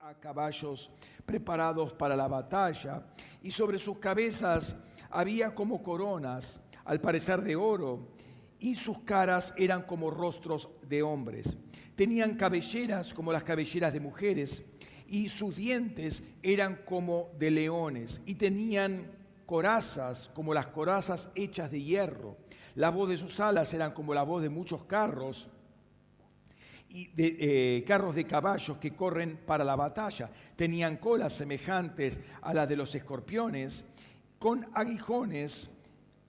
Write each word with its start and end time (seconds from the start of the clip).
a 0.00 0.14
caballos 0.14 0.90
preparados 1.24 1.92
para 1.92 2.16
la 2.16 2.26
batalla, 2.26 3.06
y 3.42 3.50
sobre 3.50 3.78
sus 3.78 3.98
cabezas 3.98 4.74
había 5.10 5.54
como 5.54 5.82
coronas, 5.82 6.60
al 6.84 7.00
parecer 7.00 7.42
de 7.42 7.54
oro, 7.56 8.08
y 8.58 8.74
sus 8.74 9.00
caras 9.00 9.52
eran 9.56 9.82
como 9.82 10.10
rostros 10.10 10.68
de 10.88 11.02
hombres. 11.02 11.56
Tenían 11.94 12.36
cabelleras 12.36 13.14
como 13.14 13.32
las 13.32 13.44
cabelleras 13.44 13.92
de 13.92 14.00
mujeres, 14.00 14.64
y 15.06 15.28
sus 15.28 15.54
dientes 15.54 16.22
eran 16.42 16.80
como 16.84 17.30
de 17.38 17.50
leones, 17.50 18.20
y 18.26 18.34
tenían 18.34 19.12
corazas 19.46 20.30
como 20.34 20.52
las 20.52 20.66
corazas 20.68 21.28
hechas 21.34 21.70
de 21.70 21.82
hierro. 21.82 22.36
La 22.74 22.90
voz 22.90 23.08
de 23.08 23.18
sus 23.18 23.38
alas 23.40 23.72
eran 23.72 23.92
como 23.92 24.14
la 24.14 24.24
voz 24.24 24.42
de 24.42 24.48
muchos 24.48 24.84
carros 24.84 25.48
y 26.88 27.08
de 27.08 27.36
eh, 27.78 27.84
carros 27.84 28.14
de 28.14 28.24
caballos 28.24 28.78
que 28.78 28.94
corren 28.94 29.38
para 29.44 29.64
la 29.64 29.76
batalla. 29.76 30.30
Tenían 30.56 30.96
colas 30.96 31.32
semejantes 31.34 32.20
a 32.42 32.54
las 32.54 32.68
de 32.68 32.76
los 32.76 32.94
escorpiones, 32.94 33.84
con 34.38 34.66
aguijones, 34.74 35.70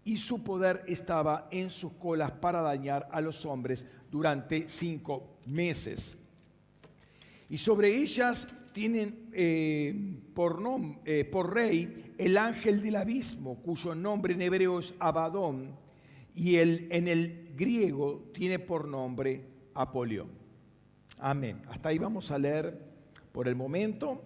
y 0.04 0.18
su 0.18 0.42
poder 0.42 0.86
estaba 0.88 1.50
en 1.52 1.70
sus 1.70 1.92
colas 1.94 2.32
para 2.32 2.62
dañar 2.62 3.10
a 3.12 3.20
los 3.20 3.46
hombres 3.46 3.86
durante 4.10 4.70
cinco 4.70 5.38
meses. 5.46 6.16
Y 7.50 7.58
sobre 7.58 7.94
ellas 7.94 8.48
tienen 8.72 9.30
eh, 9.34 9.94
por, 10.34 10.64
eh, 11.04 11.26
por 11.26 11.54
rey 11.54 12.14
el 12.18 12.38
ángel 12.38 12.82
del 12.82 12.96
abismo, 12.96 13.62
cuyo 13.62 13.96
nombre 13.96 14.34
en 14.34 14.42
hebreo 14.42 14.80
es 14.80 14.94
Abadón, 15.00 15.76
y 16.34 16.56
el, 16.56 16.88
en 16.90 17.08
el 17.08 17.52
griego 17.56 18.30
tiene 18.34 18.60
por 18.60 18.88
nombre 18.88 19.44
Apolión. 19.74 20.47
Amén. 21.20 21.60
Hasta 21.70 21.90
ahí 21.90 21.98
vamos 21.98 22.30
a 22.30 22.38
leer 22.38 22.80
por 23.32 23.48
el 23.48 23.56
momento. 23.56 24.22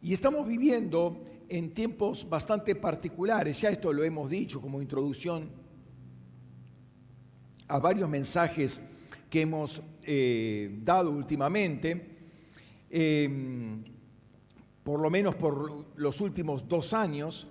Y 0.00 0.14
estamos 0.14 0.46
viviendo 0.48 1.22
en 1.50 1.74
tiempos 1.74 2.26
bastante 2.26 2.74
particulares, 2.74 3.60
ya 3.60 3.68
esto 3.68 3.92
lo 3.92 4.04
hemos 4.04 4.30
dicho 4.30 4.58
como 4.58 4.80
introducción 4.80 5.50
a 7.68 7.78
varios 7.78 8.08
mensajes 8.08 8.80
que 9.28 9.42
hemos 9.42 9.82
eh, 10.02 10.78
dado 10.82 11.10
últimamente, 11.10 12.16
em, 12.88 13.84
por 14.82 14.98
lo 14.98 15.10
menos 15.10 15.34
por 15.34 15.86
los 15.94 16.20
últimos 16.22 16.66
dos 16.66 16.94
años, 16.94 17.46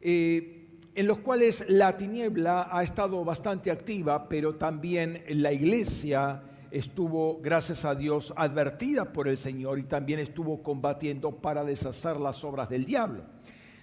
eh, 0.00 0.68
en 0.94 1.06
los 1.08 1.18
cuales 1.18 1.64
la 1.68 1.96
tiniebla 1.96 2.68
ha 2.70 2.84
estado 2.84 3.24
bastante 3.24 3.72
activa, 3.72 4.28
pero 4.28 4.54
también 4.54 5.24
la 5.28 5.52
iglesia 5.52 6.44
estuvo, 6.70 7.40
gracias 7.40 7.84
a 7.84 7.94
Dios, 7.94 8.32
advertida 8.36 9.12
por 9.12 9.28
el 9.28 9.36
Señor 9.36 9.78
y 9.78 9.84
también 9.84 10.20
estuvo 10.20 10.62
combatiendo 10.62 11.36
para 11.36 11.64
deshacer 11.64 12.18
las 12.18 12.44
obras 12.44 12.68
del 12.68 12.84
diablo. 12.84 13.22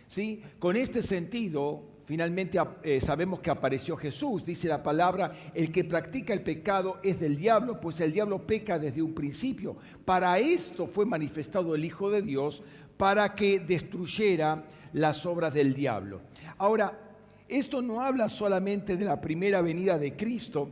¿Sí? 0.08 0.44
Con 0.59 0.75
este 0.75 1.02
sentido, 1.02 1.83
finalmente 2.05 2.59
eh, 2.83 3.02
sabemos 3.02 3.39
que 3.39 3.50
apareció 3.50 3.97
Jesús. 3.97 4.45
Dice 4.45 4.67
la 4.67 4.83
palabra, 4.83 5.52
el 5.53 5.72
que 5.72 5.83
practica 5.83 6.33
el 6.33 6.44
pecado 6.44 7.00
es 7.03 7.19
del 7.19 7.38
diablo, 7.38 7.81
pues 7.81 8.00
el 8.02 8.14
diablo 8.14 8.45
peca 8.45 8.77
desde 8.77 9.02
un 9.02 9.14
principio. 9.14 9.75
Para 10.05 10.38
esto 10.38 10.88
fue 10.88 11.05
manifestado 11.05 11.73
el 11.73 11.86
Hijo 11.86 12.11
de 12.11 12.22
Dios, 12.22 12.61
para 12.97 13.36
que 13.36 13.59
destruyera 13.59 14.64
las 14.94 15.25
obras 15.25 15.53
del 15.53 15.73
diablo. 15.73 16.22
Ahora, 16.58 16.99
esto 17.47 17.81
no 17.81 18.02
habla 18.02 18.30
solamente 18.30 18.97
de 18.97 19.05
la 19.05 19.22
primera 19.22 19.61
venida 19.61 19.97
de 19.99 20.16
Cristo, 20.16 20.70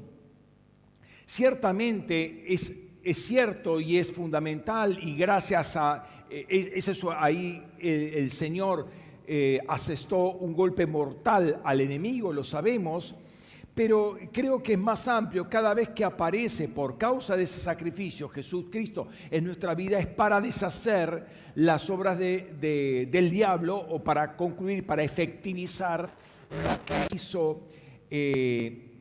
Ciertamente 1.26 2.54
es, 2.54 2.72
cierto 3.18 3.80
y 3.80 3.98
es 3.98 4.12
fundamental 4.12 4.98
y 5.02 5.16
gracias 5.16 5.76
a 5.76 6.26
eh, 6.30 6.72
es 6.76 6.88
eso 6.88 7.12
ahí 7.12 7.62
el, 7.80 8.32
Señor 8.32 8.88
eh, 9.28 9.60
asestó 9.68 10.32
un 10.32 10.54
golpe 10.54 10.86
mortal 10.86 11.62
al 11.64 11.82
enemigo, 11.82 12.34
lo 12.34 12.44
sabemos, 12.44 13.14
pero 13.76 14.18
creo 14.32 14.62
que 14.62 14.74
es 14.74 14.80
más 14.80 15.08
amplio 15.08 15.50
cada 15.50 15.74
vez 15.74 15.90
que 15.90 16.04
aparece 16.04 16.68
por 16.68 16.98
causa 16.98 17.36
de 17.36 17.44
ese 17.44 17.60
sacrificio 17.60 18.30
Jesús 18.30 18.66
Cristo 18.72 19.08
en 19.30 19.46
nuestra 19.46 19.74
vida 19.76 20.00
es 20.00 20.08
para 20.08 20.40
deshacer 20.40 21.26
las 21.56 21.90
obras 21.90 22.18
del 22.18 23.30
diablo 23.30 23.78
o 23.78 24.04
para 24.04 24.36
concluir, 24.36 24.86
para 24.86 25.04
efectivizar 25.04 26.02
lo 26.50 26.86
que 26.86 27.16
hizo 27.16 27.62
eh, 28.10 28.93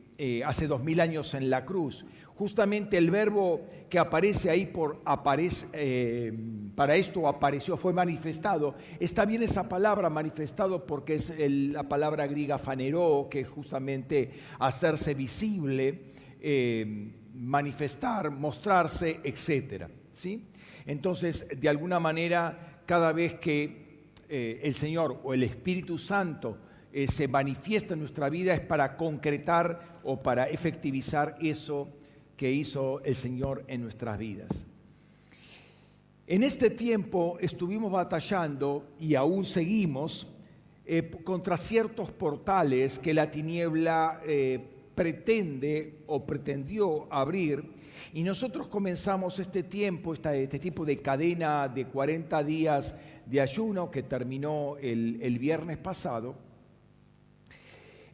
hace 0.45 0.67
dos 0.67 0.83
mil 0.83 0.99
años 0.99 1.33
en 1.33 1.49
la 1.49 1.65
cruz. 1.65 2.05
Justamente 2.35 2.97
el 2.97 3.11
verbo 3.11 3.61
que 3.89 3.99
aparece 3.99 4.49
ahí 4.49 4.65
por 4.65 5.01
aparece, 5.05 5.67
eh, 5.71 6.33
para 6.75 6.95
esto 6.95 7.27
apareció, 7.27 7.77
fue 7.77 7.93
manifestado. 7.93 8.73
Está 8.99 9.23
bien 9.23 9.43
esa 9.43 9.69
palabra 9.69 10.09
manifestado 10.09 10.83
porque 10.85 11.15
es 11.15 11.31
la 11.37 11.83
palabra 11.83 12.25
griega 12.25 12.57
faneró, 12.57 13.27
que 13.29 13.43
justamente 13.43 14.31
hacerse 14.57 15.13
visible, 15.13 16.05
eh, 16.41 17.11
manifestar, 17.35 18.31
mostrarse, 18.31 19.19
etc. 19.23 19.85
¿sí? 20.11 20.47
Entonces, 20.87 21.45
de 21.55 21.69
alguna 21.69 21.99
manera, 21.99 22.81
cada 22.87 23.11
vez 23.11 23.35
que 23.35 24.09
eh, 24.27 24.59
el 24.63 24.73
Señor 24.73 25.21
o 25.23 25.35
el 25.35 25.43
Espíritu 25.43 25.99
Santo 25.99 26.57
se 27.07 27.27
manifiesta 27.27 27.93
en 27.93 28.01
nuestra 28.01 28.29
vida 28.29 28.53
es 28.53 28.61
para 28.61 28.95
concretar 28.97 29.99
o 30.03 30.21
para 30.21 30.45
efectivizar 30.45 31.35
eso 31.41 31.89
que 32.37 32.51
hizo 32.51 33.01
el 33.03 33.15
Señor 33.15 33.63
en 33.67 33.81
nuestras 33.81 34.17
vidas. 34.17 34.65
En 36.27 36.43
este 36.43 36.69
tiempo 36.69 37.37
estuvimos 37.41 37.91
batallando 37.91 38.85
y 38.99 39.15
aún 39.15 39.43
seguimos 39.43 40.27
eh, 40.85 41.09
contra 41.23 41.57
ciertos 41.57 42.11
portales 42.11 42.99
que 42.99 43.13
la 43.13 43.29
tiniebla 43.29 44.21
eh, 44.25 44.59
pretende 44.95 46.03
o 46.07 46.25
pretendió 46.25 47.11
abrir 47.11 47.63
y 48.13 48.23
nosotros 48.23 48.67
comenzamos 48.67 49.39
este 49.39 49.63
tiempo, 49.63 50.13
este 50.13 50.59
tipo 50.59 50.85
de 50.85 50.97
cadena 51.01 51.67
de 51.67 51.85
40 51.87 52.43
días 52.43 52.95
de 53.25 53.41
ayuno 53.41 53.89
que 53.89 54.03
terminó 54.03 54.77
el 54.77 55.39
viernes 55.39 55.77
pasado 55.77 56.35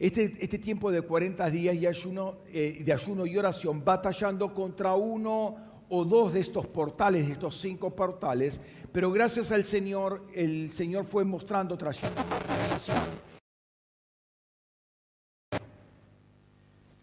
este, 0.00 0.34
este, 0.40 0.58
tiempo 0.58 0.90
de 0.90 1.02
40 1.02 1.50
días 1.50 1.76
y 1.76 1.86
ayuno, 1.86 2.38
eh, 2.46 2.82
de 2.82 2.90
ayuno 2.90 3.26
y 3.26 3.36
oración, 3.36 3.84
batallando 3.84 4.54
contra 4.54 4.94
uno 4.94 5.56
o 5.90 6.04
dos 6.06 6.32
de 6.32 6.40
estos 6.40 6.66
portales, 6.66 7.26
de 7.26 7.34
estos 7.34 7.60
cinco 7.60 7.94
portales, 7.94 8.62
pero 8.92 9.12
gracias 9.12 9.52
al 9.52 9.66
Señor, 9.66 10.26
el 10.34 10.72
Señor 10.72 11.04
fue 11.04 11.24
mostrando, 11.24 11.76
trayendo 11.76 12.16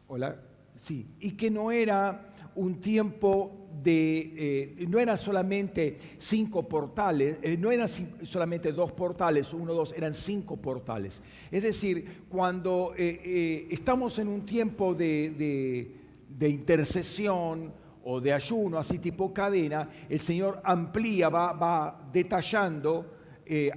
Hola, 0.07 0.41
sí, 0.75 1.05
y 1.19 1.31
que 1.33 1.51
no 1.51 1.71
era 1.71 2.33
un 2.57 2.81
tiempo 2.81 3.67
de, 3.83 4.33
eh, 4.79 4.85
no 4.87 4.99
eran 4.99 5.17
solamente 5.17 5.97
cinco 6.17 6.67
portales, 6.67 7.37
eh, 7.41 7.55
no 7.57 7.71
eran 7.71 7.87
solamente 8.23 8.71
dos 8.71 8.91
portales, 8.91 9.53
uno, 9.53 9.73
dos, 9.73 9.93
eran 9.95 10.13
cinco 10.13 10.57
portales. 10.57 11.21
Es 11.51 11.63
decir, 11.63 12.25
cuando 12.27 12.93
eh, 12.97 13.67
estamos 13.69 14.17
en 14.19 14.27
un 14.27 14.45
tiempo 14.45 14.93
de, 14.93 15.95
intercesión 16.41 17.71
o 18.03 18.19
de 18.19 18.33
ayuno, 18.33 18.79
así 18.79 18.99
tipo 18.99 19.33
cadena, 19.33 19.89
el 20.09 20.19
Señor 20.19 20.59
amplía, 20.63 21.29
va, 21.29 21.53
va 21.53 22.09
detallando 22.11 23.13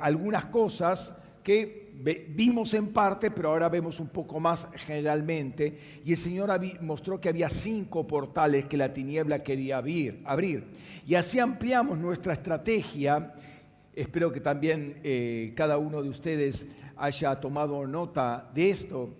algunas 0.00 0.46
cosas 0.46 1.14
que 1.44 1.79
vimos 2.00 2.72
en 2.74 2.88
parte, 2.88 3.30
pero 3.30 3.50
ahora 3.50 3.68
vemos 3.68 4.00
un 4.00 4.08
poco 4.08 4.40
más 4.40 4.66
generalmente. 4.74 5.76
Y 6.04 6.12
el 6.12 6.18
Señor 6.18 6.50
mostró 6.80 7.20
que 7.20 7.28
había 7.28 7.50
cinco 7.50 8.06
portales 8.06 8.64
que 8.66 8.76
la 8.76 8.92
tiniebla 8.92 9.42
quería 9.42 9.78
abrir. 9.78 10.64
Y 11.06 11.14
así 11.14 11.38
ampliamos 11.38 11.98
nuestra 11.98 12.32
estrategia. 12.32 13.34
Espero 13.94 14.32
que 14.32 14.40
también 14.40 14.98
eh, 15.02 15.52
cada 15.54 15.78
uno 15.78 16.02
de 16.02 16.08
ustedes 16.08 16.66
haya 16.96 17.38
tomado 17.40 17.86
nota 17.86 18.50
de 18.54 18.70
esto. 18.70 19.10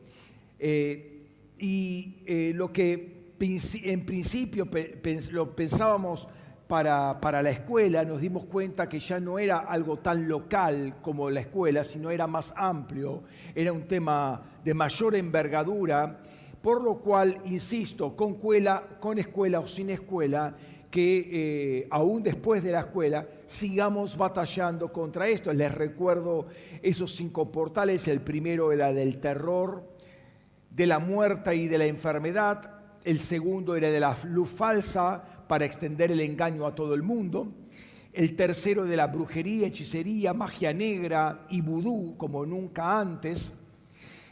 Eh, 0.58 1.22
y 1.58 2.22
eh, 2.26 2.52
lo 2.55 2.72
que 2.72 3.20
en 3.40 4.05
principio 4.05 4.69
lo 5.31 5.56
pensábamos 5.56 6.28
para, 6.70 7.43
la 7.43 7.50
escuela, 7.50 8.05
nos 8.05 8.20
dimos 8.20 8.44
cuenta 8.44 8.88
que 8.88 9.00
ya 9.00 9.19
no 9.19 9.40
era 9.40 9.58
algo 9.58 9.96
tan 9.96 10.28
local 10.28 10.99
como 11.02 11.28
la 11.28 11.40
escuela, 11.40 11.82
sino 11.82 12.12
era 12.12 12.28
más 12.28 12.55
amplio, 12.56 13.25
era 13.56 13.72
un 13.72 13.88
tema 13.88 14.40
de 14.62 14.72
mayor 14.72 15.17
envergadura, 15.17 16.20
por 16.62 16.81
lo 16.81 16.99
cual, 16.99 17.38
insisto, 17.46 18.14
con, 18.14 18.34
escuela, 18.34 18.84
con 19.00 19.19
escuela 19.19 19.58
o 19.58 19.67
sin 19.67 19.90
escuela, 19.90 20.55
que 20.93 21.28
eh, 21.32 21.88
aún 21.90 22.22
después 22.22 22.62
de 22.62 22.70
la 22.70 22.81
escuela 22.81 23.26
sigamos 23.46 24.17
batallando 24.17 24.93
contra 24.93 25.26
esto. 25.26 25.52
Les 25.52 25.75
recuerdo 25.75 26.46
esos 26.82 27.17
cinco 27.17 27.50
portales, 27.50 28.06
el 28.06 28.20
primero 28.20 28.70
era 28.70 28.93
del 28.93 29.19
terror, 29.19 29.82
de 30.70 30.87
la 30.87 31.00
muerte 31.00 31.56
y 31.56 31.67
de 31.67 31.78
la 31.78 31.87
enfermedad, 31.87 32.76
el 33.02 33.19
segundo 33.19 33.75
era 33.75 33.90
de 33.90 33.99
la 33.99 34.17
luz 34.25 34.50
falsa, 34.50 35.39
para 35.50 35.64
extender 35.64 36.12
el 36.12 36.20
engaño 36.20 36.64
a 36.64 36.76
todo 36.76 36.94
el 36.94 37.02
mundo. 37.02 37.49
El 38.12 38.37
tercero 38.37 38.85
de 38.85 38.97
la 38.97 39.08
brujería, 39.08 39.67
hechicería, 39.67 40.32
magia 40.32 40.73
negra 40.73 41.44
y 41.50 41.61
vudú, 41.61 42.17
como 42.17 42.47
nunca 42.47 43.00
antes. 43.00 43.50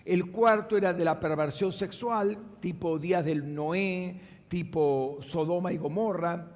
El 0.05 0.31
cuarto 0.31 0.76
era 0.76 0.93
de 0.93 1.05
la 1.05 1.19
perversión 1.19 1.73
sexual, 1.73 2.38
tipo 2.61 3.00
Días 3.00 3.25
del 3.25 3.53
Noé, 3.53 4.20
tipo 4.47 5.19
Sodoma 5.20 5.73
y 5.73 5.79
Gomorra. 5.79 6.53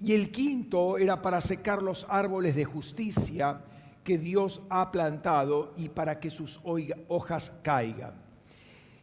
Y 0.00 0.14
el 0.14 0.32
quinto 0.32 0.98
era 0.98 1.22
para 1.22 1.40
secar 1.40 1.80
los 1.80 2.08
árboles 2.08 2.56
de 2.56 2.64
justicia 2.64 3.60
que 4.02 4.18
Dios 4.18 4.62
ha 4.68 4.90
plantado 4.90 5.74
y 5.76 5.90
para 5.90 6.18
que 6.18 6.30
sus 6.30 6.58
hojas 7.06 7.52
caigan. 7.62 8.14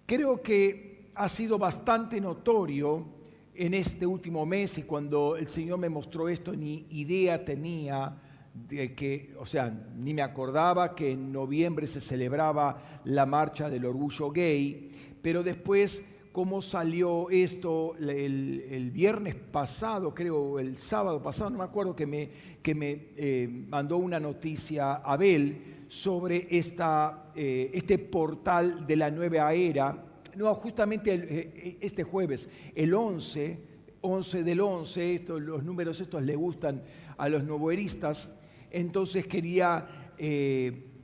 Creo 0.06 0.42
que 0.42 1.10
ha 1.16 1.30
sido 1.30 1.58
bastante 1.58 2.20
notorio 2.20 3.23
en 3.56 3.74
este 3.74 4.06
último 4.06 4.46
mes 4.46 4.78
y 4.78 4.84
cuando 4.84 5.36
el 5.36 5.48
Señor 5.48 5.78
me 5.80 5.90
mostró 5.90 6.30
esto, 6.30 6.54
ni 6.54 6.86
idea 6.90 7.44
tenía 7.44 8.16
de 8.54 8.94
que, 8.94 9.34
o 9.40 9.46
sea, 9.46 9.70
ni 9.96 10.14
me 10.14 10.22
acordaba 10.22 10.96
que 10.96 11.12
en 11.12 11.32
noviembre 11.32 11.88
se 11.88 12.02
celebraba 12.02 13.02
la 13.06 13.26
marcha 13.26 13.70
del 13.70 13.86
orgullo 13.86 14.32
gay, 14.32 14.92
pero 15.22 15.44
después 15.44 16.04
cómo 16.32 16.64
salió 16.64 17.30
esto 17.30 17.96
el, 18.00 18.92
viernes 18.92 19.36
pasado, 19.36 20.14
creo, 20.14 20.60
el 20.60 20.78
sábado 20.78 21.22
pasado, 21.22 21.52
no 21.52 21.60
me 21.60 21.64
acuerdo, 21.64 21.96
que 21.96 22.08
me, 22.08 22.30
que 22.62 22.74
me 22.74 23.08
eh, 23.16 23.48
mandó 23.70 23.98
una 23.98 24.20
noticia 24.20 24.96
Abel 24.96 25.86
sobre 25.88 26.48
esta, 26.50 27.32
eh, 27.36 27.70
este 27.74 28.00
portal 28.00 28.86
de 28.88 28.96
la 28.96 29.12
nueva 29.12 29.54
era. 29.54 30.13
No, 30.36 30.54
justamente 30.56 31.14
eh, 31.14 31.78
este 31.82 32.04
jueves, 32.04 32.50
el 32.76 32.94
11, 32.94 33.60
11 34.02 34.44
del 34.44 34.60
11, 34.62 35.16
esto, 35.16 35.40
los 35.40 35.64
números 35.64 36.00
estos 36.02 36.24
le 36.24 36.36
gustan 36.36 36.84
a 37.18 37.30
los 37.30 37.44
novoeristas, 37.44 38.30
entonces 38.72 39.28
quería 39.28 39.88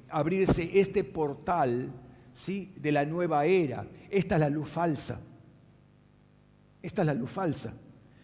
abrirse 0.10 0.80
este 0.80 1.04
portal 1.04 1.92
¿sí? 2.34 2.74
de 2.80 2.92
la 2.92 3.06
nueva 3.06 3.46
era. 3.46 3.86
Esta 4.10 4.36
es 4.36 4.42
la 4.42 4.50
luz 4.50 4.70
falsa. 4.70 5.20
Esta 6.82 7.02
es 7.02 7.06
la 7.06 7.14
luz 7.14 7.30
falsa. 7.30 7.74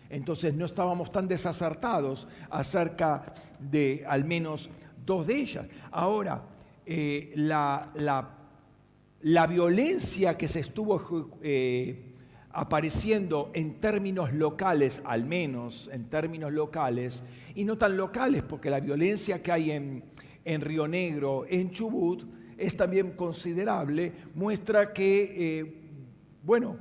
Entonces 0.10 0.54
no 0.54 0.66
estábamos 0.66 1.12
tan 1.12 1.28
desacertados 1.28 2.28
acerca 2.50 3.34
de 3.60 4.06
al 4.08 4.24
menos 4.24 4.70
dos 5.06 5.28
de 5.28 5.36
ellas. 5.36 5.66
Ahora, 5.92 6.44
eh, 6.86 7.34
la, 7.36 7.92
la, 7.96 8.30
violencia 9.48 10.38
que 10.38 10.48
se 10.48 10.60
estuvo 10.60 11.02
eh, 11.42 12.14
apareciendo 12.52 13.50
en 13.54 13.80
términos 13.82 14.32
locales, 14.32 15.02
al 15.04 15.26
menos 15.26 15.90
en 15.92 16.10
términos 16.10 16.54
locales, 16.54 17.24
y 17.56 17.64
no 17.64 17.78
tan 17.78 17.98
locales, 17.98 18.44
porque 18.44 18.70
la 18.70 18.80
violencia 18.80 19.42
que 19.42 19.52
hay 19.52 19.72
en, 19.72 20.04
en 20.44 20.62
Río 20.62 20.88
Negro, 20.88 21.46
en 21.50 21.72
Chubut, 21.72 22.24
es 22.56 22.78
también 22.78 23.12
considerable, 23.12 24.14
muestra 24.36 24.94
que, 24.94 25.34
eh, 25.36 25.76
bueno, 26.44 26.78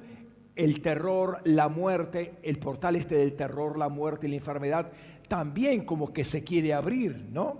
el 0.55 0.82
terror, 0.82 1.41
la 1.44 1.69
muerte, 1.69 2.35
el 2.43 2.58
portal 2.58 2.94
este 2.96 3.17
del 3.17 3.35
terror, 3.35 3.79
la 3.79 3.88
muerte 3.88 4.26
y 4.26 4.31
la 4.31 4.37
enfermedad, 4.37 4.93
también 5.29 5.85
como 5.87 6.12
que 6.12 6.25
se 6.25 6.44
quiere 6.44 6.75
abrir, 6.75 7.26
¿no? 7.32 7.58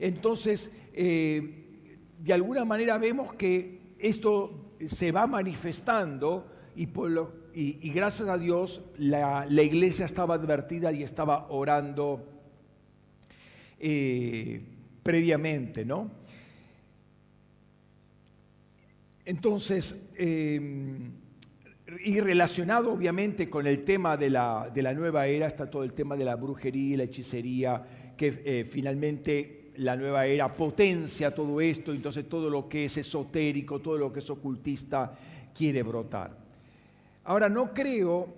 Entonces, 0.00 0.70
eh, 0.92 1.86
de 2.18 2.32
alguna 2.32 2.64
manera 2.64 2.98
vemos 2.98 3.32
que 3.34 3.79
esto 4.00 4.76
se 4.86 5.12
va 5.12 5.26
manifestando 5.26 6.46
y, 6.74 7.90
gracias 7.90 8.28
a 8.28 8.38
Dios 8.38 8.82
la, 8.96 9.46
iglesia 9.48 10.06
estaba 10.06 10.34
advertida 10.34 10.92
y 10.92 11.02
estaba 11.02 11.48
orando 11.50 12.26
eh, 13.78 14.62
previamente, 15.02 15.84
¿no? 15.84 16.10
Entonces, 19.24 19.96
em, 20.16 21.12
y 22.04 22.20
relacionado 22.20 22.92
obviamente 22.92 23.50
con 23.50 23.66
el 23.66 23.84
tema 23.84 24.16
de 24.16 24.30
la, 24.30 24.70
de 24.72 24.82
la, 24.82 24.94
nueva 24.94 25.26
era 25.26 25.46
está 25.46 25.68
todo 25.68 25.82
el 25.82 25.92
tema 25.92 26.16
de 26.16 26.24
la 26.24 26.36
brujería 26.36 26.94
y 26.94 26.96
la 26.96 27.04
hechicería, 27.04 28.14
que 28.16 28.42
eh, 28.44 28.66
finalmente 28.68 29.59
la 29.76 29.96
nueva 29.96 30.26
era 30.26 30.54
potencia 30.54 31.34
todo 31.34 31.60
esto, 31.60 31.92
entonces 31.92 32.28
todo 32.28 32.50
lo 32.50 32.68
que 32.68 32.84
es 32.86 32.96
esotérico, 32.96 33.80
todo 33.80 33.96
lo 33.98 34.12
que 34.12 34.20
es 34.20 34.30
ocultista 34.30 35.16
quiere 35.54 35.82
brotar. 35.82 36.36
Ahora, 37.24 37.48
no 37.48 37.72
creo 37.72 38.28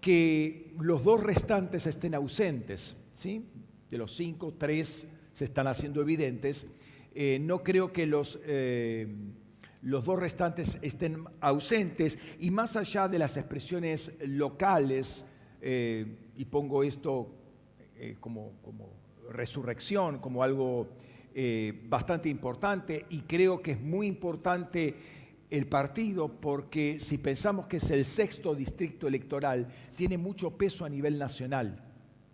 que 0.00 0.72
los 0.80 1.04
dos 1.04 1.22
restantes 1.22 1.86
estén 1.86 2.14
ausentes, 2.14 2.96
¿sí? 3.12 3.44
De 3.90 3.98
los 3.98 4.14
cinco, 4.14 4.54
tres 4.56 5.06
se 5.32 5.44
están 5.44 5.66
haciendo 5.66 6.00
evidentes. 6.00 6.66
Eh, 7.14 7.38
no 7.40 7.62
creo 7.62 7.92
que 7.92 8.06
los... 8.06 8.38
Eh, 8.44 9.06
los 9.82 10.04
dos 10.04 10.18
restantes 10.18 10.78
estén 10.82 11.24
ausentes 11.40 12.18
y 12.38 12.50
más 12.50 12.76
allá 12.76 13.08
de 13.08 13.18
las 13.18 13.38
expresiones 13.38 14.12
locales, 14.20 15.24
eh, 15.62 16.18
y 16.36 16.44
pongo 16.44 16.82
esto 16.82 17.34
eh, 17.96 18.16
como, 18.20 18.52
resurrección, 19.30 20.18
como 20.18 20.42
algo 20.42 20.88
eh, 21.34 21.82
bastante 21.88 22.28
importante, 22.28 23.06
y 23.10 23.22
creo 23.22 23.62
que 23.62 23.72
es 23.72 23.80
muy 23.80 24.06
importante 24.06 24.94
el 25.50 25.66
partido 25.66 26.28
porque 26.28 27.00
si 27.00 27.18
pensamos 27.18 27.66
que 27.66 27.78
es 27.78 27.90
el 27.90 28.04
sexto 28.04 28.54
distrito 28.54 29.08
electoral, 29.08 29.66
tiene 29.96 30.16
mucho 30.18 30.56
peso 30.56 30.84
a 30.84 30.88
nivel 30.88 31.18
nacional 31.18 31.82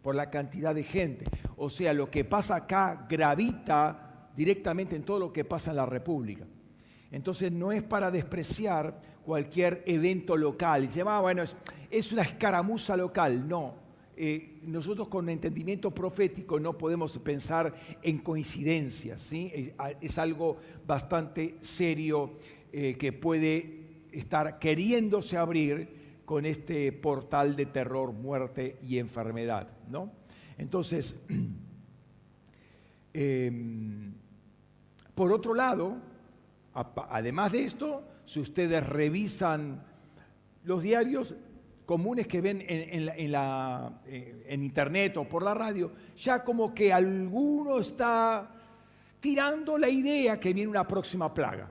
por 0.02 0.14
la 0.14 0.30
cantidad 0.30 0.74
de 0.74 0.84
gente. 0.84 1.24
O 1.56 1.70
sea, 1.70 1.92
lo 1.92 2.10
que 2.10 2.24
pasa 2.24 2.56
acá 2.56 3.06
gravita 3.08 4.30
directamente 4.36 4.94
en 4.94 5.02
todo 5.02 5.18
lo 5.18 5.32
que 5.32 5.44
pasa 5.44 5.70
en 5.70 5.78
la 5.78 5.86
República. 5.86 6.44
Entonces 7.10 7.50
no 7.50 7.72
es 7.72 7.82
para 7.82 8.10
despreciar 8.10 9.00
cualquier 9.24 9.82
evento 9.86 10.36
local. 10.36 10.84
Y 10.84 10.90
se 10.90 10.98
llama, 10.98 11.16
ah, 11.16 11.20
bueno, 11.20 11.42
es, 11.90 12.12
una 12.12 12.22
escaramuza 12.22 12.96
local. 12.96 13.48
No. 13.48 13.85
Eh, 14.16 14.60
nosotros 14.62 15.08
con 15.08 15.28
entendimiento 15.28 15.90
profético 15.90 16.58
no 16.58 16.78
podemos 16.78 17.18
pensar 17.18 17.74
en 18.02 18.18
coincidencias. 18.18 19.22
¿sí? 19.22 19.74
Es, 20.00 20.18
algo 20.18 20.56
bastante 20.86 21.56
serio 21.60 22.38
eh, 22.72 22.96
que 22.98 23.12
puede 23.12 24.06
estar 24.12 24.58
queriéndose 24.58 25.36
abrir 25.36 26.22
con 26.24 26.46
este 26.46 26.90
portal 26.92 27.54
de 27.54 27.66
terror, 27.66 28.12
muerte 28.12 28.78
y 28.82 28.98
enfermedad. 28.98 29.68
Entonces, 30.58 31.14
em, 33.12 34.14
por 35.14 35.32
otro 35.32 35.54
lado, 35.54 36.00
Además 37.08 37.52
de 37.52 37.64
esto, 37.64 38.02
si 38.26 38.40
ustedes 38.40 38.86
revisan 38.86 39.82
los 40.64 40.82
diarios 40.82 41.34
comunes 41.86 42.26
que 42.26 42.40
ven 42.40 42.62
en, 42.66 43.30
la, 43.32 44.02
eh, 44.06 44.44
en, 44.48 44.62
internet 44.64 45.16
o 45.16 45.24
por 45.24 45.42
la 45.42 45.54
radio, 45.54 45.92
ya 46.16 46.42
como 46.42 46.74
que 46.74 46.92
alguno 46.92 47.78
está 47.78 48.50
tirando 49.20 49.78
la 49.78 49.88
idea 49.88 50.38
que 50.38 50.52
viene 50.52 50.68
una 50.68 50.86
próxima 50.86 51.32
plaga. 51.32 51.70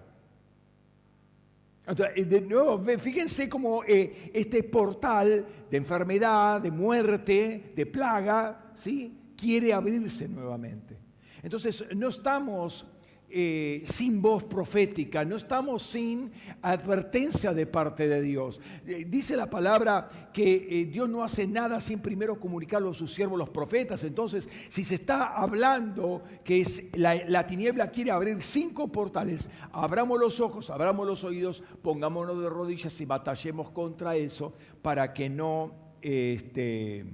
Eh, 2.15 2.23
de 2.23 2.41
nuevo, 2.41 2.81
fíjense 2.97 3.47
cómo 3.49 3.83
eh, 3.83 4.31
este 4.33 4.63
portal 4.63 5.45
de 5.69 5.77
enfermedad, 5.77 6.61
de 6.61 6.71
muerte, 6.71 7.73
de 7.75 7.85
plaga, 7.85 8.71
¿sí? 8.73 9.33
quiere 9.37 9.73
abrirse 9.73 10.29
nuevamente. 10.29 10.97
Entonces, 11.43 11.85
no 11.93 12.07
estamos 12.07 12.85
eh, 13.27 13.81
sin 13.85 14.21
voz 14.21 14.43
profética, 14.43 15.25
no 15.25 15.35
estamos 15.35 15.83
sin 15.83 16.31
advertencia 16.61 17.53
de 17.53 17.65
parte 17.65 18.07
de 18.07 18.21
Dios. 18.21 18.61
Eh, 18.85 19.05
dice 19.07 19.35
la 19.35 19.49
palabra 19.49 20.29
que 20.31 20.67
eh, 20.69 20.85
Dios 20.85 21.09
no 21.09 21.23
hace 21.23 21.47
nada 21.47 21.81
sin 21.81 21.99
primero 21.99 22.39
comunicarlo 22.39 22.91
a 22.91 22.93
sus 22.93 23.13
siervos 23.13 23.37
los 23.37 23.49
profetas. 23.49 24.03
Entonces, 24.03 24.47
si 24.69 24.83
se 24.83 24.95
está 24.95 25.35
hablando 25.35 26.23
que 26.43 26.61
es, 26.61 26.83
la, 26.93 27.45
tiniebla 27.47 27.89
quiere 27.89 28.11
abrir 28.11 28.41
cinco 28.41 28.87
portales, 28.89 29.49
abramos 29.71 30.19
los 30.19 30.39
ojos, 30.39 30.69
abramos 30.69 31.05
los 31.05 31.23
oídos, 31.23 31.63
pongámonos 31.81 32.39
de 32.39 32.49
rodillas 32.49 33.01
y 33.01 33.05
batallemos 33.05 33.69
contra 33.71 34.15
eso 34.15 34.53
para 34.81 35.13
que 35.13 35.29
no... 35.29 35.71
Este, 36.01 37.05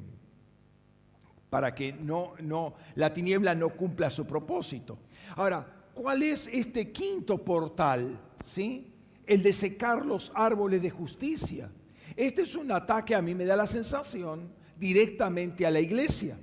para 1.49 1.75
que 1.75 1.91
no, 1.91 2.33
no, 2.41 2.75
la 2.95 3.13
tiniebla 3.13 3.53
no 3.55 3.69
cumpla 3.69 4.09
su 4.09 4.25
propósito. 4.25 4.97
Ahora, 5.35 5.80
¿Cuál 5.93 6.23
es 6.23 6.47
este 6.47 6.91
quinto 6.91 7.37
portal? 7.37 8.19
¿Sí? 8.43 8.87
El 9.25 9.43
de 9.43 9.53
secar 9.53 10.05
los 10.05 10.31
árboles 10.35 10.81
de 10.81 10.89
justicia. 10.89 11.69
Este 12.15 12.41
es 12.41 12.55
un 12.55 12.71
ataque, 12.71 13.15
a 13.15 13.21
mí 13.21 13.35
me 13.35 13.45
da 13.45 13.55
la 13.55 13.67
sensación, 13.67 14.51
directamente 14.77 15.65
a 15.65 15.71
la 15.71 15.79
iglesia. 15.79 16.37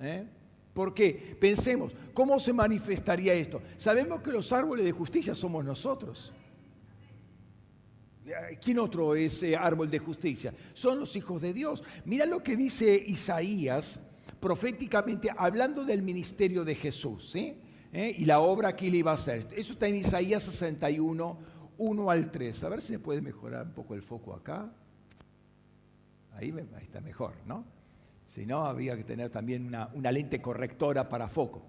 ¿eh? 0.00 0.26
¿Por 0.72 0.94
qué? 0.94 1.36
Pensemos, 1.40 1.94
¿cómo 2.14 2.38
se 2.38 2.52
manifestaría 2.52 3.34
esto? 3.34 3.62
Sabemos 3.76 4.22
que 4.22 4.30
los 4.30 4.52
árboles 4.52 4.84
de 4.84 4.92
justicia 4.92 5.34
somos 5.34 5.64
nosotros. 5.64 6.32
¿Quién 8.62 8.78
otro 8.78 9.16
es 9.16 9.42
eh, 9.42 9.56
árbol 9.56 9.90
de 9.90 9.98
justicia? 9.98 10.54
Son 10.74 11.00
los 11.00 11.16
hijos 11.16 11.42
de 11.42 11.52
Dios. 11.52 11.82
Mira 12.04 12.24
lo 12.24 12.42
que 12.42 12.56
dice 12.56 12.94
Isaías 13.06 13.98
proféticamente 14.38 15.28
hablando 15.36 15.84
del 15.84 16.02
ministerio 16.02 16.64
de 16.64 16.74
Jesús 16.74 17.34
¿eh? 17.92 18.14
y 18.16 18.24
la 18.24 18.40
obra 18.40 18.74
que 18.74 18.88
él 18.88 18.94
iba 18.96 19.10
a 19.10 19.14
hacer. 19.14 19.48
Eso 19.54 19.74
está 19.74 19.86
en 19.86 19.96
Isaías 19.96 20.42
61, 20.42 21.38
1 21.78 22.10
al 22.10 22.30
3. 22.30 22.64
A 22.64 22.68
ver 22.68 22.82
si 22.82 22.94
se 22.94 22.98
puede 22.98 23.20
mejorar 23.20 23.66
un 23.66 23.72
poco 23.72 23.94
el 23.94 24.02
foco 24.02 24.34
acá. 24.34 24.72
Ahí, 26.34 26.52
está 26.80 27.00
mejor, 27.00 27.34
¿no? 27.46 27.64
Si 28.26 28.46
no, 28.46 28.64
había 28.64 28.96
que 28.96 29.04
tener 29.04 29.30
también 29.30 29.66
una, 29.66 30.12
lente 30.12 30.40
correctora 30.40 31.08
para 31.08 31.28
foco. 31.28 31.62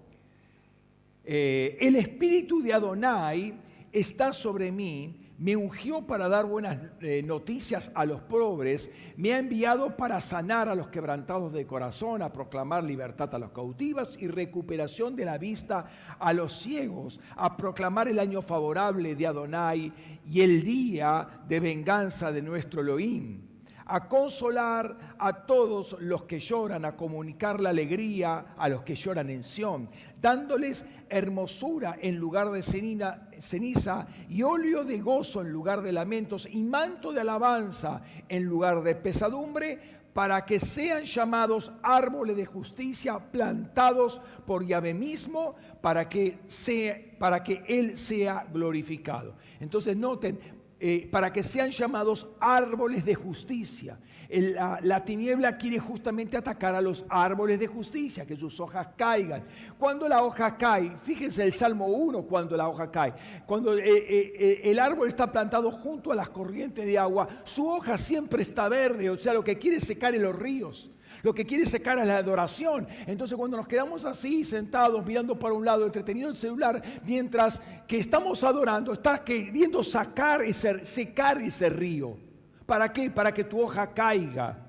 Eh, 1.22 1.76
el 1.80 1.96
espíritu 1.96 2.62
de 2.62 2.72
Adonai 2.72 3.54
está 3.92 4.32
sobre 4.32 4.72
mí 4.72 5.23
me 5.38 5.56
ungió 5.56 6.06
para 6.06 6.28
dar 6.28 6.46
buenas 6.46 6.78
eh, 7.00 7.22
noticias 7.22 7.90
a 7.94 8.04
los 8.04 8.20
pobres, 8.22 8.90
me 9.16 9.32
ha 9.32 9.38
enviado 9.38 9.96
para 9.96 10.20
sanar 10.20 10.68
a 10.68 10.74
los 10.74 10.88
quebrantados 10.88 11.52
de 11.52 11.66
corazón, 11.66 12.22
a 12.22 12.32
proclamar 12.32 12.84
libertad 12.84 13.34
a 13.34 13.38
los 13.38 13.50
cautivos 13.50 14.16
y 14.18 14.28
recuperación 14.28 15.16
de 15.16 15.24
la 15.24 15.38
vista 15.38 15.86
a 16.18 16.32
los 16.32 16.52
ciegos, 16.60 17.20
a 17.36 17.56
proclamar 17.56 18.08
el 18.08 18.18
año 18.18 18.42
favorable 18.42 19.14
de 19.14 19.26
Adonai 19.26 19.92
y 20.26 20.40
el 20.40 20.62
día 20.62 21.28
de 21.48 21.60
venganza 21.60 22.30
de 22.32 22.42
nuestro 22.42 22.80
Elohim 22.80 23.53
a 23.86 24.08
consolar 24.08 25.14
a 25.18 25.44
todos 25.46 25.96
los 26.00 26.24
que 26.24 26.40
lloran, 26.40 26.84
a 26.84 26.96
comunicar 26.96 27.60
la 27.60 27.70
alegría 27.70 28.54
a 28.56 28.68
los 28.68 28.82
que 28.82 28.94
lloran 28.94 29.30
en 29.30 29.42
Sión, 29.42 29.88
dándoles 30.20 30.84
hermosura 31.08 31.96
en 32.00 32.16
lugar 32.16 32.50
de 32.50 32.62
ceniza 32.62 34.06
y 34.28 34.42
óleo 34.42 34.84
de 34.84 35.00
gozo 35.00 35.42
en 35.42 35.50
lugar 35.50 35.82
de 35.82 35.92
lamentos 35.92 36.48
y 36.50 36.62
manto 36.62 37.12
de 37.12 37.20
alabanza 37.20 38.02
en 38.28 38.44
lugar 38.44 38.82
de 38.82 38.94
pesadumbre, 38.94 39.94
para 40.14 40.46
que 40.46 40.60
sean 40.60 41.02
llamados 41.02 41.72
árboles 41.82 42.36
de 42.36 42.46
justicia 42.46 43.18
plantados 43.18 44.20
por 44.46 44.64
Yahvé 44.64 44.94
mismo, 44.94 45.56
para 45.80 46.08
que, 46.08 46.38
sea, 46.46 46.96
para 47.18 47.42
que 47.42 47.64
Él 47.66 47.98
sea 47.98 48.46
glorificado. 48.50 49.34
Entonces 49.58 49.96
noten, 49.96 50.38
eh, 50.86 51.08
para 51.10 51.32
que 51.32 51.42
sean 51.42 51.70
llamados 51.70 52.28
árboles 52.38 53.06
de 53.06 53.14
justicia. 53.14 53.98
la, 54.28 55.02
tiniebla 55.02 55.56
quiere 55.56 55.78
justamente 55.78 56.36
atacar 56.36 56.74
a 56.74 56.82
los 56.82 57.06
árboles 57.08 57.58
de 57.58 57.66
justicia, 57.66 58.26
que 58.26 58.36
sus 58.36 58.60
hojas 58.60 58.88
caigan. 58.94 59.44
Cuando 59.78 60.06
la 60.06 60.22
hoja 60.22 60.58
cae, 60.58 60.94
fíjense 61.02 61.42
el 61.42 61.54
Salmo 61.54 61.86
1, 61.86 62.24
cuando 62.24 62.54
la 62.54 62.68
hoja 62.68 62.90
cae, 62.90 63.14
cuando 63.46 63.78
eh, 63.78 63.82
eh, 63.86 64.60
el 64.64 64.78
árbol 64.78 65.08
está 65.08 65.32
plantado 65.32 65.70
junto 65.70 66.12
a 66.12 66.16
las 66.16 66.28
corrientes 66.28 66.84
de 66.84 66.98
agua, 66.98 67.28
su 67.44 67.66
hoja 67.66 67.96
siempre 67.96 68.42
está 68.42 68.68
verde, 68.68 69.08
o 69.08 69.16
sea, 69.16 69.32
lo 69.32 69.42
que 69.42 69.56
quiere 69.56 69.80
secar 69.80 70.14
en 70.14 70.22
los 70.22 70.36
ríos. 70.36 70.90
Lo 71.24 71.34
que 71.34 71.46
quiere 71.46 71.64
secar 71.64 71.98
es 71.98 72.06
la 72.06 72.18
adoración. 72.18 72.86
Entonces 73.06 73.36
cuando 73.36 73.56
nos 73.56 73.66
quedamos 73.66 74.04
así, 74.04 74.44
sentados, 74.44 75.04
mirando 75.06 75.38
para 75.38 75.54
un 75.54 75.64
lado, 75.64 75.86
entretenido 75.86 76.28
el 76.28 76.36
celular, 76.36 76.82
mientras 77.02 77.62
que 77.88 77.96
estamos 77.96 78.44
adorando, 78.44 78.92
está 78.92 79.24
queriendo 79.24 79.82
sacar 79.82 80.42
ese, 80.42 80.84
secar 80.84 81.40
ese 81.40 81.70
río. 81.70 82.18
¿Para 82.66 82.92
qué? 82.92 83.10
Para 83.10 83.32
que 83.32 83.44
tu 83.44 83.58
hoja 83.58 83.94
caiga. 83.94 84.66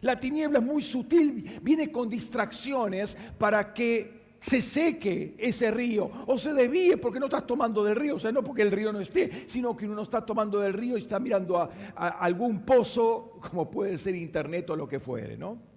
La 0.00 0.18
tiniebla 0.18 0.58
es 0.58 0.64
muy 0.64 0.82
sutil, 0.82 1.60
viene 1.62 1.92
con 1.92 2.08
distracciones 2.08 3.16
para 3.38 3.72
que 3.72 4.36
se 4.40 4.60
seque 4.60 5.36
ese 5.38 5.70
río 5.70 6.10
o 6.26 6.36
se 6.36 6.52
desvíe 6.52 6.96
porque 6.96 7.20
no 7.20 7.26
estás 7.26 7.46
tomando 7.46 7.84
del 7.84 7.94
río, 7.94 8.16
o 8.16 8.18
sea, 8.18 8.32
no 8.32 8.42
porque 8.42 8.62
el 8.62 8.72
río 8.72 8.92
no 8.92 8.98
esté, 8.98 9.44
sino 9.46 9.76
que 9.76 9.84
uno 9.84 9.94
no 9.94 10.02
está 10.02 10.26
tomando 10.26 10.58
del 10.58 10.72
río 10.72 10.98
y 10.98 11.02
está 11.02 11.20
mirando 11.20 11.58
a, 11.58 11.70
a 11.94 12.08
algún 12.08 12.64
pozo, 12.64 13.38
como 13.48 13.70
puede 13.70 13.96
ser 13.98 14.16
internet 14.16 14.68
o 14.70 14.74
lo 14.74 14.88
que 14.88 14.98
fuere, 14.98 15.36
¿no? 15.36 15.70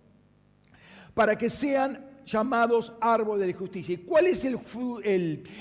Para 1.16 1.36
que 1.36 1.50
sean 1.50 2.06
llamados 2.26 2.94
árboles 3.00 3.48
de 3.48 3.54
justicia. 3.54 3.96
¿Y 3.96 3.98
cuál 4.00 4.28
es 4.28 4.46
el, 4.46 4.60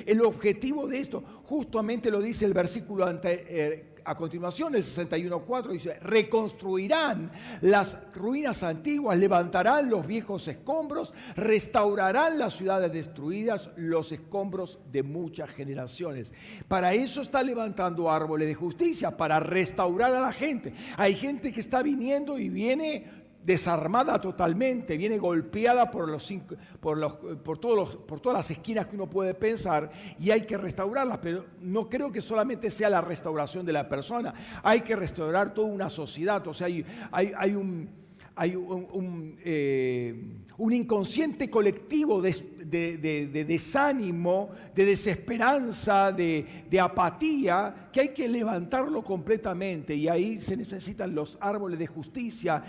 el, 0.06 0.20
objetivo 0.22 0.86
de 0.86 0.98
esto? 0.98 1.22
Justamente 1.44 2.10
lo 2.10 2.20
dice 2.20 2.44
el 2.44 2.52
versículo 2.52 3.06
eh, 3.22 3.94
a 4.06 4.14
continuación, 4.14 4.74
el 4.74 4.82
61.4, 4.82 5.68
dice, 5.70 5.98
reconstruirán 6.00 7.30
las 7.62 7.96
ruinas 8.14 8.62
antiguas, 8.62 9.18
levantarán 9.18 9.88
los 9.88 10.06
viejos 10.06 10.46
escombros, 10.48 11.12
restaurarán 11.36 12.38
las 12.38 12.54
ciudades 12.54 12.92
destruidas, 12.92 13.70
los 13.76 14.12
escombros 14.12 14.78
de 14.92 15.02
muchas 15.02 15.50
generaciones. 15.50 16.32
Para 16.68 16.92
eso 16.92 17.22
está 17.22 17.42
levantando 17.42 18.10
árboles 18.10 18.48
de 18.48 18.54
justicia, 18.54 19.16
para 19.16 19.40
restaurar 19.40 20.14
a 20.14 20.20
la 20.20 20.32
gente. 20.32 20.74
Hay 20.96 21.14
gente 21.14 21.52
que 21.52 21.60
está 21.60 21.82
viniendo 21.82 22.38
y 22.38 22.50
viene 22.50 23.23
desarmada 23.44 24.20
totalmente, 24.20 24.96
viene 24.96 25.18
golpeada 25.18 25.90
por, 25.90 26.08
los, 26.08 26.32
por, 26.80 26.96
los, 26.96 27.16
por, 27.16 27.58
todos 27.58 27.76
los, 27.76 27.96
por 27.96 28.20
todas 28.20 28.38
las 28.38 28.50
esquinas 28.50 28.86
que 28.86 28.96
uno 28.96 29.08
puede 29.08 29.34
pensar 29.34 29.90
y 30.18 30.30
hay 30.30 30.42
que 30.42 30.56
restaurarlas, 30.56 31.18
pero 31.18 31.44
no 31.60 31.88
creo 31.88 32.10
que 32.10 32.22
solamente 32.22 32.70
sea 32.70 32.88
la 32.88 33.02
restauración 33.02 33.66
de 33.66 33.72
la 33.72 33.88
persona, 33.88 34.34
hay 34.62 34.80
que 34.80 34.96
restaurar 34.96 35.52
toda 35.52 35.68
una 35.68 35.90
sociedad, 35.90 36.46
o 36.46 36.54
sea, 36.54 36.68
hay, 36.68 36.84
hay, 37.12 37.54
un, 37.54 37.90
hay 38.34 38.56
un, 38.56 39.36
eh, 39.44 40.14
un, 40.56 40.72
inconsciente 40.72 41.50
colectivo 41.50 42.22
de, 42.22 42.32
de, 42.64 43.44
desánimo, 43.44 44.50
de 44.74 44.86
desesperanza, 44.86 46.12
de, 46.12 46.64
de 46.70 46.80
apatía, 46.80 47.90
que 47.92 48.00
hay 48.00 48.08
que 48.08 48.26
levantarlo 48.26 49.04
completamente 49.04 49.94
y 49.94 50.08
ahí 50.08 50.40
se 50.40 50.56
necesitan 50.56 51.14
los 51.14 51.36
árboles 51.40 51.78
de 51.78 51.86
justicia, 51.86 52.62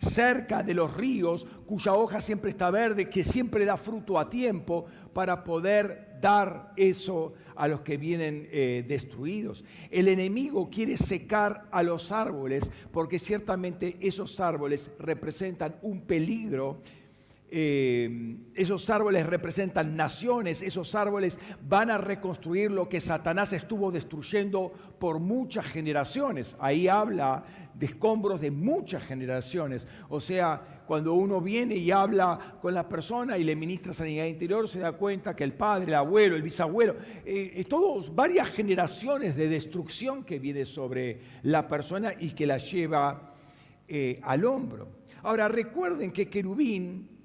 cerca 0.00 0.62
de 0.62 0.74
los 0.74 0.94
ríos, 0.94 1.46
cuya 1.66 1.92
hoja 1.92 2.20
siempre 2.20 2.50
está 2.50 2.70
verde, 2.70 3.10
que 3.10 3.22
siempre 3.22 3.64
da 3.64 3.76
fruto 3.76 4.18
a 4.18 4.30
tiempo, 4.30 4.86
para 5.12 5.44
poder 5.44 6.18
dar 6.20 6.72
eso 6.76 7.34
a 7.54 7.68
los 7.68 7.82
que 7.82 7.96
vienen 7.96 8.48
eh, 8.50 8.84
destruidos. 8.86 9.64
El 9.90 10.08
enemigo 10.08 10.70
quiere 10.70 10.96
secar 10.96 11.66
a 11.70 11.82
los 11.82 12.12
árboles 12.12 12.70
porque 12.90 13.18
ciertamente 13.18 13.96
esos 14.00 14.40
árboles 14.40 14.90
representan 14.98 15.76
un 15.82 16.02
peligro 16.02 16.80
eh, 17.52 18.36
esos 18.54 18.88
árboles 18.90 19.26
representan 19.26 19.96
naciones, 19.96 20.62
esos 20.62 20.94
árboles 20.94 21.38
van 21.66 21.90
a 21.90 21.98
reconstruir 21.98 22.70
lo 22.70 22.88
que 22.88 23.00
Satanás 23.00 23.52
estuvo 23.52 23.90
destruyendo 23.90 24.72
por 24.98 25.18
muchas 25.18 25.66
generaciones. 25.66 26.56
Ahí 26.60 26.86
habla 26.86 27.44
de 27.74 27.86
escombros 27.86 28.40
de 28.40 28.50
muchas 28.50 29.02
generaciones. 29.02 29.88
O 30.08 30.20
sea, 30.20 30.82
cuando 30.86 31.14
uno 31.14 31.40
viene 31.40 31.74
y 31.74 31.90
habla 31.90 32.56
con 32.60 32.72
la 32.74 32.88
persona 32.88 33.36
y 33.36 33.44
le 33.44 33.56
ministra 33.56 33.92
sanidad 33.92 34.26
interior, 34.26 34.68
se 34.68 34.80
da 34.80 34.92
cuenta 34.92 35.34
que 35.34 35.44
el 35.44 35.54
padre, 35.54 35.88
el 35.88 35.94
abuelo, 35.94 36.36
el 36.36 36.42
bisabuelo, 36.42 36.96
eh, 37.24 37.64
todos 37.68 38.14
varias 38.14 38.48
generaciones 38.50 39.34
de 39.34 39.48
destrucción 39.48 40.24
que 40.24 40.38
viene 40.38 40.64
sobre 40.64 41.20
la 41.42 41.66
persona 41.66 42.12
y 42.18 42.30
que 42.30 42.46
la 42.46 42.58
lleva 42.58 43.34
eh, 43.88 44.20
al 44.22 44.44
hombro. 44.44 44.88
Ahora 45.22 45.48
recuerden 45.48 46.12
que 46.12 46.28
querubín 46.28 47.19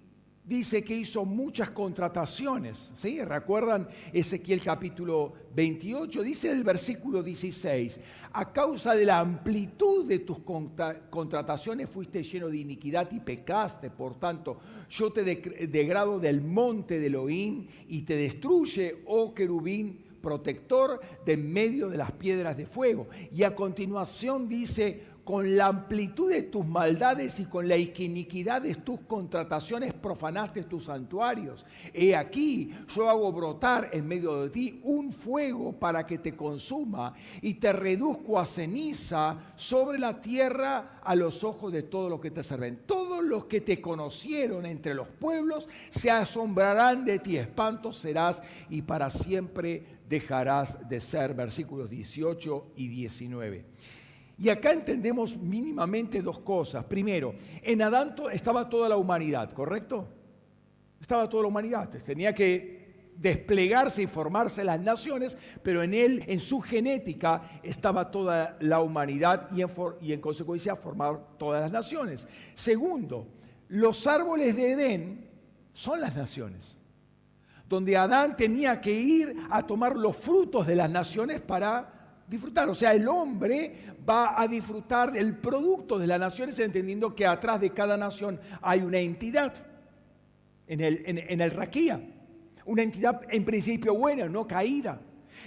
dice 0.45 0.83
que 0.83 0.95
hizo 0.95 1.25
muchas 1.25 1.71
contrataciones. 1.71 2.91
¿sí? 2.97 3.23
¿Recuerdan 3.23 3.87
Ezequiel 4.13 4.61
capítulo 4.61 5.33
28? 5.55 6.21
Dice 6.21 6.51
en 6.51 6.57
el 6.57 6.63
versículo 6.63 7.23
16, 7.23 7.99
a 8.33 8.53
causa 8.53 8.95
de 8.95 9.05
la 9.05 9.19
amplitud 9.19 10.05
de 10.05 10.19
tus 10.19 10.39
contrataciones 11.09 11.89
fuiste 11.89 12.23
lleno 12.23 12.49
de 12.49 12.57
iniquidad 12.57 13.11
y 13.11 13.19
pecaste, 13.19 13.89
por 13.89 14.19
tanto 14.19 14.59
yo 14.89 15.11
te 15.11 15.23
degrado 15.23 16.19
del 16.19 16.41
monte 16.41 16.99
de 16.99 17.07
Elohim 17.07 17.67
y 17.87 18.03
te 18.03 18.15
destruye, 18.15 19.03
oh 19.05 19.33
querubín 19.33 20.03
protector 20.25 20.99
de 21.23 21.37
medio 21.37 21.87
de 21.87 21.97
las 21.97 22.11
piedras 22.11 22.57
de 22.57 22.65
fuego. 22.65 23.07
Y 23.31 23.43
a 23.43 23.53
continuación 23.53 24.49
dice, 24.49 25.03
con 25.25 25.57
la 25.57 25.65
amplitud 25.65 26.29
de 26.29 26.43
tus 26.43 26.63
maldades 26.65 27.39
y 27.39 27.45
con 27.45 27.67
la 27.67 27.75
iniquidad 27.75 28.61
de 28.61 28.75
tus 28.75 29.01
contrataciones 29.01 29.91
profanaste 29.91 30.63
tus 30.63 30.85
santuarios. 30.85 31.65
He 31.93 32.15
aquí, 32.15 32.71
yo 32.95 33.09
hago 33.09 33.33
brotar 33.33 33.89
en 33.91 34.07
medio 34.07 34.43
de 34.43 34.51
ti 34.51 34.79
un 34.83 35.11
fuego 35.11 35.73
para 35.73 36.05
que 36.05 36.19
te 36.19 36.35
consuma 36.35 37.15
y 37.41 37.55
te 37.55 37.73
reduzco 37.73 38.39
a 38.39 38.45
ceniza 38.45 39.37
sobre 39.55 39.97
la 39.97 40.21
tierra 40.21 40.99
a 41.03 41.15
los 41.15 41.43
ojos 41.43 41.73
de 41.73 41.81
todos 41.81 42.09
los 42.09 42.21
que 42.21 42.29
te 42.29 42.43
sirven. 42.43 42.81
Todos 42.85 43.23
los 43.23 43.45
que 43.45 43.61
te 43.61 43.81
conocieron 43.81 44.67
entre 44.67 44.93
los 44.93 45.07
pueblos 45.07 45.67
se 45.89 46.11
asombrarán 46.11 47.03
de 47.03 47.17
ti, 47.17 47.37
espanto 47.37 47.91
serás 47.91 48.43
y 48.69 48.83
para 48.83 49.09
siempre 49.09 49.83
dejarás 50.07 50.87
de 50.87 51.01
ser. 51.01 51.33
Versículos 51.33 51.89
18 51.89 52.73
y 52.75 52.87
19. 52.87 53.65
Y 54.37 54.49
acá 54.49 54.73
entendemos 54.73 55.37
mínimamente 55.37 56.21
dos 56.21 56.39
cosas. 56.39 56.83
Primero, 56.85 57.35
en 57.61 57.81
Adán 57.81 58.15
estaba 58.31 58.69
toda 58.69 58.89
la 58.89 58.97
humanidad, 58.97 59.51
¿correcto? 59.53 60.07
Estaba 60.99 61.29
toda 61.29 61.43
la 61.43 61.47
humanidad. 61.47 61.89
Tenía 62.03 62.33
que 62.33 62.85
desplegarse 63.15 64.03
y 64.03 64.07
formarse 64.07 64.63
las 64.63 64.79
naciones, 64.79 65.37
pero 65.63 65.83
en 65.83 65.93
él, 65.93 66.23
en 66.27 66.39
su 66.39 66.59
genética, 66.59 67.59
estaba 67.63 68.11
toda 68.11 68.57
la 68.59 68.81
humanidad 68.81 69.49
y 69.51 70.11
en, 70.11 70.21
consecuencia 70.21 70.75
formar 70.75 71.37
todas 71.37 71.61
las 71.61 71.71
naciones. 71.71 72.27
Segundo, 72.53 73.27
los 73.69 74.05
árboles 74.05 74.55
de 74.55 74.71
Edén 74.71 75.29
son 75.73 76.01
las 76.01 76.15
naciones, 76.15 76.77
donde 77.69 77.95
Adán 77.95 78.35
tenía 78.35 78.81
que 78.81 78.91
ir 78.91 79.35
a 79.49 79.65
tomar 79.65 79.95
los 79.95 80.15
frutos 80.15 80.67
de 80.67 80.75
las 80.75 80.89
naciones 80.89 81.41
para 81.41 81.93
disfrutar. 82.27 82.69
O 82.69 82.75
sea, 82.75 82.91
el 82.91 83.07
hombre 83.07 83.95
va 84.07 84.39
a 84.39 84.47
disfrutar 84.47 85.11
del 85.11 85.37
producto 85.37 85.97
de 85.97 86.07
las 86.07 86.19
naciones 86.19 86.59
entendiendo 86.59 87.15
que 87.15 87.25
atrás 87.25 87.59
de 87.59 87.71
cada 87.71 87.97
nación 87.97 88.39
hay 88.61 88.81
una 88.81 88.99
entidad 88.99 89.53
en 90.67 90.81
el, 90.81 91.03
en, 91.05 91.41
el 91.41 91.51
raquía. 91.51 92.01
Una 92.65 92.81
entidad 92.81 93.21
en 93.29 93.45
principio 93.45 93.93
buena, 93.95 94.27
no 94.27 94.47
caída. 94.47 94.99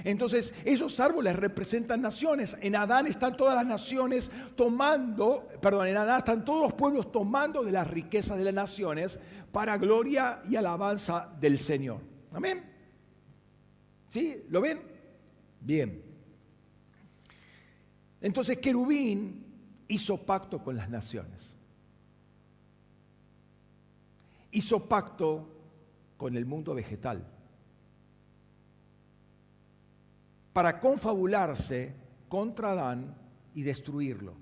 Entonces, 0.05 0.55
esos 0.65 1.01
árboles 1.01 1.35
representan 1.35 2.01
naciones. 2.01 2.57
En 2.61 2.77
Adán 2.77 3.09
están 3.09 3.37
todas 3.37 3.57
las 3.57 3.67
naciones 3.67 4.31
tomando, 4.55 5.49
perdón, 5.61 5.89
en 5.89 5.97
Adán 5.97 6.19
están 6.19 6.45
todos 6.45 6.63
los 6.63 6.75
pueblos 6.75 7.11
tomando 7.11 7.65
de 7.65 7.73
las 7.73 7.89
riquezas 7.89 8.39
de 8.39 8.45
las 8.45 8.55
naciones 8.55 9.19
para 9.51 9.77
gloria 9.77 10.41
y 10.49 10.55
alabanza 10.55 11.29
del 11.41 11.59
Señor. 11.59 12.01
Amén. 12.33 12.65
¿Sí? 14.09 14.45
¿Lo 14.51 14.61
ven? 14.61 14.81
Bien. 15.61 16.08
Entonces 18.21 18.59
Querubín 18.59 19.45
hizo 19.89 20.17
pacto 20.19 20.63
con 20.63 20.77
las 20.77 20.91
naciones. 20.91 21.57
Hizo 24.51 24.89
pacto 24.89 25.49
con 26.17 26.37
el 26.37 26.47
mundo 26.47 26.75
vegetal 26.75 27.25
para 30.53 30.81
confabularse 30.81 31.95
contra 32.29 32.73
Adán 32.73 33.15
y 33.55 33.63
destruirlo. 33.63 34.35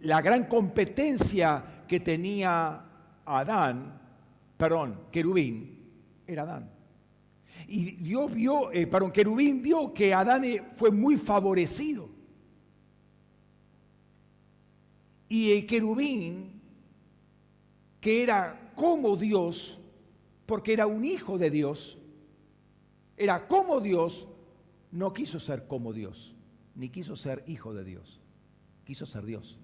La 0.00 0.22
gran 0.22 0.44
competencia 0.44 1.84
que 1.86 2.00
tenía 2.00 2.82
Adán, 3.26 4.00
perdón, 4.56 5.00
Querubín, 5.12 5.90
era 6.26 6.44
Adán. 6.44 6.73
Y 7.66 7.92
Dios 7.92 8.32
vio, 8.32 8.70
eh, 8.72 8.86
perdón, 8.86 9.12
Querubín 9.12 9.62
vio 9.62 9.92
que 9.92 10.12
Adán 10.12 10.44
eh, 10.44 10.62
fue 10.76 10.90
muy 10.90 11.16
favorecido. 11.16 12.08
Y 15.28 15.52
el 15.52 15.66
querubín, 15.66 16.60
que 18.00 18.22
era 18.22 18.72
como 18.76 19.16
Dios, 19.16 19.80
porque 20.46 20.72
era 20.72 20.86
un 20.86 21.04
hijo 21.04 21.38
de 21.38 21.50
Dios, 21.50 21.98
era 23.16 23.46
como 23.46 23.80
Dios, 23.80 24.28
no 24.92 25.12
quiso 25.12 25.40
ser 25.40 25.66
como 25.66 25.92
Dios, 25.92 26.34
ni 26.74 26.90
quiso 26.90 27.16
ser 27.16 27.42
hijo 27.46 27.72
de 27.72 27.84
Dios, 27.84 28.20
quiso 28.84 29.06
ser 29.06 29.24
Dios. 29.24 29.58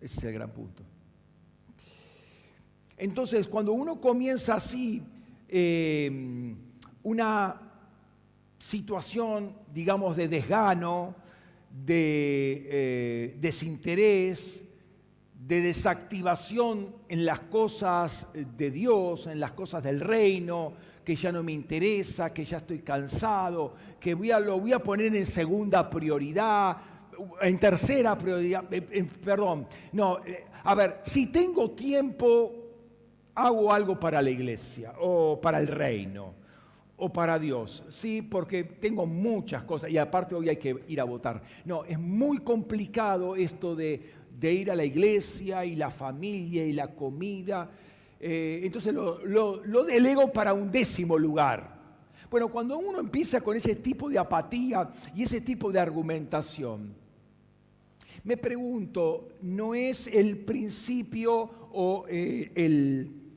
Ese 0.00 0.18
es 0.18 0.24
el 0.24 0.32
gran 0.32 0.52
punto. 0.52 0.84
Entonces, 2.96 3.46
cuando 3.48 3.72
uno 3.72 4.00
comienza 4.00 4.54
así, 4.54 5.02
eh, 5.48 6.54
una 7.02 7.60
situación, 8.58 9.54
digamos, 9.72 10.16
de 10.16 10.28
desgano, 10.28 11.14
de 11.70 12.66
eh, 12.70 13.36
desinterés, 13.40 14.64
de 15.34 15.62
desactivación 15.62 16.94
en 17.08 17.24
las 17.24 17.40
cosas 17.40 18.26
de 18.34 18.70
Dios, 18.70 19.26
en 19.26 19.40
las 19.40 19.52
cosas 19.52 19.82
del 19.82 20.00
reino, 20.00 20.74
que 21.04 21.16
ya 21.16 21.32
no 21.32 21.42
me 21.42 21.52
interesa, 21.52 22.34
que 22.34 22.44
ya 22.44 22.58
estoy 22.58 22.80
cansado, 22.80 23.74
que 23.98 24.12
voy 24.12 24.30
a, 24.30 24.38
lo 24.38 24.60
voy 24.60 24.74
a 24.74 24.78
poner 24.78 25.16
en 25.16 25.24
segunda 25.24 25.88
prioridad, 25.88 26.76
en 27.40 27.58
tercera 27.58 28.16
prioridad, 28.16 28.64
perdón, 29.24 29.66
no, 29.92 30.18
eh, 30.24 30.44
a 30.64 30.74
ver, 30.74 31.00
si 31.04 31.28
tengo 31.28 31.70
tiempo 31.70 32.67
hago 33.38 33.72
algo 33.72 33.98
para 33.98 34.20
la 34.20 34.30
iglesia 34.30 34.94
o 35.00 35.40
para 35.40 35.60
el 35.60 35.68
reino 35.68 36.34
o 36.96 37.12
para 37.12 37.38
Dios. 37.38 37.84
Sí, 37.88 38.20
porque 38.20 38.64
tengo 38.64 39.06
muchas 39.06 39.62
cosas 39.62 39.90
y 39.90 39.98
aparte 39.98 40.34
hoy 40.34 40.48
hay 40.48 40.56
que 40.56 40.76
ir 40.88 41.00
a 41.00 41.04
votar. 41.04 41.40
No, 41.64 41.84
es 41.84 41.98
muy 41.98 42.38
complicado 42.38 43.36
esto 43.36 43.76
de, 43.76 44.02
ir 44.42 44.70
a 44.70 44.74
la 44.74 44.84
iglesia 44.84 45.64
y 45.64 45.76
la 45.76 45.90
familia 45.90 46.66
y 46.66 46.72
la 46.72 46.88
comida. 46.94 47.70
Eh, 48.20 48.60
entonces 48.64 48.92
lo, 48.92 49.84
delego 49.84 50.32
para 50.32 50.52
un 50.52 50.72
décimo 50.72 51.16
lugar. 51.16 51.78
Bueno, 52.28 52.48
cuando 52.48 52.76
uno 52.76 52.98
empieza 52.98 53.40
con 53.40 53.56
ese 53.56 53.76
tipo 53.76 54.10
de 54.10 54.18
apatía 54.18 54.90
y 55.14 55.22
ese 55.22 55.40
tipo 55.40 55.70
de 55.70 55.78
argumentación, 55.78 56.92
me 58.24 58.36
pregunto, 58.36 59.28
¿no 59.40 59.74
es 59.74 60.08
el 60.08 60.38
principio 60.38 61.68
o 61.72 62.04
eh, 62.08 62.50
el, 62.56 63.27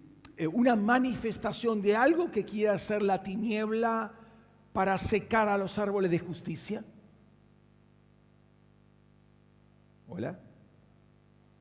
una 0.47 0.75
manifestación 0.75 1.82
de 1.82 1.95
algo 1.95 2.32
que 2.32 2.45
quiere 2.45 2.69
hacer 2.69 3.01
la 3.01 3.21
tiniebla 3.21 4.13
para 4.73 4.97
secar 4.97 5.47
a 5.49 5.58
los 5.58 5.77
árboles 5.77 6.10
de 6.10 6.19
justicia? 6.19 6.84
¿Hola? 10.08 10.38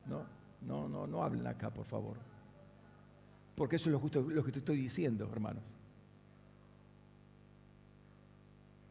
No, 0.06 0.24
no, 0.62 0.88
no, 0.88 1.06
no 1.06 1.22
hablen 1.22 1.46
acá, 1.46 1.70
por 1.70 1.84
favor. 1.84 2.16
Porque 3.54 3.76
eso 3.76 3.88
es 3.88 3.92
lo, 3.92 4.00
justo, 4.00 4.22
lo 4.22 4.42
que 4.42 4.52
te 4.52 4.58
estoy 4.60 4.76
diciendo, 4.76 5.28
hermanos. 5.30 5.62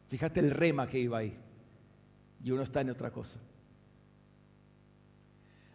Fíjate 0.08 0.40
el 0.40 0.50
rema 0.50 0.86
que 0.86 0.98
iba 0.98 1.18
ahí. 1.18 1.36
Y 2.42 2.50
uno 2.50 2.62
está 2.62 2.80
en 2.80 2.90
otra 2.90 3.10
cosa. 3.10 3.38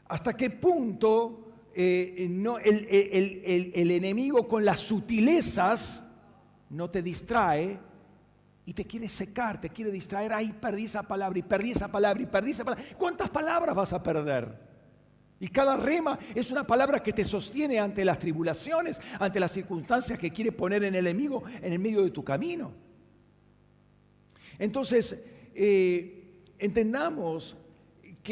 ¿Hasta 0.07 0.33
qué 0.35 0.49
punto 0.49 1.44
eh, 1.77 2.27
no, 2.29 2.57
el, 2.57 2.87
el, 3.73 3.91
enemigo 3.91 4.47
con 4.47 4.63
las 4.63 4.79
sutilezas 4.79 6.01
no 6.69 6.89
te 6.89 7.01
distrae 7.01 7.77
y 8.65 8.73
te 8.73 8.85
quiere 8.85 9.09
secar, 9.09 9.59
te 9.59 9.69
quiere 9.69 9.91
distraer. 9.91 10.31
Ahí 10.31 10.53
perdí 10.53 10.85
esa 10.85 11.03
palabra 11.03 11.37
y 11.37 11.41
perdí 11.41 11.71
esa 11.71 11.89
palabra 11.89 12.23
y 12.23 12.27
perdí 12.27 12.51
esa 12.51 12.63
palabra. 12.63 12.85
¿Cuántas 12.97 13.29
palabras 13.29 13.75
vas 13.75 13.91
a 13.91 14.01
perder? 14.01 14.57
Y 15.37 15.49
cada 15.49 15.75
rema 15.75 16.17
es 16.33 16.49
una 16.49 16.65
palabra 16.65 17.03
que 17.03 17.11
te 17.11 17.25
sostiene 17.25 17.77
ante 17.77 18.05
las 18.05 18.19
tribulaciones, 18.19 19.01
ante 19.19 19.41
las 19.41 19.51
circunstancias 19.51 20.17
que 20.17 20.31
quiere 20.31 20.53
poner 20.53 20.85
en 20.85 20.95
el 20.95 21.07
enemigo 21.07 21.43
en 21.61 21.73
el 21.73 21.79
medio 21.79 22.03
de 22.03 22.11
tu 22.11 22.23
camino. 22.23 22.71
Entonces, 24.57 25.21
eh, 25.53 26.41
entendamos 26.57 27.57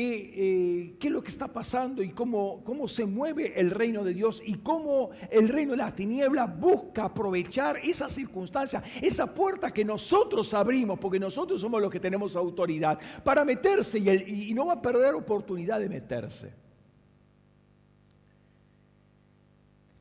eh, 0.02 0.96
qué, 1.00 1.08
es 1.08 1.14
lo 1.14 1.22
que 1.22 1.30
está 1.30 1.48
pasando 1.48 2.02
y 2.02 2.10
cómo, 2.10 2.64
cómo 2.64 2.88
se 2.88 3.06
mueve 3.06 3.60
el 3.60 3.70
reino 3.70 4.04
de 4.04 4.14
Dios 4.14 4.42
y 4.46 4.56
cómo 4.56 5.12
el 5.30 5.50
reino 5.50 5.72
de 5.72 5.78
las 5.78 5.96
tinieblas 5.96 6.60
busca 6.60 7.06
aprovechar 7.06 7.78
esa 7.78 8.10
circunstancia, 8.10 8.82
esa 9.02 9.34
puerta 9.34 9.72
que 9.72 9.86
nosotros 9.86 10.54
abrimos, 10.54 10.98
porque 10.98 11.20
nosotros 11.20 11.62
somos 11.62 11.82
los 11.82 11.92
que 11.92 12.00
tenemos 12.00 12.36
autoridad, 12.36 13.00
para 13.24 13.46
meterse 13.46 14.00
y, 14.00 14.50
y 14.50 14.54
no 14.54 14.66
va 14.66 14.74
a 14.74 14.82
perder 14.82 15.14
oportunidad 15.14 15.80
de 15.80 15.90
meterse. 15.90 16.54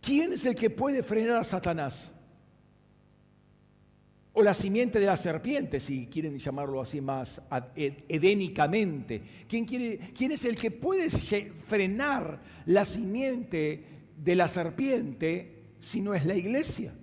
¿Quién 0.00 0.32
es 0.32 0.44
el 0.46 0.54
que 0.54 0.70
puede 0.70 1.02
frenar 1.02 1.36
a 1.36 1.44
Satanás? 1.44 2.12
O 4.34 4.42
la 4.42 4.54
simiente 4.54 4.98
de 4.98 5.06
la 5.06 5.16
serpiente, 5.16 5.78
si 5.78 6.06
quieren 6.06 6.38
llamarlo 6.38 6.80
así 6.80 7.00
más 7.00 7.40
edénicamente. 7.76 9.22
¿Quién, 9.46 9.64
quiere, 9.64 9.98
¿Quién 10.16 10.32
es 10.32 10.44
el 10.44 10.56
que 10.56 10.70
puede 10.70 11.10
frenar 11.10 12.40
la 12.66 12.84
simiente 12.84 13.84
de 14.16 14.34
la 14.34 14.48
serpiente 14.48 15.74
si 15.80 16.00
no 16.00 16.14
es 16.14 16.24
la 16.24 16.34
iglesia? 16.34 16.94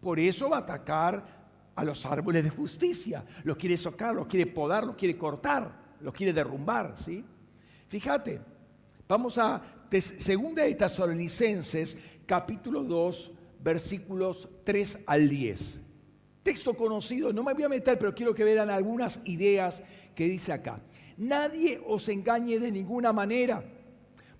Por 0.00 0.18
eso 0.18 0.50
va 0.50 0.58
a 0.58 0.60
atacar 0.60 1.38
a 1.76 1.84
los 1.84 2.04
árboles 2.04 2.42
de 2.42 2.50
justicia. 2.50 3.24
Los 3.44 3.56
quiere 3.56 3.76
socar, 3.76 4.14
los 4.14 4.26
quiere 4.26 4.46
podar, 4.46 4.84
los 4.84 4.96
quiere 4.96 5.16
cortar, 5.16 5.96
los 6.00 6.12
quiere 6.12 6.32
derrumbar. 6.32 6.96
¿sí? 6.96 7.24
Fíjate, 7.88 8.40
vamos 9.06 9.38
a 9.38 9.62
Segunda 10.18 10.64
de 10.64 10.74
Tesalonicenses, 10.74 11.96
capítulo 12.26 12.82
2, 12.82 13.32
versículos 13.60 14.48
3 14.64 14.98
al 15.06 15.28
10 15.28 15.87
texto 16.48 16.72
conocido, 16.72 17.30
no 17.30 17.42
me 17.42 17.52
voy 17.52 17.64
a 17.64 17.68
meter, 17.68 17.98
pero 17.98 18.14
quiero 18.14 18.32
que 18.34 18.42
vean 18.42 18.70
algunas 18.70 19.20
ideas 19.24 19.82
que 20.14 20.24
dice 20.24 20.50
acá. 20.50 20.80
Nadie 21.18 21.78
os 21.86 22.08
engañe 22.08 22.58
de 22.58 22.72
ninguna 22.72 23.12
manera, 23.12 23.62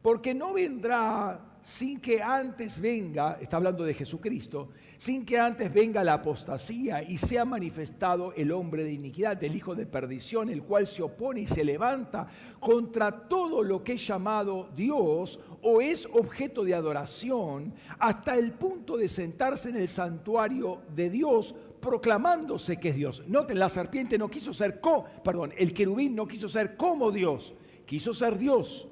porque 0.00 0.32
no 0.32 0.54
vendrá 0.54 1.38
sin 1.60 2.00
que 2.00 2.22
antes 2.22 2.80
venga, 2.80 3.36
está 3.42 3.58
hablando 3.58 3.84
de 3.84 3.92
Jesucristo, 3.92 4.70
sin 4.96 5.26
que 5.26 5.38
antes 5.38 5.70
venga 5.70 6.02
la 6.02 6.14
apostasía 6.14 7.02
y 7.02 7.18
sea 7.18 7.44
manifestado 7.44 8.32
el 8.32 8.52
hombre 8.52 8.84
de 8.84 8.92
iniquidad, 8.92 9.44
el 9.44 9.54
hijo 9.54 9.74
de 9.74 9.84
perdición, 9.84 10.48
el 10.48 10.62
cual 10.62 10.86
se 10.86 11.02
opone 11.02 11.42
y 11.42 11.46
se 11.46 11.64
levanta 11.64 12.26
contra 12.58 13.28
todo 13.28 13.62
lo 13.62 13.84
que 13.84 13.92
es 13.92 14.06
llamado 14.06 14.70
Dios 14.74 15.40
o 15.60 15.82
es 15.82 16.06
objeto 16.06 16.64
de 16.64 16.74
adoración, 16.74 17.74
hasta 17.98 18.36
el 18.36 18.52
punto 18.52 18.96
de 18.96 19.08
sentarse 19.08 19.68
en 19.68 19.76
el 19.76 19.88
santuario 19.88 20.80
de 20.94 21.10
Dios 21.10 21.54
proclamándose 21.80 22.78
que 22.78 22.90
es 22.90 22.96
Dios. 22.96 23.22
Noten, 23.26 23.58
la 23.58 23.68
serpiente 23.68 24.18
no 24.18 24.28
quiso 24.28 24.52
ser 24.52 24.80
co, 24.80 25.04
perdón, 25.24 25.52
el 25.56 25.72
querubín 25.72 26.14
no 26.14 26.26
quiso 26.26 26.48
ser 26.48 26.76
como 26.76 27.10
Dios, 27.10 27.54
quiso 27.86 28.12
ser 28.12 28.38
Dios. 28.38 28.88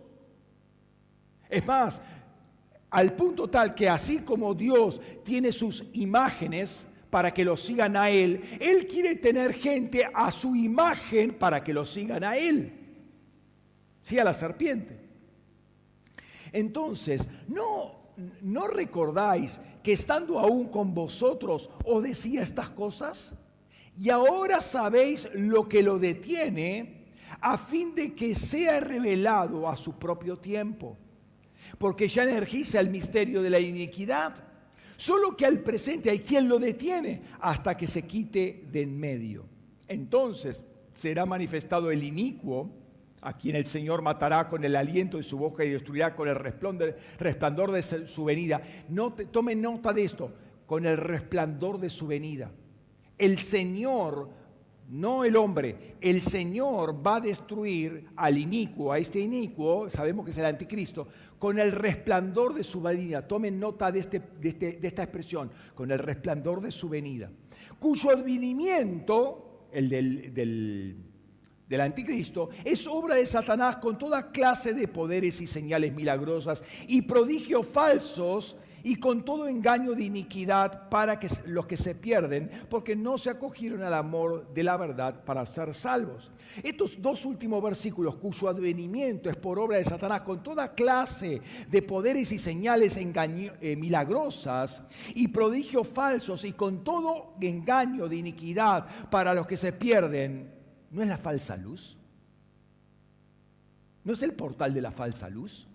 Es 1.49 1.65
más, 1.67 2.01
al 2.91 3.13
punto 3.15 3.49
tal 3.49 3.75
que 3.75 3.89
así 3.89 4.19
como 4.19 4.55
Dios 4.55 5.01
tiene 5.23 5.53
sus 5.53 5.85
imágenes 5.93 6.87
para 7.11 7.33
que 7.33 7.45
lo 7.45 7.57
sigan 7.57 7.97
a 7.97 8.11
Él, 8.11 8.43
Él 8.61 8.87
quiere 8.87 9.17
tener 9.17 9.55
gente 9.55 10.09
a 10.13 10.31
su 10.31 10.55
imagen 10.55 11.35
para 11.35 11.63
que 11.63 11.73
lo 11.73 11.85
sigan 11.85 12.25
a 12.25 12.37
Él. 12.37 12.73
Sí, 14.03 14.19
a 14.19 14.25
la 14.25 14.35
serpiente. 14.35 14.99
Entonces, 16.53 17.27
¿no, 17.49 18.06
¿no 18.43 18.67
recordáis 18.67 19.61
que 19.83 19.93
estando 19.93 20.39
aún 20.39 20.69
con 20.69 20.95
vosotros 20.95 21.71
os 21.85 22.03
decía 22.03 22.43
estas 22.43 22.71
cosas? 22.71 23.35
Y 23.97 24.11
ahora 24.11 24.61
sabéis 24.61 25.29
lo 25.35 25.69
que 25.69 25.83
lo 25.83 25.99
detiene 25.99 27.07
a 27.41 27.57
fin 27.59 27.95
de 27.95 28.15
que 28.15 28.35
sea 28.35 28.81
revelado 28.81 29.69
a 29.69 29.77
su 29.77 29.99
propio 29.99 30.39
tiempo 30.39 30.97
porque 31.79 32.09
ya 32.09 32.23
energiza 32.23 32.81
el 32.81 32.91
misterio 32.91 33.43
de 33.43 33.51
la 33.51 33.61
iniquidad. 33.61 34.35
Solo 34.97 35.37
que 35.37 35.45
al 35.45 35.61
presente 35.61 36.11
hay 36.11 36.21
quien 36.21 36.49
lo 36.49 36.59
detiene 36.59 37.23
hasta 37.41 37.77
que 37.77 37.87
se 37.87 38.07
quite 38.07 38.65
de 38.71 38.83
en 38.83 38.99
medio. 38.99 39.45
Entonces 39.89 40.63
será 40.95 41.27
manifestado 41.27 41.91
el 41.91 42.03
inicuo, 42.03 42.71
a 43.23 43.37
quien 43.37 43.57
el 43.57 43.67
Señor 43.67 44.03
matará 44.03 44.47
con 44.49 44.65
el 44.65 44.77
aliento 44.77 45.17
de 45.17 45.23
su 45.23 45.39
boca 45.39 45.65
y 45.65 45.71
destruirá 45.71 46.15
con 46.15 46.29
el 46.29 46.37
resplandor 47.19 47.73
de 47.73 47.83
su 47.83 48.25
venida. 48.25 48.63
No 48.89 49.13
tomen 49.13 49.63
nota 49.63 49.93
de 49.93 50.05
esto, 50.05 50.33
con 50.67 50.87
el 50.87 50.97
resplandor 50.97 51.79
de 51.79 51.91
su 51.91 52.07
venida. 52.07 52.51
El 53.19 53.39
Señor 53.39 54.29
no 54.89 55.25
el 55.25 55.37
hombre. 55.37 55.97
El 56.01 56.21
Señor 56.21 57.05
va 57.05 57.17
a 57.17 57.21
destruir 57.21 58.07
al 58.17 58.39
inicuo, 58.39 58.93
a 58.93 58.99
este 58.99 59.21
inicuo, 59.21 59.89
sabemos 59.91 60.25
que 60.25 60.31
es 60.31 60.39
el 60.39 60.47
anticristo, 60.47 61.09
con 61.39 61.59
el 61.59 61.73
resplandor 61.73 62.55
de 62.55 62.65
su 62.65 62.81
venida. 62.81 63.27
Tomen 63.27 63.59
nota 63.59 63.91
de, 63.91 64.01
este, 64.01 64.23
este, 64.43 64.73
de, 64.75 64.89
esta 64.89 65.03
expresión, 65.03 65.51
con 65.75 65.91
el 65.91 65.99
resplandor 65.99 66.61
de 66.61 66.71
su 66.71 66.89
venida, 66.89 67.31
cuyo 67.79 68.11
advenimiento, 68.11 69.69
el 69.73 69.89
del, 69.89 70.97
del 71.69 71.81
anticristo, 71.81 72.51
es 72.65 72.87
obra 72.87 73.17
de 73.17 73.27
Satanás 73.27 73.77
con 73.77 73.99
toda 73.99 74.31
clase 74.31 74.73
de 74.73 74.89
poderes 74.89 75.41
y 75.41 75.47
señales 75.47 75.93
milagrosas 75.93 76.63
y 76.87 77.03
prodigios 77.03 77.67
falsos 77.67 78.57
y 78.87 78.95
con 78.95 79.25
todo 79.25 79.49
engaño 79.49 79.95
de 79.95 80.05
iniquidad 80.05 80.89
para 80.89 81.19
que 81.19 81.29
los 81.47 81.67
que 81.67 81.77
se 81.77 81.97
pierden, 81.97 82.49
porque 82.71 82.95
no 82.95 83.19
se 83.19 83.31
acogieron 83.31 83.83
al 83.83 83.95
amor 83.95 84.47
de 84.55 84.63
la 84.63 84.77
verdad 84.77 85.25
para 85.25 85.45
ser 85.45 85.75
salvos. 85.75 86.31
Estos 86.63 87.03
dos 87.03 87.25
últimos 87.25 87.61
versículos, 87.61 88.15
cuyo 88.15 88.49
advenimiento 88.49 89.29
es 89.29 89.35
por 89.35 89.59
obra 89.59 89.79
de 89.79 89.85
Satanás, 89.85 90.21
con 90.21 90.41
toda 90.41 90.73
clase 90.73 91.43
de 91.69 91.83
poderes 91.83 92.31
y 92.31 92.39
señales 92.39 92.97
eh, 92.97 93.77
milagrosas 93.77 94.81
y 95.17 95.27
prodigios 95.27 95.89
falsos, 95.89 96.45
y 96.45 96.53
con 96.53 96.85
todo 96.85 97.35
engaño 97.41 98.07
de 98.07 98.15
iniquidad 98.15 98.87
para 99.11 99.35
los 99.35 99.49
que 99.49 99.57
se 99.57 99.73
pierden, 99.73 100.56
¿no 100.91 101.03
es 101.03 101.09
la 101.09 101.19
falsa 101.19 101.57
luz? 101.57 101.97
¿No 104.05 104.13
es 104.13 104.23
el 104.23 104.33
portal 104.33 104.73
de 104.73 104.81
la 104.81 104.93
falsa 104.93 105.29
luz? 105.29 105.67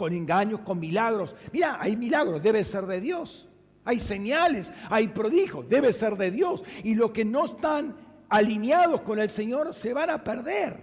con 0.00 0.14
engaños, 0.14 0.60
con 0.60 0.80
milagros. 0.80 1.34
Mira, 1.52 1.76
hay 1.78 1.94
milagros, 1.94 2.42
debe 2.42 2.64
ser 2.64 2.86
de 2.86 3.02
Dios. 3.02 3.46
Hay 3.84 4.00
señales, 4.00 4.72
hay 4.88 5.08
prodigios, 5.08 5.68
debe 5.68 5.92
ser 5.92 6.16
de 6.16 6.30
Dios. 6.30 6.64
Y 6.82 6.94
los 6.94 7.10
que 7.10 7.22
no 7.22 7.44
están 7.44 7.94
alineados 8.30 9.02
con 9.02 9.20
el 9.20 9.28
Señor 9.28 9.74
se 9.74 9.92
van 9.92 10.08
a 10.08 10.24
perder. 10.24 10.80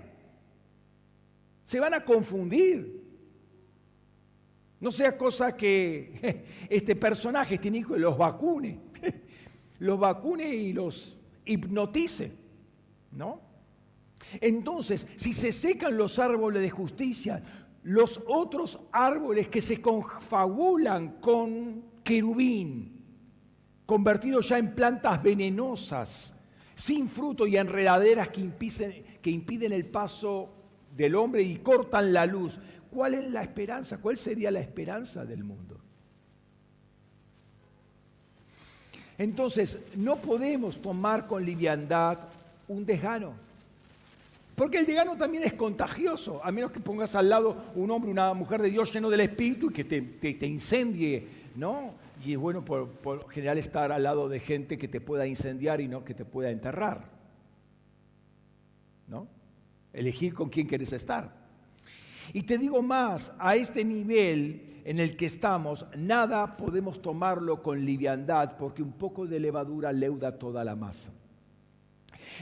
Se 1.66 1.80
van 1.80 1.96
a 1.96 2.06
confundir. 2.06 3.04
No 4.80 4.92
sea 4.92 5.18
cosa 5.18 5.58
que 5.58 6.46
este 6.70 6.96
personaje, 6.96 7.56
este 7.56 7.70
hijo, 7.70 7.98
los 7.98 8.16
vacune. 8.16 8.80
Los 9.80 10.00
vacune 10.00 10.56
y 10.56 10.74
los 10.74 11.16
hipnotice. 11.46 12.32
¿No? 13.12 13.41
Entonces, 14.41 15.08
si 15.15 15.34
se 15.34 15.52
secan 15.52 15.98
los 15.98 16.20
árboles 16.20 16.62
de 16.62 16.70
justicia, 16.70 17.41
los 17.84 18.22
otros 18.28 18.80
árboles 18.91 19.48
que 19.48 19.62
se 19.62 19.82
confabulan 19.82 21.20
con 21.22 21.84
querubín, 22.04 23.04
convertidos 23.86 24.50
ya 24.50 24.58
en 24.58 24.76
plantas 24.76 25.24
venenosas, 25.24 26.36
sin 26.76 27.10
fruto 27.10 27.48
y 27.48 27.58
enredaderas 27.58 28.30
que 28.30 28.41
impiden, 28.41 29.06
que 29.22 29.32
impiden 29.32 29.72
el 29.72 29.86
paso 29.86 30.54
del 30.96 31.15
hombre 31.15 31.41
y 31.43 31.58
cortan 31.58 32.12
la 32.12 32.26
luz. 32.26 32.60
¿Cuál 32.91 33.13
es 33.13 33.32
la 33.32 33.43
esperanza? 33.43 34.00
¿Cuál 34.00 34.17
sería 34.17 34.52
la 34.52 34.60
esperanza 34.60 35.26
del 35.26 35.43
mundo? 35.43 35.80
Entonces, 39.17 39.80
no 39.96 40.17
podemos 40.17 40.82
tomar 40.82 41.26
con 41.26 41.43
liviandad 41.43 42.20
un 42.67 42.86
desgano. 42.86 43.34
Porque 44.56 44.80
el 44.80 44.88
digano 44.88 45.15
también 45.15 45.43
es 45.43 45.53
contagioso, 45.53 46.43
a 46.43 46.51
menos 46.51 46.71
que 46.71 46.80
pongas 46.80 47.13
al 47.13 47.30
lado 47.30 47.56
un 47.75 47.91
hombre, 47.91 48.10
una 48.10 48.34
mujer 48.34 48.60
de 48.60 48.71
Dios 48.71 48.91
lleno 48.91 49.10
del 49.10 49.19
Espíritu 49.21 49.69
y 49.69 49.73
que 49.73 49.84
te, 49.84 50.47
incendie, 50.47 51.27
¿no? 51.56 51.93
Y 52.25 52.32
es 52.34 52.39
bueno 52.39 52.65
por, 52.65 52.89
por, 52.89 53.30
general 53.30 53.60
estar 53.60 53.91
al 53.91 54.01
lado 54.01 54.27
de 54.27 54.39
gente 54.39 54.80
que 54.80 54.88
te 54.88 54.99
pueda 54.99 55.27
incendiar 55.27 55.80
y 55.80 55.88
no 55.88 56.03
que 56.03 56.15
te 56.15 56.25
pueda 56.25 56.49
enterrar, 56.49 57.08
¿no? 59.08 59.27
Elegir 59.93 60.34
con 60.34 60.49
quién 60.49 60.65
quieres 60.65 60.91
estar. 60.91 61.32
Y 62.34 62.41
te 62.41 62.58
digo 62.58 62.82
más, 62.82 63.32
a 63.38 63.56
este 63.56 63.86
nivel 63.86 64.82
en 64.86 64.99
el 64.99 65.15
que 65.15 65.27
estamos, 65.27 65.86
nada 65.95 66.58
podemos 66.58 66.99
tomarlo 67.01 67.62
con 67.62 67.86
liviandad 67.86 68.58
porque 68.58 68.82
un 68.82 68.93
poco 68.93 69.27
de 69.27 69.39
levadura 69.39 69.93
leuda 69.93 70.39
toda 70.39 70.63
la 70.63 70.75
masa. 70.75 71.12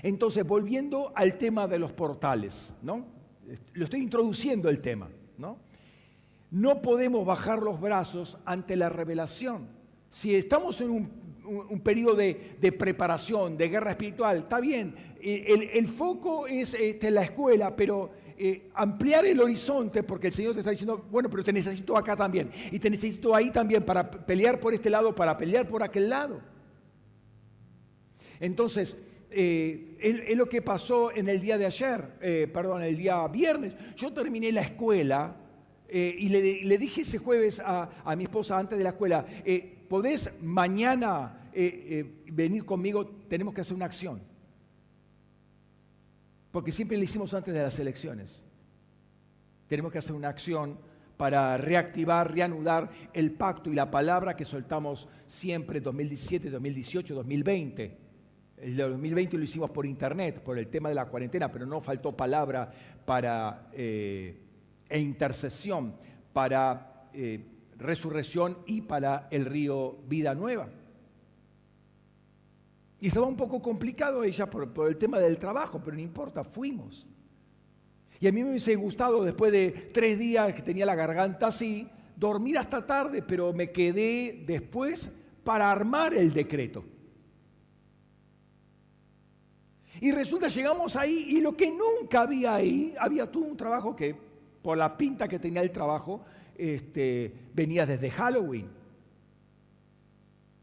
Entonces, 0.02 0.46
volviendo 0.46 1.12
al 1.16 1.38
tema 1.38 1.68
de 1.68 1.80
los 1.80 1.92
portales, 1.92 2.74
¿no? 2.82 3.06
Lo 3.74 3.86
estoy 3.86 4.02
introduciendo 4.02 4.70
el 4.70 4.82
tema, 4.82 5.10
¿no? 5.38 5.58
No 6.52 6.82
podemos 6.82 7.26
bajar 7.26 7.62
los 7.62 7.80
brazos 7.80 8.38
ante 8.46 8.76
la 8.76 8.90
revelación. 8.90 9.68
Si 10.10 10.34
estamos 10.34 10.80
en 10.82 10.90
un, 10.90 11.82
periodo 11.82 12.16
de, 12.16 12.76
preparación, 12.78 13.58
de 13.58 13.68
guerra 13.70 13.92
espiritual, 13.92 14.38
está 14.38 14.60
bien. 14.60 14.96
El, 15.22 15.88
foco 15.88 16.48
es 16.48 16.74
este, 16.74 17.12
la 17.12 17.24
escuela, 17.24 17.76
pero 17.76 18.12
eh, 18.38 18.70
ampliar 18.74 19.26
el 19.26 19.40
horizonte, 19.42 20.04
porque 20.04 20.28
el 20.28 20.34
Señor 20.34 20.54
te 20.54 20.60
está 20.60 20.72
diciendo, 20.72 21.06
bueno, 21.12 21.30
pero 21.30 21.44
te 21.44 21.54
necesito 21.54 21.98
acá 21.98 22.16
también, 22.16 22.52
y 22.72 22.80
te 22.80 22.90
necesito 22.90 23.36
ahí 23.36 23.52
también 23.52 23.84
para 23.84 24.10
pelear 24.10 24.60
por 24.60 24.74
este 24.74 24.90
lado, 24.90 25.14
para 25.14 25.38
pelear 25.38 25.68
por 25.68 25.84
aquel 25.84 26.10
lado. 26.10 26.42
Entonces, 28.40 28.98
eh, 29.32 29.98
es, 30.00 30.38
lo 30.38 30.48
que 30.48 30.62
pasó 30.62 31.12
en 31.12 31.28
el 31.28 31.42
día 31.42 31.58
de 31.58 31.66
ayer, 31.66 32.18
eh, 32.22 32.50
perdón, 32.52 32.84
el 32.84 32.98
día 32.98 33.28
viernes. 33.28 33.74
Yo 33.96 34.14
terminé 34.14 34.52
la 34.52 34.62
escuela 34.62 35.36
eh, 35.88 36.16
y 36.18 36.30
le, 36.30 36.78
dije 36.78 37.02
ese 37.02 37.18
jueves 37.18 37.62
a, 37.64 38.16
mi 38.16 38.24
esposa 38.24 38.58
antes 38.58 38.78
de 38.78 38.84
la 38.84 38.92
escuela, 38.92 39.26
¿podés 39.88 40.30
mañana 40.42 41.50
venir 42.32 42.66
conmigo? 42.66 43.06
Tenemos 43.28 43.54
que 43.54 43.62
hacer 43.62 43.76
una 43.76 43.86
acción. 43.86 44.22
Porque 46.52 46.72
siempre 46.72 46.98
le 46.98 47.04
hicimos 47.04 47.34
antes 47.34 47.54
de 47.54 47.62
las 47.62 47.78
elecciones. 47.80 48.44
Tenemos 49.68 49.92
que 49.92 49.98
hacer 49.98 50.16
una 50.16 50.30
acción 50.30 50.78
para 51.18 51.58
reactivar, 51.58 52.34
reanudar 52.34 52.90
el 53.14 53.32
pacto 53.32 53.72
y 53.72 53.76
la 53.76 53.90
palabra 53.90 54.36
que 54.36 54.46
soltamos 54.46 55.08
siempre 55.26 55.82
2017, 55.82 56.50
2018, 56.50 57.16
2020 57.16 58.05
el 58.58 58.78
de 58.78 58.84
2020 58.84 59.38
lo 59.38 59.44
hicimos 59.44 59.70
por 59.70 59.86
internet, 59.86 60.42
por 60.42 60.58
el 60.58 60.68
tema 60.68 60.90
de 60.90 60.96
la 60.96 61.06
cuarentena, 61.06 61.52
pero 61.52 61.66
no 61.66 61.82
faltó 61.82 62.16
palabra 62.16 62.72
para, 63.06 63.70
eh, 63.74 64.42
e 64.88 65.00
intercesión 65.00 65.96
para 66.32 67.10
eh, 67.14 67.44
resurrección 67.78 68.60
y 68.66 68.82
para 68.82 69.28
el 69.32 69.46
río 69.46 69.98
Vida 70.08 70.34
Nueva. 70.34 70.70
Y 73.00 73.08
estaba 73.08 73.28
un 73.28 73.36
poco 73.36 73.62
complicado 73.62 74.24
ella 74.24 74.50
por, 74.50 74.88
el 74.88 74.98
tema 74.98 75.20
del 75.20 75.38
trabajo, 75.38 75.82
pero 75.84 75.96
no 75.98 76.02
importa, 76.02 76.44
fuimos. 76.44 77.08
Y 78.20 78.28
a 78.28 78.32
mí 78.32 78.44
me 78.44 78.52
hubiese 78.52 78.76
gustado, 78.76 79.24
después 79.24 79.52
de 79.52 79.72
tres 79.94 80.18
días 80.18 80.54
que 80.54 80.62
tenía 80.62 80.86
la 80.86 80.96
garganta 80.96 81.48
así, 81.48 81.90
dormir 82.16 82.58
hasta 82.58 82.86
tarde, 82.86 83.22
pero 83.22 83.52
me 83.52 83.72
quedé 83.72 84.44
después 84.48 85.12
para 85.44 85.70
armar 85.70 86.14
el 86.14 86.34
decreto. 86.34 86.86
Y 90.02 90.12
resulta, 90.12 90.48
llegamos 90.48 90.96
ahí 90.96 91.26
y 91.30 91.42
lo 91.42 91.56
que 91.56 91.72
nunca 91.72 92.22
había 92.22 92.56
ahí, 92.56 92.94
había 93.00 93.32
todo 93.32 93.44
un 93.44 93.58
trabajo 93.58 93.96
que, 93.96 94.16
por 94.62 94.78
la 94.78 94.98
pinta 94.98 95.28
que 95.28 95.40
tenía 95.40 95.62
el 95.62 95.72
trabajo, 95.72 96.26
este, 96.58 97.34
venía 97.54 97.86
desde 97.86 98.12
Halloween. 98.12 98.68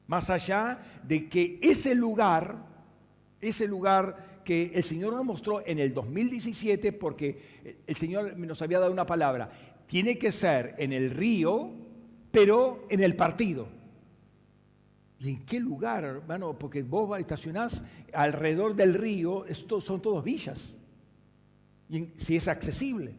Más 0.06 0.28
allá 0.28 0.78
de 1.02 1.28
que 1.28 1.58
ese 1.62 1.94
lugar, 1.94 2.56
ese 3.40 3.66
lugar 3.66 4.40
que 4.44 4.72
el 4.74 4.84
Señor 4.84 5.14
nos 5.14 5.24
mostró 5.24 5.66
en 5.66 5.78
el 5.78 5.94
2017, 5.94 6.92
porque 6.92 7.80
el 7.86 7.96
Señor 7.96 8.36
nos 8.36 8.60
había 8.60 8.80
dado 8.80 8.92
una 8.92 9.06
palabra, 9.06 9.50
tiene 9.86 10.18
que 10.18 10.32
ser 10.32 10.74
en 10.78 10.92
el 10.92 11.10
río, 11.10 11.70
pero 12.30 12.86
en 12.90 13.02
el 13.02 13.14
partido. 13.14 13.68
¿Y 15.22 15.28
en 15.28 15.46
qué 15.46 15.60
lugar, 15.60 16.02
hermano? 16.02 16.58
Porque 16.58 16.82
vos 16.82 17.16
estacionás 17.16 17.84
alrededor 18.12 18.74
del 18.74 18.94
río, 18.94 19.46
esto 19.46 19.80
son 19.80 20.02
todos 20.02 20.24
villas. 20.24 20.76
Y 21.88 22.08
si 22.16 22.34
es 22.34 22.48
accesible. 22.48 23.14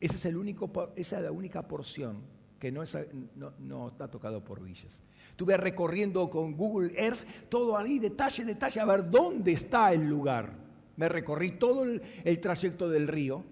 Esa 0.00 0.28
es 0.28 1.22
la 1.24 1.32
única 1.32 1.62
porción 1.66 2.22
que 2.60 2.70
no, 2.70 2.84
está 2.84 4.08
tocado 4.08 4.44
por 4.44 4.62
villas. 4.62 5.02
Estuve 5.30 5.56
recorriendo 5.56 6.30
con 6.30 6.56
Google 6.56 6.92
Earth 6.96 7.48
todo 7.48 7.76
ahí, 7.76 7.98
detalle, 7.98 8.44
detalle, 8.44 8.78
a 8.78 8.84
ver 8.84 9.10
dónde 9.10 9.52
está 9.52 9.92
el 9.92 10.08
lugar. 10.08 10.52
Me 10.96 11.08
recorrí 11.08 11.58
todo 11.58 11.82
el 11.84 12.40
trayecto 12.40 12.88
del 12.88 13.08
río 13.08 13.42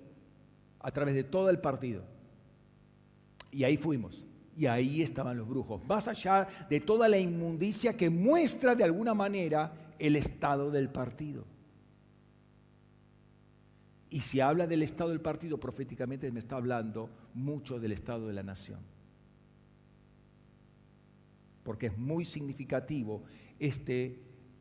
a 0.79 0.93
través 0.93 1.17
de 1.17 1.25
todo 1.25 1.51
el 1.51 1.59
partido. 1.59 2.05
Y 3.51 3.65
ahí 3.65 3.77
fuimos. 3.77 4.25
Y 4.57 4.67
ahí 4.67 5.03
estaban 5.03 5.39
los 5.39 5.49
brujos, 5.49 5.83
más 5.87 6.09
allá 6.09 6.47
de 6.69 6.81
toda 6.81 7.09
la 7.09 7.19
inmundicia 7.19 7.97
que 7.97 8.11
muestra 8.11 8.75
de 8.75 8.85
alguna 8.85 9.15
manera 9.15 9.73
el 9.99 10.17
estado 10.17 10.71
del 10.71 10.91
partido. 10.91 11.45
Y 14.11 14.21
si 14.21 14.41
habla 14.41 14.67
del 14.67 14.83
estado 14.83 15.09
del 15.09 15.23
partido, 15.23 15.59
proféticamente 15.59 16.31
me 16.31 16.41
está 16.41 16.57
hablando 16.57 17.09
mucho 17.33 17.81
del 17.81 17.93
estado 17.93 18.27
de 18.27 18.35
la 18.35 18.43
nación. 18.43 18.81
Porque 21.63 21.87
es 21.87 21.97
muy 21.97 22.27
significativo, 22.27 23.23
este, 23.59 24.19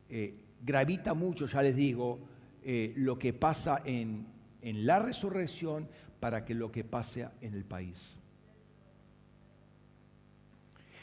eh, 0.08 0.34
gravita 0.62 1.12
mucho, 1.12 1.44
ya 1.44 1.60
les 1.60 1.76
digo, 1.76 2.20
eh, 2.62 2.94
lo 2.96 3.18
que 3.18 3.34
pasa 3.34 3.82
en, 3.84 4.26
en 4.62 4.86
la 4.86 5.00
resurrección 5.00 5.86
para 6.18 6.46
que 6.46 6.54
lo 6.54 6.72
que 6.72 6.84
pase 6.84 7.28
en 7.42 7.52
el 7.52 7.64
país. 7.66 8.18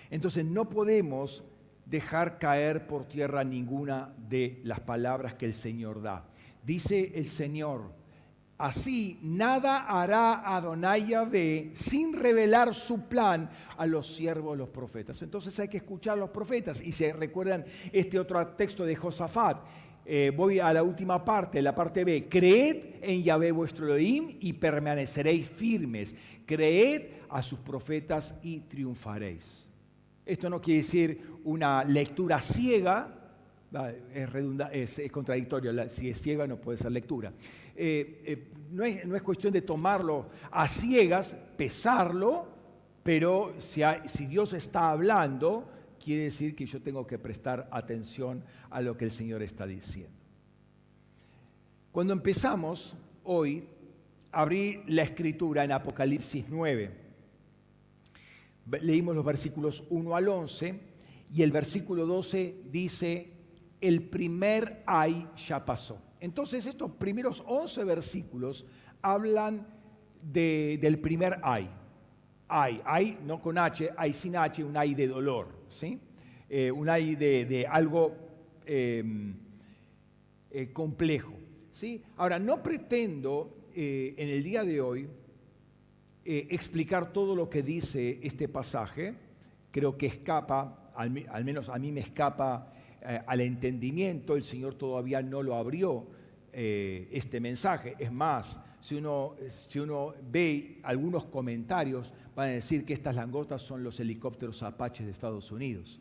Entonces 0.09 0.45
no 0.45 0.69
podemos 0.69 1.43
dejar 1.85 2.37
caer 2.37 2.87
por 2.87 3.05
tierra 3.05 3.43
ninguna 3.43 4.13
de 4.29 4.61
las 4.63 4.79
palabras 4.79 5.33
que 5.33 5.45
el 5.45 5.53
Señor 5.53 6.01
da. 6.01 6.25
Dice 6.63 7.11
el 7.15 7.27
Señor, 7.27 7.91
así 8.57 9.19
nada 9.23 9.85
hará 9.85 10.55
Adonai 10.55 11.07
Yahvé 11.07 11.71
sin 11.73 12.13
revelar 12.13 12.75
su 12.75 13.07
plan 13.07 13.49
a 13.77 13.85
los 13.85 14.15
siervos 14.15 14.57
los 14.57 14.69
profetas. 14.69 15.21
Entonces 15.21 15.59
hay 15.59 15.67
que 15.67 15.77
escuchar 15.77 16.13
a 16.13 16.21
los 16.21 16.29
profetas. 16.29 16.81
Y 16.81 16.91
se 16.91 17.11
recuerdan 17.13 17.65
este 17.91 18.19
otro 18.19 18.45
texto 18.49 18.85
de 18.85 18.95
Josafat. 18.95 19.57
Eh, 20.05 20.31
voy 20.35 20.59
a 20.59 20.73
la 20.73 20.83
última 20.83 21.23
parte, 21.23 21.61
la 21.61 21.75
parte 21.75 22.03
B. 22.03 22.27
Creed 22.27 22.95
en 23.01 23.23
Yahvé 23.23 23.51
vuestro 23.51 23.85
Elohim 23.85 24.37
y 24.39 24.53
permaneceréis 24.53 25.49
firmes. 25.49 26.15
Creed 26.45 27.03
a 27.29 27.41
sus 27.41 27.59
profetas 27.59 28.35
y 28.41 28.61
triunfaréis. 28.61 29.68
Esto 30.29 30.47
no 30.47 30.61
quiere 30.61 30.81
decir 30.81 31.39
una 31.43 31.83
lectura 31.83 32.39
ciega, 32.39 33.15
es, 34.13 34.99
es, 34.99 35.11
contradictorio, 35.11 35.89
si 35.89 36.11
es 36.11 36.21
ciega 36.21 36.45
no 36.45 36.57
puede 36.57 36.77
ser 36.77 36.91
lectura. 36.91 37.33
Eh, 37.75 38.21
eh, 38.25 38.51
no, 38.69 38.83
es, 38.83 39.03
no, 39.07 39.15
es, 39.15 39.23
cuestión 39.23 39.51
de 39.51 39.63
tomarlo 39.63 40.27
a 40.51 40.67
ciegas, 40.67 41.35
pesarlo, 41.57 42.47
pero 43.01 43.55
si, 43.57 43.81
si 44.05 44.27
Dios 44.27 44.53
está 44.53 44.91
hablando, 44.91 45.67
quiere 45.99 46.25
decir 46.25 46.55
que 46.55 46.67
yo 46.67 46.79
tengo 46.79 47.07
que 47.07 47.17
prestar 47.17 47.67
atención 47.71 48.43
a 48.69 48.81
lo 48.81 48.95
que 48.95 49.05
el 49.05 49.11
Señor 49.11 49.41
está 49.41 49.65
diciendo. 49.65 50.13
Cuando 51.91 52.13
empezamos 52.13 52.95
hoy, 53.23 53.67
abrí 54.31 54.83
la 54.85 55.01
escritura 55.01 55.63
en 55.63 55.71
Apocalipsis 55.71 56.45
9 56.49 56.98
leímos 58.81 59.15
los 59.15 59.25
versículos 59.25 59.83
1 59.89 60.15
al 60.15 60.27
11 60.27 60.79
y 61.33 61.41
el 61.41 61.51
versículo 61.51 62.05
12 62.05 62.63
dice, 62.71 63.31
el 63.81 64.03
primer 64.03 64.83
ay 64.85 65.27
ya 65.37 65.63
pasó. 65.63 66.01
Entonces 66.19 66.65
estos 66.65 66.91
primeros 66.91 67.43
11 67.47 67.83
versículos 67.83 68.65
hablan 69.01 69.67
del 70.21 70.99
primer 70.99 71.39
ay. 71.43 71.69
Ay, 72.47 72.81
ay, 72.83 73.19
no 73.25 73.39
con 73.41 73.57
H, 73.59 73.91
ay 73.95 74.11
sin 74.11 74.35
H, 74.35 74.63
un 74.63 74.75
ay 74.75 74.95
de 74.95 75.07
dolor, 75.07 75.49
¿sí? 75.67 75.99
Eh, 76.49 76.71
un 76.71 76.89
ay 76.89 77.15
de, 77.15 77.67
algo 77.69 78.15
em, 78.65 79.35
eh, 80.49 80.73
complejo. 80.73 81.33
¿sí? 81.71 82.01
Ahora, 82.17 82.39
no 82.39 82.63
pretendo 82.63 83.67
eh, 83.75 84.15
en 84.17 84.29
el 84.29 84.43
día 84.43 84.63
de 84.63 84.81
hoy 84.81 85.07
eh, 86.31 86.45
explicar 86.51 87.11
todo 87.11 87.35
lo 87.35 87.49
que 87.49 87.63
dice 87.63 88.19
este 88.21 88.47
pasaje. 88.47 89.15
Creo 89.71 89.97
que 89.97 90.05
escapa, 90.05 90.91
al, 90.93 91.09
menos 91.43 91.69
a 91.69 91.79
mí 91.79 91.91
me 91.91 92.01
escapa 92.01 92.71
eh, 93.01 93.19
al 93.25 93.41
entendimiento. 93.41 94.35
El 94.35 94.43
Señor 94.43 94.75
todavía 94.75 95.23
no 95.23 95.41
lo 95.41 95.55
abrió 95.55 96.05
eh, 96.53 97.09
este 97.11 97.39
mensaje. 97.39 97.95
Es 97.97 98.11
más, 98.11 98.61
si 98.79 98.93
uno, 98.93 99.33
ve 100.29 100.77
algunos 100.83 101.25
comentarios, 101.25 102.13
van 102.35 102.49
a 102.49 102.51
decir 102.51 102.85
que 102.85 102.93
estas 102.93 103.15
langostas 103.15 103.63
son 103.63 103.83
los 103.83 103.99
helicópteros 103.99 104.61
Apaches 104.61 105.07
de 105.07 105.11
Estados 105.11 105.51
Unidos. 105.51 105.99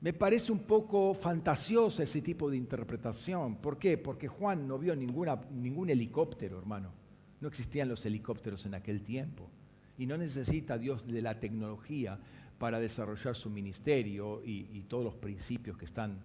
Me 0.00 0.14
parece 0.14 0.52
un 0.52 0.60
poco 0.60 1.12
fantasiosa 1.12 2.02
ese 2.02 2.22
tipo 2.22 2.48
de 2.48 2.56
interpretación. 2.56 3.56
¿Por 3.56 3.78
qué? 3.78 3.98
Porque 3.98 4.26
Juan 4.26 4.66
no 4.66 4.78
vio 4.78 4.96
ningún 4.96 5.90
helicóptero, 5.90 6.56
hermano. 6.58 7.03
No 7.44 7.48
existían 7.48 7.90
los 7.90 8.06
helicópteros 8.06 8.64
en 8.64 8.72
aquel 8.72 9.02
tiempo. 9.02 9.50
Y 9.98 10.06
no 10.06 10.16
necesita 10.16 10.78
Dios 10.78 11.06
de 11.06 11.20
la 11.20 11.40
tecnología 11.40 12.18
para 12.58 12.80
desarrollar 12.80 13.36
su 13.36 13.50
ministerio 13.50 14.40
y, 14.42 14.80
todos 14.88 15.04
los 15.04 15.14
principios 15.16 15.76
que 15.76 15.84
están 15.84 16.16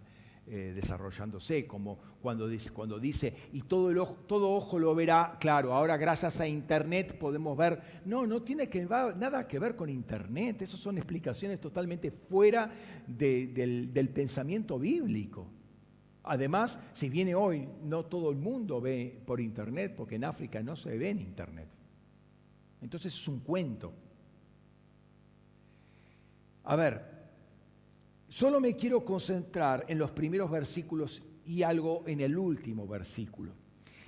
eh, 0.48 0.72
desarrollándose, 0.74 1.68
como 1.68 2.00
cuando 2.22 2.48
dice, 2.48 2.70
cuando 2.70 2.98
dice 3.00 3.34
y 3.52 3.64
todo, 3.64 4.02
ojo, 4.02 4.16
todo 4.28 4.50
ojo 4.50 4.80
lo 4.80 4.96
verá, 4.96 5.36
claro, 5.42 5.74
ahora 5.74 5.98
gracias 5.98 6.40
a 6.40 6.48
Internet 6.48 7.18
podemos 7.18 7.58
ver, 7.58 7.82
no, 8.06 8.26
no 8.26 8.42
tiene 8.42 8.70
que 8.70 8.86
nada 8.86 9.46
que 9.46 9.60
ver 9.60 9.76
con 9.76 9.90
Internet, 9.90 10.62
esas 10.62 10.80
son 10.80 10.98
explicaciones 10.98 11.60
totalmente 11.60 12.12
fuera 12.12 12.72
del 13.06 14.10
pensamiento 14.14 14.80
bíblico. 14.80 15.59
Además, 16.32 16.78
si 16.92 17.10
viene 17.10 17.34
hoy, 17.34 17.68
no 17.82 18.06
todo 18.06 18.30
el 18.30 18.38
mundo 18.38 18.80
ve 18.80 19.20
por 19.26 19.42
internet, 19.42 19.96
porque 19.98 20.14
en 20.14 20.26
África 20.26 20.62
no 20.62 20.76
se 20.76 20.96
ve 20.96 21.10
en 21.10 21.20
internet. 21.22 21.68
Entonces 22.84 23.16
es 23.16 23.28
un 23.28 23.40
cuento. 23.40 23.92
A 26.66 26.76
ver, 26.76 27.04
solo 28.28 28.60
me 28.60 28.76
quiero 28.76 29.04
concentrar 29.04 29.86
en 29.88 29.98
los 29.98 30.12
primeros 30.12 30.52
versículos 30.52 31.24
y 31.48 31.64
algo 31.64 32.04
en 32.06 32.20
el 32.20 32.38
último 32.38 32.88
versículo. 32.88 33.54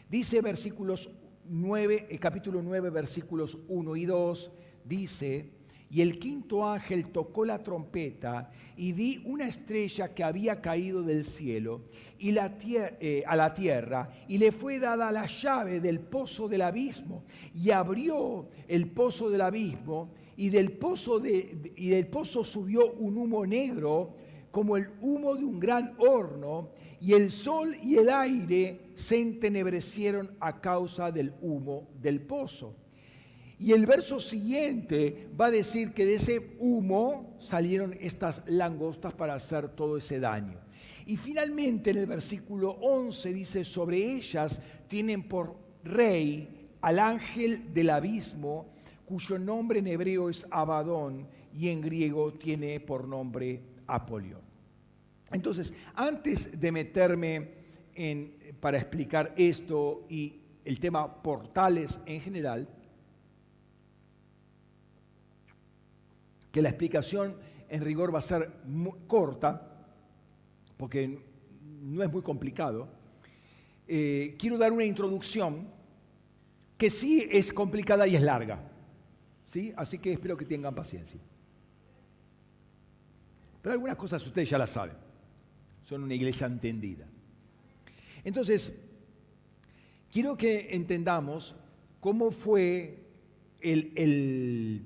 Dice 0.08 0.42
versículos 0.42 1.10
9, 1.46 2.06
el 2.08 2.20
capítulo 2.20 2.62
9, 2.62 2.92
versículos 2.92 3.58
1 3.68 3.96
y 3.96 4.06
2, 4.06 4.52
dice, 4.86 5.50
y 5.92 6.02
el 6.02 6.18
quinto 6.18 6.66
ángel 6.66 7.08
tocó 7.12 7.44
la 7.44 7.62
trompeta 7.62 8.50
y 8.78 8.94
vi 8.94 9.22
una 9.26 9.48
estrella 9.48 10.14
que 10.14 10.24
había 10.24 10.62
caído 10.62 11.04
del 11.04 11.26
cielo 11.26 11.82
y 12.18 12.34
eh, 12.38 13.24
a 13.28 13.36
la 13.36 13.54
tierra 13.54 14.10
y 14.30 14.38
le 14.38 14.54
fue 14.54 14.80
dada 14.80 15.12
la 15.12 15.28
llave 15.28 15.82
del 15.82 16.00
pozo 16.00 16.48
del 16.48 16.62
abismo 16.62 17.24
y 17.54 17.72
abrió 17.72 18.48
el 18.70 18.88
pozo 18.88 19.30
del 19.30 19.42
abismo 19.42 20.12
y 20.38 20.50
del 20.50 20.72
pozo, 20.72 21.22
y 21.26 21.90
del 21.90 22.08
pozo 22.08 22.46
subió 22.46 22.94
un 22.94 23.18
humo 23.18 23.46
negro 23.46 24.16
como 24.50 24.78
el 24.78 24.90
humo 25.02 25.36
de 25.36 25.44
un 25.44 25.60
gran 25.60 25.94
horno 25.98 26.70
y 27.02 27.14
el 27.14 27.32
sol 27.32 27.76
y 27.84 27.98
el 27.98 28.10
aire 28.10 28.80
se 28.94 29.20
entenebrecieron 29.20 30.32
a 30.40 30.62
causa 30.62 31.12
del 31.12 31.34
humo 31.42 31.90
del 32.00 32.22
pozo. 32.22 32.76
Y 33.62 33.74
el 33.74 33.86
verso 33.86 34.20
siguiente 34.20 35.30
va 35.40 35.46
a 35.46 35.52
decir 35.52 35.94
que 35.94 36.04
de 36.04 36.16
ese 36.16 36.56
humo 36.58 37.36
salieron 37.40 37.96
estas 38.02 38.42
langostas 38.48 39.14
para 39.14 39.36
hacer 39.36 39.70
todo 39.70 39.98
ese 39.98 40.20
daño. 40.20 40.60
Y 41.06 41.16
finalmente 41.16 41.92
en 41.92 41.98
el 41.98 42.08
versículo 42.08 42.72
11 42.82 43.32
dice, 43.32 43.64
sobre 43.64 43.98
ellas 43.98 44.60
tienen 44.88 45.22
por 45.28 45.56
rey 45.84 46.70
al 46.82 46.98
ángel 46.98 47.72
del 47.72 47.92
abismo, 47.92 48.74
cuyo 49.06 49.38
nombre 49.38 49.78
en 49.78 49.88
hebreo 49.88 50.30
es 50.30 50.48
Abadón 50.50 51.28
y 51.56 51.70
en 51.70 51.82
griego 51.82 52.34
tiene 52.34 52.80
por 52.80 53.08
nombre 53.08 53.62
Apolión. 53.86 54.42
Entonces, 55.32 55.72
antes 55.94 56.60
de 56.60 56.72
meterme 56.72 57.50
para 58.60 58.80
explicar 58.80 59.36
esto 59.38 60.08
y 60.10 60.42
el 60.66 60.80
tema 60.80 61.22
portales 61.22 62.00
en 62.08 62.22
general, 62.22 62.68
que 66.52 66.62
la 66.62 66.70
explicación 66.70 67.36
en 67.70 67.84
rigor 67.84 68.14
va 68.14 68.20
a 68.20 68.24
ser 68.24 68.52
muy 68.66 68.94
corta, 69.08 69.86
porque 70.78 71.20
no 71.82 72.04
es 72.04 72.12
muy 72.12 72.22
complicado, 72.22 72.90
eh, 73.88 74.36
quiero 74.38 74.58
dar 74.58 74.72
una 74.72 74.84
introducción 74.84 75.68
que 76.78 76.90
sí 76.90 77.28
es 77.32 77.54
complicada 77.54 78.08
y 78.08 78.16
es 78.16 78.22
larga. 78.22 78.60
¿sí? 79.46 79.74
Así 79.76 80.00
que 80.00 80.14
espero 80.14 80.36
que 80.36 80.46
tengan 80.46 80.74
paciencia. 80.74 81.20
Pero 83.62 83.74
algunas 83.74 83.96
cosas 83.96 84.26
ustedes 84.26 84.50
ya 84.50 84.58
las 84.58 84.72
saben. 84.72 84.96
Son 85.84 86.04
una 86.04 86.14
iglesia 86.14 86.48
entendida. 86.48 87.06
Entonces, 88.24 88.74
quiero 90.12 90.36
que 90.36 90.70
entendamos 90.72 91.56
cómo 92.00 92.32
fue 92.32 92.98
el, 93.60 93.92
el 93.96 94.86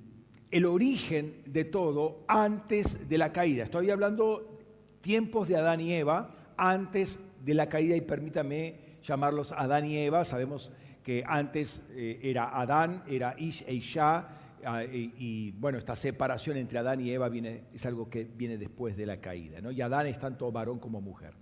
origen 0.65 1.41
de 1.45 1.65
todo 1.65 2.23
antes 2.27 3.09
de 3.09 3.17
la 3.17 3.33
caída. 3.33 3.63
Estoy 3.65 3.89
hablando 3.89 4.59
tiempos 5.01 5.47
de 5.47 5.57
Adán 5.57 5.81
y 5.81 5.93
Eva, 5.93 6.53
antes 6.57 7.19
de 7.43 7.53
la 7.53 7.69
caída, 7.69 7.95
y 7.95 8.01
permítame 8.01 8.75
llamarlos 9.03 9.51
Adán 9.51 9.85
y 9.85 9.97
Eva. 9.97 10.25
Sabemos 10.25 10.71
que 11.03 11.23
antes 11.27 11.83
eh, 11.91 12.19
era 12.23 12.59
Adán, 12.59 13.03
era 13.07 13.35
Ish 13.37 13.63
e 13.67 13.73
Isha, 13.75 14.27
ah, 14.65 14.83
y, 14.83 15.51
bueno, 15.51 15.77
esta 15.77 15.95
separación 15.95 16.57
entre 16.57 16.79
Adán 16.79 17.01
y 17.01 17.11
Eva 17.11 17.29
viene, 17.29 17.65
es 17.73 17.85
algo 17.85 18.09
que 18.09 18.23
viene 18.23 18.57
después 18.57 18.97
de 18.97 19.05
la 19.05 19.17
caída, 19.17 19.61
¿no? 19.61 19.71
Y 19.71 19.81
Adán 19.81 20.07
es 20.07 20.19
tanto 20.19 20.51
varón 20.51 20.79
como 20.79 21.01
mujer. 21.01 21.33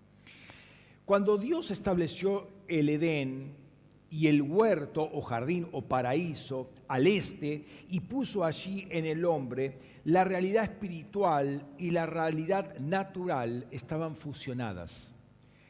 Cuando 1.05 1.37
Dios 1.37 1.71
estableció 1.71 2.47
el 2.67 2.89
Edén, 2.89 3.62
y 4.13 4.27
el 4.27 4.43
huerto 4.43 5.01
o 5.01 5.23
jardín 5.23 5.67
o 5.71 5.81
paraíso 5.81 6.69
al 6.87 7.07
este 7.07 7.65
y 7.89 7.99
puso 7.99 8.45
allí 8.45 8.87
en 8.91 9.07
el 9.07 9.25
hombre, 9.25 9.79
la 10.05 10.23
realidad 10.23 10.65
espiritual 10.65 11.65
y 11.79 11.89
la 11.89 12.05
realidad 12.05 12.77
natural 12.77 13.65
estaban 13.71 14.15
fusionadas. 14.15 15.15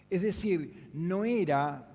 Es 0.10 0.24
decir, 0.24 0.90
no 0.94 1.24
era 1.24 1.88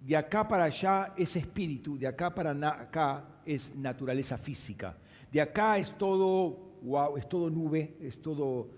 de 0.00 0.16
acá 0.16 0.46
para 0.46 0.64
allá 0.64 1.12
es 1.16 1.34
espíritu, 1.34 1.98
de 1.98 2.06
acá 2.06 2.32
para 2.32 2.52
acá 2.52 3.24
es 3.44 3.74
naturaleza 3.74 4.38
física. 4.38 4.96
De 5.32 5.40
acá 5.40 5.78
es 5.78 5.90
todo, 5.98 6.76
wow, 6.82 7.16
es 7.16 7.28
todo 7.28 7.50
nube, 7.50 7.96
es 8.00 8.22
todo 8.22 8.68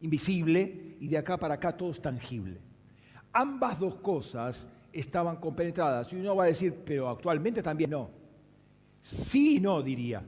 invisible 0.00 0.96
y 0.98 1.06
de 1.06 1.18
acá 1.18 1.38
para 1.38 1.54
acá 1.54 1.76
todo 1.76 1.92
es 1.92 2.02
tangible. 2.02 2.58
Ambas 3.32 3.78
dos 3.78 3.94
cosas 4.00 4.66
estaban 4.92 5.36
compenetradas. 5.36 6.12
Y 6.12 6.16
uno 6.16 6.36
va 6.36 6.44
a 6.44 6.48
decir, 6.48 6.74
pero 6.84 7.08
actualmente 7.08 7.62
también 7.62 7.90
no. 7.90 8.10
Sí 9.00 9.56
y 9.56 9.60
no, 9.60 9.82
diría. 9.82 10.22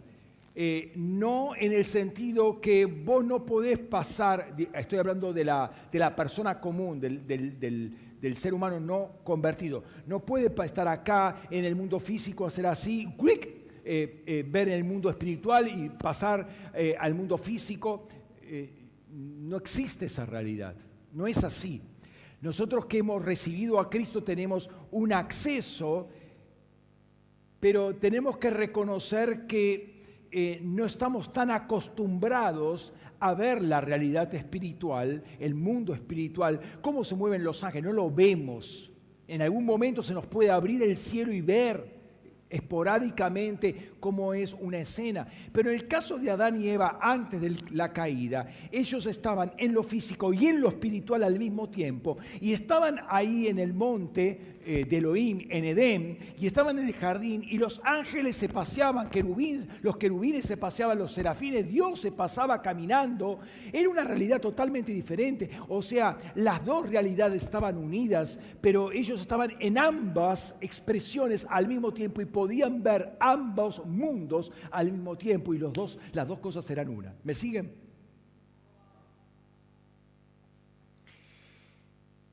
Eh, 0.56 0.92
no 0.94 1.56
en 1.56 1.72
el 1.72 1.84
sentido 1.84 2.60
que 2.60 2.86
vos 2.86 3.24
no 3.24 3.44
podés 3.44 3.78
pasar, 3.78 4.54
estoy 4.72 4.98
hablando 4.98 5.32
de 5.32 5.44
la, 5.44 5.70
de 5.90 5.98
la 5.98 6.14
persona 6.14 6.60
común, 6.60 7.00
del, 7.00 7.26
del, 7.26 8.36
ser 8.36 8.54
humano 8.54 8.80
no 8.80 9.18
convertido. 9.24 9.82
No 10.06 10.20
puede 10.20 10.52
estar 10.64 10.88
acá 10.88 11.42
en 11.50 11.64
el 11.64 11.74
mundo 11.74 11.98
físico, 12.00 12.46
hacer 12.46 12.66
así, 12.66 13.12
clic, 13.18 13.48
eh, 13.84 14.22
eh, 14.26 14.44
ver 14.48 14.68
en 14.68 14.74
el 14.74 14.84
mundo 14.84 15.10
espiritual 15.10 15.68
y 15.68 15.90
pasar 15.90 16.48
al 16.98 17.14
mundo 17.14 17.36
físico. 17.36 18.08
no 19.10 19.56
existe 19.56 20.06
esa 20.06 20.24
realidad, 20.24 20.74
no 21.12 21.26
es 21.26 21.42
así. 21.44 21.82
Nosotros 22.44 22.84
que 22.84 22.98
hemos 22.98 23.24
recibido 23.24 23.80
a 23.80 23.88
Cristo 23.88 24.22
tenemos 24.22 24.68
un 24.90 25.14
acceso, 25.14 26.10
pero 27.58 27.96
tenemos 27.96 28.36
que 28.36 28.50
reconocer 28.50 29.46
que 29.46 30.28
eh, 30.30 30.60
no 30.62 30.84
estamos 30.84 31.32
tan 31.32 31.50
acostumbrados 31.50 32.92
a 33.18 33.32
ver 33.32 33.62
la 33.62 33.80
realidad 33.80 34.34
espiritual, 34.34 35.24
el 35.40 35.54
mundo 35.54 35.94
espiritual, 35.94 36.60
cómo 36.82 37.02
se 37.02 37.14
mueven 37.14 37.42
los 37.42 37.64
ángeles, 37.64 37.86
no 37.86 37.92
lo 37.94 38.10
vemos. 38.10 38.92
En 39.26 39.40
algún 39.40 39.64
momento 39.64 40.02
se 40.02 40.12
nos 40.12 40.26
puede 40.26 40.50
abrir 40.50 40.82
el 40.82 40.98
cielo 40.98 41.32
y 41.32 41.40
ver 41.40 42.03
esporádicamente 42.48 43.92
como 44.00 44.34
es 44.34 44.54
una 44.54 44.78
escena. 44.78 45.26
Pero 45.52 45.70
en 45.70 45.76
el 45.76 45.88
caso 45.88 46.18
de 46.18 46.30
Adán 46.30 46.60
y 46.60 46.68
Eva 46.68 46.98
antes 47.00 47.40
de 47.40 47.56
la 47.72 47.92
caída, 47.92 48.46
ellos 48.70 49.06
estaban 49.06 49.52
en 49.58 49.72
lo 49.72 49.82
físico 49.82 50.32
y 50.32 50.46
en 50.46 50.60
lo 50.60 50.68
espiritual 50.68 51.24
al 51.24 51.38
mismo 51.38 51.68
tiempo 51.68 52.18
y 52.40 52.52
estaban 52.52 53.00
ahí 53.08 53.48
en 53.48 53.58
el 53.58 53.72
monte 53.72 54.53
eh, 54.66 54.84
de 54.88 54.96
Elohim, 54.96 55.46
en 55.50 55.64
Edén, 55.64 56.18
y 56.38 56.46
estaban 56.46 56.78
en 56.78 56.86
el 56.86 56.94
jardín 56.94 57.44
y 57.48 57.58
los 57.58 57.80
ángeles 57.84 58.36
se 58.36 58.48
paseaban, 58.48 59.10
querubines, 59.10 59.66
los 59.82 59.96
querubines 59.96 60.44
se 60.44 60.56
paseaban, 60.56 60.98
los 60.98 61.12
serafines, 61.12 61.68
Dios 61.68 62.00
se 62.00 62.12
pasaba 62.12 62.62
caminando. 62.62 63.40
Era 63.72 63.88
una 63.88 64.04
realidad 64.04 64.40
totalmente 64.40 64.92
diferente. 64.92 65.50
O 65.68 65.82
sea, 65.82 66.16
las 66.34 66.64
dos 66.64 66.88
realidades 66.88 67.42
estaban 67.42 67.76
unidas, 67.76 68.38
pero 68.60 68.92
ellos 68.92 69.20
estaban 69.20 69.52
en 69.60 69.78
ambas 69.78 70.54
expresiones 70.60 71.46
al 71.50 71.68
mismo 71.68 71.92
tiempo 71.92 72.20
y 72.20 72.26
podían 72.26 72.82
ver 72.82 73.16
ambos 73.20 73.84
mundos 73.84 74.52
al 74.70 74.92
mismo 74.92 75.16
tiempo 75.16 75.54
y 75.54 75.58
los 75.58 75.72
dos, 75.72 75.98
las 76.12 76.26
dos 76.26 76.38
cosas 76.40 76.68
eran 76.70 76.88
una. 76.88 77.14
¿Me 77.22 77.34
siguen? 77.34 77.83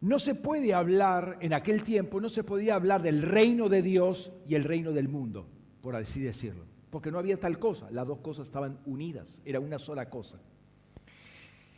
No 0.01 0.17
se 0.17 0.33
puede 0.33 0.73
hablar, 0.73 1.37
en 1.41 1.53
aquel 1.53 1.83
tiempo, 1.83 2.19
no 2.19 2.27
se 2.27 2.43
podía 2.43 2.73
hablar 2.73 3.03
del 3.03 3.21
reino 3.21 3.69
de 3.69 3.83
Dios 3.83 4.31
y 4.47 4.55
el 4.55 4.63
reino 4.63 4.91
del 4.93 5.07
mundo, 5.07 5.45
por 5.79 5.95
así 5.95 6.19
decirlo, 6.19 6.65
porque 6.89 7.11
no 7.11 7.19
había 7.19 7.39
tal 7.39 7.59
cosa, 7.59 7.89
las 7.91 8.07
dos 8.07 8.17
cosas 8.17 8.47
estaban 8.47 8.79
unidas, 8.87 9.43
era 9.45 9.59
una 9.59 9.77
sola 9.77 10.09
cosa. 10.09 10.41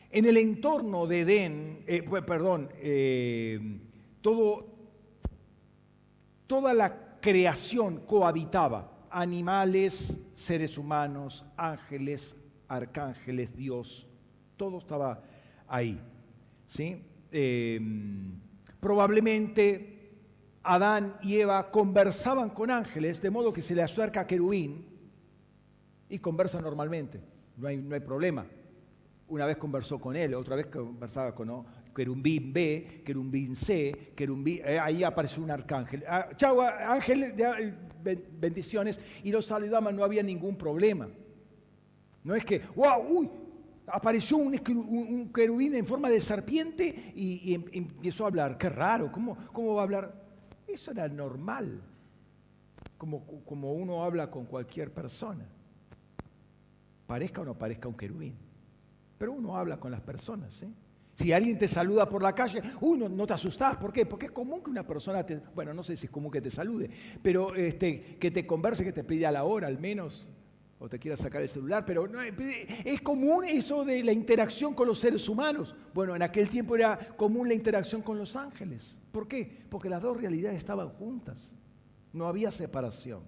En 0.09 0.25
el 0.25 0.37
entorno 0.37 1.05
de 1.05 1.21
Edén, 1.21 1.83
eh, 1.85 2.01
perdón, 2.25 2.69
eh, 2.77 3.59
todo, 4.21 4.67
toda 6.47 6.73
la 6.73 7.19
creación 7.19 8.05
cohabitaba, 8.05 9.07
animales, 9.09 10.17
seres 10.33 10.77
humanos, 10.77 11.43
ángeles, 11.57 12.37
arcángeles, 12.69 13.53
Dios, 13.53 14.07
todo 14.55 14.77
estaba 14.77 15.21
ahí, 15.67 15.99
¿sí? 16.67 17.01
Em, 17.35 18.39
probablemente 18.79 20.11
Adán 20.61 21.15
y 21.23 21.39
Eva 21.39 21.71
conversaban 21.71 22.51
con 22.51 22.69
ángeles, 22.69 23.23
de 23.23 23.31
modo 23.31 23.51
que 23.51 23.63
se 23.63 23.73
le 23.73 23.81
acerca 23.81 24.21
a 24.21 24.27
querubín 24.27 24.85
y 26.09 26.19
conversa 26.19 26.61
normalmente, 26.61 27.19
no 27.57 27.67
hay, 27.67 27.77
no 27.77 27.95
hay 27.95 28.01
problema. 28.01 28.45
Una 29.29 29.47
vez 29.47 29.57
conversó 29.57 29.99
con 29.99 30.15
él, 30.15 30.35
otra 30.35 30.55
vez 30.55 30.67
conversaba 30.67 31.33
con 31.33 31.65
querubín 31.95 32.53
B, 32.53 33.01
querubín 33.03 33.55
C, 33.55 34.11
querubín, 34.15 34.61
eh, 34.63 34.77
ahí 34.77 35.03
apareció 35.03 35.41
un 35.41 35.49
arcángel. 35.49 36.03
Ah, 36.07 36.29
chau, 36.35 36.61
ángel, 36.61 37.33
bendiciones, 38.39 38.99
y 39.23 39.31
los 39.31 39.47
saludaban, 39.47 39.95
no 39.95 40.03
había 40.03 40.21
ningún 40.21 40.55
problema. 40.55 41.09
No 42.23 42.35
es 42.35 42.45
que, 42.45 42.61
wow, 42.75 43.03
uy, 43.09 43.29
apareció 43.87 44.37
un, 44.37 45.31
querubín 45.33 45.75
en 45.75 45.85
forma 45.85 46.09
de 46.09 46.21
serpiente 46.21 47.13
y, 47.15 47.53
em, 47.53 47.65
empezó 47.71 48.25
a 48.25 48.27
hablar. 48.27 48.57
Qué 48.57 48.69
raro, 48.69 49.11
¿cómo, 49.11 49.37
¿cómo, 49.51 49.75
va 49.75 49.81
a 49.81 49.83
hablar? 49.83 50.23
Eso 50.67 50.91
era 50.91 51.07
normal, 51.07 51.81
como, 52.97 53.25
como 53.45 53.73
uno 53.73 54.03
habla 54.03 54.29
con 54.29 54.45
cualquier 54.45 54.91
persona, 54.91 55.45
parezca 57.05 57.41
o 57.41 57.45
no 57.45 57.57
parezca 57.57 57.87
un 57.87 57.95
querubín. 57.95 58.35
Pero 59.17 59.33
uno 59.33 59.55
habla 59.55 59.79
con 59.79 59.91
las 59.91 60.01
personas. 60.01 60.63
¿eh? 60.63 60.69
Si 61.15 61.31
alguien 61.31 61.57
te 61.59 61.67
saluda 61.67 62.09
por 62.09 62.23
la 62.23 62.33
calle, 62.33 62.61
uno 62.81 63.07
no, 63.07 63.27
te 63.27 63.33
asustás. 63.33 63.75
¿Por 63.77 63.93
qué? 63.93 64.05
Porque 64.05 64.27
es 64.27 64.31
común 64.31 64.63
que 64.63 64.71
una 64.71 64.85
persona 64.85 65.23
te, 65.23 65.39
bueno, 65.53 65.73
no 65.73 65.83
sé 65.83 65.95
si 65.95 66.07
es 66.07 66.11
común 66.11 66.31
que 66.31 66.41
te 66.41 66.49
salude, 66.49 66.89
pero 67.21 67.53
este, 67.55 68.17
que 68.19 68.31
te 68.31 68.47
converse, 68.47 68.83
que 68.83 68.91
te 68.91 69.03
pida 69.03 69.31
la 69.31 69.43
hora 69.43 69.67
al 69.67 69.79
menos 69.79 70.29
o 70.83 70.89
te 70.89 70.99
quieras 70.99 71.21
sacar 71.21 71.41
el 71.41 71.47
celular, 71.47 71.85
pero 71.85 72.09
no, 72.09 72.19
es 72.21 72.99
común 72.99 73.45
eso 73.45 73.85
de 73.85 74.03
la 74.03 74.11
interacción 74.11 74.73
con 74.73 74.85
los 74.85 74.99
seres 74.99 75.29
humanos. 75.29 75.73
Bueno, 75.93 76.13
en 76.13 76.21
aquel 76.21 76.49
tiempo 76.49 76.75
era 76.75 76.99
común 77.15 77.47
la 77.47 77.53
interacción 77.53 78.01
con 78.01 78.17
los 78.17 78.35
ángeles. 78.35 78.97
¿Por 79.13 79.25
qué? 79.25 79.63
Porque 79.69 79.87
las 79.87 80.01
dos 80.01 80.17
realidades 80.17 80.57
estaban 80.57 80.89
juntas. 80.89 81.55
No 82.11 82.27
había 82.27 82.51
separación. 82.51 83.21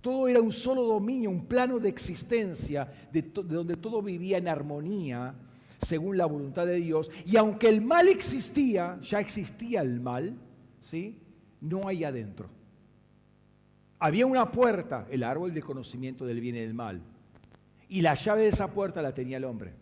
Todo 0.00 0.26
era 0.26 0.40
un 0.40 0.50
solo 0.50 0.84
dominio, 0.84 1.28
un 1.28 1.44
plano 1.44 1.78
de 1.78 1.90
existencia, 1.90 2.90
de, 3.12 3.20
de 3.20 3.42
donde 3.42 3.76
todo 3.76 4.00
vivía 4.00 4.38
en 4.38 4.48
armonía 4.48 5.34
según 5.82 6.16
la 6.16 6.24
voluntad 6.24 6.64
de 6.64 6.76
Dios. 6.76 7.10
Y 7.26 7.36
aunque 7.36 7.68
el 7.68 7.82
mal 7.82 8.08
existía, 8.08 8.98
ya 9.02 9.20
existía 9.20 9.82
el 9.82 10.00
mal, 10.00 10.38
¿sí? 10.80 11.18
No 11.60 11.86
hay 11.86 12.02
adentro 12.02 12.53
había 14.04 14.26
una 14.26 14.52
puerta, 14.52 15.06
el 15.08 15.22
árbol 15.22 15.54
de 15.54 15.62
conocimiento 15.62 16.26
del 16.26 16.38
bien 16.38 16.56
y 16.56 16.60
del 16.60 16.74
mal. 16.74 17.00
Y 17.88 18.02
la 18.02 18.12
llave 18.14 18.42
de 18.42 18.48
esa 18.48 18.70
puerta 18.70 19.00
la 19.00 19.14
tenía 19.14 19.38
el 19.38 19.44
hombre. 19.44 19.72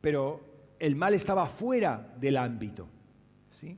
Pero 0.00 0.40
el 0.78 0.96
mal 0.96 1.12
estaba 1.12 1.46
fuera 1.46 2.14
del 2.18 2.38
ámbito. 2.38 2.88
¿sí? 3.50 3.76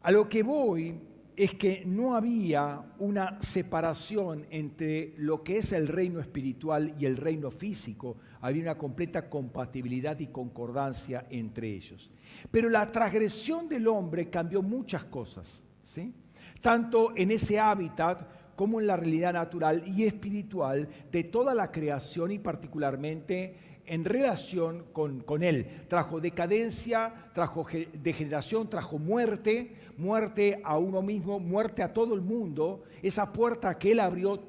A 0.00 0.10
lo 0.12 0.30
que 0.30 0.42
voy 0.42 0.98
es 1.36 1.52
que 1.56 1.84
no 1.84 2.16
había 2.16 2.82
una 3.00 3.38
separación 3.42 4.46
entre 4.48 5.12
lo 5.18 5.44
que 5.44 5.58
es 5.58 5.72
el 5.72 5.86
reino 5.86 6.20
espiritual 6.20 6.94
y 6.98 7.04
el 7.04 7.18
reino 7.18 7.50
físico. 7.50 8.16
Había 8.40 8.62
una 8.62 8.78
completa 8.78 9.28
compatibilidad 9.28 10.18
y 10.20 10.28
concordancia 10.28 11.26
entre 11.28 11.68
ellos. 11.68 12.10
Pero 12.50 12.70
la 12.70 12.90
transgresión 12.90 13.68
del 13.68 13.88
hombre 13.88 14.30
cambió 14.30 14.62
muchas 14.62 15.04
cosas, 15.04 15.62
¿sí? 15.82 16.14
Tanto 16.62 17.12
en 17.16 17.30
ese 17.30 17.60
hábitat 17.60 18.26
como 18.56 18.80
en 18.80 18.86
la 18.86 18.96
realidad 18.96 19.32
natural 19.32 19.82
y 19.86 20.04
espiritual 20.04 20.88
de 21.10 21.24
toda 21.24 21.54
la 21.54 21.70
creación 21.70 22.30
y 22.32 22.38
particularmente 22.38 23.56
en 23.84 24.04
relación 24.04 24.84
con, 24.92 25.42
Él. 25.42 25.66
Trajo 25.88 26.20
decadencia, 26.20 27.12
trajo 27.34 27.66
degeneración, 28.00 28.70
trajo 28.70 28.98
muerte, 28.98 29.74
muerte 29.96 30.60
a 30.64 30.78
uno 30.78 31.02
mismo, 31.02 31.40
muerte 31.40 31.82
a 31.82 31.92
todo 31.92 32.14
el 32.14 32.20
mundo. 32.20 32.84
Esa 33.02 33.32
puerta 33.32 33.76
que 33.78 33.92
Él 33.92 34.00
abrió, 34.00 34.40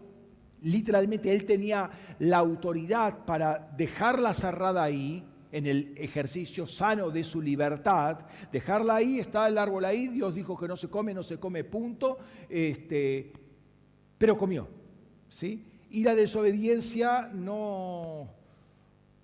literalmente 0.62 1.34
Él 1.34 1.46
tenía 1.46 1.90
la 2.20 2.38
autoridad 2.38 3.26
para 3.26 3.72
dejarla 3.76 4.34
cerrada 4.34 4.84
ahí 4.84 5.26
en 5.54 5.68
el 5.68 5.94
ejercicio 5.98 6.66
sano 6.66 7.12
de 7.12 7.24
su 7.24 7.40
libertad, 7.40 8.26
dejarla 8.52 8.96
ahí, 8.96 9.20
está 9.20 9.48
el 9.48 9.60
árbol 9.60 9.86
ahí, 9.86 10.08
Dios 10.08 10.34
dijo 10.34 10.58
que 10.58 10.68
no 10.68 10.76
se 10.76 10.90
come, 10.90 11.14
no 11.14 11.22
se 11.22 11.38
come, 11.38 11.64
punto, 11.64 12.18
este, 12.50 13.32
pero 14.18 14.36
comió, 14.36 14.68
¿sí? 15.30 15.64
Y 15.92 16.04
la 16.04 16.16
desobediencia 16.16 17.30
no, 17.32 18.30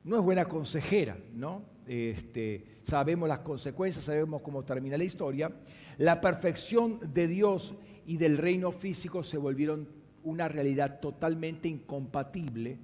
no 0.04 0.16
es 0.18 0.22
buena 0.22 0.46
consejera, 0.46 1.18
¿no? 1.34 1.64
Este, 1.88 2.64
sabemos 2.84 3.28
las 3.28 3.40
consecuencias, 3.40 4.06
sabemos 4.06 4.44
cómo 4.44 4.64
termina 4.64 5.00
la 5.00 5.06
historia. 5.06 5.52
La 5.98 6.22
perfección 6.22 7.00
de 7.12 7.28
Dios 7.28 7.74
y 8.06 8.18
del 8.18 8.38
reino 8.38 8.72
físico 8.72 9.24
se 9.24 9.40
volvieron 9.40 9.90
una 10.24 10.48
realidad 10.48 11.00
totalmente 11.00 11.68
incompatible 11.68 12.78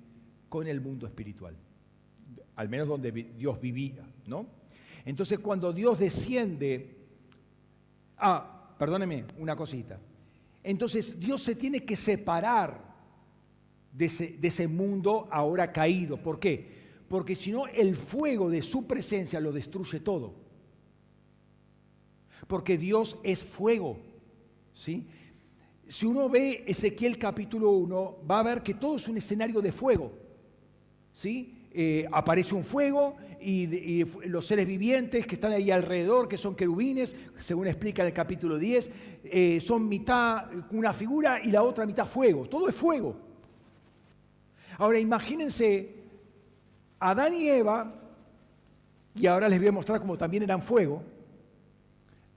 con 0.49 0.65
el 0.65 0.81
mundo 0.81 1.05
espiritual 1.05 1.55
al 2.55 2.69
menos 2.69 2.87
donde 2.87 3.11
Dios 3.11 3.59
vivía, 3.59 4.05
¿no? 4.25 4.47
Entonces 5.05 5.39
cuando 5.39 5.71
Dios 5.71 5.99
desciende, 5.99 6.95
ah, 8.17 8.75
perdóneme 8.77 9.25
una 9.37 9.55
cosita, 9.55 9.99
entonces 10.63 11.19
Dios 11.19 11.41
se 11.43 11.55
tiene 11.55 11.85
que 11.85 11.95
separar 11.95 12.95
de 13.91 14.05
ese, 14.41 14.67
mundo 14.67 15.27
ahora 15.31 15.71
caído. 15.71 16.17
¿Por 16.17 16.39
qué? 16.39 16.67
Porque 17.07 17.35
si 17.35 17.51
no, 17.51 17.67
el 17.67 17.95
fuego 17.95 18.49
de 18.49 18.61
su 18.61 18.85
presencia 18.85 19.39
lo 19.39 19.51
destruye 19.51 19.99
todo. 19.99 20.33
Porque 22.47 22.77
Dios 22.77 23.17
es 23.23 23.45
fuego, 23.45 23.97
¿sí? 24.73 25.07
Si 25.87 26.05
uno 26.05 26.27
ve 26.29 26.63
Ezequiel 26.67 27.17
capítulo 27.17 27.71
1, 27.71 28.17
va 28.29 28.39
a 28.39 28.43
ver 28.43 28.63
que 28.63 28.73
todo 28.73 28.97
es 28.97 29.07
un 29.07 29.17
escenario 29.17 29.61
de 29.61 29.71
fuego, 29.71 30.11
¿sí? 31.13 31.54
Eh, 31.77 32.07
aparece 32.09 32.55
un 32.55 32.63
fuego 32.63 33.17
y, 33.41 34.05
los 34.27 34.45
seres 34.45 34.65
vivientes 34.65 35.27
que 35.27 35.35
están 35.35 35.51
ahí 35.51 35.69
alrededor, 35.71 36.29
que 36.29 36.37
son 36.37 36.55
querubines, 36.55 37.17
según 37.37 37.67
explica 37.67 38.01
en 38.01 38.07
el 38.07 38.13
capítulo 38.13 38.57
10, 38.57 38.91
eh, 39.25 39.59
son 39.59 39.85
mitad 39.89 40.45
una 40.71 40.93
figura 40.93 41.43
y 41.43 41.51
la 41.51 41.63
otra 41.63 41.85
mitad 41.85 42.05
fuego. 42.05 42.47
Todo 42.47 42.69
es 42.69 42.75
fuego. 42.75 43.17
Ahora 44.77 44.99
imagínense 44.99 45.95
Adán 46.97 47.33
y 47.33 47.49
Eva, 47.49 47.93
y 49.13 49.27
ahora 49.27 49.49
les 49.49 49.59
voy 49.59 49.67
a 49.67 49.73
mostrar 49.73 49.99
cómo 49.99 50.17
también 50.17 50.43
eran 50.43 50.61
fuego. 50.61 51.03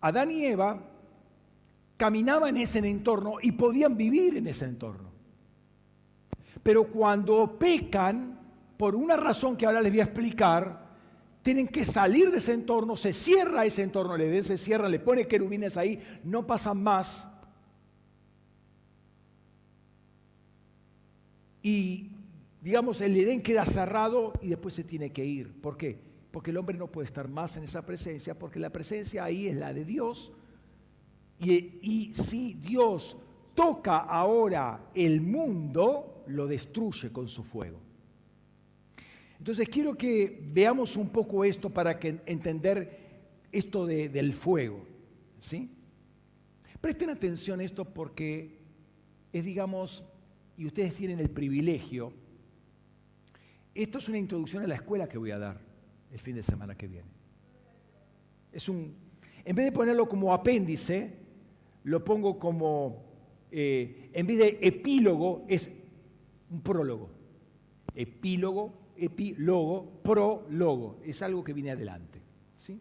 Adán 0.01 0.32
y 0.32 0.47
Eva 0.47 0.82
caminaban 1.97 2.57
en 2.57 2.62
ese 2.64 2.80
entorno 2.80 3.34
y 3.41 3.53
podían 3.53 3.97
vivir 3.97 4.36
en 4.36 4.49
ese 4.49 4.64
entorno. 4.64 5.09
Pero 6.61 6.89
cuando 6.89 7.57
pecan, 7.57 8.38
por 8.79 8.95
una 8.95 9.16
razón 9.16 9.57
que 9.57 9.66
ahora 9.66 9.83
les 9.83 9.93
voy 9.93 10.01
a 10.01 10.05
explicar, 10.05 10.89
tienen 11.43 11.66
que 11.66 11.85
salir 11.85 12.31
de 12.31 12.39
ese 12.39 12.53
entorno, 12.53 12.97
se 12.97 13.12
cierra 13.12 13.66
ese 13.66 13.83
entorno, 13.83 14.16
le 14.16 14.43
se 14.43 14.57
cierra, 14.57 14.89
le 14.89 15.01
pone 15.01 15.26
querubines 15.26 15.76
ahí, 15.76 16.01
no 16.24 16.47
pasan 16.47 16.83
más. 16.83 17.29
Y 21.61 22.12
digamos, 22.61 23.01
el 23.01 23.16
Edén 23.16 23.43
queda 23.43 23.64
cerrado 23.64 24.33
y 24.41 24.49
después 24.49 24.74
se 24.74 24.85
tiene 24.85 25.11
que 25.11 25.24
ir. 25.24 25.61
¿Por 25.61 25.76
qué? 25.76 25.99
Porque 26.31 26.51
el 26.51 26.57
hombre 26.57 26.79
no 26.79 26.87
puede 26.87 27.07
estar 27.07 27.29
más 27.29 27.57
en 27.57 27.64
esa 27.64 27.85
presencia, 27.85 28.39
porque 28.39 28.61
la 28.61 28.70
presencia 28.70 29.24
ahí 29.24 29.49
es 29.49 29.57
la 29.57 29.74
de 29.74 29.85
Dios. 29.85 30.33
Y, 31.41 31.53
y 31.83 32.14
si 32.14 32.55
Dios 32.55 33.16
toca 33.55 33.99
ahora 33.99 34.91
el 34.95 35.20
mundo, 35.20 36.22
lo 36.29 36.47
destruye 36.47 37.11
con 37.11 37.29
su 37.29 37.43
fuego. 37.43 37.88
Entonces 39.39 39.68
quiero 39.68 39.97
que 39.97 40.41
veamos 40.53 40.97
un 40.97 41.09
poco 41.09 41.45
esto 41.45 41.70
para 41.70 41.99
entender 42.26 42.99
esto 43.53 43.86
del 43.86 44.32
fuego. 44.34 44.84
¿sí? 45.41 45.70
Presten 46.80 47.11
atención 47.11 47.61
a 47.61 47.64
esto 47.64 47.84
porque 47.84 48.59
es, 49.32 49.45
digamos, 49.45 50.05
y 50.57 50.66
ustedes 50.66 50.95
tienen 50.95 51.20
el 51.20 51.30
privilegio, 51.30 52.12
esto 53.74 53.99
es 53.99 54.09
una 54.09 54.18
introducción 54.18 54.64
a 54.64 54.66
la 54.66 54.74
escuela 54.74 55.09
que 55.09 55.18
voy 55.18 55.30
a 55.30 55.39
dar 55.39 55.61
el 56.11 56.18
fin 56.18 56.34
de 56.34 56.43
semana 56.43 56.74
que 56.74 56.89
viene. 56.89 57.09
Es 58.51 58.68
un, 58.68 58.95
en 59.45 59.55
vez 59.55 59.66
de 59.66 59.72
ponerlo 59.72 60.09
como 60.09 60.34
apéndice, 60.34 61.14
lo 61.84 62.05
pongo 62.05 62.39
como, 62.39 63.05
eh, 63.53 64.11
en 64.12 64.26
vez 64.26 64.39
de 64.39 64.59
epílogo, 64.62 65.45
es 65.49 65.70
un 66.51 66.61
prólogo. 66.61 67.11
Epílogo 67.95 68.78
epílogo, 68.99 70.01
prólogo. 70.03 71.01
Es 71.05 71.22
algo 71.22 71.42
que 71.44 71.53
viene 71.53 71.70
adelante. 71.70 72.20
¿sí? 72.57 72.80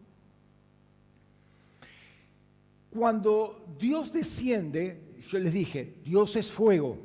Cuando 2.90 3.64
Dios 3.78 4.12
desciende, 4.12 5.16
yo 5.28 5.38
les 5.38 5.52
dije, 5.52 5.96
Dios 6.04 6.36
es 6.36 6.50
fuego. 6.50 6.98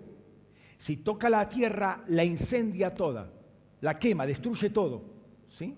Si 0.78 0.98
toca 0.98 1.30
la 1.30 1.48
tierra, 1.48 2.04
la 2.08 2.24
incendia 2.24 2.94
toda, 2.94 3.32
la 3.82 3.98
quema, 3.98 4.26
destruye 4.26 4.70
todo. 4.70 5.04
¿sí? 5.50 5.78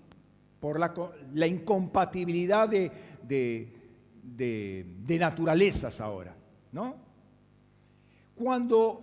Por 0.60 0.80
la, 0.80 1.46
incompatibilidad 1.46 2.68
de, 2.68 2.90
de, 4.26 5.18
naturalezas 5.18 6.00
ahora. 6.00 6.36
¿no? 6.72 6.96
Cuando 8.34 9.02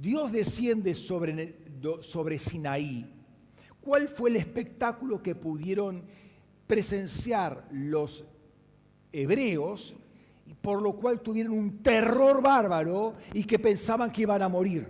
Dios 0.00 0.32
desciende 0.32 0.94
sobre, 0.94 1.56
sobre 2.00 2.38
Sinaí, 2.38 3.13
¿Cuál 3.84 4.08
fue 4.08 4.30
el 4.30 4.36
espectáculo 4.36 5.22
que 5.22 5.34
pudieron 5.34 6.04
presenciar 6.66 7.68
los 7.70 8.24
hebreos, 9.12 9.94
por 10.62 10.80
lo 10.80 10.94
cual 10.94 11.20
tuvieron 11.20 11.52
un 11.52 11.82
terror 11.82 12.42
bárbaro 12.42 13.12
y 13.34 13.44
que 13.44 13.58
pensaban 13.58 14.10
que 14.10 14.22
iban 14.22 14.40
a 14.40 14.48
morir? 14.48 14.88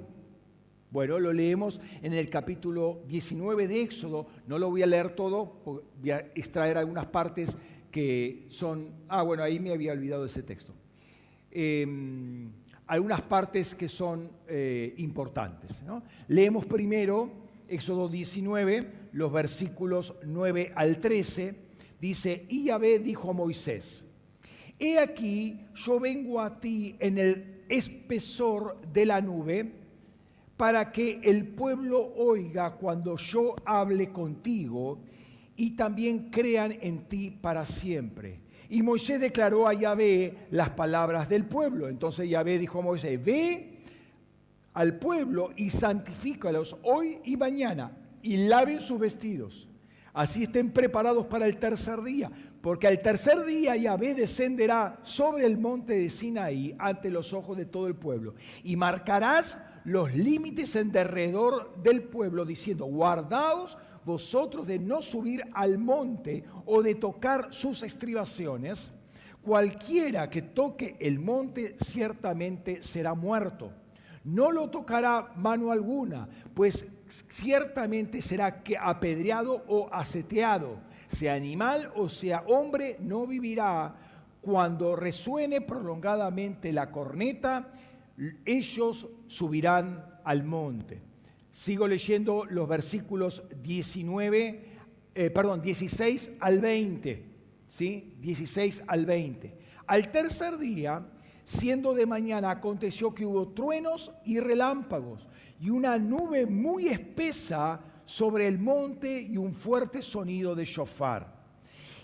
Bueno, 0.92 1.18
lo 1.18 1.32
leemos 1.32 1.80
en 2.02 2.12
el 2.12 2.30
capítulo 2.30 3.00
19 3.08 3.66
de 3.66 3.82
Éxodo, 3.82 4.28
no 4.46 4.60
lo 4.60 4.70
voy 4.70 4.84
a 4.84 4.86
leer 4.86 5.16
todo, 5.16 5.60
voy 6.00 6.10
a 6.12 6.20
extraer 6.36 6.78
algunas 6.78 7.06
partes 7.06 7.58
que 7.90 8.46
son... 8.46 8.90
Ah, 9.08 9.22
bueno, 9.22 9.42
ahí 9.42 9.58
me 9.58 9.72
había 9.72 9.90
olvidado 9.90 10.24
ese 10.24 10.44
texto. 10.44 10.72
Em, 11.50 12.48
algunas 12.86 13.22
partes 13.22 13.74
que 13.74 13.88
son 13.88 14.30
eh, 14.46 14.94
importantes. 14.98 15.82
Leemos 16.28 16.64
primero 16.64 17.43
Éxodo 17.68 18.08
19, 18.08 19.08
los 19.12 19.32
versículos 19.32 20.14
9 20.24 20.72
al 20.74 21.00
13, 21.00 21.54
dice, 22.00 22.46
y 22.48 22.64
Yahvé 22.64 22.98
dijo 22.98 23.30
a 23.30 23.32
Moisés, 23.32 24.04
he 24.78 24.98
aquí, 24.98 25.60
yo 25.74 26.00
vengo 26.00 26.40
a 26.40 26.60
ti 26.60 26.96
en 26.98 27.18
el 27.18 27.64
espesor 27.68 28.80
de 28.92 29.06
la 29.06 29.20
nube, 29.20 29.72
para 30.56 30.92
que 30.92 31.20
el 31.24 31.48
pueblo 31.48 32.12
oiga 32.16 32.76
cuando 32.76 33.16
yo 33.16 33.56
hable 33.64 34.10
contigo 34.10 35.00
y 35.56 35.72
también 35.72 36.30
crean 36.30 36.78
en 36.80 37.08
ti 37.08 37.30
para 37.30 37.66
siempre. 37.66 38.40
Y 38.68 38.82
Moisés 38.82 39.20
declaró 39.20 39.68
a 39.68 39.74
Yahvé 39.74 40.46
las 40.50 40.70
palabras 40.70 41.28
del 41.28 41.44
pueblo. 41.44 41.88
Entonces 41.88 42.28
Yahvé 42.28 42.58
dijo 42.58 42.78
a 42.78 42.82
Moisés, 42.82 43.22
ve 43.22 43.73
al 44.74 44.98
pueblo 44.98 45.50
y 45.56 45.70
santifícalos 45.70 46.76
hoy 46.82 47.20
y 47.24 47.36
mañana 47.36 47.96
y 48.22 48.36
laven 48.48 48.80
sus 48.80 48.98
vestidos. 48.98 49.68
Así 50.12 50.44
estén 50.44 50.70
preparados 50.70 51.26
para 51.26 51.46
el 51.46 51.56
tercer 51.58 52.02
día, 52.02 52.30
porque 52.60 52.86
al 52.86 53.02
tercer 53.02 53.44
día 53.44 53.76
Yahvé 53.76 54.14
descenderá 54.14 55.00
sobre 55.02 55.44
el 55.44 55.58
monte 55.58 55.94
de 55.94 56.10
Sinaí 56.10 56.74
ante 56.78 57.10
los 57.10 57.32
ojos 57.32 57.56
de 57.56 57.66
todo 57.66 57.88
el 57.88 57.96
pueblo 57.96 58.34
y 58.62 58.76
marcarás 58.76 59.58
los 59.84 60.14
límites 60.14 60.76
en 60.76 60.92
derredor 60.92 61.74
del 61.82 62.04
pueblo 62.04 62.44
diciendo, 62.44 62.86
guardaos 62.86 63.76
vosotros 64.04 64.66
de 64.66 64.78
no 64.78 65.02
subir 65.02 65.44
al 65.52 65.78
monte 65.78 66.44
o 66.64 66.82
de 66.82 66.94
tocar 66.94 67.48
sus 67.50 67.82
estribaciones. 67.82 68.92
Cualquiera 69.42 70.30
que 70.30 70.42
toque 70.42 70.96
el 71.00 71.18
monte 71.18 71.76
ciertamente 71.80 72.82
será 72.82 73.14
muerto. 73.14 73.72
No 74.24 74.50
lo 74.50 74.70
tocará 74.70 75.32
mano 75.36 75.70
alguna, 75.70 76.28
pues 76.54 76.86
ciertamente 77.28 78.22
será 78.22 78.62
que 78.62 78.76
apedreado 78.78 79.64
o 79.68 79.88
aseteado, 79.92 80.78
sea 81.08 81.34
animal 81.34 81.92
o 81.94 82.08
sea 82.08 82.42
hombre, 82.46 82.96
no 83.00 83.26
vivirá. 83.26 83.94
Cuando 84.40 84.96
resuene 84.96 85.62
prolongadamente 85.62 86.72
la 86.72 86.90
corneta, 86.90 87.72
ellos 88.44 89.08
subirán 89.26 90.04
al 90.24 90.44
monte. 90.44 91.00
Sigo 91.50 91.86
leyendo 91.86 92.44
los 92.44 92.68
versículos 92.68 93.44
19, 93.62 94.64
eh, 95.14 95.30
perdón, 95.30 95.62
16 95.62 96.32
al 96.40 96.60
20, 96.60 97.24
¿sí? 97.68 98.16
16 98.20 98.82
al 98.86 99.06
20. 99.06 99.56
Al 99.86 100.10
tercer 100.10 100.58
día, 100.58 101.06
siendo 101.44 101.94
de 101.94 102.06
mañana, 102.06 102.50
aconteció 102.50 103.14
que 103.14 103.26
hubo 103.26 103.48
truenos 103.48 104.12
y 104.24 104.40
relámpagos 104.40 105.28
y 105.60 105.70
una 105.70 105.98
nube 105.98 106.46
muy 106.46 106.88
espesa 106.88 107.80
sobre 108.04 108.46
el 108.48 108.58
monte 108.58 109.20
y 109.20 109.36
un 109.36 109.54
fuerte 109.54 110.02
sonido 110.02 110.54
de 110.54 110.64
shofar. 110.64 111.32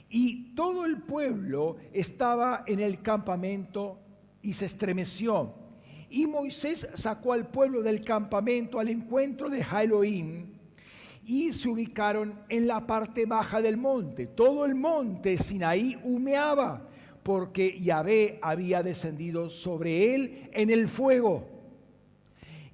Y 0.08 0.54
todo 0.54 0.84
el 0.84 1.02
pueblo 1.02 1.76
estaba 1.92 2.64
en 2.66 2.80
el 2.80 3.00
campamento 3.02 3.98
y 4.42 4.52
se 4.52 4.66
estremeció. 4.66 5.54
Y 6.08 6.26
Moisés 6.26 6.88
sacó 6.94 7.32
al 7.32 7.48
pueblo 7.48 7.82
del 7.82 8.04
campamento 8.04 8.80
al 8.80 8.88
encuentro 8.88 9.48
de 9.48 9.64
Elohim 9.80 10.46
y 11.24 11.52
se 11.52 11.68
ubicaron 11.68 12.34
en 12.48 12.66
la 12.66 12.86
parte 12.86 13.26
baja 13.26 13.62
del 13.62 13.76
monte. 13.76 14.26
Todo 14.26 14.64
el 14.64 14.74
monte 14.74 15.38
Sinaí 15.38 15.96
humeaba 16.02 16.88
porque 17.30 17.80
Yahvé 17.80 18.40
había 18.42 18.82
descendido 18.82 19.48
sobre 19.50 20.16
él 20.16 20.50
en 20.52 20.68
el 20.68 20.88
fuego 20.88 21.46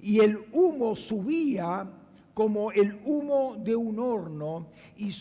y 0.01 0.19
el 0.21 0.39
humo 0.51 0.95
subía 0.95 1.87
como 2.33 2.71
el 2.71 2.99
humo 3.05 3.55
de 3.59 3.75
un 3.75 3.99
horno 3.99 4.69
y, 4.95 5.11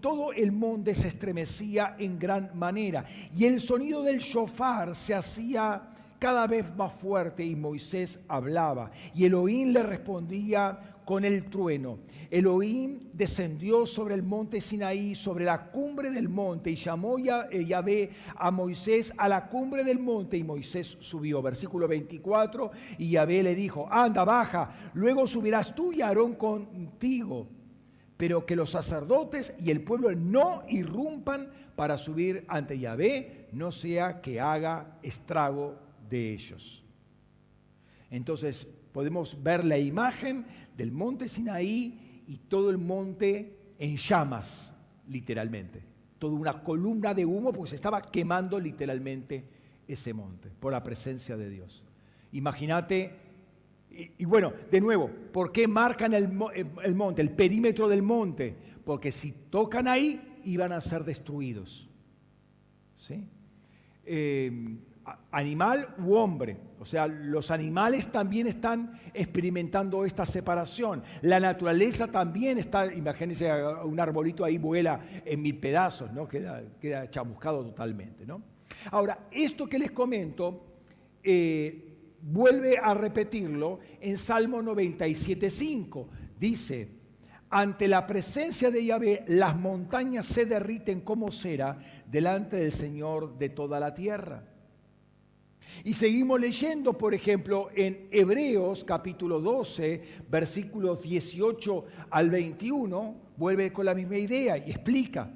todo 0.00 0.32
el 0.32 0.50
monte 0.50 0.96
se 0.96 1.06
estremecía 1.06 1.94
en 1.96 2.18
gran 2.18 2.58
manera. 2.58 3.04
Y 3.36 3.44
el 3.44 3.60
sonido 3.60 4.02
del 4.02 4.18
shofar 4.18 4.96
se 4.96 5.14
hacía 5.14 5.80
cada 6.18 6.48
vez 6.48 6.66
más 6.74 6.92
fuerte 6.94 7.44
y 7.44 7.54
Moisés 7.54 8.18
hablaba. 8.26 8.90
Y 9.14 9.26
Elohim 9.26 9.68
le 9.68 9.84
respondía 9.84 10.91
con 11.04 11.24
el 11.24 11.44
trueno. 11.50 11.98
Elohim 12.30 13.00
descendió 13.12 13.86
sobre 13.86 14.14
el 14.14 14.22
monte 14.22 14.60
Sinaí, 14.60 15.14
sobre 15.14 15.44
la 15.44 15.70
cumbre 15.70 16.10
del 16.10 16.28
monte, 16.28 16.70
y 16.70 16.76
llamó 16.76 17.18
eh, 17.18 17.64
Yahvé 17.64 18.10
a 18.36 18.50
Moisés 18.50 19.12
a 19.16 19.28
la 19.28 19.48
cumbre 19.48 19.84
del 19.84 19.98
monte, 19.98 20.36
y 20.36 20.44
Moisés 20.44 20.96
subió. 21.00 21.42
Versículo 21.42 21.86
24, 21.88 22.70
y 22.98 23.10
Yahvé 23.10 23.42
le 23.42 23.54
dijo, 23.54 23.86
anda, 23.90 24.24
baja, 24.24 24.90
luego 24.94 25.26
subirás 25.26 25.74
tú 25.74 25.92
y 25.92 26.00
Aarón 26.02 26.34
contigo, 26.34 27.48
pero 28.16 28.46
que 28.46 28.56
los 28.56 28.70
sacerdotes 28.70 29.54
y 29.58 29.70
el 29.70 29.82
pueblo 29.82 30.14
no 30.14 30.62
irrumpan 30.68 31.50
para 31.76 31.98
subir 31.98 32.44
ante 32.48 32.78
Yahvé, 32.78 33.48
no 33.52 33.72
sea 33.72 34.20
que 34.20 34.40
haga 34.40 34.98
estrago 35.02 35.76
de 36.08 36.32
ellos. 36.32 36.84
Entonces 38.10 38.68
podemos 38.92 39.42
ver 39.42 39.64
la 39.64 39.78
imagen 39.78 40.44
del 40.76 40.92
monte 40.92 41.28
Sinaí 41.28 42.24
y 42.26 42.36
todo 42.48 42.70
el 42.70 42.78
monte 42.78 43.74
en 43.78 43.96
llamas, 43.96 44.72
literalmente. 45.08 45.82
Toda 46.18 46.34
una 46.34 46.62
columna 46.62 47.14
de 47.14 47.24
humo, 47.24 47.52
porque 47.52 47.70
se 47.70 47.76
estaba 47.76 48.00
quemando 48.02 48.60
literalmente 48.60 49.44
ese 49.88 50.14
monte 50.14 50.50
por 50.60 50.72
la 50.72 50.82
presencia 50.82 51.36
de 51.36 51.50
Dios. 51.50 51.84
Imagínate, 52.32 53.16
y, 53.90 54.24
bueno, 54.24 54.52
de 54.70 54.80
nuevo, 54.80 55.10
¿por 55.32 55.52
qué 55.52 55.66
marcan 55.66 56.14
el, 56.14 56.28
monte, 56.30 57.22
el 57.22 57.30
perímetro 57.30 57.88
del 57.88 58.02
monte? 58.02 58.56
Porque 58.84 59.10
si 59.10 59.32
tocan 59.50 59.88
ahí, 59.88 60.40
iban 60.44 60.72
a 60.72 60.80
ser 60.80 61.04
destruidos. 61.04 61.88
¿Sí? 62.96 63.26
Eh, 64.04 64.76
animal 65.30 65.94
u 65.98 66.14
hombre. 66.14 66.56
O 66.78 66.84
sea, 66.84 67.06
los 67.06 67.50
animales 67.50 68.10
también 68.10 68.46
están 68.46 68.98
experimentando 69.14 70.04
esta 70.04 70.26
separación. 70.26 71.02
La 71.22 71.38
naturaleza 71.38 72.08
también 72.08 72.58
está, 72.58 72.92
imagínense, 72.92 73.50
un 73.84 73.98
arbolito 74.00 74.44
ahí 74.44 74.58
vuela 74.58 75.00
en 75.24 75.40
mil 75.42 75.58
pedazos, 75.58 76.12
¿no? 76.12 76.26
Queda, 76.26 76.62
queda 76.80 77.08
chamuscado 77.10 77.64
totalmente, 77.64 78.26
¿no? 78.26 78.42
Ahora, 78.90 79.28
esto 79.30 79.68
que 79.68 79.78
les 79.78 79.92
comento, 79.92 80.66
eh, 81.22 81.92
vuelve 82.20 82.78
a 82.78 82.94
repetirlo 82.94 83.80
en 84.00 84.18
Salmo 84.18 84.62
97.5. 84.62 86.06
Dice, 86.38 86.88
ante 87.50 87.86
la 87.86 88.06
presencia 88.06 88.70
de 88.70 88.84
Yahvé, 88.84 89.24
las 89.28 89.56
montañas 89.56 90.26
se 90.26 90.46
derriten 90.46 91.00
como 91.02 91.30
cera 91.30 91.78
delante 92.06 92.56
del 92.56 92.72
Señor 92.72 93.38
de 93.38 93.50
toda 93.50 93.78
la 93.78 93.94
tierra. 93.94 94.51
Y 95.84 95.94
seguimos 95.94 96.40
leyendo, 96.40 96.92
por 96.92 97.12
ejemplo, 97.12 97.68
en 97.74 98.06
Hebreos 98.12 98.84
capítulo 98.84 99.40
12, 99.40 100.00
versículos 100.30 101.02
18 101.02 101.84
al 102.10 102.30
21, 102.30 103.16
vuelve 103.36 103.72
con 103.72 103.86
la 103.86 103.94
misma 103.94 104.16
idea 104.16 104.56
y 104.56 104.70
explica, 104.70 105.28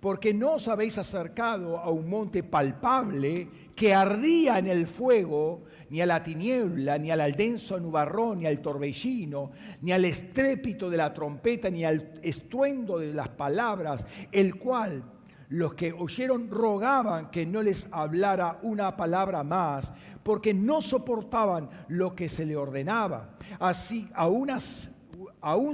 porque 0.00 0.32
no 0.32 0.52
os 0.52 0.68
habéis 0.68 0.98
acercado 0.98 1.78
a 1.78 1.90
un 1.90 2.08
monte 2.08 2.44
palpable 2.44 3.48
que 3.74 3.92
ardía 3.92 4.60
en 4.60 4.68
el 4.68 4.86
fuego, 4.86 5.64
ni 5.90 6.00
a 6.00 6.06
la 6.06 6.22
tiniebla, 6.22 6.96
ni 6.96 7.10
al 7.10 7.32
denso 7.32 7.80
nubarrón, 7.80 8.38
ni 8.38 8.46
al 8.46 8.62
torbellino, 8.62 9.50
ni 9.82 9.90
al 9.90 10.04
estrépito 10.04 10.88
de 10.88 10.96
la 10.96 11.12
trompeta, 11.12 11.70
ni 11.70 11.84
al 11.84 12.20
estruendo 12.22 12.98
de 12.98 13.14
las 13.14 13.30
palabras, 13.30 14.06
el 14.30 14.54
cual 14.54 15.02
los 15.48 15.74
que 15.74 15.92
oyeron 15.92 16.50
rogaban 16.50 17.30
que 17.30 17.46
no 17.46 17.62
les 17.62 17.88
hablara 17.90 18.58
una 18.62 18.96
palabra 18.96 19.42
más, 19.42 19.92
porque 20.22 20.52
no 20.52 20.80
soportaban 20.82 21.70
lo 21.88 22.14
que 22.14 22.28
se 22.28 22.44
le 22.44 22.56
ordenaba. 22.56 23.30
Así, 23.58 24.08
aún, 24.14 24.48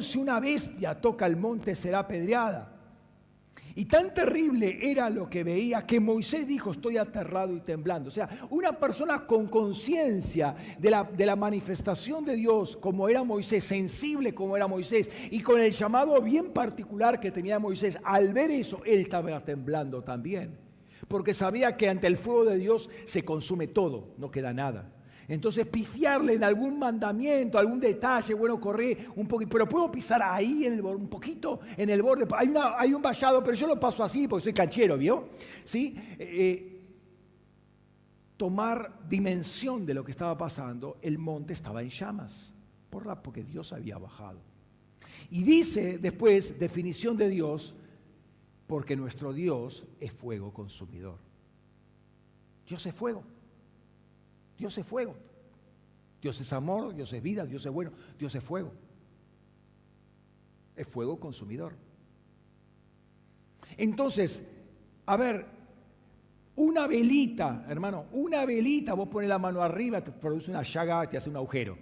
si 0.02 0.18
una 0.18 0.38
bestia 0.40 1.00
toca 1.00 1.26
el 1.26 1.36
monte, 1.36 1.74
será 1.74 2.00
apedreada. 2.00 2.73
Y 3.76 3.86
tan 3.86 4.14
terrible 4.14 4.78
era 4.80 5.10
lo 5.10 5.28
que 5.28 5.42
veía 5.42 5.84
que 5.84 5.98
Moisés 5.98 6.46
dijo, 6.46 6.70
estoy 6.70 6.96
aterrado 6.96 7.56
y 7.56 7.60
temblando. 7.60 8.08
O 8.08 8.12
sea, 8.12 8.46
una 8.50 8.72
persona 8.78 9.26
con 9.26 9.48
conciencia 9.48 10.54
de 10.78 10.90
la, 10.90 11.02
de 11.02 11.26
la, 11.26 11.34
manifestación 11.34 12.24
de 12.24 12.36
Dios, 12.36 12.76
como 12.76 13.08
era 13.08 13.24
Moisés, 13.24 13.64
sensible 13.64 14.32
como 14.32 14.56
era 14.56 14.68
Moisés, 14.68 15.10
y 15.28 15.40
con 15.40 15.60
el 15.60 15.72
llamado 15.72 16.20
bien 16.22 16.52
particular 16.52 17.18
que 17.18 17.32
tenía 17.32 17.58
Moisés, 17.58 17.98
al 18.04 18.32
ver 18.32 18.52
eso, 18.52 18.80
él 18.84 19.00
estaba 19.00 19.44
temblando 19.44 20.02
también. 20.02 20.56
Porque 21.08 21.34
sabía 21.34 21.76
que 21.76 21.88
ante 21.88 22.06
el 22.06 22.16
fuego 22.16 22.44
de 22.44 22.58
Dios 22.58 22.88
se 23.04 23.24
consume 23.24 23.66
todo, 23.66 24.14
no 24.18 24.30
queda 24.30 24.52
nada. 24.52 24.92
Entonces, 25.26 25.66
pifiarle 25.66 26.34
en 26.34 26.44
algún 26.44 26.78
mandamiento, 26.78 27.58
algún 27.58 27.80
detalle, 27.80 28.34
bueno, 28.34 28.60
correr 28.60 29.08
un 29.16 29.26
poquito, 29.26 29.50
pero 29.50 29.68
puedo 29.68 29.90
pisar 29.90 30.22
ahí 30.22 30.66
en 30.66 30.74
el, 30.74 30.80
un 30.82 31.08
poquito 31.08 31.60
en 31.76 31.88
el 31.88 32.02
borde. 32.02 32.26
Hay, 32.36 32.52
hay, 32.78 32.92
un 32.92 33.00
vallado, 33.00 33.42
pero 33.42 33.56
yo 33.56 33.66
lo 33.66 33.80
paso 33.80 34.04
así 34.04 34.28
porque 34.28 34.44
soy 34.44 34.52
canchero, 34.52 34.98
¿vio? 34.98 35.28
¿Sí? 35.64 35.96
Eh, 36.18 36.18
eh, 36.18 36.74
tomar 38.36 39.00
dimensión 39.08 39.86
de 39.86 39.94
lo 39.94 40.04
que 40.04 40.10
estaba 40.10 40.36
pasando, 40.36 40.98
el 41.00 41.18
monte 41.18 41.52
estaba 41.52 41.82
en 41.82 41.88
llamas, 41.88 42.52
por 42.90 43.06
la, 43.06 43.22
porque 43.22 43.42
Dios 43.42 43.72
había 43.72 43.96
bajado. 43.96 44.40
Y 45.30 45.42
dice 45.42 45.98
después, 45.98 46.58
definición 46.58 47.16
de 47.16 47.28
Dios, 47.28 47.74
porque 48.66 48.96
nuestro 48.96 49.32
Dios 49.32 49.86
es 50.00 50.12
fuego 50.12 50.52
consumidor. 50.52 51.18
Dios 52.66 52.84
es 52.84 52.94
fuego. 52.94 53.24
Dios 54.56 54.76
es 54.78 54.86
fuego. 54.86 55.14
Dios 56.20 56.40
es 56.40 56.52
amor, 56.52 56.94
Dios 56.94 57.12
es 57.12 57.22
vida, 57.22 57.44
Dios 57.44 57.66
es 57.66 57.72
bueno, 57.72 57.92
Dios 58.18 58.34
es 58.34 58.42
fuego. 58.42 58.72
Es 60.74 60.86
fuego 60.88 61.20
consumidor. 61.20 61.74
Entonces, 63.76 64.42
a 65.06 65.16
ver, 65.16 65.46
una 66.56 66.86
velita, 66.86 67.66
hermano, 67.68 68.06
una 68.12 68.46
velita, 68.46 68.94
vos 68.94 69.08
pones 69.08 69.28
la 69.28 69.38
mano 69.38 69.62
arriba, 69.62 70.02
te 70.02 70.12
produce 70.12 70.50
una 70.50 70.62
llaga, 70.62 71.08
te 71.08 71.16
hace 71.16 71.28
un 71.28 71.36
agujero. 71.36 71.76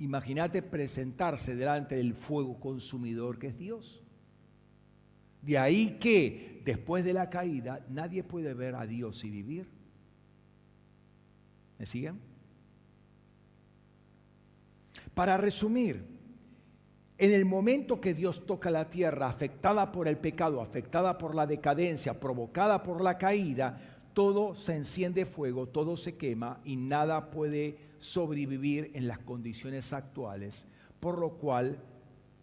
Imagínate 0.00 0.62
presentarse 0.62 1.54
delante 1.54 1.96
del 1.96 2.14
fuego 2.14 2.58
consumidor 2.58 3.38
que 3.38 3.48
es 3.48 3.58
Dios. 3.58 4.02
De 5.42 5.58
ahí 5.58 5.98
que 6.00 6.62
después 6.64 7.04
de 7.04 7.12
la 7.12 7.30
caída 7.30 7.84
nadie 7.88 8.24
puede 8.24 8.54
ver 8.54 8.74
a 8.74 8.86
Dios 8.86 9.22
y 9.24 9.30
vivir. 9.30 9.77
¿Me 11.78 11.86
siguen? 11.86 12.18
Para 15.14 15.36
resumir, 15.36 16.04
en 17.18 17.32
el 17.32 17.44
momento 17.44 18.00
que 18.00 18.14
Dios 18.14 18.46
toca 18.46 18.70
la 18.70 18.88
tierra 18.88 19.28
afectada 19.28 19.90
por 19.90 20.06
el 20.06 20.18
pecado, 20.18 20.60
afectada 20.60 21.18
por 21.18 21.34
la 21.34 21.46
decadencia, 21.46 22.18
provocada 22.18 22.82
por 22.82 23.02
la 23.02 23.18
caída, 23.18 23.80
todo 24.12 24.54
se 24.54 24.74
enciende 24.74 25.26
fuego, 25.26 25.66
todo 25.66 25.96
se 25.96 26.16
quema 26.16 26.60
y 26.64 26.76
nada 26.76 27.30
puede 27.30 27.78
sobrevivir 27.98 28.90
en 28.94 29.08
las 29.08 29.18
condiciones 29.18 29.92
actuales, 29.92 30.66
por 31.00 31.18
lo 31.18 31.30
cual 31.30 31.78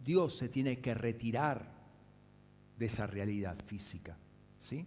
Dios 0.04 0.36
se 0.36 0.48
tiene 0.48 0.78
que 0.78 0.94
retirar 0.94 1.70
de 2.78 2.86
esa 2.86 3.06
realidad 3.06 3.56
física. 3.66 4.16
¿sí? 4.60 4.86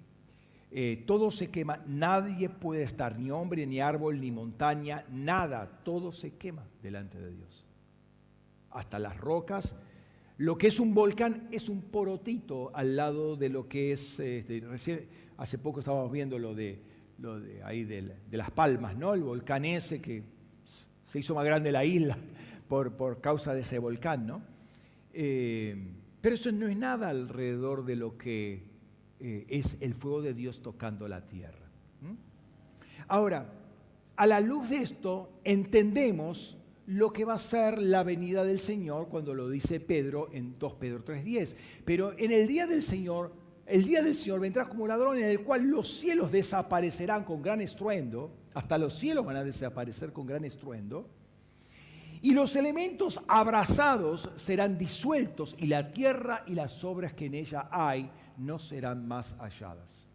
Eh, 0.71 1.03
todo 1.07 1.31
se 1.31 1.49
quema, 1.49 1.81
nadie 1.87 2.47
puede 2.47 2.83
estar, 2.83 3.17
ni 3.17 3.31
hombre, 3.31 3.65
ni 3.65 3.79
árbol, 3.79 4.21
ni 4.21 4.29
montaña, 4.29 5.03
nada, 5.09 5.81
todo 5.83 6.11
se 6.11 6.35
quema 6.35 6.63
delante 6.83 7.19
de 7.19 7.33
Dios. 7.33 7.65
Hasta 8.69 8.99
las 8.99 9.17
rocas, 9.17 9.75
lo 10.37 10.59
que 10.59 10.67
es 10.67 10.79
un 10.79 10.93
volcán 10.93 11.47
es 11.51 11.69
un 11.69 11.81
porotito 11.81 12.71
al 12.75 12.95
lado 12.95 13.35
de 13.35 13.49
lo 13.49 13.67
que 13.67 13.93
es, 13.93 14.19
este, 14.19 14.63
hace 15.37 15.57
poco 15.57 15.79
estábamos 15.79 16.11
viendo 16.11 16.37
lo 16.37 16.53
de, 16.53 16.79
lo 17.17 17.39
de 17.39 17.63
ahí 17.63 17.83
de, 17.83 18.15
Las 18.31 18.51
Palmas, 18.51 18.95
¿no? 18.95 19.15
El 19.15 19.23
volcán 19.23 19.65
ese 19.65 19.99
que 19.99 20.21
se 21.07 21.19
hizo 21.19 21.33
más 21.33 21.45
grande 21.45 21.71
la 21.71 21.83
isla 21.83 22.15
por, 22.67 22.93
por 22.93 23.21
causa 23.21 23.55
de 23.55 23.61
ese 23.61 23.79
volcán, 23.79 24.27
¿no? 24.27 24.43
Eh, 25.13 25.75
pero 26.21 26.35
eso 26.35 26.51
no 26.51 26.67
es 26.67 26.77
nada 26.77 27.09
alrededor 27.09 27.85
de 27.85 27.95
lo 27.95 28.17
que 28.17 28.68
eh, 29.19 29.45
es 29.49 29.77
el 29.81 29.93
fuego 29.93 30.21
de 30.21 30.33
Dios 30.33 30.61
tocando 30.61 31.07
la 31.07 31.27
tierra. 31.27 31.67
Ahora, 33.07 33.51
a 34.15 34.27
la 34.27 34.39
luz 34.39 34.69
de 34.69 34.77
esto, 34.77 35.31
entendemos 35.43 36.57
lo 36.85 37.13
que 37.13 37.25
va 37.25 37.35
a 37.35 37.39
ser 37.39 37.79
la 37.79 38.03
venida 38.03 38.43
del 38.43 38.59
Señor 38.59 39.09
cuando 39.09 39.33
lo 39.33 39.49
dice 39.49 39.79
Pedro 39.79 40.29
en 40.31 40.57
2 40.57 40.73
Pedro 40.73 41.05
3.10. 41.05 41.55
Pero 41.85 42.13
en 42.17 42.31
el 42.31 42.47
día 42.47 42.65
del 42.65 42.81
Señor, 42.81 43.31
el 43.65 43.85
día 43.85 44.01
del 44.01 44.15
Señor 44.15 44.39
vendrá 44.39 44.65
como 44.65 44.87
ladrón 44.87 45.17
en 45.17 45.25
el 45.25 45.41
cual 45.41 45.67
los 45.67 45.87
cielos 45.87 46.31
desaparecerán 46.31 47.23
con 47.23 47.41
gran 47.41 47.61
estruendo, 47.61 48.31
hasta 48.53 48.77
los 48.77 48.95
cielos 48.95 49.25
van 49.25 49.37
a 49.37 49.43
desaparecer 49.43 50.11
con 50.11 50.25
gran 50.25 50.45
estruendo, 50.45 51.07
y 52.21 52.33
los 52.33 52.55
elementos 52.55 53.21
abrazados 53.27 54.29
serán 54.35 54.77
disueltos 54.77 55.55
y 55.57 55.67
la 55.67 55.91
tierra 55.91 56.43
y 56.47 56.53
las 56.53 56.83
obras 56.83 57.13
que 57.13 57.27
en 57.27 57.35
ella 57.35 57.69
hay 57.71 58.09
no 58.39 58.57
serán 58.57 59.07
más 59.07 59.35
halladas. 59.39 60.05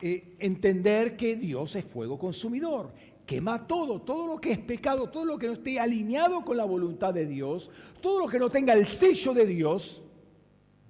Eh, 0.00 0.34
entender 0.38 1.16
que 1.16 1.36
Dios 1.36 1.76
es 1.76 1.84
fuego 1.84 2.18
consumidor, 2.18 2.92
quema 3.26 3.66
todo, 3.66 4.00
todo 4.00 4.26
lo 4.26 4.40
que 4.40 4.52
es 4.52 4.58
pecado, 4.58 5.10
todo 5.10 5.24
lo 5.24 5.38
que 5.38 5.46
no 5.46 5.52
esté 5.52 5.78
alineado 5.78 6.44
con 6.44 6.56
la 6.56 6.64
voluntad 6.64 7.14
de 7.14 7.26
Dios, 7.26 7.70
todo 8.00 8.20
lo 8.20 8.28
que 8.28 8.38
no 8.38 8.50
tenga 8.50 8.72
el 8.72 8.86
sello 8.86 9.32
de 9.32 9.46
Dios, 9.46 10.02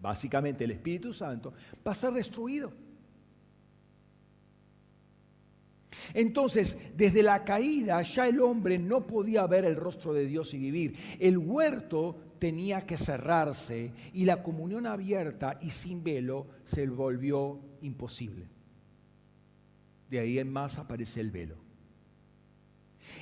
básicamente 0.01 0.65
el 0.65 0.71
Espíritu 0.71 1.13
Santo, 1.13 1.53
va 1.87 1.93
a 1.93 1.95
ser 1.95 2.13
destruido. 2.13 2.73
Entonces, 6.15 6.77
desde 6.97 7.23
la 7.23 7.45
caída 7.45 8.03
ya 8.03 8.27
el 8.27 8.41
hombre 8.41 8.79
no 8.79 9.07
podía 9.07 9.47
ver 9.47 9.65
el 9.65 9.77
rostro 9.77 10.13
de 10.13 10.27
Dios 10.27 10.53
y 10.55 10.59
vivir. 10.59 10.97
El 11.19 11.39
huerto 11.39 12.17
tenía 12.43 12.85
que 12.85 12.99
cerrarse 12.99 13.93
y 14.13 14.25
la 14.25 14.43
comunión 14.43 14.85
abierta 14.85 15.61
y 15.63 15.71
sin 15.71 16.03
velo 16.03 16.49
se 16.65 16.89
volvió 16.89 17.61
imposible. 17.83 18.49
De 20.11 20.19
ahí 20.19 20.41
en 20.41 20.51
más 20.53 20.77
aparece 20.77 21.21
el 21.21 21.31
velo. 21.31 21.55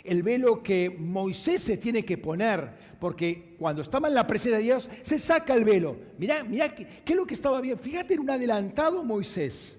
El 0.05 0.23
velo 0.23 0.63
que 0.63 0.89
Moisés 0.89 1.61
se 1.61 1.77
tiene 1.77 2.03
que 2.03 2.17
poner, 2.17 2.73
porque 2.99 3.57
cuando 3.59 3.83
estaba 3.83 4.09
en 4.09 4.15
la 4.15 4.27
presencia 4.27 4.57
de 4.57 4.65
Dios, 4.65 4.89
se 5.03 5.19
saca 5.19 5.53
el 5.53 5.67
velo. 5.67 5.99
Mirá, 6.17 6.43
mirá, 6.43 6.75
¿qué, 6.75 6.87
es 7.05 7.15
lo 7.15 7.27
que 7.27 7.35
estaba 7.35 7.61
bien? 7.61 7.79
Fíjate, 7.79 8.15
en 8.15 8.21
un 8.21 8.31
adelantado 8.31 9.05
Moisés 9.05 9.79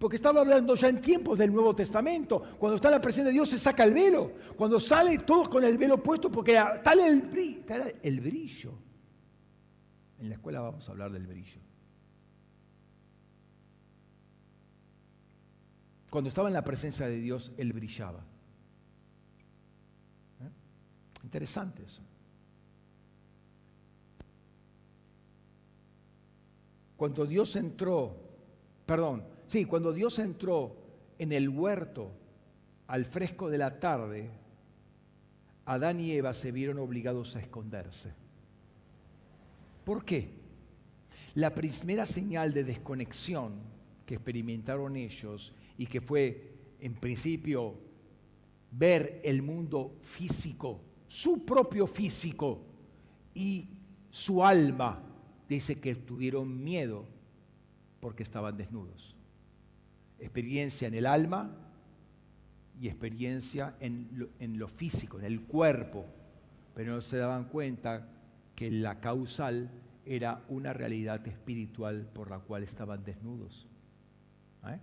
porque 0.00 0.16
estaba 0.16 0.40
hablando 0.40 0.74
ya 0.76 0.88
en 0.88 0.98
tiempos 0.98 1.38
del 1.38 1.52
Nuevo 1.52 1.76
Testamento. 1.76 2.42
Cuando 2.58 2.76
está 2.76 2.88
en 2.88 2.94
la 2.94 3.02
presencia 3.02 3.26
de 3.26 3.32
Dios 3.32 3.50
se 3.50 3.58
saca 3.58 3.84
el 3.84 3.92
velo. 3.92 4.32
Cuando 4.56 4.80
sale 4.80 5.18
todos 5.18 5.50
con 5.50 5.62
el 5.62 5.76
velo 5.76 6.02
puesto 6.02 6.30
porque 6.30 6.58
tal 6.82 7.00
el, 7.00 7.62
el 8.02 8.20
brillo. 8.20 8.72
En 10.18 10.30
la 10.30 10.36
escuela 10.36 10.60
vamos 10.60 10.88
a 10.88 10.92
hablar 10.92 11.12
del 11.12 11.26
brillo. 11.26 11.60
Cuando 16.08 16.28
estaba 16.28 16.48
en 16.48 16.54
la 16.54 16.64
presencia 16.64 17.06
de 17.06 17.18
Dios, 17.18 17.52
Él 17.58 17.74
brillaba. 17.74 18.24
¿Eh? 20.40 20.50
Interesante 21.24 21.84
eso. 21.84 22.02
Cuando 26.96 27.26
Dios 27.26 27.54
entró, 27.56 28.16
perdón, 28.86 29.29
Sí, 29.50 29.64
cuando 29.64 29.92
Dios 29.92 30.20
entró 30.20 30.76
en 31.18 31.32
el 31.32 31.48
huerto 31.48 32.12
al 32.86 33.04
fresco 33.04 33.50
de 33.50 33.58
la 33.58 33.80
tarde, 33.80 34.30
Adán 35.64 35.98
y 35.98 36.12
Eva 36.12 36.32
se 36.34 36.52
vieron 36.52 36.78
obligados 36.78 37.34
a 37.34 37.40
esconderse. 37.40 38.12
¿Por 39.82 40.04
qué? 40.04 40.28
La 41.34 41.52
primera 41.52 42.06
señal 42.06 42.54
de 42.54 42.62
desconexión 42.62 43.54
que 44.06 44.14
experimentaron 44.14 44.94
ellos 44.94 45.52
y 45.76 45.86
que 45.86 46.00
fue 46.00 46.52
en 46.78 46.94
principio 46.94 47.74
ver 48.70 49.20
el 49.24 49.42
mundo 49.42 49.96
físico, 50.02 50.80
su 51.08 51.44
propio 51.44 51.88
físico 51.88 52.62
y 53.34 53.66
su 54.10 54.44
alma, 54.44 55.02
dice 55.48 55.80
que 55.80 55.96
tuvieron 55.96 56.62
miedo 56.62 57.04
porque 57.98 58.22
estaban 58.22 58.56
desnudos 58.56 59.16
experiencia 60.20 60.86
en 60.88 60.94
el 60.94 61.06
alma 61.06 61.50
y 62.80 62.88
experiencia 62.88 63.74
en 63.80 64.08
lo, 64.58 64.68
físico, 64.68 65.18
en 65.18 65.24
el 65.24 65.42
cuerpo, 65.42 66.06
pero 66.74 66.94
no 66.94 67.00
se 67.00 67.16
daban 67.16 67.44
cuenta 67.44 68.08
que 68.54 68.70
la 68.70 69.00
causal 69.00 69.70
era 70.04 70.44
una 70.48 70.72
realidad 70.72 71.26
espiritual 71.26 72.08
por 72.14 72.30
la 72.30 72.38
cual 72.38 72.62
estaban 72.62 73.04
desnudos. 73.04 73.66
¿eh? 74.66 74.78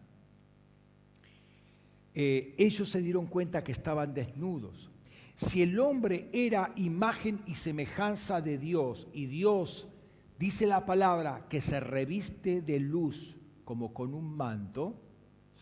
Eh, 2.14 2.56
ellos 2.58 2.90
se 2.90 3.02
dieron 3.02 3.28
cuenta 3.28 3.64
que 3.64 3.72
estaban 3.72 4.14
desnudos. 4.14 4.92
Si 5.36 5.62
el 5.62 5.80
hombre 5.80 6.30
era 6.34 6.74
imagen 6.76 7.42
y 7.46 7.56
semejanza 7.56 8.42
de 8.42 8.58
Dios 8.58 9.08
y 9.14 9.28
Dios 9.28 9.88
dice 10.40 10.66
la 10.66 10.86
palabra 10.86 11.48
que 11.48 11.62
se 11.62 11.80
reviste 11.80 12.62
de 12.62 12.80
luz 12.80 13.38
como 13.64 13.94
con 13.94 14.14
un 14.14 14.36
manto, 14.36 15.07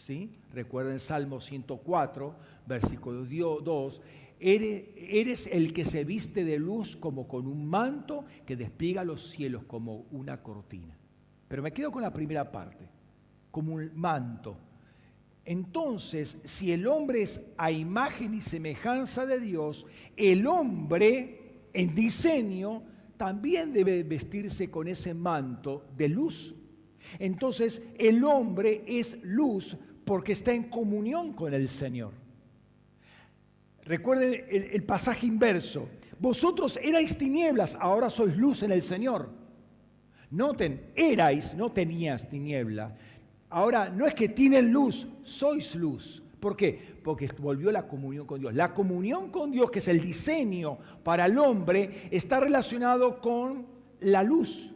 ¿sí? 0.06 0.30
Recuerden 0.54 1.00
Salmo 1.00 1.42
104, 1.42 2.36
versículo 2.68 3.26
2, 3.26 4.02
eres, 4.40 4.84
eres 4.96 5.48
el 5.48 5.74
que 5.74 5.84
se 5.84 6.04
viste 6.04 6.46
de 6.46 6.60
luz 6.60 6.96
como 6.96 7.28
con 7.28 7.48
un 7.48 7.66
manto 7.66 8.26
que 8.46 8.56
despliega 8.56 9.04
los 9.04 9.30
cielos 9.30 9.64
como 9.64 10.06
una 10.12 10.44
cortina. 10.44 10.96
Pero 11.48 11.64
me 11.64 11.74
quedo 11.74 11.92
con 11.92 12.04
la 12.04 12.14
primera 12.14 12.52
parte, 12.52 12.88
como 13.50 13.74
un 13.74 13.92
manto. 13.96 14.58
Entonces, 15.44 16.38
si 16.44 16.72
el 16.72 16.86
hombre 16.88 17.24
es 17.24 17.42
a 17.58 17.72
imagen 17.72 18.36
y 18.36 18.42
semejanza 18.42 19.26
de 19.26 19.40
Dios, 19.40 19.88
el 20.18 20.46
hombre 20.46 21.68
en 21.74 21.96
diseño 21.96 22.84
también 23.18 23.74
debe 23.74 24.04
vestirse 24.04 24.70
con 24.70 24.88
ese 24.88 25.16
manto 25.16 25.86
de 25.98 26.10
luz. 26.10 26.54
Entonces, 27.20 27.82
el 27.98 28.24
hombre 28.24 28.84
es 28.88 29.18
luz 29.24 29.78
porque 30.06 30.34
está 30.34 30.54
en 30.54 30.64
comunión 30.64 31.34
con 31.34 31.54
el 31.54 31.68
Señor. 31.68 32.14
Recuerden 33.84 34.46
el, 34.50 34.84
pasaje 34.84 35.28
inverso. 35.28 35.90
Vosotros 36.20 36.80
erais 36.82 37.18
tinieblas, 37.18 37.76
ahora 37.80 38.10
sois 38.10 38.36
luz 38.38 38.64
en 38.64 38.72
el 38.72 38.82
Señor. 38.82 39.30
Noten, 40.32 40.92
erais, 40.96 41.54
no 41.54 41.72
tenías 41.72 42.28
tiniebla. 42.30 42.96
Ahora 43.50 43.90
no 43.90 44.08
es 44.08 44.16
que 44.16 44.30
tienen 44.30 44.72
luz, 44.72 45.08
sois 45.24 45.76
luz. 45.76 46.24
¿Por 46.40 46.56
qué? 46.56 46.80
Porque 47.04 47.30
volvió 47.40 47.72
la 47.72 47.88
comunión 47.88 48.26
con 48.26 48.40
Dios. 48.40 48.54
La 48.54 48.74
comunión 48.74 49.30
con 49.30 49.52
Dios, 49.52 49.72
que 49.72 49.80
es 49.80 49.88
el 49.88 50.02
diseño 50.02 50.78
para 51.04 51.26
el 51.26 51.38
hombre, 51.38 52.08
está 52.12 52.40
relacionado 52.40 53.20
con 53.20 53.66
la 54.00 54.24
luz 54.24 54.75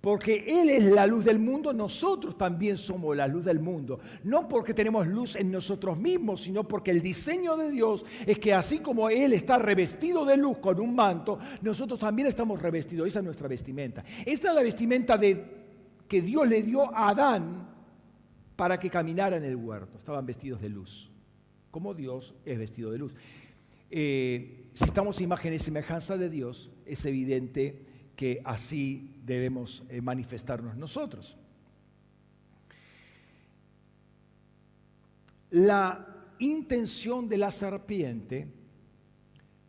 porque 0.00 0.44
Él 0.46 0.70
es 0.70 0.84
la 0.84 1.06
luz 1.06 1.24
del 1.24 1.38
mundo, 1.38 1.72
nosotros 1.72 2.38
también 2.38 2.78
somos 2.78 3.16
la 3.16 3.26
luz 3.26 3.44
del 3.44 3.58
mundo. 3.58 3.98
No 4.22 4.48
porque 4.48 4.72
tenemos 4.72 5.06
luz 5.06 5.34
en 5.36 5.50
nosotros 5.50 5.98
mismos, 5.98 6.42
sino 6.42 6.62
porque 6.62 6.92
el 6.92 7.02
diseño 7.02 7.56
de 7.56 7.70
Dios 7.70 8.04
es 8.24 8.38
que 8.38 8.54
así 8.54 8.78
como 8.78 9.10
Él 9.10 9.32
está 9.32 9.58
revestido 9.58 10.24
de 10.24 10.36
luz 10.36 10.58
con 10.58 10.80
un 10.80 10.94
manto, 10.94 11.38
nosotros 11.62 11.98
también 11.98 12.28
estamos 12.28 12.62
revestidos. 12.62 13.08
Esa 13.08 13.18
es 13.18 13.24
nuestra 13.24 13.48
vestimenta. 13.48 14.04
Esta 14.24 14.50
es 14.50 14.54
la 14.54 14.62
vestimenta 14.62 15.16
de 15.16 15.44
que 16.06 16.22
Dios 16.22 16.46
le 16.46 16.62
dio 16.62 16.94
a 16.94 17.08
Adán 17.08 17.68
para 18.54 18.78
que 18.78 18.90
caminara 18.90 19.36
en 19.36 19.44
el 19.44 19.56
huerto. 19.56 19.98
Estaban 19.98 20.24
vestidos 20.24 20.60
de 20.60 20.68
luz, 20.68 21.10
como 21.70 21.94
Dios 21.94 22.34
es 22.44 22.58
vestido 22.58 22.92
de 22.92 22.98
luz. 22.98 23.14
Eh, 23.90 24.68
si 24.72 24.84
estamos 24.84 25.20
imagen 25.20 25.52
y 25.52 25.58
semejanza 25.58 26.16
de 26.16 26.28
Dios, 26.28 26.70
es 26.84 27.04
evidente 27.06 27.85
que 28.16 28.40
así 28.44 29.14
debemos 29.24 29.84
eh, 29.90 30.00
manifestarnos 30.00 30.74
nosotros. 30.76 31.36
La 35.50 36.34
intención 36.38 37.28
de 37.28 37.38
la 37.38 37.50
serpiente 37.50 38.48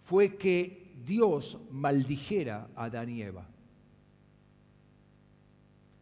fue 0.04 0.38
que 0.38 0.96
Dios 1.06 1.60
maldijera 1.70 2.70
a 2.76 2.86
Adán 2.86 3.10
y 3.10 3.22
Eva. 3.22 3.48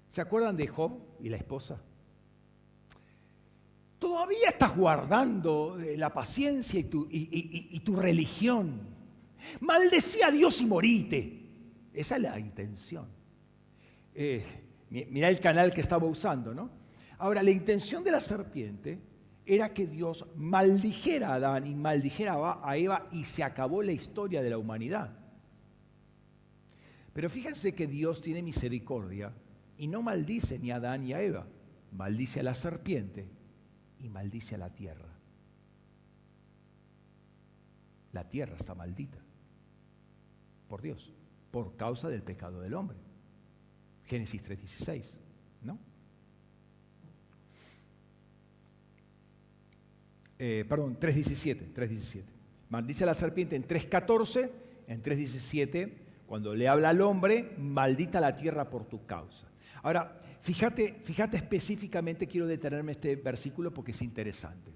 ¿Se 0.08 0.22
acuerdan 0.22 0.56
de 0.56 0.68
Job 0.68 0.98
y 1.20 1.30
la 1.30 1.38
esposa? 1.38 1.82
Todavía 4.00 4.50
estás 4.50 4.76
guardando 4.76 5.80
eh, 5.80 5.98
la 5.98 6.14
paciencia 6.14 6.80
y 6.80 6.84
tu, 6.84 7.08
y, 7.10 7.80
tu 7.80 7.96
religión. 7.96 8.82
Maldecí 9.60 10.22
a 10.22 10.32
Dios 10.32 10.62
y 10.62 10.66
morite. 10.66 11.45
Esa 11.96 12.18
es 12.18 12.22
la 12.22 12.40
intención. 12.40 13.08
Eh, 14.14 14.44
mira 14.90 15.30
el 15.30 15.40
canal 15.40 15.74
que 15.74 15.82
estaba 15.82 16.06
usando, 16.06 16.54
¿no? 16.54 16.70
Ahora, 17.18 17.42
la 17.42 17.52
intención 17.52 18.04
de 18.04 18.12
la 18.12 18.20
serpiente 18.20 19.00
era 19.46 19.74
que 19.74 19.88
Dios 19.88 20.26
maldijera 20.36 21.30
a 21.30 21.36
Adán 21.36 21.68
y 21.68 21.76
maldijera 21.76 22.60
a 22.62 22.78
Eva 22.78 23.08
y 23.12 23.24
se 23.24 23.44
acabó 23.44 23.82
la 23.82 23.92
historia 23.92 24.42
de 24.42 24.50
la 24.50 24.58
humanidad. 24.58 25.18
Pero 27.14 27.30
fíjense 27.30 27.74
que 27.74 27.88
Dios 27.88 28.22
tiene 28.22 28.42
misericordia 28.42 29.32
y 29.78 29.88
no 29.88 30.02
maldice 30.02 30.60
ni 30.60 30.72
a 30.72 30.78
Adán 30.78 31.04
ni 31.04 31.14
a 31.14 31.22
Eva, 31.22 31.48
maldice 31.92 32.42
a 32.42 32.44
la 32.44 32.56
serpiente 32.56 33.30
y 34.00 34.10
maldice 34.10 34.56
a 34.56 34.58
la 34.58 34.70
tierra. 34.70 35.08
La 38.12 38.28
tierra 38.28 38.56
está 38.58 38.76
maldita 38.76 39.20
por 40.68 40.82
Dios, 40.82 41.14
por 41.56 41.78
causa 41.78 42.10
del 42.10 42.22
pecado 42.22 42.60
del 42.60 42.74
hombre. 42.74 42.98
Génesis 44.04 44.44
3:16, 44.44 45.18
¿no? 45.62 45.80
Eh, 50.38 50.66
perdón, 50.68 51.00
3.17, 51.00 51.74
3.17. 51.74 52.24
Maldice 52.68 53.06
a 53.06 53.08
la 53.08 53.14
serpiente 53.14 53.56
en 53.56 53.66
3.14, 53.66 54.52
en 54.88 55.02
3.17, 55.02 55.94
cuando 56.28 56.54
le 56.54 56.68
habla 56.68 56.90
al 56.90 57.00
hombre, 57.00 57.56
maldita 57.58 58.20
la 58.20 58.36
tierra 58.36 58.70
por 58.70 58.84
tu 58.84 59.06
causa. 59.06 59.48
Ahora, 59.82 60.20
fíjate, 60.42 61.00
fíjate 61.06 61.38
específicamente, 61.38 62.28
quiero 62.28 62.48
detenerme 62.48 62.92
este 62.92 63.16
versículo 63.16 63.74
porque 63.74 63.92
es 63.92 64.02
interesante. 64.02 64.74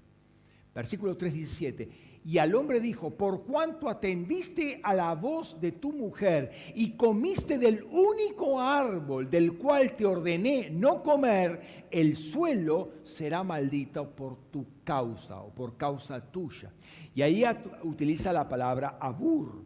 Versículo 0.74 1.18
3.17 1.18 1.88
y 2.22 2.36
al 2.36 2.54
hombre 2.54 2.80
dijo, 2.80 3.10
por 3.10 3.44
cuanto 3.44 3.88
atendiste 3.88 4.78
a 4.82 4.92
la 4.92 5.14
voz 5.14 5.58
de 5.58 5.72
tu 5.72 5.92
mujer 5.92 6.52
y 6.74 6.90
comiste 6.92 7.58
del 7.58 7.82
único 7.84 8.60
árbol 8.60 9.30
del 9.30 9.54
cual 9.54 9.96
te 9.96 10.04
ordené 10.04 10.68
no 10.70 11.02
comer, 11.02 11.86
el 11.90 12.16
suelo 12.16 12.90
será 13.04 13.42
maldito 13.42 14.10
por 14.10 14.36
tu 14.50 14.66
causa 14.84 15.40
o 15.40 15.48
por 15.48 15.78
causa 15.78 16.20
tuya. 16.20 16.70
Y 17.14 17.22
ahí 17.22 17.42
utiliza 17.84 18.32
la 18.32 18.46
palabra 18.46 18.98
abur. 19.00 19.64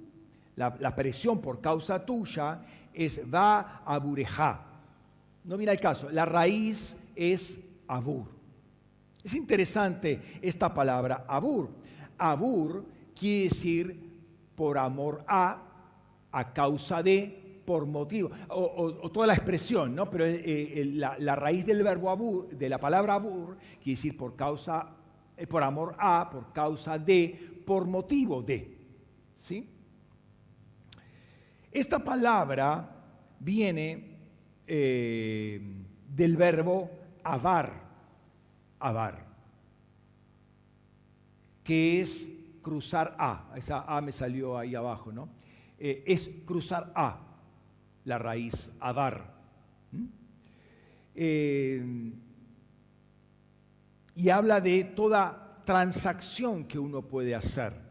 La, 0.57 0.95
presión 0.95 1.41
por 1.41 1.61
causa 1.61 2.07
tuya 2.07 2.63
es 2.93 3.21
va 3.33 3.83
abureja. 3.85 4.65
No 5.43 5.59
mira 5.59 5.73
el 5.73 5.81
caso, 5.81 6.09
la 6.09 6.25
raíz 6.25 6.97
es 7.17 7.59
abur. 7.89 8.27
Es 9.25 9.35
interesante 9.35 10.21
esta 10.41 10.73
palabra 10.73 11.25
abur. 11.27 11.71
Abur 12.19 12.85
quiere 13.15 13.45
decir 13.45 14.15
por 14.55 14.79
amor 14.79 15.25
a, 15.27 15.63
a 16.33 16.53
causa 16.53 17.03
de, 17.03 17.61
por 17.65 17.87
motivo, 17.87 18.31
o, 18.49 19.11
toda 19.11 19.27
la 19.27 19.35
expresión, 19.35 19.95
¿no? 19.95 20.11
Pero 20.11 20.27
eh, 20.27 20.43
eh, 20.45 20.85
la, 20.85 21.37
raíz 21.37 21.65
del 21.65 21.83
verbo 21.83 22.11
abur, 22.11 22.49
de 22.51 22.69
la 22.69 22.79
palabra 22.79 23.15
abur, 23.15 23.57
quiere 23.83 23.97
decir 23.97 24.17
por 24.17 24.37
causa, 24.37 24.89
eh, 25.37 25.47
por 25.47 25.63
amor 25.63 25.95
a, 25.99 26.29
por 26.31 26.53
causa 26.53 26.99
de, 26.99 27.63
por 27.67 27.87
motivo 27.87 28.43
de. 28.43 28.77
¿Sí? 29.37 29.69
Esta 31.73 31.99
palabra 31.99 32.91
viene 33.41 34.13
del 34.67 36.37
verbo 36.37 36.91
avar, 37.23 37.73
avar 38.79 39.34
que 41.65 42.03
es 42.03 42.29
cruzar 42.63 43.17
A. 43.19 43.53
Esa 43.57 43.81
A 43.83 44.01
me 44.03 44.13
salió 44.13 44.57
ahí 44.59 44.75
abajo, 44.75 45.11
¿no? 45.11 45.29
Eh, 45.79 46.05
es 46.07 46.31
cruzar 46.45 46.93
A, 46.95 47.19
la 48.05 48.19
raíz, 48.19 48.71
Adar. 48.79 49.35
Eh, 51.15 52.13
y 54.15 54.29
habla 54.29 54.61
de 54.61 54.85
toda 54.85 55.63
transacción 55.65 56.65
que 56.65 56.79
uno 56.79 57.03
puede 57.03 57.35
hacer. 57.35 57.83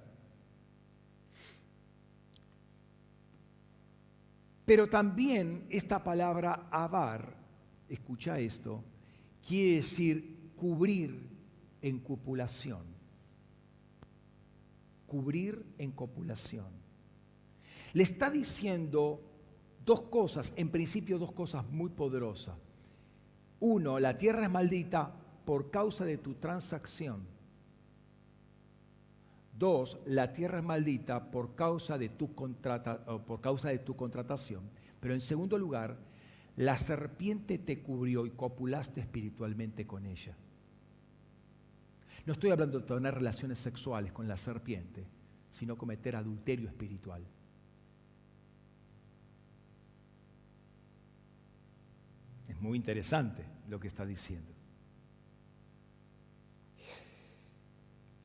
Pero 4.65 4.87
también 4.87 5.65
esta 5.69 6.01
palabra 6.01 6.67
avar, 6.71 7.35
escucha 7.89 8.39
esto, 8.39 8.83
quiere 9.45 9.77
decir 9.77 10.51
cubrir 10.55 11.27
en 11.81 11.99
copulación 11.99 12.92
cubrir 15.13 15.63
en 15.77 15.91
copulación. 15.91 16.65
Le 17.93 18.01
está 18.01 18.31
diciendo 18.31 19.21
dos 19.85 20.01
cosas, 20.01 20.51
en 20.55 20.71
principio 20.71 21.19
dos 21.19 21.31
cosas 21.33 21.69
muy 21.69 21.91
poderosas. 21.91 22.55
Uno, 23.59 23.99
la 23.99 24.17
tierra 24.17 24.45
es 24.45 24.49
maldita 24.49 25.13
por 25.45 25.69
causa 25.69 26.03
de 26.03 26.17
tu 26.17 26.33
transacción. 26.33 27.27
Dos, 29.55 29.99
la 30.07 30.33
tierra 30.33 30.57
es 30.57 30.65
maldita 30.65 31.29
por 31.29 31.53
causa 31.53 31.99
de 31.99 32.09
tu, 32.09 32.33
contrata, 32.33 33.05
por 33.05 33.39
causa 33.39 33.69
de 33.69 33.77
tu 33.77 33.95
contratación. 33.95 34.63
Pero 34.99 35.13
en 35.13 35.21
segundo 35.21 35.59
lugar, 35.59 35.95
la 36.55 36.75
serpiente 36.75 37.59
te 37.59 37.83
cubrió 37.83 38.25
y 38.25 38.31
copulaste 38.31 39.01
espiritualmente 39.01 39.85
con 39.85 40.07
ella. 40.07 40.35
No 42.25 42.33
estoy 42.33 42.51
hablando 42.51 42.79
de 42.79 42.85
tener 42.85 43.13
relaciones 43.13 43.59
sexuales 43.59 44.11
con 44.11 44.27
la 44.27 44.37
serpiente, 44.37 45.05
sino 45.49 45.77
cometer 45.77 46.15
adulterio 46.15 46.67
espiritual. 46.67 47.21
Es 52.47 52.59
muy 52.61 52.77
interesante 52.77 53.45
lo 53.67 53.79
que 53.79 53.87
está 53.87 54.05
diciendo. 54.05 54.53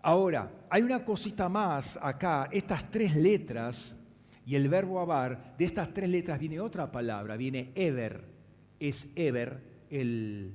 Ahora, 0.01 0.66
hay 0.70 0.82
una 0.82 1.05
cosita 1.05 1.49
más 1.49 1.99
acá, 2.01 2.49
estas 2.53 2.88
tres 2.90 3.16
letras 3.16 3.96
y 4.46 4.55
el 4.55 4.68
verbo 4.68 5.01
abar, 5.01 5.57
de 5.59 5.64
estas 5.64 5.92
tres 5.92 6.09
letras 6.09 6.38
viene 6.38 6.61
otra 6.61 6.90
palabra, 6.90 7.36
viene 7.36 7.72
ever, 7.74 8.24
es 8.78 9.09
ever 9.16 9.61
el 9.90 10.55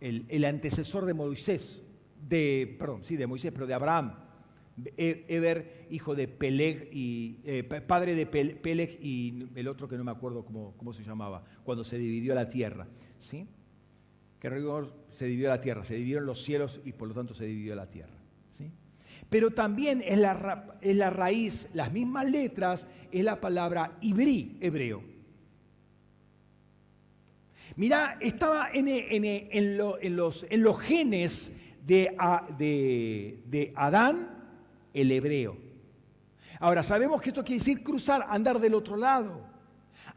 el, 0.00 0.44
antecesor 0.44 1.06
de 1.06 1.14
Moisés, 1.14 1.82
de, 2.28 2.76
perdón, 2.78 3.04
sí, 3.04 3.16
de 3.16 3.26
Moisés, 3.26 3.52
pero 3.52 3.66
de 3.66 3.74
Abraham. 3.74 4.14
E, 4.96 5.24
Eber, 5.28 5.86
hijo 5.90 6.14
de 6.14 6.28
Peleg 6.28 6.90
y 6.92 7.40
eh, 7.44 7.62
padre 7.64 8.14
de 8.14 8.26
Peleg 8.26 8.98
y 9.00 9.48
el 9.54 9.68
otro 9.68 9.88
que 9.88 9.96
no 9.96 10.04
me 10.04 10.10
acuerdo 10.10 10.44
cómo, 10.44 10.74
cómo 10.76 10.92
se 10.92 11.02
llamaba, 11.02 11.44
cuando 11.64 11.82
se 11.82 11.96
dividió 11.96 12.34
la 12.34 12.50
tierra. 12.50 12.86
¿sí? 13.18 13.46
Que 14.38 14.50
rigor 14.50 14.92
se 15.14 15.24
dividió 15.26 15.48
la 15.48 15.60
tierra, 15.60 15.82
se 15.82 15.94
dividieron 15.94 16.26
los 16.26 16.42
cielos 16.42 16.80
y 16.84 16.92
por 16.92 17.08
lo 17.08 17.14
tanto 17.14 17.32
se 17.32 17.46
dividió 17.46 17.74
la 17.74 17.88
tierra. 17.88 18.18
¿sí? 18.50 18.70
Pero 19.30 19.50
también 19.50 20.02
es 20.04 20.18
la, 20.18 20.78
es 20.82 20.94
la 20.94 21.10
raíz, 21.10 21.68
las 21.72 21.90
mismas 21.90 22.30
letras, 22.30 22.86
es 23.10 23.24
la 23.24 23.40
palabra 23.40 23.96
ibrí, 24.02 24.58
hebreo. 24.60 25.15
Mirá, 27.76 28.16
estaba 28.20 28.70
en, 28.72 29.76
los, 29.76 30.80
genes 30.80 31.52
de, 31.86 33.42
de 33.46 33.72
Adán, 33.76 34.28
el 34.94 35.12
hebreo. 35.12 35.58
Ahora, 36.58 36.82
sabemos 36.82 37.20
que 37.20 37.28
esto 37.28 37.44
quiere 37.44 37.58
decir 37.58 37.82
cruzar, 37.82 38.26
andar 38.30 38.58
del 38.58 38.74
otro 38.74 38.96
lado. 38.96 39.42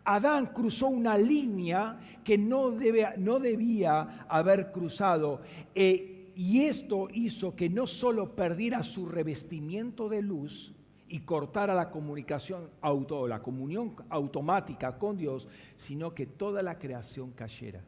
Adán 0.05 0.47
cruzó 0.47 0.87
una 0.87 1.17
línea 1.17 1.99
que 2.23 2.37
no, 2.37 2.71
no 3.17 3.39
debía 3.39 4.25
haber 4.29 4.71
cruzado. 4.71 5.41
Eh, 5.75 6.31
y 6.35 6.61
esto 6.61 7.09
hizo 7.13 7.55
que 7.55 7.69
no 7.69 7.85
solo 7.85 8.35
perdiera 8.35 8.83
su 8.83 9.05
revestimiento 9.05 10.07
de 10.07 10.21
luz 10.21 10.73
y 11.09 11.19
cortara 11.21 11.73
la 11.73 11.89
comunicación 11.89 12.69
auto, 12.81 13.27
la 13.27 13.41
comunión 13.41 13.95
automática 14.09 14.97
con 14.97 15.17
Dios, 15.17 15.47
sino 15.75 16.13
que 16.13 16.27
toda 16.27 16.61
la 16.61 16.77
creación 16.77 17.31
cayera. 17.31 17.83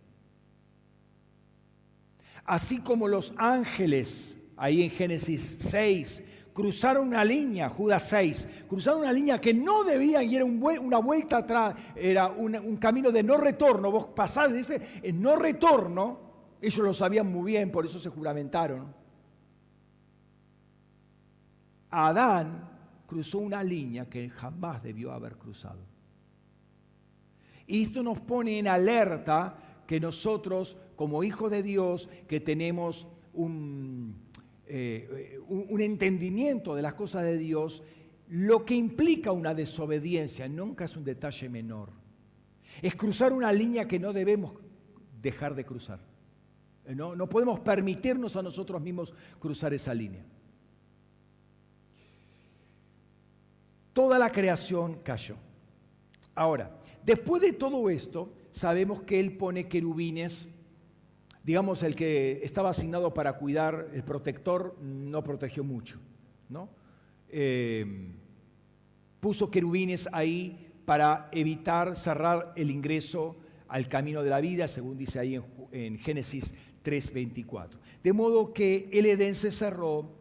Así 2.43 2.79
como 2.79 3.07
los 3.07 3.33
ángeles, 3.37 4.39
ahí 4.57 4.81
en 4.81 4.89
Génesis 4.89 5.57
6, 5.59 6.23
cruzaron 6.51 7.07
una 7.07 7.23
línea, 7.23 7.69
Judas 7.69 8.09
6, 8.09 8.47
cruzaron 8.67 9.01
una 9.01 9.13
línea 9.13 9.39
que 9.39 9.53
no 9.53 9.83
debían 9.83 10.23
y 10.23 10.35
era 10.35 10.45
una 10.45 10.97
vuelta 10.97 11.37
atrás, 11.37 11.75
era 11.95 12.27
un, 12.27 12.77
camino 12.77 13.11
de 13.11 13.21
no 13.21 13.37
retorno. 13.37 13.91
Vos 13.91 14.07
pasás, 14.15 14.51
dice, 14.51 14.81
en 15.03 15.21
no 15.21 15.35
retorno, 15.35 16.31
ellos 16.59 16.79
lo 16.79 16.93
sabían 16.93 17.31
muy 17.31 17.51
bien, 17.51 17.71
por 17.71 17.85
eso 17.85 17.99
se 17.99 18.09
juramentaron. 18.09 18.93
Adán 21.91 22.70
cruzó 23.11 23.39
una 23.39 23.61
línea 23.61 24.09
que 24.09 24.29
jamás 24.29 24.81
debió 24.81 25.11
haber 25.11 25.35
cruzado. 25.35 25.81
Y 27.67 27.83
esto 27.83 28.01
nos 28.01 28.21
pone 28.21 28.57
en 28.57 28.69
alerta 28.69 29.83
que 29.85 29.99
nosotros, 29.99 30.77
como 30.95 31.21
hijos 31.21 31.51
de 31.51 31.61
Dios, 31.61 32.07
que 32.29 32.39
tenemos 32.39 33.05
un, 33.33 34.15
eh, 34.65 35.41
un, 35.45 35.81
entendimiento 35.81 36.73
de 36.73 36.83
las 36.83 36.93
cosas 36.93 37.23
de 37.23 37.37
Dios, 37.37 37.83
lo 38.29 38.63
que 38.63 38.75
implica 38.75 39.33
una 39.33 39.53
desobediencia 39.53 40.47
nunca 40.47 40.85
es 40.85 40.95
un 40.95 41.03
detalle 41.03 41.49
menor. 41.49 41.89
Es 42.81 42.95
cruzar 42.95 43.33
una 43.33 43.51
línea 43.51 43.89
que 43.89 43.99
no 43.99 44.13
debemos 44.13 44.53
dejar 45.21 45.53
de 45.53 45.65
cruzar. 45.65 45.99
No, 46.95 47.13
no 47.13 47.27
podemos 47.27 47.59
permitirnos 47.59 48.37
a 48.37 48.41
nosotros 48.41 48.81
mismos 48.81 49.13
cruzar 49.37 49.73
esa 49.73 49.93
línea. 49.93 50.23
Toda 53.93 54.17
la 54.17 54.31
creación 54.31 54.99
cayó. 55.03 55.35
Ahora, 56.35 56.71
después 57.03 57.41
de 57.41 57.53
todo 57.53 57.89
esto, 57.89 58.33
sabemos 58.51 59.03
que 59.03 59.19
Él 59.19 59.37
pone 59.37 59.67
querubines, 59.67 60.47
digamos, 61.43 61.83
el 61.83 61.95
que 61.95 62.41
estaba 62.43 62.69
asignado 62.69 63.13
para 63.13 63.33
cuidar, 63.33 63.89
el 63.93 64.03
protector, 64.03 64.77
no 64.81 65.23
protegió 65.23 65.63
mucho, 65.63 65.99
¿no? 66.49 66.69
Eh, 67.29 68.09
puso 69.19 69.51
querubines 69.51 70.07
ahí 70.11 70.73
para 70.85 71.29
evitar 71.31 71.95
cerrar 71.95 72.53
el 72.55 72.71
ingreso 72.71 73.35
al 73.67 73.87
camino 73.87 74.23
de 74.23 74.29
la 74.29 74.41
vida, 74.41 74.67
según 74.67 74.97
dice 74.97 75.19
ahí 75.19 75.35
en, 75.35 75.43
en 75.71 75.97
Génesis 75.99 76.53
3:24. 76.83 77.77
De 78.03 78.13
modo 78.13 78.53
que 78.53 78.89
el 78.91 79.05
Edén 79.05 79.35
se 79.35 79.51
cerró 79.51 80.20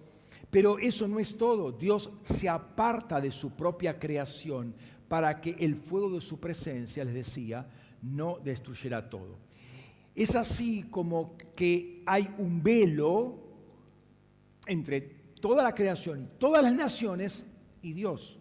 pero 0.50 0.78
eso 0.78 1.06
no 1.06 1.20
es 1.20 1.36
todo. 1.36 1.72
Dios 1.72 2.10
se 2.22 2.48
aparta 2.48 3.20
de 3.20 3.30
su 3.30 3.50
propia 3.50 3.98
creación 3.98 4.74
para 5.08 5.40
que 5.40 5.56
el 5.58 5.76
fuego 5.76 6.10
de 6.10 6.20
su 6.20 6.38
presencia, 6.38 7.04
les 7.04 7.14
decía, 7.14 7.68
no 8.02 8.38
destruyera 8.42 9.08
todo. 9.08 9.38
Es 10.14 10.34
así 10.34 10.84
como 10.90 11.36
que 11.54 12.02
hay 12.06 12.28
un 12.38 12.62
velo 12.62 13.38
entre 14.66 15.00
toda 15.40 15.62
la 15.62 15.74
creación, 15.74 16.30
todas 16.38 16.62
las 16.62 16.74
naciones 16.74 17.44
y 17.82 17.92
Dios. 17.92 18.38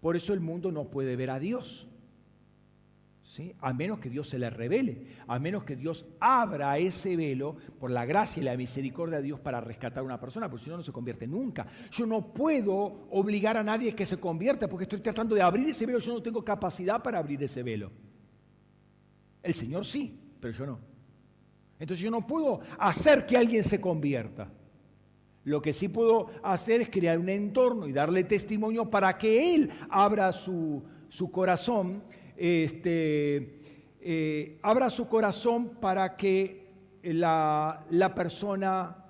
Por 0.00 0.16
eso 0.16 0.32
el 0.32 0.40
mundo 0.40 0.70
no 0.72 0.84
puede 0.90 1.16
ver 1.16 1.30
a 1.30 1.38
Dios 1.38 1.88
a 3.60 3.72
menos 3.72 3.98
que 3.98 4.08
Dios 4.08 4.28
se 4.28 4.38
le 4.38 4.50
revele, 4.50 5.06
a 5.26 5.38
menos 5.38 5.64
que 5.64 5.76
Dios 5.76 6.06
abra 6.18 6.78
ese 6.78 7.14
velo 7.14 7.56
por 7.78 7.90
la 7.90 8.04
gracia 8.06 8.40
y 8.40 8.44
la 8.44 8.56
misericordia 8.56 9.18
de 9.18 9.24
Dios 9.24 9.40
para 9.40 9.60
rescatar 9.60 9.98
a 9.98 10.06
una 10.06 10.18
persona, 10.18 10.48
porque 10.48 10.64
si 10.64 10.70
no, 10.70 10.78
no 10.78 10.82
se 10.82 10.92
convierte 10.92 11.26
nunca. 11.26 11.66
Yo 11.90 12.06
no 12.06 12.32
puedo 12.32 13.06
obligar 13.10 13.56
a 13.56 13.62
nadie 13.62 13.94
que 13.94 14.06
se 14.06 14.18
convierta 14.18 14.66
porque 14.66 14.84
estoy 14.84 15.00
tratando 15.00 15.34
de 15.34 15.42
abrir 15.42 15.68
ese 15.68 15.86
velo, 15.86 15.98
yo 15.98 16.14
no 16.14 16.22
tengo 16.22 16.44
capacidad 16.44 17.02
para 17.02 17.18
abrir 17.18 17.42
ese 17.42 17.62
velo. 17.62 17.92
El 19.42 19.54
Señor 19.54 19.84
sí, 19.84 20.18
pero 20.40 20.54
yo 20.54 20.66
no. 20.66 20.78
Entonces 21.78 22.02
yo 22.02 22.10
no 22.10 22.26
puedo 22.26 22.60
hacer 22.78 23.26
que 23.26 23.36
alguien 23.36 23.62
se 23.62 23.80
convierta. 23.80 24.50
Lo 25.44 25.62
que 25.62 25.72
sí 25.72 25.88
puedo 25.88 26.30
hacer 26.42 26.80
es 26.80 26.90
crear 26.90 27.18
un 27.18 27.28
entorno 27.28 27.86
y 27.86 27.92
darle 27.92 28.24
testimonio 28.24 28.90
para 28.90 29.16
que 29.16 29.54
Él 29.54 29.70
abra 29.88 30.32
su, 30.32 30.82
su 31.08 31.30
corazón 31.30 32.02
este, 32.38 33.60
eh, 34.00 34.58
abra 34.62 34.88
su 34.90 35.08
corazón 35.08 35.80
para 35.80 36.16
que 36.16 36.68
la, 37.02 37.84
la 37.90 38.14
persona 38.14 39.04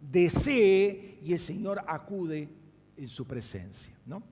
desee 0.00 1.18
y 1.22 1.32
el 1.32 1.38
Señor 1.38 1.82
acude 1.86 2.48
en 2.96 3.08
su 3.08 3.24
presencia. 3.24 3.94
¿no? 4.04 4.22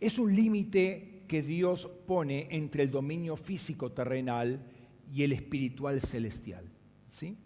Es 0.00 0.18
un 0.18 0.34
límite 0.34 1.24
que 1.28 1.42
Dios 1.42 1.86
pone 2.06 2.48
entre 2.50 2.84
el 2.84 2.90
dominio 2.90 3.36
físico 3.36 3.92
terrenal 3.92 4.64
y 5.12 5.22
el 5.22 5.32
espiritual 5.32 6.00
celestial. 6.00 6.64
¿sí? 7.10 7.36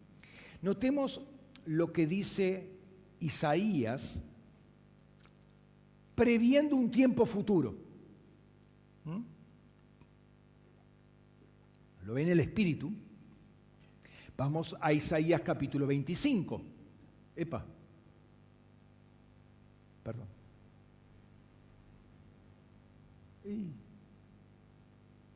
Notemos 0.63 1.21
lo 1.65 1.93
que 1.93 2.07
dice 2.07 2.71
Isaías 3.19 4.23
previendo 6.15 6.77
un 6.77 6.91
tiempo 6.91 7.27
futuro. 7.27 7.86
Lo 12.05 12.15
ve 12.15 12.23
en 12.23 12.29
el 12.29 12.41
Espíritu. 12.41 12.93
Vamos 14.37 14.77
a 14.81 14.93
Isaías 14.93 15.41
capítulo 15.43 15.87
25. 15.87 16.63
Epa. 17.37 17.65
Perdón. 20.03 20.27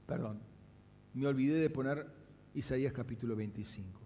Perdón. 0.07 0.39
Me 1.15 1.27
olvidé 1.27 1.55
de 1.55 1.71
poner 1.71 2.07
Isaías 2.55 2.93
capítulo 2.93 3.37
25. 3.37 4.00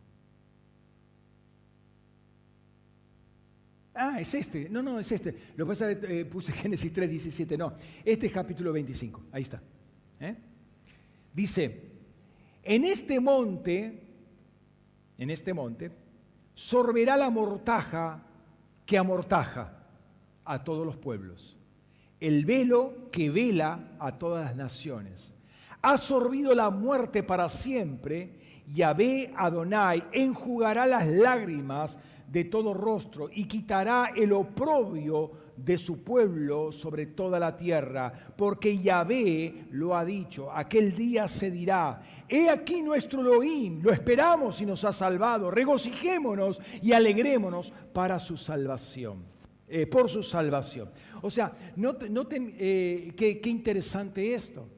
Ah, 3.94 4.20
es 4.20 4.34
este. 4.34 4.68
No, 4.68 4.82
no, 4.82 4.98
es 4.98 5.10
este. 5.12 5.34
Lo 5.56 5.64
que 5.64 5.68
pasa 5.68 5.90
es 5.90 5.98
que 5.98 6.20
eh, 6.20 6.24
puse 6.24 6.52
Génesis 6.52 6.92
3, 6.92 7.08
17. 7.08 7.56
No, 7.56 7.74
este 8.04 8.26
es 8.26 8.32
capítulo 8.32 8.72
25. 8.72 9.22
Ahí 9.32 9.42
está. 9.42 9.62
¿Eh? 10.20 10.36
Dice, 11.32 11.82
en 12.62 12.84
este 12.84 13.20
monte, 13.20 14.02
en 15.18 15.30
este 15.30 15.54
monte, 15.54 15.90
sorberá 16.54 17.16
la 17.16 17.30
mortaja 17.30 18.22
que 18.86 18.98
amortaja 18.98 19.84
a 20.44 20.62
todos 20.62 20.86
los 20.86 20.96
pueblos, 20.96 21.56
el 22.20 22.44
velo 22.44 23.10
que 23.10 23.30
vela 23.30 23.96
a 23.98 24.18
todas 24.18 24.44
las 24.44 24.56
naciones. 24.56 25.32
Ha 25.82 25.98
sorbido 25.98 26.54
la 26.54 26.70
muerte 26.70 27.22
para 27.22 27.48
siempre, 27.48 28.62
Yahvé 28.72 29.32
Adonai 29.36 30.04
enjugará 30.12 30.86
las 30.86 31.06
lágrimas 31.06 31.98
de 32.26 32.44
todo 32.44 32.74
rostro 32.74 33.28
y 33.32 33.44
quitará 33.44 34.12
el 34.16 34.32
oprobio 34.32 35.44
de 35.56 35.78
su 35.78 36.02
pueblo 36.02 36.72
sobre 36.72 37.06
toda 37.06 37.38
la 37.38 37.56
tierra, 37.56 38.12
porque 38.36 38.78
Yahvé 38.78 39.66
lo 39.70 39.96
ha 39.96 40.04
dicho, 40.04 40.50
aquel 40.50 40.94
día 40.94 41.28
se 41.28 41.50
dirá, 41.50 42.02
he 42.28 42.48
aquí 42.50 42.82
nuestro 42.82 43.20
Elohim, 43.20 43.80
lo 43.82 43.92
esperamos 43.92 44.60
y 44.60 44.66
nos 44.66 44.84
ha 44.84 44.92
salvado, 44.92 45.50
regocijémonos 45.50 46.60
y 46.82 46.92
alegrémonos 46.92 47.72
para 47.92 48.18
su 48.18 48.36
salvación, 48.36 49.24
eh, 49.68 49.86
por 49.86 50.10
su 50.10 50.22
salvación. 50.22 50.90
O 51.22 51.30
sea, 51.30 51.52
noten, 51.76 52.54
eh, 52.58 53.12
qué 53.16 53.48
interesante 53.48 54.34
esto. 54.34 54.68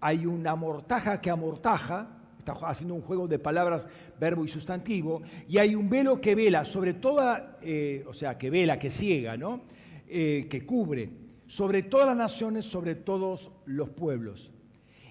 Hay 0.00 0.26
una 0.26 0.54
mortaja 0.54 1.20
que 1.20 1.30
amortaja, 1.30 2.23
está 2.52 2.68
haciendo 2.68 2.94
un 2.94 3.02
juego 3.02 3.26
de 3.26 3.38
palabras, 3.38 3.88
verbo 4.20 4.44
y 4.44 4.48
sustantivo, 4.48 5.22
y 5.48 5.58
hay 5.58 5.74
un 5.74 5.88
velo 5.88 6.20
que 6.20 6.34
vela 6.34 6.64
sobre 6.64 6.94
toda, 6.94 7.58
eh, 7.62 8.04
o 8.06 8.12
sea, 8.12 8.36
que 8.36 8.50
vela, 8.50 8.78
que 8.78 8.90
ciega, 8.90 9.36
¿no? 9.36 9.62
Eh, 10.06 10.46
que 10.50 10.66
cubre 10.66 11.24
sobre 11.46 11.82
todas 11.82 12.06
las 12.06 12.16
naciones, 12.16 12.64
sobre 12.64 12.94
todos 12.94 13.50
los 13.66 13.90
pueblos. 13.90 14.50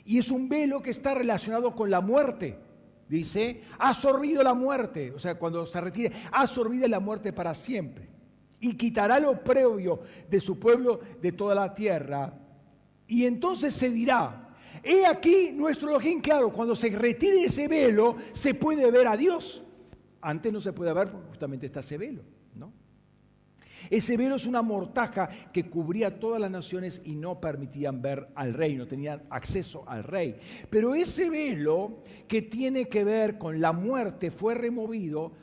Y 0.05 0.17
es 0.17 0.29
un 0.31 0.49
velo 0.49 0.81
que 0.81 0.89
está 0.89 1.13
relacionado 1.13 1.75
con 1.75 1.89
la 1.89 2.01
muerte. 2.01 2.57
Dice, 3.07 3.61
ha 3.77 3.89
absorbido 3.89 4.43
la 4.43 4.53
muerte, 4.53 5.11
o 5.11 5.19
sea, 5.19 5.35
cuando 5.35 5.65
se 5.65 5.79
retire, 5.79 6.11
ha 6.31 6.41
absorbido 6.41 6.87
la 6.87 6.99
muerte 6.99 7.31
para 7.31 7.53
siempre. 7.53 8.09
Y 8.59 8.75
quitará 8.75 9.19
lo 9.19 9.43
previo 9.43 10.01
de 10.29 10.39
su 10.39 10.57
pueblo 10.57 10.99
de 11.21 11.31
toda 11.31 11.53
la 11.53 11.75
tierra. 11.75 12.33
Y 13.07 13.25
entonces 13.25 13.73
se 13.73 13.89
dirá, 13.89 14.42
He 14.83 15.05
aquí 15.05 15.51
nuestro 15.51 15.89
Elohim, 15.89 16.21
claro, 16.21 16.51
cuando 16.51 16.75
se 16.75 16.89
retire 16.89 17.45
ese 17.45 17.67
velo, 17.67 18.17
se 18.33 18.53
puede 18.53 18.89
ver 18.91 19.07
a 19.07 19.17
Dios. 19.17 19.63
Antes 20.21 20.51
no 20.51 20.61
se 20.61 20.73
puede 20.73 20.93
ver 20.93 21.09
justamente 21.29 21.65
está 21.65 21.79
ese 21.81 21.97
velo, 21.97 22.23
¿no? 22.55 22.71
Ese 23.89 24.15
velo 24.15 24.35
es 24.35 24.45
una 24.45 24.61
mortaja 24.61 25.29
que 25.51 25.69
cubría 25.69 26.19
todas 26.19 26.39
las 26.39 26.49
naciones 26.51 27.01
y 27.03 27.15
no 27.15 27.39
permitían 27.39 28.01
ver 28.01 28.29
al 28.35 28.53
rey, 28.53 28.75
no 28.75 28.87
tenían 28.87 29.23
acceso 29.29 29.83
al 29.87 30.03
rey. 30.03 30.37
Pero 30.69 30.95
ese 30.95 31.29
velo 31.29 32.03
que 32.27 32.41
tiene 32.41 32.87
que 32.87 33.03
ver 33.03 33.37
con 33.37 33.59
la 33.59 33.73
muerte 33.73 34.31
fue 34.31 34.55
removido 34.55 35.33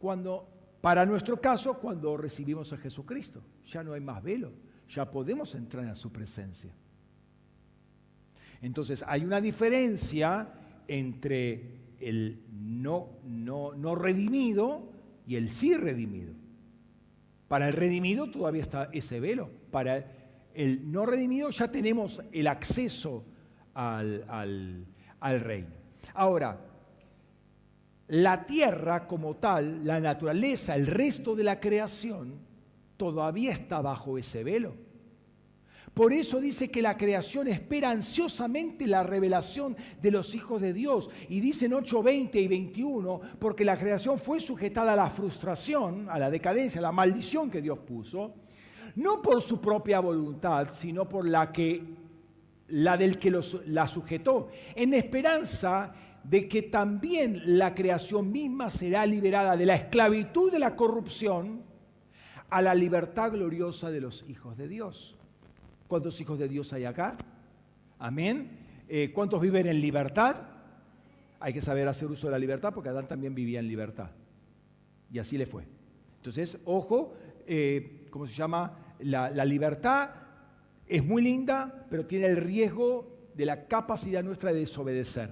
cuando, 0.00 0.48
para 0.80 1.06
nuestro 1.06 1.40
caso, 1.40 1.74
cuando 1.74 2.16
recibimos 2.16 2.72
a 2.72 2.78
Jesucristo. 2.78 3.42
Ya 3.66 3.84
no 3.84 3.92
hay 3.92 4.00
más 4.00 4.22
velo 4.22 4.50
ya 4.88 5.10
podemos 5.10 5.54
entrar 5.54 5.86
a 5.86 5.94
su 5.94 6.10
presencia. 6.10 6.72
Entonces 8.64 9.04
hay 9.06 9.26
una 9.26 9.42
diferencia 9.42 10.48
entre 10.88 11.82
el 12.00 12.40
no, 12.50 13.10
no, 13.22 13.74
no 13.74 13.94
redimido 13.94 14.88
y 15.26 15.36
el 15.36 15.50
sí 15.50 15.74
redimido. 15.74 16.32
Para 17.46 17.68
el 17.68 17.74
redimido 17.74 18.30
todavía 18.30 18.62
está 18.62 18.88
ese 18.90 19.20
velo. 19.20 19.50
Para 19.70 20.10
el 20.54 20.90
no 20.90 21.04
redimido 21.04 21.50
ya 21.50 21.70
tenemos 21.70 22.22
el 22.32 22.46
acceso 22.46 23.26
al, 23.74 24.24
al, 24.28 24.86
al 25.20 25.40
reino. 25.40 25.74
Ahora, 26.14 26.58
la 28.08 28.46
tierra 28.46 29.06
como 29.06 29.36
tal, 29.36 29.84
la 29.84 30.00
naturaleza, 30.00 30.74
el 30.74 30.86
resto 30.86 31.36
de 31.36 31.44
la 31.44 31.60
creación, 31.60 32.38
todavía 32.96 33.52
está 33.52 33.82
bajo 33.82 34.16
ese 34.16 34.42
velo. 34.42 34.83
Por 35.94 36.12
eso 36.12 36.40
dice 36.40 36.70
que 36.70 36.82
la 36.82 36.96
creación 36.96 37.46
espera 37.46 37.90
ansiosamente 37.90 38.88
la 38.88 39.04
revelación 39.04 39.76
de 40.02 40.10
los 40.10 40.34
hijos 40.34 40.60
de 40.60 40.72
Dios. 40.72 41.08
Y 41.28 41.38
dicen 41.38 41.72
8, 41.72 42.02
20 42.02 42.40
y 42.40 42.48
21, 42.48 43.20
porque 43.38 43.64
la 43.64 43.78
creación 43.78 44.18
fue 44.18 44.40
sujetada 44.40 44.94
a 44.94 44.96
la 44.96 45.08
frustración, 45.08 46.08
a 46.10 46.18
la 46.18 46.30
decadencia, 46.30 46.80
a 46.80 46.82
la 46.82 46.92
maldición 46.92 47.48
que 47.48 47.62
Dios 47.62 47.78
puso, 47.78 48.34
no 48.96 49.22
por 49.22 49.40
su 49.40 49.60
propia 49.60 50.00
voluntad, 50.00 50.68
sino 50.74 51.08
por 51.08 51.28
la 51.28 51.52
que 51.52 51.82
la 52.68 52.96
del 52.96 53.18
que 53.18 53.30
la 53.66 53.86
sujetó, 53.86 54.48
en 54.74 54.94
esperanza 54.94 55.92
de 56.24 56.48
que 56.48 56.62
también 56.62 57.58
la 57.58 57.74
creación 57.74 58.32
misma 58.32 58.70
será 58.70 59.04
liberada 59.04 59.56
de 59.56 59.66
la 59.66 59.74
esclavitud 59.76 60.50
de 60.50 60.58
la 60.58 60.74
corrupción 60.74 61.62
a 62.48 62.62
la 62.62 62.74
libertad 62.74 63.32
gloriosa 63.32 63.90
de 63.90 64.00
los 64.00 64.24
hijos 64.28 64.56
de 64.56 64.66
Dios. 64.66 65.16
¿Cuántos 65.86 66.20
hijos 66.20 66.38
de 66.38 66.48
Dios 66.48 66.72
hay 66.72 66.84
acá? 66.84 67.16
Amén. 67.98 68.50
Eh, 68.88 69.12
¿Cuántos 69.12 69.40
viven 69.40 69.66
en 69.66 69.80
libertad? 69.80 70.36
Hay 71.40 71.52
que 71.52 71.60
saber 71.60 71.88
hacer 71.88 72.10
uso 72.10 72.26
de 72.26 72.32
la 72.32 72.38
libertad 72.38 72.72
porque 72.72 72.88
Adán 72.88 73.06
también 73.06 73.34
vivía 73.34 73.60
en 73.60 73.68
libertad. 73.68 74.10
Y 75.10 75.18
así 75.18 75.36
le 75.36 75.46
fue. 75.46 75.64
Entonces, 76.16 76.58
ojo, 76.64 77.14
eh, 77.46 78.06
¿cómo 78.10 78.26
se 78.26 78.34
llama? 78.34 78.78
La, 79.00 79.44
libertad 79.44 80.10
es 80.86 81.04
muy 81.04 81.22
linda, 81.22 81.86
pero 81.90 82.06
tiene 82.06 82.26
el 82.26 82.36
riesgo 82.36 83.28
de 83.34 83.44
la 83.44 83.66
capacidad 83.66 84.22
nuestra 84.22 84.52
de 84.52 84.60
desobedecer. 84.60 85.30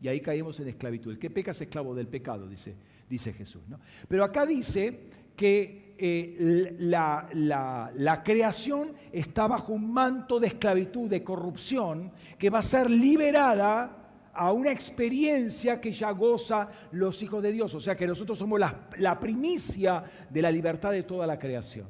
Y 0.00 0.08
ahí 0.08 0.20
caemos 0.20 0.58
en 0.60 0.68
esclavitud. 0.68 1.12
El 1.12 1.18
que 1.18 1.30
peca 1.30 1.52
es 1.52 1.60
esclavo 1.60 1.94
del 1.94 2.08
pecado, 2.08 2.48
dice, 2.48 2.74
Jesús. 3.08 3.62
Pero 4.08 4.24
acá 4.24 4.44
dice 4.44 5.02
que 5.36 5.83
eh, 5.96 6.74
la, 6.78 8.22
creación 8.24 8.94
está 9.12 9.46
bajo 9.46 9.72
un 9.72 9.92
manto 9.92 10.40
de 10.40 10.48
esclavitud, 10.48 11.08
de 11.08 11.22
corrupción, 11.22 12.12
que 12.38 12.50
va 12.50 12.58
a 12.58 12.62
ser 12.62 12.90
liberada 12.90 14.00
a 14.32 14.52
una 14.52 14.72
experiencia 14.72 15.80
que 15.80 15.92
ya 15.92 16.10
goza 16.10 16.68
los 16.92 17.22
hijos 17.22 17.42
de 17.42 17.52
Dios. 17.52 17.74
O 17.74 17.80
sea 17.80 17.96
que 17.96 18.06
nosotros 18.06 18.36
somos 18.38 18.58
la, 18.58 18.88
la 18.98 19.18
primicia 19.18 20.02
de 20.28 20.42
la 20.42 20.50
libertad 20.50 20.90
de 20.90 21.04
toda 21.04 21.26
la 21.26 21.38
creación. 21.38 21.86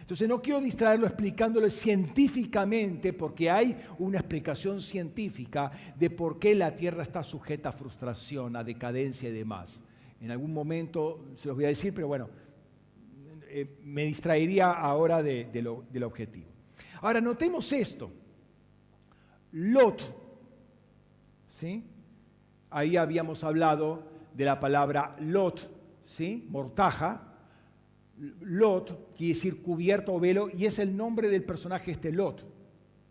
Entonces 0.00 0.28
no 0.28 0.42
quiero 0.42 0.60
distraerlo 0.60 1.06
explicándolo 1.06 1.70
científicamente, 1.70 3.12
porque 3.12 3.50
hay 3.50 3.76
una 3.98 4.18
explicación 4.18 4.80
científica 4.80 5.70
de 5.96 6.10
por 6.10 6.38
qué 6.38 6.54
la 6.54 6.76
Tierra 6.76 7.02
está 7.02 7.22
sujeta 7.22 7.70
a 7.70 7.72
frustración, 7.72 8.56
a 8.56 8.64
decadencia 8.64 9.28
y 9.28 9.32
demás. 9.32 9.82
En 10.22 10.30
algún 10.30 10.54
momento 10.54 11.24
se 11.36 11.48
los 11.48 11.56
voy 11.56 11.64
a 11.64 11.68
decir, 11.68 11.92
pero 11.92 12.06
bueno, 12.06 12.30
eh, 13.48 13.66
me 13.82 14.04
distraería 14.04 14.70
ahora 14.70 15.20
de, 15.20 15.50
lo, 15.60 15.84
del 15.90 16.04
objetivo. 16.04 16.46
Ahora, 17.00 17.20
notemos 17.20 17.72
esto. 17.72 18.08
Lot, 19.50 20.00
¿sí? 21.48 21.84
Ahí 22.70 22.96
habíamos 22.96 23.42
hablado 23.42 24.04
de 24.32 24.44
la 24.44 24.60
palabra 24.60 25.16
Lot, 25.18 25.68
¿sí? 26.04 26.46
Mortaja. 26.48 27.34
Lot 28.42 29.16
quiere 29.16 29.34
decir 29.34 29.60
cubierto 29.60 30.14
o 30.14 30.20
velo 30.20 30.48
y 30.56 30.66
es 30.66 30.78
el 30.78 30.96
nombre 30.96 31.30
del 31.30 31.42
personaje 31.42 31.90
este 31.90 32.12
Lot, 32.12 32.46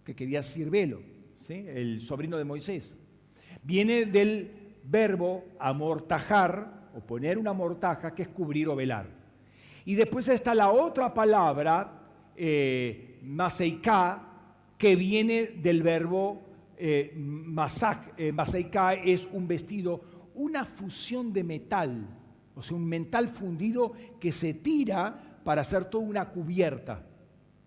que 0.05 0.15
quería 0.15 0.39
decir 0.39 0.69
velo, 0.69 1.01
¿sí? 1.35 1.65
el 1.67 1.99
sobrino 2.01 2.37
de 2.37 2.45
Moisés. 2.45 2.95
Viene 3.63 4.05
del 4.05 4.77
verbo 4.85 5.43
amortajar, 5.59 6.80
o 6.95 6.99
poner 6.99 7.37
una 7.37 7.53
mortaja, 7.53 8.13
que 8.13 8.23
es 8.23 8.27
cubrir 8.29 8.67
o 8.67 8.75
velar. 8.75 9.07
Y 9.85 9.95
después 9.95 10.27
está 10.27 10.53
la 10.53 10.69
otra 10.69 11.13
palabra, 11.13 12.01
eh, 12.35 13.19
que 14.77 14.95
viene 14.95 15.45
del 15.47 15.83
verbo 15.83 16.41
eh, 16.77 17.13
masak. 17.15 18.13
Eh, 18.17 18.33
es 19.03 19.27
un 19.31 19.47
vestido, 19.47 20.01
una 20.35 20.65
fusión 20.65 21.31
de 21.31 21.43
metal, 21.43 22.07
o 22.55 22.61
sea, 22.61 22.75
un 22.75 22.85
metal 22.85 23.29
fundido 23.29 23.93
que 24.19 24.31
se 24.31 24.55
tira 24.55 25.39
para 25.43 25.61
hacer 25.61 25.85
toda 25.85 26.03
una 26.03 26.29
cubierta, 26.29 27.03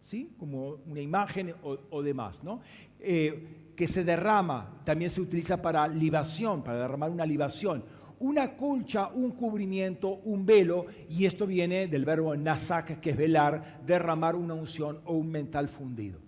¿sí? 0.00 0.34
Como 0.38 0.78
una 0.86 1.00
imagen 1.00 1.54
o, 1.62 1.78
o 1.90 2.02
demás, 2.02 2.42
¿no? 2.42 2.60
Eh, 2.98 3.70
que 3.76 3.88
se 3.88 4.04
derrama, 4.04 4.80
también 4.84 5.10
se 5.10 5.20
utiliza 5.20 5.60
para 5.60 5.88
libación, 5.88 6.62
para 6.62 6.78
derramar 6.78 7.10
una 7.10 7.26
libación 7.26 7.84
una 8.24 8.56
colcha, 8.56 9.08
un 9.08 9.32
cubrimiento, 9.32 10.08
un 10.24 10.46
velo, 10.46 10.86
y 11.10 11.26
esto 11.26 11.46
viene 11.46 11.88
del 11.88 12.06
verbo 12.06 12.34
nasak, 12.34 12.98
que 12.98 13.10
es 13.10 13.16
velar, 13.18 13.82
derramar 13.86 14.34
una 14.34 14.54
unción 14.54 15.02
o 15.04 15.12
un 15.12 15.30
mental 15.30 15.68
fundido. 15.68 16.20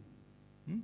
¿Mm? 0.67 0.81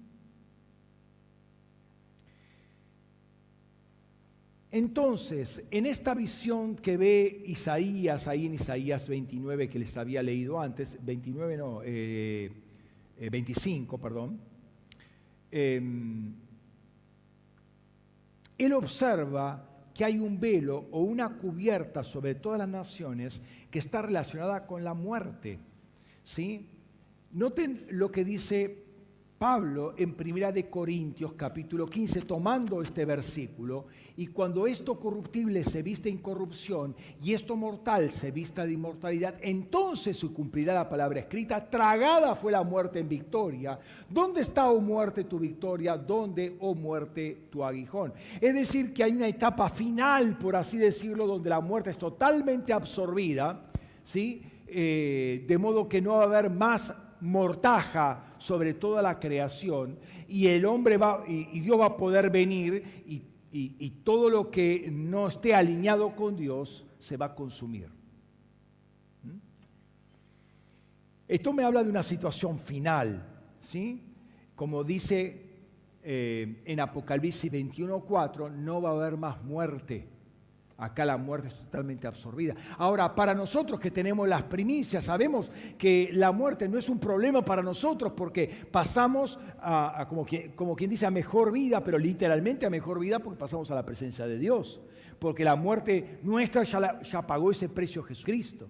Entonces, 4.70 5.62
en 5.70 5.84
esta 5.84 6.14
visión 6.14 6.76
que 6.76 6.96
ve 6.96 7.42
Isaías, 7.44 8.26
ahí 8.26 8.46
en 8.46 8.54
Isaías 8.54 9.06
29 9.06 9.68
que 9.68 9.78
les 9.80 9.94
había 9.98 10.22
leído 10.22 10.58
antes, 10.60 10.96
29 11.04 11.56
no, 11.58 11.80
25, 11.80 11.84
eh, 11.84 12.50
eh, 13.20 14.00
perdón, 14.00 14.40
em, 15.50 16.32
él 18.56 18.72
observa 18.72 19.68
que 19.94 20.04
hay 20.04 20.18
un 20.18 20.40
velo 20.40 20.86
o 20.90 21.00
una 21.00 21.36
cubierta 21.36 22.02
sobre 22.02 22.34
todas 22.34 22.58
las 22.58 22.68
naciones 22.68 23.42
que 23.70 23.78
está 23.78 24.02
relacionada 24.02 24.66
con 24.66 24.84
la 24.84 24.94
muerte. 24.94 25.58
¿sí? 26.22 26.66
Noten 27.32 27.86
lo 27.90 28.10
que 28.10 28.24
dice 28.24 28.81
Pablo 29.42 29.94
en 29.96 30.14
Primera 30.14 30.52
de 30.52 30.70
Corintios 30.70 31.32
capítulo 31.32 31.88
15 31.88 32.20
tomando 32.20 32.80
este 32.80 33.04
versículo 33.04 33.86
y 34.16 34.28
cuando 34.28 34.68
esto 34.68 35.00
corruptible 35.00 35.64
se 35.64 35.82
viste 35.82 36.08
en 36.08 36.18
corrupción 36.18 36.94
y 37.20 37.34
esto 37.34 37.56
mortal 37.56 38.12
se 38.12 38.30
vista 38.30 38.64
de 38.64 38.74
inmortalidad, 38.74 39.34
entonces 39.40 40.16
se 40.16 40.28
cumplirá 40.28 40.74
la 40.74 40.88
palabra 40.88 41.18
escrita, 41.18 41.68
tragada 41.68 42.36
fue 42.36 42.52
la 42.52 42.62
muerte 42.62 43.00
en 43.00 43.08
victoria. 43.08 43.80
¿Dónde 44.08 44.42
está, 44.42 44.70
oh 44.70 44.80
muerte, 44.80 45.24
tu 45.24 45.40
victoria? 45.40 45.96
¿Dónde, 45.96 46.56
oh 46.60 46.76
muerte, 46.76 47.48
tu 47.50 47.64
aguijón? 47.64 48.12
Es 48.40 48.54
decir, 48.54 48.94
que 48.94 49.02
hay 49.02 49.10
una 49.10 49.26
etapa 49.26 49.68
final, 49.70 50.38
por 50.38 50.54
así 50.54 50.78
decirlo, 50.78 51.26
donde 51.26 51.50
la 51.50 51.58
muerte 51.58 51.90
es 51.90 51.98
totalmente 51.98 52.72
absorbida, 52.72 53.72
¿sí? 54.04 54.40
Eh, 54.68 55.44
de 55.48 55.58
modo 55.58 55.88
que 55.88 56.00
no 56.00 56.12
va 56.12 56.22
a 56.22 56.26
haber 56.26 56.48
más 56.48 56.94
mortaja 57.22 58.34
sobre 58.36 58.74
toda 58.74 59.00
la 59.00 59.20
creación 59.20 59.96
y 60.26 60.48
el 60.48 60.66
hombre 60.66 60.96
va, 60.96 61.22
y, 61.26 61.60
Dios 61.60 61.78
va 61.78 61.86
a 61.86 61.96
poder 61.96 62.30
venir 62.30 63.04
y, 63.06 63.22
y, 63.52 63.90
todo 64.02 64.28
lo 64.28 64.50
que 64.50 64.88
no 64.90 65.28
esté 65.28 65.54
alineado 65.54 66.16
con 66.16 66.36
Dios 66.36 66.84
se 66.98 67.16
va 67.16 67.26
a 67.26 67.34
consumir. 67.34 67.86
¿Mm? 69.22 69.38
Esto 71.28 71.52
me 71.52 71.62
habla 71.62 71.84
de 71.84 71.90
una 71.90 72.02
situación 72.02 72.58
final, 72.58 73.24
¿sí? 73.60 74.02
Como 74.56 74.82
dice 74.82 75.46
eh, 76.02 76.60
en 76.64 76.80
Apocalipsis 76.80 77.52
21.4, 77.52 78.50
no 78.50 78.82
va 78.82 78.90
a 78.90 78.92
haber 78.94 79.16
más 79.16 79.40
muerte 79.44 80.08
Acá 80.82 81.04
la 81.04 81.16
muerte 81.16 81.46
es 81.46 81.54
totalmente 81.54 82.08
absorbida. 82.08 82.56
Ahora, 82.76 83.14
para 83.14 83.34
nosotros 83.34 83.78
que 83.78 83.92
tenemos 83.92 84.28
las 84.28 84.42
primicias, 84.42 85.04
sabemos 85.04 85.48
que 85.78 86.10
la 86.12 86.32
muerte 86.32 86.68
no 86.68 86.76
es 86.76 86.88
un 86.88 86.98
problema 86.98 87.44
para 87.44 87.62
nosotros 87.62 88.14
porque 88.16 88.50
pasamos 88.68 89.38
a, 89.60 90.08
como, 90.08 90.24
quien, 90.74 90.90
dice, 90.90 91.06
a 91.06 91.10
mejor 91.12 91.52
vida, 91.52 91.84
pero 91.84 91.98
literalmente 91.98 92.66
a 92.66 92.70
mejor 92.70 92.98
vida 92.98 93.20
porque 93.20 93.38
pasamos 93.38 93.70
a 93.70 93.76
la 93.76 93.84
presencia 93.84 94.26
de 94.26 94.40
Dios. 94.40 94.80
Porque 95.20 95.44
la 95.44 95.54
muerte 95.54 96.18
nuestra 96.24 96.64
ya, 96.64 97.00
ya 97.00 97.24
pagó 97.24 97.52
ese 97.52 97.68
precio 97.68 98.02
Jesucristo. 98.02 98.68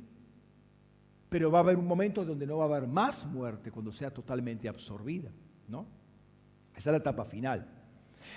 Pero 1.31 1.51
va 1.51 1.61
a 1.61 1.63
haber 1.63 1.79
un 1.79 1.87
momento 1.87 2.27
donde 2.27 2.47
no 2.47 2.59
va 2.59 2.65
a 2.65 2.77
haber 2.77 2.87
más 2.87 3.25
muerte 3.25 3.71
cuando 3.71 3.91
sea 3.91 4.11
totalmente 4.11 4.69
absorbida, 4.69 5.31
¿no? 5.67 5.87
Esa 6.77 6.91
es 6.91 6.93
la 6.93 6.99
etapa 6.99 7.25
final. 7.25 7.67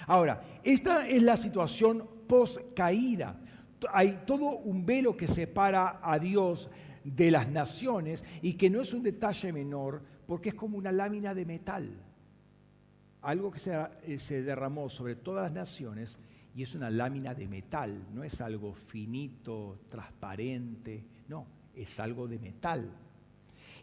Ahora, 0.07 0.41
esta 0.63 1.05
es 1.05 1.21
la 1.21 1.35
situación 1.35 2.07
post 2.25 2.57
caída 2.73 3.41
hay 3.91 4.21
todo 4.25 4.57
un 4.57 4.85
velo 4.85 5.15
que 5.15 5.27
separa 5.27 5.99
a 6.01 6.17
Dios 6.19 6.69
de 7.03 7.31
las 7.31 7.49
naciones 7.49 8.23
y 8.41 8.53
que 8.53 8.69
no 8.69 8.81
es 8.81 8.93
un 8.93 9.03
detalle 9.03 9.53
menor 9.53 10.01
porque 10.27 10.49
es 10.49 10.55
como 10.55 10.77
una 10.77 10.91
lámina 10.91 11.33
de 11.33 11.45
metal. 11.45 11.89
Algo 13.21 13.51
que 13.51 13.59
se, 13.59 13.75
eh, 14.03 14.19
se 14.19 14.41
derramó 14.43 14.89
sobre 14.89 15.15
todas 15.15 15.43
las 15.43 15.51
naciones 15.51 16.17
y 16.55 16.63
es 16.63 16.73
una 16.73 16.89
lámina 16.89 17.33
de 17.33 17.47
metal, 17.47 18.05
no 18.13 18.23
es 18.23 18.39
algo 18.39 18.73
finito, 18.73 19.79
transparente, 19.89 21.03
no, 21.27 21.45
es 21.75 21.99
algo 21.99 22.27
de 22.27 22.39
metal. 22.39 22.89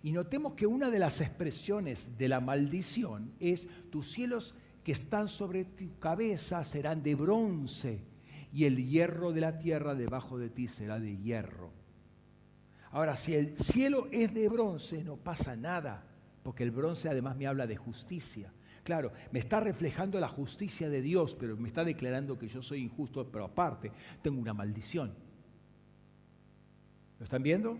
Y 0.02 0.10
notemos 0.10 0.54
que 0.54 0.66
una 0.66 0.90
de 0.90 0.98
las 0.98 1.20
expresiones 1.20 2.08
de 2.18 2.28
la 2.28 2.40
maldición 2.40 3.32
es 3.38 3.68
tus 3.90 4.10
cielos 4.10 4.54
que 4.82 4.92
están 4.92 5.28
sobre 5.28 5.64
tu 5.64 5.98
cabeza 5.98 6.64
serán 6.64 7.02
de 7.02 7.14
bronce 7.14 8.11
y 8.52 8.64
el 8.64 8.86
hierro 8.86 9.32
de 9.32 9.40
la 9.40 9.58
tierra 9.58 9.94
debajo 9.94 10.38
de 10.38 10.50
ti 10.50 10.68
será 10.68 11.00
de 11.00 11.16
hierro. 11.16 11.70
Ahora, 12.90 13.16
si 13.16 13.34
el 13.34 13.56
cielo 13.56 14.08
es 14.12 14.34
de 14.34 14.48
bronce, 14.48 15.02
no 15.02 15.16
pasa 15.16 15.56
nada, 15.56 16.04
porque 16.42 16.62
el 16.62 16.70
bronce 16.70 17.08
además 17.08 17.36
me 17.36 17.46
habla 17.46 17.66
de 17.66 17.76
justicia. 17.76 18.52
Claro, 18.84 19.12
me 19.30 19.38
está 19.38 19.60
reflejando 19.60 20.20
la 20.20 20.28
justicia 20.28 20.90
de 20.90 21.00
Dios, 21.00 21.34
pero 21.34 21.56
me 21.56 21.68
está 21.68 21.84
declarando 21.84 22.38
que 22.38 22.48
yo 22.48 22.62
soy 22.62 22.82
injusto, 22.82 23.26
pero 23.30 23.44
aparte 23.44 23.90
tengo 24.20 24.40
una 24.40 24.52
maldición. 24.52 25.14
¿Lo 27.18 27.24
están 27.24 27.42
viendo? 27.42 27.78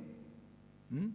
¿Mm? 0.89 1.09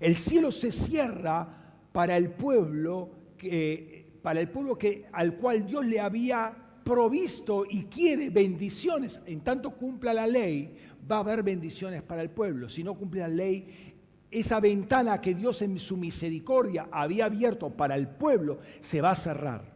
El 0.00 0.16
cielo 0.16 0.50
se 0.50 0.72
cierra 0.72 1.46
para 1.92 2.16
el 2.16 2.30
pueblo 2.30 3.10
que, 3.38 4.18
para 4.22 4.40
el 4.40 4.48
pueblo 4.48 4.76
que, 4.76 5.06
al 5.12 5.36
cual 5.36 5.66
Dios 5.66 5.86
le 5.86 6.00
había 6.00 6.63
provisto 6.84 7.64
y 7.68 7.84
quiere 7.84 8.30
bendiciones. 8.30 9.20
En 9.26 9.40
tanto 9.40 9.70
cumpla 9.72 10.12
la 10.12 10.26
ley, 10.26 10.76
va 11.10 11.16
a 11.16 11.20
haber 11.20 11.42
bendiciones 11.42 12.02
para 12.02 12.22
el 12.22 12.30
pueblo. 12.30 12.68
Si 12.68 12.84
no 12.84 12.94
cumple 12.94 13.22
la 13.22 13.28
ley, 13.28 13.94
esa 14.30 14.60
ventana 14.60 15.20
que 15.20 15.34
Dios 15.34 15.62
en 15.62 15.78
su 15.78 15.96
misericordia 15.96 16.88
había 16.90 17.26
abierto 17.26 17.70
para 17.70 17.96
el 17.96 18.08
pueblo 18.08 18.58
se 18.80 19.00
va 19.00 19.12
a 19.12 19.16
cerrar. 19.16 19.72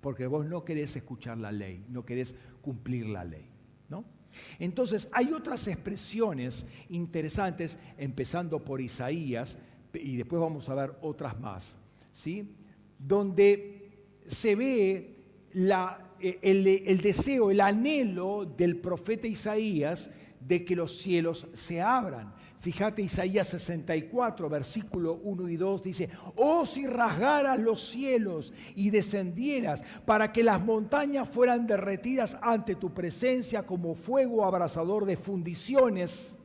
Porque 0.00 0.26
vos 0.26 0.46
no 0.46 0.64
querés 0.64 0.96
escuchar 0.96 1.38
la 1.38 1.52
ley, 1.52 1.84
no 1.88 2.04
querés 2.04 2.34
cumplir 2.60 3.06
la 3.06 3.24
ley. 3.24 3.46
¿no? 3.88 4.04
Entonces, 4.58 5.08
hay 5.12 5.32
otras 5.32 5.68
expresiones 5.68 6.66
interesantes, 6.88 7.78
empezando 7.98 8.64
por 8.64 8.80
Isaías, 8.80 9.58
y 9.94 10.16
después 10.16 10.40
vamos 10.40 10.68
a 10.68 10.74
ver 10.74 10.94
otras 11.02 11.38
más, 11.38 11.76
¿sí? 12.12 12.50
donde 12.98 13.90
se 14.24 14.56
ve 14.56 15.11
eh, 15.54 16.38
el, 16.42 17.00
deseo, 17.00 17.50
el 17.50 17.60
anhelo 17.60 18.44
del 18.44 18.76
profeta 18.76 19.26
Isaías 19.26 20.10
de 20.40 20.64
que 20.64 20.74
los 20.74 20.98
cielos 20.98 21.46
se 21.54 21.80
abran. 21.80 22.34
Fíjate 22.60 23.02
Isaías 23.02 23.48
64, 23.48 24.48
versículo 24.48 25.14
1 25.24 25.48
y 25.48 25.56
2 25.56 25.82
dice, 25.82 26.08
oh 26.36 26.64
si 26.64 26.86
rasgaras 26.86 27.58
los 27.58 27.88
cielos 27.88 28.52
y 28.76 28.90
descendieras 28.90 29.82
para 30.06 30.32
que 30.32 30.44
las 30.44 30.64
montañas 30.64 31.28
fueran 31.28 31.66
derretidas 31.66 32.36
ante 32.40 32.76
tu 32.76 32.94
presencia 32.94 33.64
como 33.64 33.96
fuego 33.96 34.44
abrasador 34.44 35.06
de 35.06 35.16
fundiciones, 35.16 36.36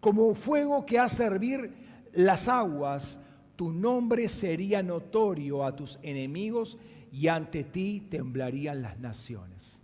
como 0.00 0.34
fuego 0.34 0.84
que 0.84 0.98
hace 0.98 1.24
hervir 1.24 1.72
las 2.12 2.46
aguas, 2.46 3.18
tu 3.56 3.72
nombre 3.72 4.28
sería 4.28 4.82
notorio 4.82 5.64
a 5.64 5.74
tus 5.74 5.98
enemigos 6.02 6.76
y 7.16 7.28
ante 7.28 7.64
ti 7.64 8.08
temblarían 8.10 8.82
las 8.82 8.98
naciones. 8.98 9.80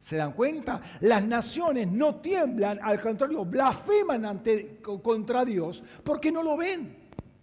¿Se 0.00 0.16
dan 0.16 0.32
cuenta? 0.32 0.82
Las 1.00 1.22
naciones 1.22 1.86
no 1.86 2.16
tiemblan, 2.16 2.80
al 2.82 3.00
contrario, 3.00 3.44
blasfeman 3.44 4.24
ante, 4.24 4.80
contra 4.80 5.44
Dios 5.44 5.84
porque 6.02 6.32
no 6.32 6.42
lo 6.42 6.56
ven 6.56 6.96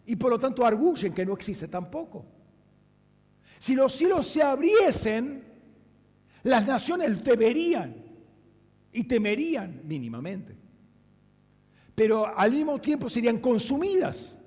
y 0.06 0.18
por 0.18 0.32
lo 0.32 0.38
tanto 0.38 0.66
arguyen 0.66 1.14
que 1.14 1.26
no 1.26 1.34
existe 1.34 1.70
tampoco. 1.70 2.26
Si 3.58 3.74
los 3.74 3.94
cielos 3.94 4.28
se 4.28 4.44
abriesen, 4.44 5.46
las 6.44 6.68
naciones 6.68 7.24
temerían 7.24 7.96
y 8.92 9.06
temerían 9.06 9.80
mínimamente. 9.86 10.58
Pero 11.96 12.38
al 12.38 12.52
mismo 12.52 12.82
tiempo 12.82 13.10
serían 13.10 13.40
consumidas. 13.40 14.38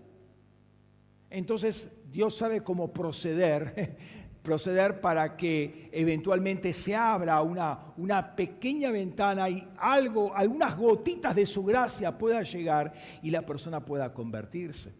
Entonces 1.30 1.90
Dios 2.10 2.36
sabe 2.36 2.62
cómo 2.62 2.92
proceder 2.92 3.96
proceder 4.42 5.00
para 5.00 5.36
que 5.36 5.88
eventualmente 5.92 6.72
se 6.72 6.94
abra 6.94 7.40
una, 7.42 7.92
una 7.96 8.34
pequeña 8.34 8.90
ventana 8.90 9.48
y 9.48 9.66
algo, 9.78 10.34
algunas 10.34 10.76
gotitas 10.76 11.34
de 11.34 11.46
su 11.46 11.64
gracia 11.64 12.18
pueda 12.18 12.42
llegar 12.42 12.92
y 13.22 13.30
la 13.30 13.46
persona 13.46 13.84
pueda 13.84 14.12
convertirse. 14.12 14.92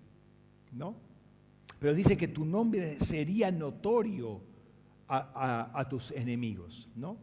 ¿No? 0.72 0.94
Pero 1.78 1.94
dice 1.94 2.16
que 2.16 2.28
tu 2.28 2.44
nombre 2.44 2.98
sería 3.00 3.50
notorio 3.50 4.40
a, 5.08 5.70
a 5.78 5.88
tus 5.88 6.10
enemigos, 6.12 6.88
¿no? 6.96 7.18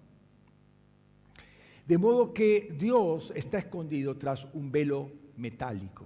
De 1.87 1.97
modo 1.97 2.33
que 2.35 2.75
Dios 2.77 3.33
está 3.35 3.57
escondido 3.57 4.15
tras 4.17 4.45
un 4.53 4.71
velo 4.71 5.11
metálico. 5.37 6.05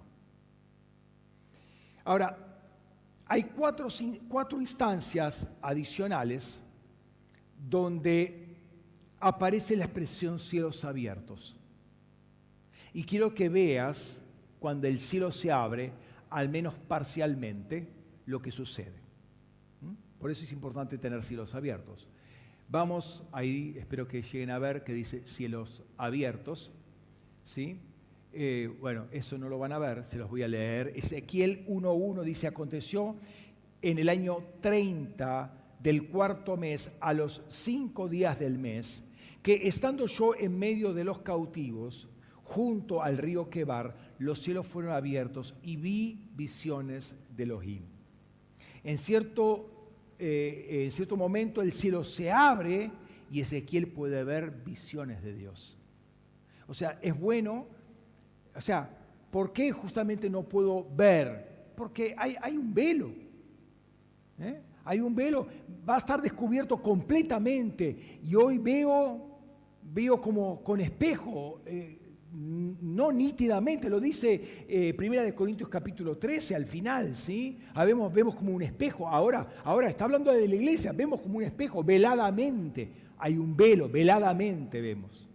Ahora, 2.06 2.53
hay 3.34 3.46
cuatro, 3.46 3.88
cuatro 4.30 4.62
instancias 4.62 5.48
adicionales 5.60 6.62
donde 7.68 8.56
aparece 9.20 9.76
la 9.76 9.86
expresión 9.86 10.38
cielos 10.38 10.86
abiertos. 10.86 11.56
Y 12.94 13.04
quiero 13.06 13.34
que 13.34 13.50
veas 13.50 14.22
cuando 14.60 14.86
el 14.86 15.00
cielo 15.00 15.32
se 15.32 15.52
abre, 15.52 15.92
al 16.30 16.48
menos 16.48 16.76
parcialmente, 16.76 17.88
lo 18.28 18.40
que 18.40 18.52
sucede. 18.52 19.02
¿Mm? 19.82 20.20
Por 20.20 20.30
eso 20.30 20.44
es 20.44 20.52
importante 20.52 21.00
tener 21.00 21.24
cielos 21.24 21.56
abiertos. 21.56 22.08
Vamos 22.70 23.24
ahí, 23.32 23.74
espero 23.80 24.08
que 24.08 24.22
lleguen 24.22 24.52
a 24.52 24.60
ver 24.60 24.84
que 24.84 24.94
dice 24.94 25.26
cielos 25.26 25.82
abiertos. 25.98 26.72
¿sí? 27.46 27.80
Eh, 28.36 28.68
bueno, 28.82 29.06
eso 29.12 29.38
no 29.38 29.48
lo 29.48 29.60
van 29.60 29.74
a 29.74 29.78
ver, 29.78 30.04
se 30.06 30.18
los 30.18 30.28
voy 30.28 30.42
a 30.42 30.48
leer. 30.48 30.92
Ezequiel 30.96 31.68
1.1 31.68 32.24
dice, 32.24 32.48
aconteció 32.48 33.16
en 33.82 34.00
el 34.00 34.10
año 34.10 34.40
30 34.62 35.54
del 35.80 36.08
cuarto 36.08 36.58
mes, 36.58 36.90
a 37.00 37.14
los 37.14 37.44
cinco 37.48 38.10
días 38.10 38.40
del 38.40 38.58
mes, 38.58 39.04
que 39.44 39.68
estando 39.68 40.08
yo 40.08 40.34
en 40.36 40.58
medio 40.58 40.94
de 40.94 41.04
los 41.04 41.20
cautivos, 41.20 42.08
junto 42.44 43.04
al 43.04 43.20
río 43.20 43.50
Quebar, 43.52 43.96
los 44.18 44.42
cielos 44.42 44.66
fueron 44.66 44.94
abiertos 44.94 45.54
y 45.62 45.76
vi 45.76 46.30
visiones 46.36 47.16
de 47.36 47.44
Elohim. 47.44 47.84
En 48.84 48.98
cierto, 48.98 49.92
eh, 50.18 50.86
en 50.86 50.92
cierto 50.92 51.18
momento 51.18 51.62
el 51.62 51.72
cielo 51.72 52.04
se 52.04 52.32
abre 52.32 52.90
y 53.30 53.42
Ezequiel 53.42 53.88
puede 53.88 54.24
ver 54.24 54.50
visiones 54.66 55.22
de 55.22 55.36
Dios. 55.36 55.78
O 56.68 56.74
sea, 56.74 56.98
es 57.02 57.18
bueno 57.18 57.68
o 58.56 58.62
sea, 58.62 58.90
¿por 59.32 59.52
qué 59.52 59.72
justamente 59.72 60.30
no 60.30 60.44
puedo 60.44 60.88
ver? 60.96 61.72
Porque 61.76 62.16
hay, 62.18 62.56
un 62.56 62.74
velo. 62.74 63.12
¿eh? 64.40 64.62
Hay 64.86 65.00
un 65.00 65.16
velo, 65.16 65.48
va 65.88 65.96
a 65.96 66.00
estar 66.00 66.22
descubierto 66.22 66.82
completamente. 66.82 68.20
Y 68.24 68.36
hoy 68.36 68.58
veo, 68.58 69.40
veo 69.82 70.22
como 70.22 70.62
con 70.62 70.82
espejo, 70.82 71.62
eh, 71.66 72.00
no 72.36 73.12
nítidamente, 73.12 73.90
lo 73.90 74.00
dice 74.00 74.66
eh, 74.68 74.94
Primera 74.96 75.24
de 75.24 75.36
Corintios 75.36 75.70
capítulo 75.70 76.18
13 76.18 76.56
al 76.56 76.66
final, 76.66 77.16
¿sí? 77.16 77.60
Ah, 77.76 77.86
vemos, 77.86 78.12
vemos 78.12 78.36
como 78.36 78.54
un 78.54 78.62
espejo. 78.62 79.08
Ahora, 79.08 79.48
ahora 79.64 79.88
está 79.88 80.06
hablando 80.06 80.32
de 80.32 80.48
la 80.48 80.56
iglesia, 80.56 80.92
vemos 80.92 81.22
como 81.22 81.38
un 81.38 81.44
espejo, 81.44 81.84
veladamente. 81.84 82.90
Hay 83.20 83.38
un 83.38 83.56
velo, 83.56 83.88
veladamente 83.88 84.82
vemos, 84.82 85.30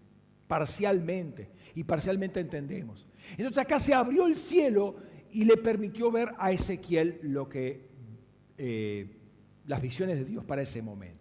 parcialmente, 0.46 1.48
y 1.74 1.84
parcialmente 1.84 2.40
entendemos. 2.40 3.07
Entonces 3.36 3.58
acá 3.58 3.78
se 3.78 3.94
abrió 3.94 4.26
el 4.26 4.36
cielo 4.36 4.96
y 5.32 5.44
le 5.44 5.56
permitió 5.56 6.10
ver 6.10 6.30
a 6.38 6.52
Ezequiel 6.52 7.18
lo 7.22 7.48
que 7.48 7.86
eh, 8.56 9.06
las 9.66 9.80
visiones 9.80 10.18
de 10.18 10.24
Dios 10.24 10.44
para 10.44 10.62
ese 10.62 10.82
momento. 10.82 11.18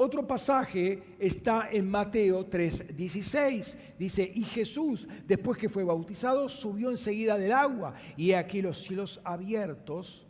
Otro 0.00 0.24
pasaje 0.24 1.02
está 1.18 1.68
en 1.72 1.90
Mateo 1.90 2.48
3:16. 2.48 3.76
Dice, 3.98 4.30
y 4.32 4.44
Jesús, 4.44 5.08
después 5.26 5.58
que 5.58 5.68
fue 5.68 5.82
bautizado, 5.82 6.48
subió 6.48 6.90
enseguida 6.90 7.36
del 7.36 7.50
agua, 7.50 7.94
y 8.16 8.30
aquí 8.30 8.62
los 8.62 8.78
cielos 8.78 9.20
abiertos, 9.24 10.24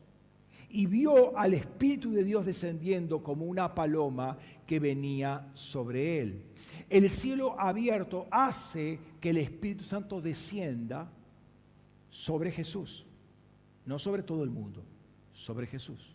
y 0.71 0.87
vio 0.87 1.37
al 1.37 1.53
Espíritu 1.53 2.13
de 2.13 2.25
Dios 2.25 2.47
descendiendo 2.47 3.23
como 3.23 3.45
una 3.45 3.75
paloma 3.75 4.39
que 4.67 4.81
venía 4.81 5.51
sobre 5.53 6.21
él. 6.21 6.43
El 6.91 7.11
cielo 7.11 7.59
abierto 7.61 8.27
hace 8.31 8.99
que 9.21 9.31
el 9.31 9.37
Espíritu 9.39 9.85
Santo 9.85 10.21
descienda 10.21 11.11
sobre 12.09 12.51
Jesús, 12.51 13.05
no 13.85 13.99
sobre 13.99 14.23
todo 14.23 14.43
el 14.43 14.51
mundo, 14.51 14.83
sobre 15.33 15.67
Jesús. 15.67 16.15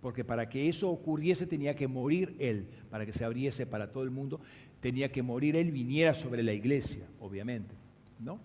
porque 0.00 0.24
para 0.24 0.48
que 0.48 0.68
eso 0.68 0.90
ocurriese 0.90 1.46
tenía 1.46 1.74
que 1.74 1.88
morir 1.88 2.36
Él, 2.38 2.66
para 2.90 3.04
que 3.04 3.12
se 3.12 3.24
abriese 3.24 3.66
para 3.66 3.90
todo 3.90 4.04
el 4.04 4.10
mundo, 4.10 4.40
tenía 4.80 5.10
que 5.10 5.22
morir 5.22 5.56
Él, 5.56 5.72
viniera 5.72 6.14
sobre 6.14 6.42
la 6.42 6.52
iglesia, 6.52 7.04
obviamente, 7.20 7.74
¿no? 8.20 8.38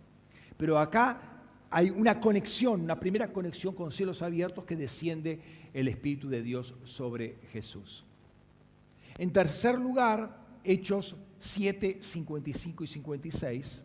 Pero 0.57 0.80
acá 0.80 1.22
hay 1.69 1.90
una 1.90 2.19
conexión, 2.19 2.81
una 2.81 2.99
primera 2.99 3.31
conexión 3.31 3.76
con 3.76 3.91
cielos 3.91 4.22
abiertos 4.22 4.65
que 4.65 4.76
desciende 4.76 5.40
el 5.73 5.88
Espíritu 5.88 6.27
de 6.30 6.41
Dios 6.41 6.76
sobre 6.84 7.38
Jesús. 7.52 8.03
En 9.18 9.31
tercer 9.31 9.77
lugar, 9.77 10.43
Hechos 10.64 11.15
7, 11.40 11.98
55 12.02 12.84
y 12.84 12.88
56. 12.88 13.84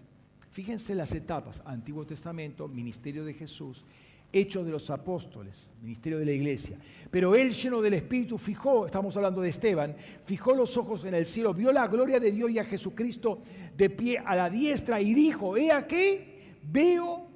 Fíjense 0.51 0.95
las 0.95 1.13
etapas, 1.13 1.63
Antiguo 1.65 2.07
Testamento, 2.07 2.69
ministerio 2.69 3.25
de 3.25 3.35
Jesús, 3.35 3.85
Hechos 4.33 4.65
de 4.67 4.73
los 4.73 4.91
Apóstoles, 4.91 5.71
ministerio 5.81 6.19
de 6.19 6.27
la 6.27 6.33
iglesia. 6.33 6.79
Pero 7.11 7.35
él 7.35 7.53
lleno 7.53 7.81
del 7.81 7.95
Espíritu 7.95 8.39
fijó, 8.39 8.87
estamos 8.87 9.17
hablando 9.17 9.41
de 9.41 9.49
Esteban, 9.49 9.97
fijó 10.25 10.55
los 10.55 10.77
ojos 10.77 11.05
en 11.05 11.15
el 11.15 11.25
cielo, 11.27 11.55
vio 11.55 11.73
la 11.73 11.87
gloria 11.87 12.21
de 12.21 12.33
Dios 12.33 12.51
y 12.51 12.59
a 12.59 12.65
Jesucristo 12.65 13.41
de 13.77 13.89
pie 13.89 14.19
a 14.19 14.37
la 14.37 14.51
diestra 14.51 15.01
y 15.01 15.15
dijo, 15.15 15.57
he 15.57 15.73
aquí, 15.73 16.21
veo 16.63 17.27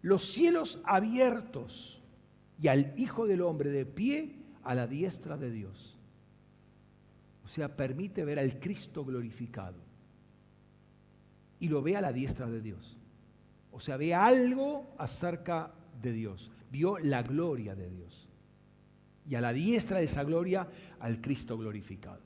los 0.00 0.24
cielos 0.24 0.80
abiertos 0.84 2.02
y 2.60 2.68
al 2.68 2.94
Hijo 2.96 3.26
del 3.26 3.42
Hombre 3.42 3.70
de 3.70 3.84
pie 3.84 4.36
a 4.62 4.74
la 4.74 4.86
diestra 4.86 5.36
de 5.36 5.50
Dios. 5.50 5.95
O 7.46 7.48
sea, 7.48 7.68
permite 7.68 8.24
ver 8.24 8.40
al 8.40 8.58
Cristo 8.58 9.04
glorificado. 9.04 9.76
Y 11.60 11.68
lo 11.68 11.80
ve 11.80 11.96
a 11.96 12.00
la 12.00 12.12
diestra 12.12 12.50
de 12.50 12.60
Dios. 12.60 12.96
O 13.70 13.78
sea, 13.78 13.96
ve 13.96 14.12
algo 14.12 14.92
acerca 14.98 15.70
de 16.02 16.12
Dios. 16.12 16.50
Vio 16.72 16.98
la 16.98 17.22
gloria 17.22 17.76
de 17.76 17.88
Dios. 17.88 18.28
Y 19.30 19.36
a 19.36 19.40
la 19.40 19.52
diestra 19.52 19.98
de 19.98 20.06
esa 20.06 20.24
gloria 20.24 20.66
al 20.98 21.20
Cristo 21.20 21.56
glorificado. 21.56 22.20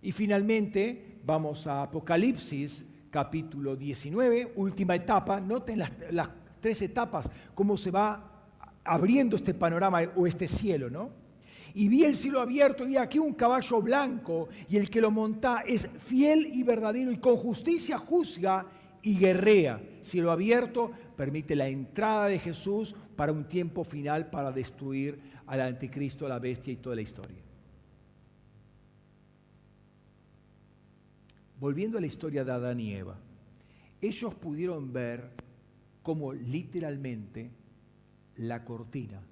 Y 0.00 0.12
finalmente 0.12 1.18
vamos 1.24 1.66
a 1.66 1.82
Apocalipsis 1.82 2.84
capítulo 3.10 3.74
19, 3.74 4.52
última 4.54 4.94
etapa. 4.94 5.40
Noten 5.40 5.80
las, 5.80 6.30
tres 6.60 6.80
etapas, 6.82 7.28
cómo 7.56 7.76
se 7.76 7.90
va 7.90 8.44
abriendo 8.84 9.34
este 9.34 9.54
panorama 9.54 10.02
o 10.14 10.24
este 10.24 10.46
cielo, 10.46 10.88
¿no? 10.88 11.21
Y 11.74 11.88
vi 11.88 12.04
el 12.04 12.14
cielo 12.14 12.40
abierto 12.40 12.86
y 12.86 12.96
aquí 12.96 13.18
un 13.18 13.34
caballo 13.34 13.80
blanco 13.80 14.48
y 14.68 14.76
el 14.76 14.90
que 14.90 15.00
lo 15.00 15.10
monta 15.10 15.62
es 15.66 15.88
fiel 16.06 16.46
y 16.52 16.62
verdadero 16.62 17.10
y 17.10 17.18
con 17.18 17.36
justicia 17.36 17.98
juzga 17.98 18.66
y 19.02 19.18
guerrea. 19.18 19.82
Cielo 20.00 20.30
abierto 20.30 20.90
permite 21.16 21.56
la 21.56 21.68
entrada 21.68 22.26
de 22.26 22.38
Jesús 22.38 22.94
para 23.16 23.32
un 23.32 23.44
tiempo 23.44 23.84
final 23.84 24.30
para 24.30 24.52
destruir 24.52 25.18
al 25.46 25.60
anticristo, 25.60 26.26
a 26.26 26.30
la 26.30 26.38
bestia 26.38 26.72
y 26.72 26.76
toda 26.76 26.96
la 26.96 27.02
historia. 27.02 27.38
Volviendo 31.58 31.98
a 31.98 32.00
la 32.00 32.06
historia 32.06 32.44
de 32.44 32.52
Adán 32.52 32.80
y 32.80 32.92
Eva, 32.92 33.16
ellos 34.00 34.34
pudieron 34.34 34.92
ver 34.92 35.30
cómo 36.02 36.32
literalmente 36.32 37.50
la 38.36 38.64
cortina 38.64 39.22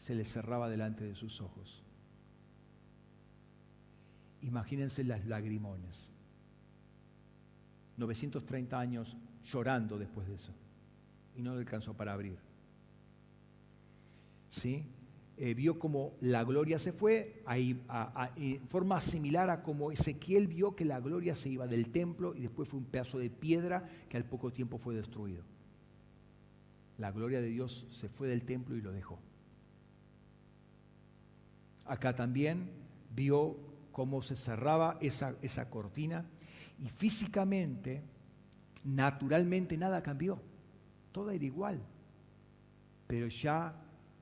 se 0.00 0.14
le 0.14 0.24
cerraba 0.24 0.70
delante 0.70 1.04
de 1.04 1.14
sus 1.14 1.42
ojos. 1.42 1.82
Imagínense 4.40 5.04
las 5.04 5.26
lagrimones. 5.26 6.10
930 7.98 8.80
años 8.80 9.14
llorando 9.44 9.98
después 9.98 10.26
de 10.26 10.36
eso. 10.36 10.52
Y 11.36 11.42
no 11.42 11.52
alcanzó 11.52 11.92
para 11.92 12.14
abrir. 12.14 12.38
¿Sí? 14.50 14.86
Eh, 15.36 15.52
vio 15.52 15.78
como 15.78 16.14
la 16.22 16.44
gloria 16.44 16.78
se 16.78 16.92
fue, 16.92 17.42
ahí, 17.44 17.78
en 18.36 18.66
forma 18.68 19.02
similar 19.02 19.50
a 19.50 19.62
como 19.62 19.92
Ezequiel 19.92 20.48
vio 20.48 20.74
que 20.74 20.86
la 20.86 21.00
gloria 21.00 21.34
se 21.34 21.50
iba 21.50 21.66
del 21.66 21.90
templo 21.90 22.34
y 22.34 22.40
después 22.40 22.70
fue 22.70 22.78
un 22.78 22.86
pedazo 22.86 23.18
de 23.18 23.28
piedra 23.28 23.86
que 24.08 24.16
al 24.16 24.24
poco 24.24 24.50
tiempo 24.50 24.78
fue 24.78 24.94
destruido. 24.94 25.42
La 26.96 27.12
gloria 27.12 27.42
de 27.42 27.48
Dios 27.48 27.86
se 27.90 28.08
fue 28.08 28.28
del 28.28 28.44
templo 28.44 28.76
y 28.76 28.80
lo 28.80 28.92
dejó. 28.92 29.18
Acá 31.90 32.14
también 32.14 32.70
vio 33.16 33.56
cómo 33.90 34.22
se 34.22 34.36
cerraba 34.36 34.96
esa, 35.00 35.34
esa 35.42 35.68
cortina 35.68 36.24
y 36.78 36.88
físicamente, 36.88 38.00
naturalmente 38.84 39.76
nada 39.76 40.00
cambió. 40.00 40.40
Todo 41.10 41.32
era 41.32 41.44
igual. 41.44 41.80
Pero 43.08 43.26
ya 43.26 43.74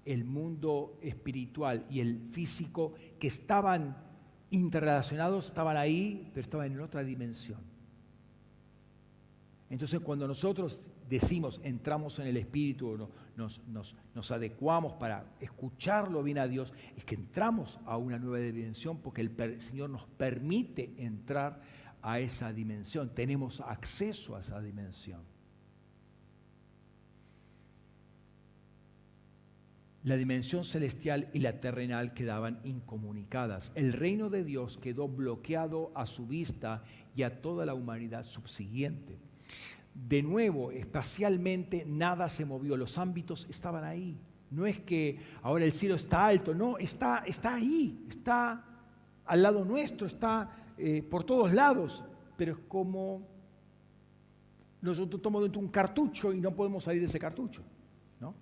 el 0.06 0.24
mundo 0.24 0.98
espiritual 1.02 1.84
y 1.90 2.00
el 2.00 2.30
físico 2.32 2.94
que 3.20 3.28
estaban 3.28 3.98
interrelacionados 4.48 5.48
estaban 5.48 5.76
ahí, 5.76 6.30
pero 6.32 6.44
estaban 6.44 6.72
en 6.72 6.80
otra 6.80 7.04
dimensión. 7.04 7.60
Entonces 9.68 10.00
cuando 10.00 10.26
nosotros 10.26 10.80
decimos, 11.06 11.60
entramos 11.62 12.18
en 12.18 12.28
el 12.28 12.38
Espíritu, 12.38 12.88
o 12.88 13.08
nos, 13.38 13.62
nos, 14.14 14.30
adecuamos 14.32 14.94
para 14.94 15.24
escucharlo 15.40 16.22
bien 16.22 16.38
a 16.38 16.48
Dios, 16.48 16.74
es 16.96 17.04
que 17.04 17.14
entramos 17.14 17.78
a 17.86 17.96
una 17.96 18.18
nueva 18.18 18.44
dimensión 18.44 18.98
porque 18.98 19.22
el 19.22 19.60
Señor 19.60 19.90
nos 19.90 20.06
permite 20.06 20.92
entrar 20.98 21.60
a 22.02 22.18
esa 22.18 22.52
dimensión, 22.52 23.14
tenemos 23.14 23.60
acceso 23.60 24.36
a 24.36 24.40
esa 24.40 24.60
dimensión. 24.60 25.22
La 30.04 30.16
dimensión 30.16 30.64
celestial 30.64 31.28
y 31.32 31.40
la 31.40 31.60
terrenal 31.60 32.14
quedaban 32.14 32.60
incomunicadas. 32.64 33.72
El 33.74 33.92
reino 33.92 34.30
de 34.30 34.42
Dios 34.42 34.78
quedó 34.78 35.08
bloqueado 35.08 35.92
a 35.94 36.06
su 36.06 36.26
vista 36.26 36.82
y 37.14 37.24
a 37.24 37.40
toda 37.42 37.66
la 37.66 37.74
humanidad 37.74 38.24
subsiguiente. 38.24 39.18
De 40.06 40.22
nuevo, 40.22 40.70
espacialmente 40.70 41.84
nada 41.84 42.28
se 42.28 42.44
movió, 42.44 42.76
los 42.76 42.98
ámbitos 42.98 43.46
estaban 43.50 43.84
ahí. 43.84 44.16
No 44.50 44.64
es 44.64 44.78
que 44.80 45.18
ahora 45.42 45.64
el 45.64 45.72
cielo 45.72 45.96
está 45.96 46.26
alto, 46.26 46.54
no, 46.54 46.78
está, 46.78 47.24
está 47.26 47.54
ahí, 47.56 48.06
está 48.08 48.64
al 49.26 49.42
lado 49.42 49.64
nuestro, 49.64 50.06
está 50.06 50.50
eh, 50.78 51.02
por 51.02 51.24
todos 51.24 51.52
lados, 51.52 52.04
pero 52.36 52.52
es 52.52 52.58
como 52.68 53.26
nosotros 54.80 55.20
tomamos 55.20 55.44
dentro 55.44 55.60
un 55.60 55.68
cartucho 55.68 56.32
y 56.32 56.40
no 56.40 56.54
podemos 56.54 56.84
salir 56.84 57.00
de 57.00 57.06
ese 57.06 57.18
cartucho. 57.18 57.62
¿no? 58.20 58.34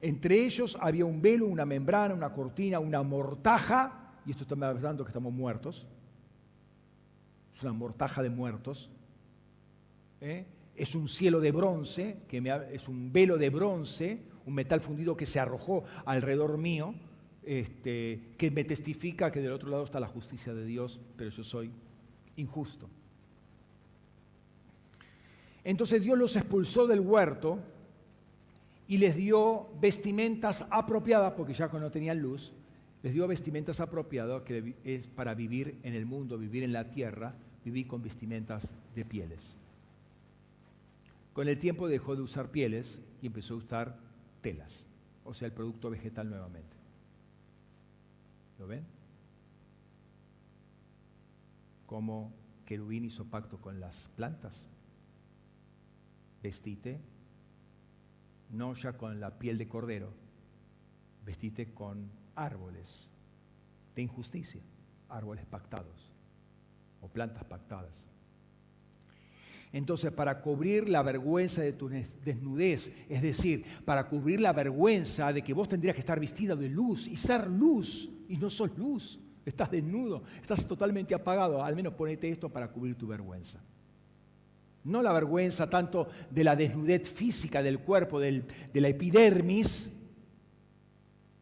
Entre 0.00 0.44
ellos 0.44 0.76
había 0.80 1.04
un 1.04 1.22
velo, 1.22 1.46
una 1.46 1.64
membrana, 1.64 2.12
una 2.12 2.30
cortina, 2.32 2.80
una 2.80 3.02
mortaja, 3.02 4.14
y 4.26 4.32
esto 4.32 4.42
está 4.42 4.54
hablando 4.66 5.04
que 5.04 5.10
estamos 5.10 5.32
muertos, 5.32 5.86
es 7.60 7.64
una 7.64 7.74
mortaja 7.74 8.22
de 8.22 8.30
muertos. 8.30 8.88
¿eh? 10.22 10.46
Es 10.74 10.94
un 10.94 11.08
cielo 11.08 11.40
de 11.40 11.52
bronce, 11.52 12.22
que 12.26 12.42
es 12.72 12.88
un 12.88 13.12
velo 13.12 13.36
de 13.36 13.50
bronce, 13.50 14.22
un 14.46 14.54
metal 14.54 14.80
fundido 14.80 15.14
que 15.14 15.26
se 15.26 15.38
arrojó 15.38 15.84
alrededor 16.06 16.56
mío, 16.56 16.94
este, 17.44 18.32
que 18.38 18.50
me 18.50 18.64
testifica 18.64 19.30
que 19.30 19.40
del 19.40 19.52
otro 19.52 19.68
lado 19.68 19.84
está 19.84 20.00
la 20.00 20.08
justicia 20.08 20.54
de 20.54 20.64
Dios, 20.64 21.00
pero 21.16 21.28
yo 21.28 21.44
soy 21.44 21.70
injusto. 22.36 22.88
Entonces 25.62 26.00
Dios 26.02 26.16
los 26.16 26.34
expulsó 26.36 26.86
del 26.86 27.00
huerto 27.00 27.58
y 28.88 28.96
les 28.96 29.16
dio 29.16 29.68
vestimentas 29.82 30.64
apropiadas, 30.70 31.34
porque 31.34 31.52
ya 31.52 31.68
no 31.68 31.90
tenían 31.90 32.20
luz, 32.20 32.52
les 33.02 33.12
dio 33.12 33.28
vestimentas 33.28 33.80
apropiadas, 33.80 34.42
que 34.42 34.76
es 34.82 35.08
para 35.08 35.34
vivir 35.34 35.78
en 35.82 35.92
el 35.92 36.06
mundo, 36.06 36.38
vivir 36.38 36.62
en 36.62 36.72
la 36.72 36.90
tierra, 36.90 37.34
viví 37.64 37.84
con 37.84 38.02
vestimentas 38.02 38.72
de 38.94 39.04
pieles. 39.04 39.56
Con 41.32 41.48
el 41.48 41.58
tiempo 41.58 41.88
dejó 41.88 42.16
de 42.16 42.22
usar 42.22 42.50
pieles 42.50 43.00
y 43.22 43.26
empezó 43.26 43.54
a 43.54 43.58
usar 43.58 43.96
telas, 44.42 44.86
o 45.24 45.34
sea, 45.34 45.46
el 45.46 45.52
producto 45.52 45.90
vegetal 45.90 46.28
nuevamente. 46.28 46.76
¿Lo 48.58 48.66
ven? 48.66 48.84
Como 51.86 52.32
querubín 52.66 53.04
hizo 53.04 53.24
pacto 53.24 53.58
con 53.60 53.80
las 53.80 54.08
plantas. 54.16 54.66
Vestite, 56.42 57.00
no 58.50 58.74
ya 58.74 58.94
con 58.96 59.20
la 59.20 59.38
piel 59.38 59.58
de 59.58 59.68
cordero, 59.68 60.12
vestite 61.24 61.72
con 61.74 62.10
árboles 62.34 63.10
de 63.94 64.02
injusticia, 64.02 64.62
árboles 65.08 65.44
pactados 65.46 66.09
o 67.00 67.08
plantas 67.08 67.44
pactadas. 67.44 68.10
Entonces, 69.72 70.10
para 70.10 70.40
cubrir 70.40 70.88
la 70.88 71.02
vergüenza 71.02 71.62
de 71.62 71.72
tu 71.72 71.88
desnudez, 71.88 72.90
es 73.08 73.22
decir, 73.22 73.64
para 73.84 74.08
cubrir 74.08 74.40
la 74.40 74.52
vergüenza 74.52 75.32
de 75.32 75.42
que 75.42 75.54
vos 75.54 75.68
tendrías 75.68 75.94
que 75.94 76.00
estar 76.00 76.18
vestida 76.18 76.56
de 76.56 76.68
luz 76.68 77.06
y 77.06 77.16
ser 77.16 77.46
luz, 77.46 78.08
y 78.28 78.36
no 78.36 78.50
sos 78.50 78.76
luz, 78.76 79.20
estás 79.44 79.70
desnudo, 79.70 80.24
estás 80.40 80.66
totalmente 80.66 81.14
apagado, 81.14 81.62
al 81.62 81.76
menos 81.76 81.94
ponete 81.94 82.28
esto 82.28 82.48
para 82.48 82.68
cubrir 82.68 82.96
tu 82.96 83.06
vergüenza. 83.06 83.60
No 84.82 85.02
la 85.02 85.12
vergüenza 85.12 85.68
tanto 85.68 86.08
de 86.30 86.42
la 86.42 86.56
desnudez 86.56 87.08
física 87.08 87.62
del 87.62 87.80
cuerpo, 87.80 88.18
de 88.18 88.44
la 88.74 88.88
epidermis, 88.88 89.90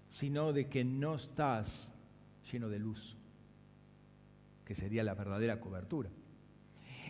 sino 0.09 0.53
de 0.53 0.69
que 0.69 0.85
no 0.85 1.15
estás 1.15 1.93
lleno 2.51 2.69
de 2.69 2.79
luz, 2.79 3.18
que 4.69 4.75
sería 4.75 5.03
la 5.03 5.15
verdadera 5.15 5.59
cobertura. 5.59 6.11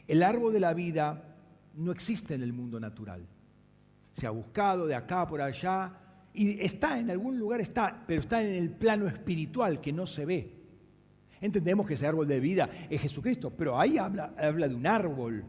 El 0.07 0.23
árbol 0.23 0.53
de 0.53 0.61
la 0.61 0.75
vida 0.75 1.35
no 1.75 1.91
existe 1.91 2.35
en 2.35 2.43
el 2.45 2.53
mundo 2.53 2.79
natural. 2.79 3.27
Se 4.13 4.29
ha 4.29 4.31
buscado 4.31 4.87
de 4.87 4.95
acá 4.95 5.27
por 5.27 5.43
allá 5.43 5.93
y 6.33 6.61
está 6.61 7.01
en 7.01 7.11
algún 7.11 7.37
lugar, 7.37 7.61
está, 7.61 8.05
pero 8.07 8.21
está 8.21 8.41
en 8.45 8.55
el 8.55 8.71
plano 8.71 9.09
espiritual 9.09 9.81
que 9.81 9.93
no 9.93 10.07
se 10.07 10.25
ve. 10.25 10.53
Entendemos 11.41 11.85
que 11.85 11.95
ese 11.95 12.07
árbol 12.07 12.29
de 12.29 12.39
vida 12.39 12.71
es 12.89 13.01
Jesucristo, 13.01 13.51
pero 13.51 13.77
ahí 13.77 13.99
habla, 13.99 14.29
de 14.29 14.75
un 14.77 14.87
árbol, 14.87 15.45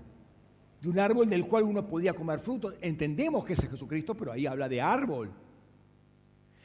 de 0.81 0.89
un 0.89 0.97
árbol 0.97 1.29
del 1.29 1.45
cual 1.45 1.61
uno 1.61 1.85
podía 1.85 2.13
comer 2.13 2.39
fruto. 2.39 2.73
Entendemos 2.81 3.45
que 3.45 3.53
es 3.53 3.69
Jesucristo, 3.69 4.17
pero 4.17 4.31
ahí 4.31 4.47
habla 4.47 4.67
de 4.67 4.81
árbol. 4.81 5.31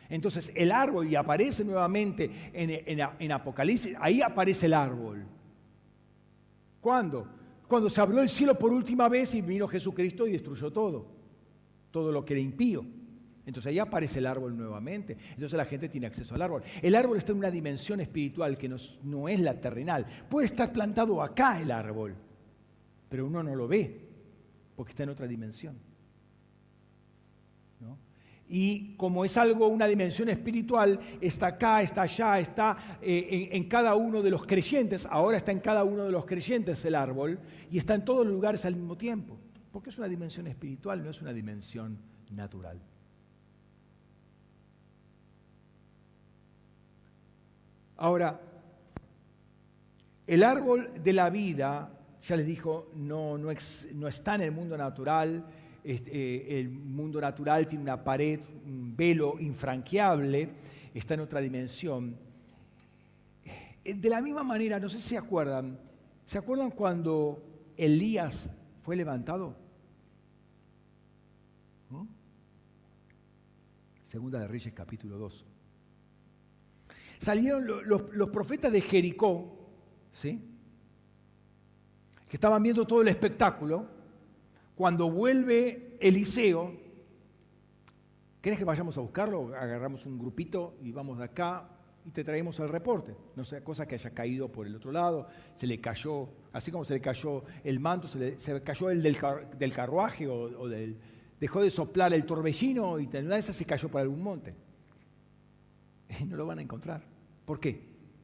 Entonces 0.09 0.51
el 0.55 0.73
árbol, 0.73 1.07
y 1.07 1.17
aparece 1.17 1.65
nuevamente 1.65 2.31
en, 2.55 3.01
en, 3.19 3.33
Apocalipsis, 3.33 3.95
ahí 4.01 4.23
aparece 4.23 4.67
el 4.67 4.73
árbol. 4.73 5.34
¿Cuándo? 6.85 7.27
Cuando 7.67 7.89
se 7.89 7.99
abrió 7.99 8.21
el 8.21 8.29
cielo 8.29 8.59
por 8.59 8.71
última 8.71 9.09
vez 9.09 9.35
y 9.35 9.41
vino 9.41 9.67
Jesucristo 9.67 10.27
y 10.27 10.33
destruyó 10.33 10.71
todo, 10.71 11.07
todo 11.91 12.13
lo 12.13 12.27
que 12.27 12.35
era 12.35 12.43
impío. 12.43 12.85
Entonces 13.47 13.71
ahí 13.71 13.79
aparece 13.79 14.19
el 14.19 14.27
árbol 14.27 14.55
nuevamente. 14.55 15.17
Entonces 15.31 15.55
la 15.55 15.65
gente 15.65 15.89
tiene 15.89 16.09
acceso 16.09 16.35
al 16.35 16.43
árbol. 16.43 16.63
El 16.83 16.95
árbol 16.95 17.17
está 17.17 17.33
en 17.33 17.39
una 17.39 17.51
dimensión 17.51 18.01
espiritual 18.01 18.59
que 18.59 18.69
no, 18.69 19.29
es 19.31 19.41
la 19.41 19.59
terrenal. 19.59 20.05
Puede 20.29 20.45
estar 20.45 20.75
plantado 20.75 21.23
acá 21.23 21.59
el 21.59 21.71
árbol, 21.71 22.17
pero 23.09 23.25
uno 23.29 23.43
no 23.43 23.55
lo 23.55 23.67
ve 23.67 24.07
porque 24.77 24.91
está 24.91 25.05
en 25.05 25.09
otra 25.09 25.27
dimensión. 25.27 25.79
Y 28.49 28.95
como 28.97 29.25
es 29.25 29.37
algo, 29.37 29.69
una 29.69 29.87
dimensión 29.87 30.29
espiritual, 30.29 31.01
está 31.21 31.49
acá, 31.49 31.83
está 31.83 32.03
allá, 32.03 32.39
está 32.39 32.99
eh, 33.01 33.49
en, 33.53 33.69
cada 33.69 33.95
uno 33.95 34.23
de 34.23 34.31
los 34.31 34.47
creyentes, 34.47 35.07
ahora 35.11 35.39
está 35.39 35.51
en 35.51 35.61
cada 35.61 35.85
uno 35.85 36.05
de 36.05 36.13
los 36.13 36.27
creyentes 36.27 36.85
el 36.85 36.95
árbol, 36.95 37.39
y 37.71 37.79
está 37.79 37.95
en 37.95 38.05
todos 38.05 38.27
los 38.27 38.35
lugares 38.35 38.65
al 38.65 38.77
mismo 38.77 38.97
tiempo, 38.97 39.39
porque 39.73 39.91
es 39.91 39.99
una 39.99 40.09
dimensión 40.09 40.47
espiritual, 40.47 41.03
no 41.03 41.11
es 41.11 41.23
una 41.23 41.33
dimensión 41.33 41.99
natural. 42.31 42.79
Ahora, 47.97 48.41
el 50.27 50.43
árbol 50.43 50.91
de 51.03 51.13
la 51.13 51.31
vida, 51.31 51.91
ya 52.27 52.37
les 52.37 52.47
dijo, 52.47 52.91
no, 52.95 53.37
no, 53.37 53.51
está 53.51 54.35
en 54.35 54.41
el 54.41 54.53
mundo 54.53 54.77
natural. 54.77 55.45
Eh, 55.85 56.47
el 56.61 56.71
mundo 56.71 57.21
natural 57.21 57.67
tiene 57.67 57.83
una 57.83 58.03
pared, 58.03 58.41
un 58.65 58.97
velo 58.97 59.39
infranqueable, 59.39 60.49
está 60.95 61.15
en 61.15 61.21
otra 61.21 61.41
dimensión. 61.41 62.17
Eh, 63.85 63.95
de 63.95 64.09
la 64.09 64.21
misma 64.23 64.43
manera, 64.43 64.81
no 64.81 64.89
sé 64.89 64.97
si 64.97 65.11
se 65.11 65.19
acuerdan, 65.19 65.79
¿se 66.27 66.39
acuerdan 66.39 66.71
cuando 66.71 67.43
Elías 67.77 68.51
fue 68.83 68.97
levantado? 68.97 69.63
Segunda 74.05 74.39
de 74.39 74.47
Reyes 74.47 74.73
capítulo 74.73 75.19
2 75.19 75.45
salieron 77.25 77.67
los, 77.87 78.31
profetas 78.31 78.71
de 78.71 78.83
Jericó, 78.83 79.57
¿sí? 80.13 80.41
que 82.29 82.37
estaban 82.37 82.63
viendo 82.63 82.87
todo 82.87 83.01
el 83.01 83.09
espectáculo, 83.09 83.87
cuando 84.75 85.11
vuelve 85.11 85.97
Eliseo, 86.01 86.73
¿querés 88.41 88.59
que 88.59 88.65
vayamos 88.65 88.99
a 88.99 89.01
buscarlo? 89.01 89.55
Agarramos 89.55 90.05
un 90.07 90.19
grupito 90.19 90.77
y 90.83 90.91
vamos 90.91 91.19
de 91.19 91.25
acá 91.25 91.69
y 92.05 92.11
te 92.11 92.25
traemos 92.25 92.59
el 92.61 92.69
reporte. 92.69 93.15
No 93.37 93.45
sea 93.45 93.63
cosa 93.63 93.87
que 93.87 93.95
haya 93.95 94.11
caído 94.11 94.51
por 94.51 94.67
el 94.67 94.75
otro 94.75 94.91
lado, 94.91 95.29
se 95.55 95.67
le 95.67 95.81
cayó, 95.81 96.29
así 96.53 96.71
como 96.71 96.85
se 96.85 96.95
le 96.95 97.01
cayó 97.01 97.45
el 97.63 97.81
manto, 97.81 98.09
se 98.09 98.19
le 98.19 98.63
cayó 98.63 98.91
el 98.91 99.03
del, 99.03 99.73
carruaje 99.73 100.27
o, 100.27 100.69
del, 100.69 100.99
dejó 101.41 101.63
de 101.63 101.71
soplar 101.71 102.13
el 102.13 102.27
torbellino 102.27 102.99
y 102.99 103.07
una 103.07 103.21
de 103.21 103.39
esas 103.39 103.57
se 103.57 103.65
cayó 103.65 103.89
por 103.89 104.01
algún 104.01 104.23
monte. 104.23 104.55
Y 106.21 106.25
no 106.25 106.37
lo 106.37 106.47
van 106.47 106.59
a 106.59 106.63
encontrar. 106.63 107.03
¿Por 107.45 107.61
qué? 107.61 107.81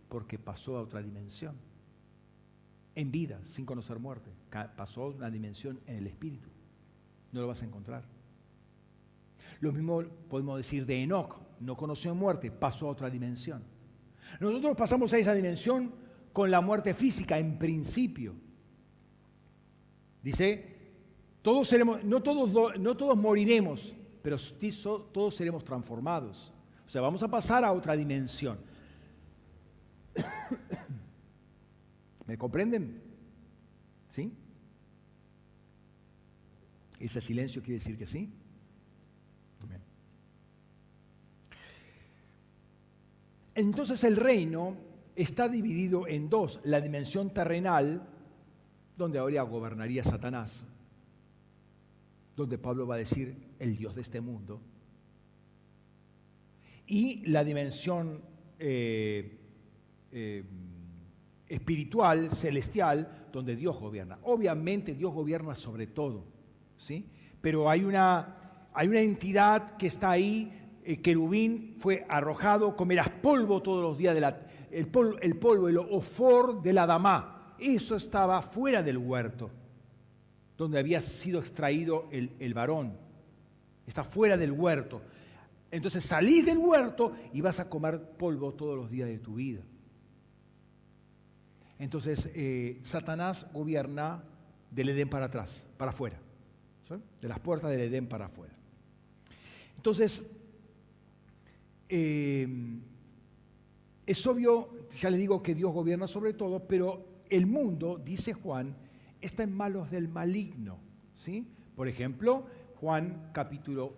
Porque 0.08 0.38
pasó 0.38 0.76
a 0.76 0.82
otra 0.82 1.00
dimensión. 1.00 1.69
En 2.94 3.10
vida, 3.10 3.40
sin 3.44 3.64
conocer 3.64 3.98
muerte. 3.98 4.30
Pasó 4.76 5.08
una 5.08 5.30
dimensión 5.30 5.80
en 5.86 5.96
el 5.96 6.06
espíritu. 6.06 6.48
No 7.32 7.40
lo 7.40 7.46
vas 7.48 7.62
a 7.62 7.64
encontrar. 7.64 8.04
Lo 9.60 9.72
mismo 9.72 10.02
podemos 10.28 10.56
decir 10.56 10.86
de 10.86 11.02
Enoch. 11.02 11.36
No 11.60 11.76
conoció 11.76 12.14
muerte, 12.14 12.50
pasó 12.50 12.88
a 12.88 12.92
otra 12.92 13.10
dimensión. 13.10 13.62
Nosotros 14.40 14.76
pasamos 14.76 15.12
a 15.12 15.18
esa 15.18 15.34
dimensión 15.34 15.92
con 16.32 16.50
la 16.50 16.60
muerte 16.60 16.94
física 16.94 17.38
en 17.38 17.58
principio. 17.58 18.34
Dice, 20.22 20.76
todos 21.42 21.68
seremos, 21.68 22.04
no, 22.04 22.22
todos, 22.22 22.78
no 22.78 22.96
todos 22.96 23.16
moriremos, 23.16 23.94
pero 24.22 24.36
todos 25.12 25.34
seremos 25.34 25.64
transformados. 25.64 26.52
O 26.86 26.90
sea, 26.90 27.00
vamos 27.00 27.22
a 27.22 27.28
pasar 27.28 27.64
a 27.64 27.72
otra 27.72 27.96
dimensión. 27.96 28.58
¿Me 32.30 32.38
comprenden? 32.38 33.02
¿Sí? 34.06 34.32
¿Ese 37.00 37.20
silencio 37.20 37.60
quiere 37.60 37.80
decir 37.80 37.98
que 37.98 38.06
sí? 38.06 38.32
Entonces 43.56 44.04
el 44.04 44.14
reino 44.14 44.76
está 45.16 45.48
dividido 45.48 46.06
en 46.06 46.30
dos, 46.30 46.60
la 46.62 46.80
dimensión 46.80 47.34
terrenal, 47.34 48.08
donde 48.96 49.18
ahora 49.18 49.42
gobernaría 49.42 50.04
Satanás, 50.04 50.64
donde 52.36 52.58
Pablo 52.58 52.86
va 52.86 52.94
a 52.94 52.98
decir 52.98 53.34
el 53.58 53.76
Dios 53.76 53.96
de 53.96 54.02
este 54.02 54.20
mundo, 54.20 54.60
y 56.86 57.26
la 57.26 57.42
dimensión 57.42 58.22
eh, 58.60 59.36
eh, 60.12 60.44
espiritual, 61.50 62.30
celestial, 62.30 63.26
donde 63.32 63.56
Dios 63.56 63.78
gobierna. 63.78 64.18
Obviamente 64.22 64.94
Dios 64.94 65.12
gobierna 65.12 65.56
sobre 65.56 65.88
todo, 65.88 66.24
¿sí? 66.76 67.10
Pero 67.40 67.68
hay 67.68 67.82
una, 67.82 68.68
hay 68.72 68.86
una 68.86 69.00
entidad 69.00 69.76
que 69.76 69.88
está 69.88 70.12
ahí, 70.12 70.52
eh, 70.84 71.02
querubín 71.02 71.74
fue 71.78 72.06
arrojado, 72.08 72.76
comerás 72.76 73.10
polvo 73.10 73.62
todos 73.62 73.82
los 73.82 73.98
días, 73.98 74.14
de 74.14 74.20
la, 74.20 74.46
el, 74.70 74.86
polvo, 74.86 75.18
el 75.18 75.36
polvo, 75.36 75.68
el 75.68 75.78
ofor 75.78 76.62
de 76.62 76.72
la 76.72 76.86
dama. 76.86 77.54
Eso 77.58 77.96
estaba 77.96 78.40
fuera 78.42 78.80
del 78.82 78.98
huerto, 78.98 79.50
donde 80.56 80.78
había 80.78 81.00
sido 81.00 81.40
extraído 81.40 82.06
el, 82.12 82.30
el 82.38 82.54
varón. 82.54 82.96
Está 83.88 84.04
fuera 84.04 84.36
del 84.36 84.52
huerto. 84.52 85.02
Entonces 85.72 86.04
salís 86.04 86.46
del 86.46 86.58
huerto 86.58 87.12
y 87.32 87.40
vas 87.40 87.58
a 87.58 87.68
comer 87.68 88.00
polvo 88.00 88.54
todos 88.54 88.76
los 88.76 88.88
días 88.88 89.08
de 89.08 89.18
tu 89.18 89.34
vida. 89.34 89.62
Entonces, 91.80 92.30
eh, 92.34 92.78
Satanás 92.82 93.46
gobierna 93.54 94.22
del 94.70 94.90
Edén 94.90 95.08
para 95.08 95.26
atrás, 95.26 95.66
para 95.78 95.90
afuera, 95.90 96.20
de 97.20 97.28
las 97.28 97.40
puertas 97.40 97.70
del 97.70 97.80
Edén 97.80 98.06
para 98.06 98.26
afuera. 98.26 98.54
Entonces, 99.76 100.22
eh, 101.88 102.46
es 104.06 104.26
obvio, 104.26 104.88
ya 105.00 105.08
le 105.08 105.16
digo 105.16 105.42
que 105.42 105.54
Dios 105.54 105.72
gobierna 105.72 106.06
sobre 106.06 106.34
todo, 106.34 106.66
pero 106.68 107.22
el 107.30 107.46
mundo, 107.46 107.98
dice 108.04 108.34
Juan, 108.34 108.76
está 109.22 109.42
en 109.42 109.56
manos 109.56 109.90
del 109.90 110.06
maligno. 110.08 110.78
¿sí? 111.14 111.46
Por 111.74 111.88
ejemplo, 111.88 112.46
Juan 112.76 113.30
capítulo 113.32 113.94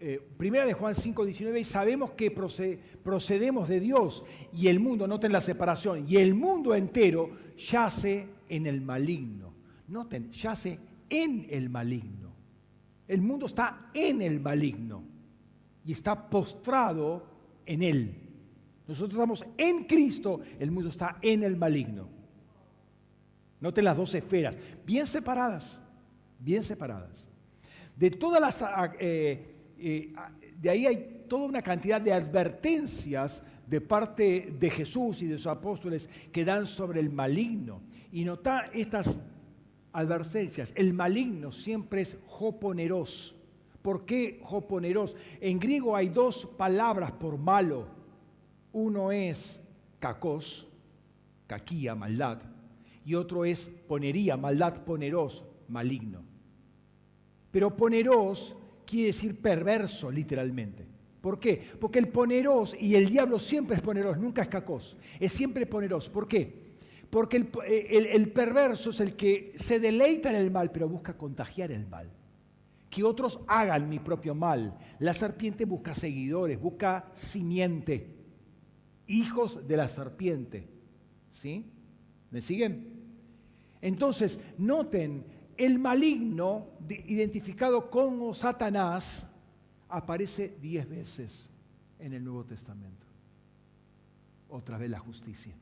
eh, 0.00 0.20
primera 0.36 0.66
de 0.66 0.74
Juan 0.74 0.94
5, 0.94 1.24
19, 1.24 1.60
y 1.60 1.64
sabemos 1.64 2.12
que 2.12 2.30
procedemos 2.30 3.68
de 3.68 3.80
Dios 3.80 4.24
y 4.52 4.68
el 4.68 4.80
mundo, 4.80 5.06
noten 5.06 5.32
la 5.32 5.40
separación, 5.40 6.04
y 6.08 6.16
el 6.16 6.34
mundo 6.34 6.74
entero 6.74 7.30
yace 7.56 8.26
en 8.48 8.66
el 8.66 8.80
maligno. 8.80 9.52
Noten, 9.88 10.30
yace 10.32 10.78
en 11.08 11.46
el 11.48 11.70
maligno. 11.70 12.32
El 13.06 13.22
mundo 13.22 13.46
está 13.46 13.90
en 13.94 14.22
el 14.22 14.40
maligno 14.40 15.02
y 15.84 15.92
está 15.92 16.28
postrado 16.28 17.26
en 17.66 17.82
él. 17.82 18.14
Nosotros 18.86 19.12
estamos 19.12 19.46
en 19.56 19.84
Cristo, 19.84 20.40
el 20.58 20.70
mundo 20.70 20.90
está 20.90 21.18
en 21.22 21.42
el 21.42 21.56
maligno. 21.56 22.08
Noten 23.60 23.84
las 23.84 23.96
dos 23.96 24.14
esferas, 24.14 24.56
bien 24.84 25.06
separadas, 25.06 25.80
bien 26.38 26.62
separadas. 26.62 27.28
De 27.96 28.10
todas 28.10 28.40
las 28.40 28.62
eh, 28.98 29.53
de 29.76 30.70
ahí 30.70 30.86
hay 30.86 31.24
toda 31.28 31.46
una 31.46 31.62
cantidad 31.62 32.00
de 32.00 32.12
advertencias 32.12 33.42
de 33.66 33.80
parte 33.80 34.54
de 34.58 34.70
Jesús 34.70 35.22
y 35.22 35.26
de 35.26 35.38
sus 35.38 35.46
apóstoles 35.46 36.08
que 36.32 36.44
dan 36.44 36.66
sobre 36.66 37.00
el 37.00 37.10
maligno. 37.10 37.80
Y 38.12 38.24
nota 38.24 38.70
estas 38.72 39.18
advertencias. 39.92 40.72
El 40.76 40.92
maligno 40.92 41.52
siempre 41.52 42.02
es 42.02 42.16
joponeros. 42.26 43.34
¿Por 43.82 44.04
qué 44.04 44.40
joponeros? 44.42 45.16
En 45.40 45.58
griego 45.58 45.96
hay 45.96 46.08
dos 46.08 46.46
palabras 46.56 47.12
por 47.12 47.38
malo. 47.38 47.86
Uno 48.72 49.12
es 49.12 49.62
cacos, 49.98 50.68
caquía, 51.46 51.94
maldad, 51.94 52.42
y 53.04 53.14
otro 53.14 53.44
es 53.44 53.70
ponería, 53.86 54.36
maldad, 54.36 54.84
poneros, 54.84 55.44
maligno. 55.68 56.22
Pero 57.50 57.76
poneros 57.76 58.56
quiere 58.94 59.08
decir 59.08 59.40
perverso, 59.40 60.08
literalmente. 60.08 60.86
¿Por 61.20 61.40
qué? 61.40 61.60
Porque 61.80 61.98
el 61.98 62.08
poneros, 62.08 62.76
y 62.78 62.94
el 62.94 63.08
diablo 63.08 63.40
siempre 63.40 63.76
es 63.76 63.82
poneros, 63.82 64.18
nunca 64.18 64.42
es 64.42 64.48
cacos, 64.48 64.96
es 65.18 65.32
siempre 65.32 65.66
poneros. 65.66 66.08
¿Por 66.08 66.28
qué? 66.28 66.62
Porque 67.10 67.38
el, 67.38 68.06
el, 68.06 68.30
perverso 68.30 68.90
es 68.90 69.00
el 69.00 69.16
que 69.16 69.52
se 69.56 69.80
deleita 69.80 70.30
en 70.30 70.36
el 70.36 70.52
mal, 70.52 70.70
pero 70.70 70.88
busca 70.88 71.16
contagiar 71.16 71.72
el 71.72 71.88
mal. 71.88 72.08
Que 72.88 73.02
otros 73.02 73.40
hagan 73.48 73.88
mi 73.88 73.98
propio 73.98 74.32
mal. 74.34 74.78
La 75.00 75.12
serpiente 75.12 75.64
busca 75.64 75.92
seguidores, 75.92 76.60
busca 76.60 77.10
simiente, 77.14 78.14
hijos 79.08 79.66
de 79.66 79.76
la 79.76 79.88
serpiente. 79.88 80.68
¿Sí? 81.32 81.66
¿Me 82.30 82.40
siguen? 82.40 82.94
Entonces, 83.80 84.38
noten, 84.56 85.24
el 85.56 85.78
maligno, 85.78 86.66
identificado 86.88 87.90
como 87.90 88.34
Satanás, 88.34 89.26
aparece 89.88 90.56
diez 90.60 90.88
veces 90.88 91.50
en 91.98 92.12
el 92.12 92.24
Nuevo 92.24 92.44
Testamento. 92.44 93.06
Otra 94.48 94.78
vez 94.78 94.90
la 94.90 94.98
justicia 94.98 95.54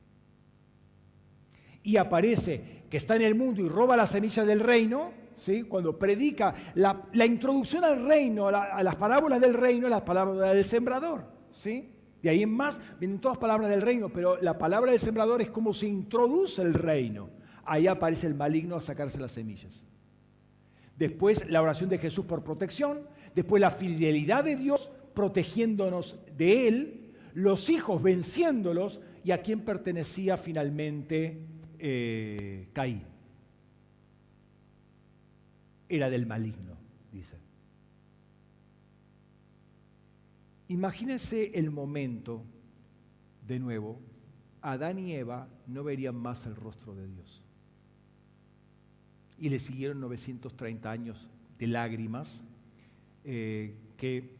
y 1.83 1.97
aparece 1.97 2.83
que 2.89 2.97
está 2.97 3.15
en 3.15 3.23
el 3.23 3.35
mundo 3.35 3.61
y 3.61 3.67
roba 3.67 3.97
la 3.97 4.07
semilla 4.07 4.45
del 4.45 4.61
reino, 4.61 5.11
¿sí? 5.35 5.63
cuando 5.63 5.99
predica 5.99 6.55
la, 6.75 7.25
introducción 7.25 7.83
al 7.83 8.05
reino, 8.05 8.47
a, 8.47 8.81
las 8.81 8.95
parábolas 8.95 9.41
del 9.41 9.53
reino, 9.53 9.89
las 9.89 10.01
palabras 10.01 10.39
del 10.53 10.63
sembrador. 10.63 11.25
¿sí? 11.51 11.89
De 12.21 12.29
ahí 12.29 12.41
en 12.41 12.51
más 12.51 12.79
vienen 12.99 13.19
todas 13.19 13.37
palabras 13.37 13.69
del 13.69 13.81
reino, 13.81 14.09
pero 14.09 14.41
la 14.41 14.57
palabra 14.57 14.91
del 14.91 14.99
sembrador 14.99 15.41
es 15.41 15.49
como 15.49 15.73
se 15.73 15.87
introduce 15.87 16.61
el 16.61 16.73
reino. 16.73 17.29
Ahí 17.65 17.87
aparece 17.87 18.27
el 18.27 18.35
maligno 18.35 18.75
a 18.75 18.81
sacarse 18.81 19.19
las 19.19 19.31
semillas. 19.31 19.83
Después 20.97 21.49
la 21.49 21.61
oración 21.61 21.89
de 21.89 21.97
Jesús 21.97 22.25
por 22.25 22.43
protección, 22.43 23.01
después 23.35 23.61
la 23.61 23.71
fidelidad 23.71 24.43
de 24.43 24.55
Dios 24.55 24.89
protegiéndonos 25.13 26.19
de 26.37 26.67
Él, 26.67 27.13
los 27.33 27.69
hijos 27.69 28.01
venciéndolos 28.01 28.99
y 29.23 29.31
a 29.31 29.41
quién 29.41 29.61
pertenecía 29.61 30.37
finalmente 30.37 31.39
eh, 31.79 32.67
Caín. 32.73 33.03
Era 35.89 36.09
del 36.09 36.25
maligno, 36.25 36.77
dice. 37.11 37.37
Imagínense 40.67 41.51
el 41.53 41.71
momento, 41.71 42.43
de 43.47 43.59
nuevo, 43.59 43.99
Adán 44.61 44.97
y 44.97 45.13
Eva 45.13 45.47
no 45.67 45.83
verían 45.83 46.15
más 46.15 46.45
el 46.45 46.55
rostro 46.55 46.95
de 46.95 47.07
Dios. 47.07 47.42
Y 49.43 49.49
le 49.49 49.59
siguieron 49.59 49.99
930 49.99 50.89
años 50.89 51.29
de 51.59 51.67
lágrimas 51.67 52.45
eh, 53.25 53.75
que 53.97 54.37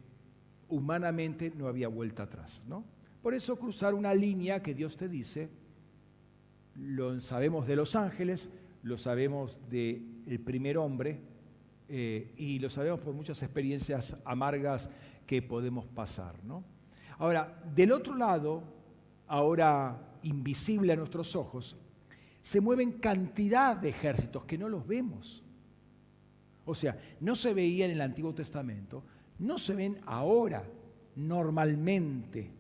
humanamente 0.70 1.52
no 1.58 1.68
había 1.68 1.90
vuelta 1.90 2.24
atrás. 2.24 2.64
¿no? 2.70 2.86
Por 3.22 3.34
eso 3.34 3.58
cruzar 3.58 3.96
una 3.96 4.14
línea 4.14 4.64
que 4.64 4.74
Dios 4.74 4.96
te 4.96 5.10
dice, 5.10 5.50
lo 6.76 7.20
sabemos 7.20 7.68
de 7.68 7.76
los 7.76 7.98
ángeles, 7.98 8.50
lo 8.82 8.98
sabemos 8.98 9.58
del 9.70 10.40
primer 10.42 10.78
hombre 10.78 11.20
eh, 11.90 12.32
y 12.38 12.60
lo 12.60 12.70
sabemos 12.70 13.02
por 13.02 13.14
muchas 13.14 13.44
experiencias 13.44 14.16
amargas 14.24 14.90
que 15.28 15.42
podemos 15.42 15.86
pasar. 15.86 16.36
Ahora, 17.18 17.62
del 17.76 17.92
otro 17.92 18.16
lado, 18.16 18.64
ahora 19.28 20.18
invisible 20.22 20.94
a 20.94 20.96
nuestros 20.96 21.36
ojos, 21.36 21.78
se 22.44 22.60
mueven 22.60 22.92
cantidad 23.00 23.78
de 23.78 23.90
ejércitos 23.90 24.44
que 24.44 24.58
no 24.58 24.68
los 24.68 24.86
vemos. 24.86 25.42
O 26.66 26.76
sea, 26.76 26.98
no 27.22 27.36
se 27.36 27.54
veían 27.54 27.90
en 27.90 27.96
el 27.96 28.02
Antiguo 28.02 28.36
Testamento, 28.36 29.02
no 29.40 29.58
se 29.58 29.74
ven 29.74 30.00
ahora 30.06 30.64
normalmente. 31.16 32.52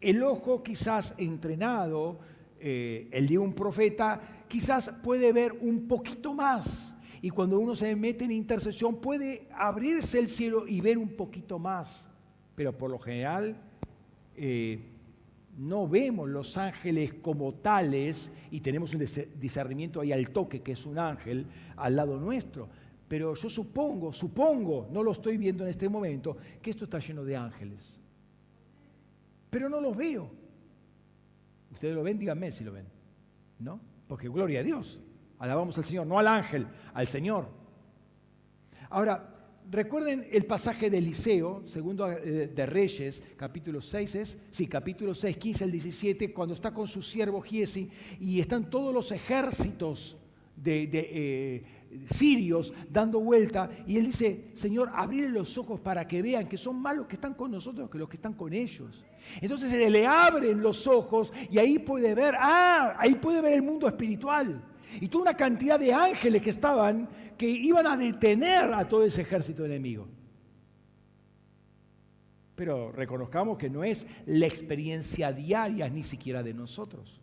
El 0.00 0.22
ojo 0.22 0.62
quizás 0.62 1.14
entrenado 1.18 2.20
eh, 2.58 3.08
el 3.12 3.28
de 3.28 3.36
un 3.36 3.52
profeta, 3.52 4.44
quizás 4.48 4.90
puede 5.02 5.32
ver 5.32 5.52
un 5.60 5.86
poquito 5.86 6.32
más. 6.32 6.94
Y 7.20 7.28
cuando 7.30 7.58
uno 7.58 7.76
se 7.76 7.94
mete 7.94 8.24
en 8.24 8.32
intercesión 8.32 8.96
puede 8.96 9.46
abrirse 9.52 10.18
el 10.18 10.28
cielo 10.28 10.66
y 10.66 10.80
ver 10.80 10.96
un 10.96 11.10
poquito 11.10 11.58
más. 11.58 12.08
Pero 12.54 12.76
por 12.76 12.90
lo 12.90 12.98
general 12.98 13.56
eh, 14.36 14.91
no 15.56 15.86
vemos 15.86 16.28
los 16.28 16.56
ángeles 16.56 17.14
como 17.14 17.54
tales 17.54 18.32
y 18.50 18.60
tenemos 18.60 18.94
un 18.94 19.00
discernimiento 19.00 20.00
ahí 20.00 20.12
al 20.12 20.30
toque, 20.30 20.62
que 20.62 20.72
es 20.72 20.86
un 20.86 20.98
ángel, 20.98 21.46
al 21.76 21.96
lado 21.96 22.18
nuestro. 22.18 22.68
Pero 23.06 23.34
yo 23.34 23.50
supongo, 23.50 24.12
supongo, 24.12 24.88
no 24.90 25.02
lo 25.02 25.12
estoy 25.12 25.36
viendo 25.36 25.64
en 25.64 25.70
este 25.70 25.88
momento, 25.88 26.36
que 26.62 26.70
esto 26.70 26.84
está 26.84 26.98
lleno 26.98 27.24
de 27.24 27.36
ángeles. 27.36 28.00
Pero 29.50 29.68
no 29.68 29.80
los 29.80 29.94
veo. 29.94 30.30
Ustedes 31.70 31.94
lo 31.94 32.02
ven, 32.02 32.18
díganme 32.18 32.50
si 32.50 32.64
lo 32.64 32.72
ven. 32.72 32.86
¿No? 33.58 33.78
Porque 34.08 34.28
gloria 34.28 34.60
a 34.60 34.62
Dios. 34.62 34.98
Alabamos 35.38 35.76
al 35.76 35.84
Señor, 35.84 36.06
no 36.06 36.18
al 36.18 36.26
ángel, 36.26 36.66
al 36.94 37.06
Señor. 37.06 37.48
Ahora, 38.88 39.31
recuerden 39.72 40.28
el 40.30 40.44
pasaje 40.44 40.90
de 40.90 40.98
Eliseo, 40.98 41.62
segundo 41.64 42.10
eh, 42.12 42.48
de 42.54 42.66
Reyes, 42.66 43.22
capítulo 43.36 43.80
6 43.80 44.14
es, 44.16 44.38
sí, 44.50 44.66
capítulo 44.66 45.14
6, 45.14 45.38
15 45.38 45.64
al 45.64 45.72
17, 45.72 46.32
cuando 46.34 46.54
está 46.54 46.72
con 46.72 46.86
su 46.86 47.00
siervo 47.00 47.40
Giesi 47.40 47.88
y 48.20 48.38
están 48.38 48.68
todos 48.68 48.92
los 48.92 49.10
ejércitos 49.10 50.16
de, 50.54 50.90
eh, 50.92 51.64
sirios 52.10 52.72
dando 52.90 53.20
vuelta 53.20 53.70
y 53.86 53.96
él 53.96 54.06
dice, 54.06 54.50
Señor, 54.54 54.90
abrile 54.94 55.30
los 55.30 55.56
ojos 55.56 55.80
para 55.80 56.06
que 56.06 56.20
vean 56.20 56.48
que 56.48 56.58
son 56.58 56.76
más 56.76 56.94
los 56.94 57.06
que 57.06 57.14
están 57.14 57.32
con 57.32 57.50
nosotros 57.50 57.88
que 57.88 57.98
los 57.98 58.08
que 58.10 58.16
están 58.16 58.34
con 58.34 58.52
ellos. 58.52 59.04
Entonces 59.40 59.72
le 59.90 60.06
abren 60.06 60.60
los 60.60 60.86
ojos 60.86 61.32
y 61.50 61.58
ahí 61.58 61.78
puede 61.78 62.14
ver, 62.14 62.34
ah, 62.38 62.94
ahí 62.98 63.14
puede 63.14 63.40
ver 63.40 63.54
el 63.54 63.62
mundo 63.62 63.88
espiritual. 63.88 64.62
Y 65.00 65.08
toda 65.08 65.22
una 65.22 65.34
cantidad 65.34 65.78
de 65.78 65.92
ángeles 65.92 66.42
que 66.42 66.50
estaban, 66.50 67.08
que 67.36 67.48
iban 67.48 67.86
a 67.86 67.96
detener 67.96 68.72
a 68.72 68.88
todo 68.88 69.04
ese 69.04 69.22
ejército 69.22 69.64
enemigo. 69.64 70.06
Pero 72.54 72.92
reconozcamos 72.92 73.58
que 73.58 73.70
no 73.70 73.82
es 73.82 74.06
la 74.26 74.46
experiencia 74.46 75.32
diaria 75.32 75.88
ni 75.88 76.02
siquiera 76.02 76.42
de 76.42 76.54
nosotros. 76.54 77.20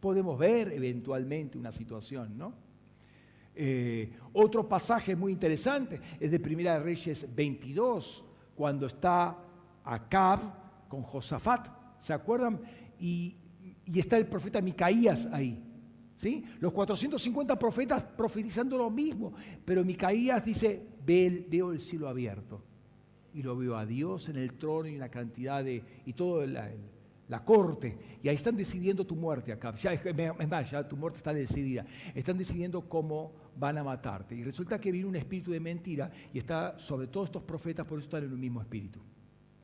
Podemos 0.00 0.38
ver 0.38 0.72
eventualmente 0.72 1.56
una 1.58 1.72
situación, 1.72 2.36
¿no? 2.36 2.54
Eh, 3.54 4.10
otro 4.32 4.66
pasaje 4.66 5.14
muy 5.14 5.32
interesante 5.32 6.00
es 6.18 6.30
de 6.30 6.40
Primera 6.40 6.74
de 6.74 6.80
Reyes 6.80 7.28
22, 7.34 8.24
cuando 8.54 8.86
está 8.86 9.38
Acab 9.84 10.40
con 10.88 11.02
Josafat, 11.02 11.68
¿se 11.98 12.12
acuerdan? 12.12 12.60
Y, 12.98 13.36
está 13.94 14.16
el 14.16 14.26
profeta 14.26 14.60
Micaías 14.60 15.26
ahí. 15.32 15.62
Los 16.60 16.72
450 16.72 17.58
profetas 17.58 18.02
profetizando 18.02 18.76
lo 18.78 18.90
mismo, 18.90 19.32
pero 19.64 19.84
Micaías 19.84 20.44
dice, 20.44 20.86
veo 21.04 21.72
el 21.72 21.80
cielo 21.80 22.08
abierto 22.08 22.62
y 23.34 23.42
lo 23.42 23.56
veo 23.56 23.76
a 23.76 23.84
Dios 23.86 24.28
en 24.28 24.36
el 24.36 24.54
trono 24.54 24.88
y 24.88 24.96
una 24.96 25.08
cantidad 25.08 25.64
de, 25.64 25.82
y 26.06 26.12
todo 26.12 26.42
el, 26.42 26.56
la 27.28 27.44
corte, 27.44 27.96
y 28.22 28.28
ahí 28.28 28.36
están 28.36 28.56
decidiendo 28.56 29.06
tu 29.06 29.16
muerte 29.16 29.52
acá. 29.52 29.74
Ya, 29.76 29.94
es 29.94 30.48
más, 30.48 30.70
ya 30.70 30.86
tu 30.86 30.96
muerte 30.96 31.16
está 31.16 31.32
decidida. 31.32 31.86
Están 32.14 32.36
decidiendo 32.36 32.82
cómo 32.82 33.32
van 33.56 33.78
a 33.78 33.84
matarte. 33.84 34.34
Y 34.34 34.44
resulta 34.44 34.78
que 34.78 34.92
viene 34.92 35.08
un 35.08 35.16
espíritu 35.16 35.50
de 35.50 35.58
mentira 35.58 36.10
y 36.32 36.38
está 36.38 36.78
sobre 36.78 37.06
todos 37.06 37.28
estos 37.28 37.42
profetas, 37.42 37.86
por 37.86 37.98
eso 37.98 38.06
están 38.06 38.24
en 38.24 38.32
un 38.32 38.40
mismo 38.40 38.60
espíritu. 38.60 39.00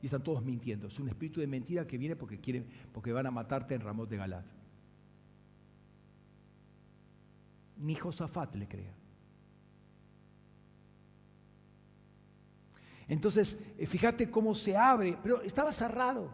Y 0.01 0.07
están 0.07 0.23
todos 0.23 0.43
mintiendo. 0.43 0.87
Es 0.87 0.99
un 0.99 1.09
espíritu 1.09 1.41
de 1.41 1.47
mentira 1.47 1.85
que 1.85 1.97
viene 1.97 2.15
porque 2.15 2.39
quieren, 2.39 2.65
porque 2.91 3.11
van 3.11 3.27
a 3.27 3.31
matarte 3.31 3.75
en 3.75 3.81
Ramón 3.81 4.09
de 4.09 4.17
Galat. 4.17 4.58
Ni 7.79 7.95
Josafat 7.95 8.55
le 8.55 8.67
crea. 8.67 8.93
Entonces, 13.07 13.57
eh, 13.77 13.87
fíjate 13.87 14.29
cómo 14.29 14.53
se 14.53 14.77
abre, 14.77 15.17
pero 15.21 15.41
estaba 15.41 15.73
cerrado. 15.73 16.31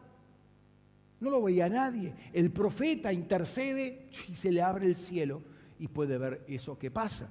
No 1.21 1.29
lo 1.29 1.41
veía 1.41 1.69
nadie. 1.69 2.13
El 2.33 2.51
profeta 2.51 3.13
intercede 3.13 4.09
y 4.27 4.35
se 4.35 4.51
le 4.51 4.61
abre 4.61 4.85
el 4.85 4.95
cielo 4.95 5.41
y 5.79 5.87
puede 5.87 6.17
ver 6.17 6.43
eso 6.47 6.77
que 6.77 6.91
pasa. 6.91 7.29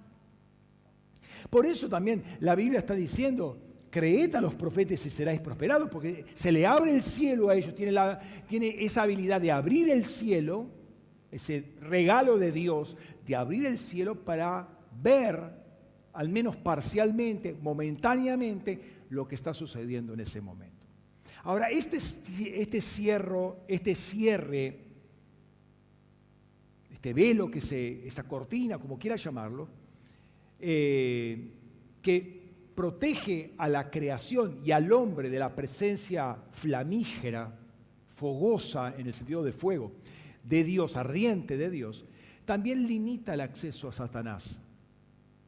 Por 1.50 1.66
eso 1.66 1.88
también 1.88 2.24
la 2.40 2.54
Biblia 2.54 2.78
está 2.78 2.94
diciendo, 2.94 3.58
creed 3.90 4.34
a 4.34 4.40
los 4.40 4.54
profetas 4.54 5.04
y 5.04 5.10
seráis 5.10 5.40
prosperados, 5.40 5.90
porque 5.90 6.24
se 6.34 6.50
le 6.50 6.66
abre 6.66 6.92
el 6.92 7.02
cielo 7.02 7.50
a 7.50 7.54
ellos, 7.54 7.74
tiene, 7.74 7.92
tiene 8.48 8.76
esa 8.78 9.02
habilidad 9.02 9.40
de 9.40 9.52
abrir 9.52 9.90
el 9.90 10.06
cielo, 10.06 10.66
ese 11.34 11.64
regalo 11.80 12.38
de 12.38 12.52
Dios, 12.52 12.96
de 13.26 13.34
abrir 13.34 13.66
el 13.66 13.76
cielo 13.76 14.24
para 14.24 14.68
ver, 15.02 15.40
al 16.12 16.28
menos 16.28 16.56
parcialmente, 16.56 17.52
momentáneamente, 17.52 18.80
lo 19.10 19.26
que 19.26 19.34
está 19.34 19.52
sucediendo 19.52 20.14
en 20.14 20.20
ese 20.20 20.40
momento. 20.40 20.86
Ahora, 21.42 21.70
este, 21.70 21.96
este, 21.96 22.80
cierro, 22.80 23.64
este 23.66 23.96
cierre, 23.96 24.78
este 26.92 27.12
velo 27.12 27.50
que 27.50 27.60
se, 27.60 28.06
esta 28.06 28.22
cortina, 28.22 28.78
como 28.78 28.96
quiera 28.96 29.16
llamarlo, 29.16 29.68
eh, 30.60 31.50
que 32.00 32.44
protege 32.76 33.54
a 33.58 33.68
la 33.68 33.90
creación 33.90 34.60
y 34.64 34.70
al 34.70 34.90
hombre 34.92 35.30
de 35.30 35.38
la 35.40 35.54
presencia 35.54 36.36
flamígera, 36.52 37.58
fogosa 38.14 38.94
en 38.96 39.08
el 39.08 39.14
sentido 39.14 39.42
de 39.42 39.52
fuego, 39.52 39.92
de 40.44 40.64
Dios, 40.64 40.96
ardiente 40.96 41.56
de 41.56 41.70
Dios, 41.70 42.04
también 42.44 42.86
limita 42.86 43.34
el 43.34 43.40
acceso 43.40 43.88
a 43.88 43.92
Satanás 43.92 44.60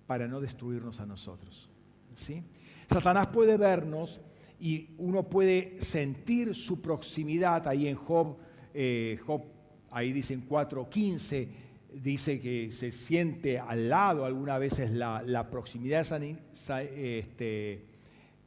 para 0.06 0.26
no 0.26 0.40
destruirnos 0.40 1.00
a 1.00 1.06
nosotros. 1.06 1.68
¿sí? 2.14 2.42
Satanás 2.88 3.28
puede 3.28 3.56
vernos 3.56 4.20
y 4.58 4.88
uno 4.98 5.24
puede 5.24 5.80
sentir 5.80 6.54
su 6.54 6.80
proximidad 6.80 7.68
ahí 7.68 7.88
en 7.88 7.96
Job, 7.96 8.36
eh, 8.72 9.18
Job 9.26 9.42
ahí 9.90 10.12
dicen 10.12 10.48
4.15, 10.48 11.48
dice 12.02 12.40
que 12.40 12.72
se 12.72 12.90
siente 12.90 13.58
al 13.58 13.88
lado 13.88 14.24
algunas 14.24 14.60
veces 14.60 14.90
la, 14.90 15.48
proximidad 15.50 16.00
este, 16.22 17.84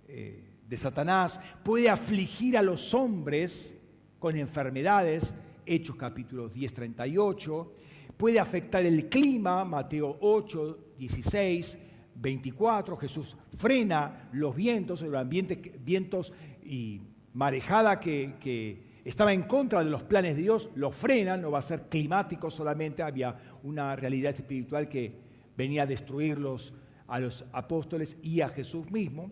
eh, 0.08 0.44
de 0.68 0.78
Satanás, 0.78 1.40
puede 1.64 1.90
afligir 1.90 2.58
a 2.58 2.62
los 2.62 2.94
hombres 2.94 3.76
con 4.20 4.36
enfermedades, 4.36 5.36
Hechos 5.66 5.96
capítulo 5.96 6.50
10, 6.50 6.74
38, 6.74 7.74
puede 8.18 8.40
afectar 8.40 8.86
el 8.86 9.08
clima, 9.10 9.64
Mateo 9.66 10.18
8, 10.22 10.78
16, 10.98 11.78
24, 12.16 12.98
Jesús 12.98 13.38
frena 13.58 14.30
los 14.34 14.56
vientos, 14.56 15.02
ambiente, 15.02 15.56
vientos 15.84 16.34
y 16.64 17.02
marejada 17.34 18.00
que, 18.00 18.90
estaba 19.06 19.34
en 19.34 19.44
contra 19.44 19.84
de 19.84 19.90
los 19.90 20.04
planes 20.04 20.36
de 20.36 20.44
Dios, 20.44 20.70
lo 20.76 20.92
frena, 20.92 21.38
no 21.38 21.50
va 21.50 21.60
a 21.60 21.64
ser 21.64 21.84
climático 21.90 22.52
solamente, 22.52 23.02
había 23.02 23.36
una 23.64 23.96
realidad 23.96 24.36
espiritual 24.36 24.88
que 24.88 25.16
venía 25.58 25.84
a 25.84 25.86
destruirlos 25.88 26.74
a 27.08 27.20
los 27.20 27.46
apóstoles 27.54 28.18
y 28.22 28.42
a 28.42 28.50
Jesús 28.50 28.92
mismo, 28.92 29.32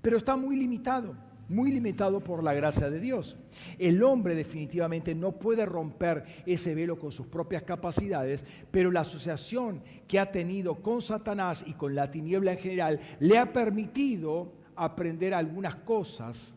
pero 0.00 0.16
está 0.16 0.36
muy 0.36 0.56
limitado 0.56 1.14
muy 1.50 1.72
limitado 1.72 2.20
por 2.20 2.44
la 2.44 2.54
gracia 2.54 2.88
de 2.88 3.00
Dios. 3.00 3.36
El 3.76 4.04
hombre 4.04 4.36
definitivamente 4.36 5.16
no 5.16 5.32
puede 5.32 5.66
romper 5.66 6.24
ese 6.46 6.76
velo 6.76 6.96
con 6.96 7.10
sus 7.10 7.26
propias 7.26 7.64
capacidades, 7.64 8.44
pero 8.70 8.92
la 8.92 9.00
asociación 9.00 9.82
que 10.06 10.20
ha 10.20 10.30
tenido 10.30 10.76
con 10.76 11.02
Satanás 11.02 11.64
y 11.66 11.74
con 11.74 11.96
la 11.96 12.08
tiniebla 12.08 12.52
en 12.52 12.58
general 12.58 13.00
le 13.18 13.36
ha 13.36 13.52
permitido 13.52 14.52
aprender 14.76 15.34
algunas 15.34 15.74
cosas 15.74 16.54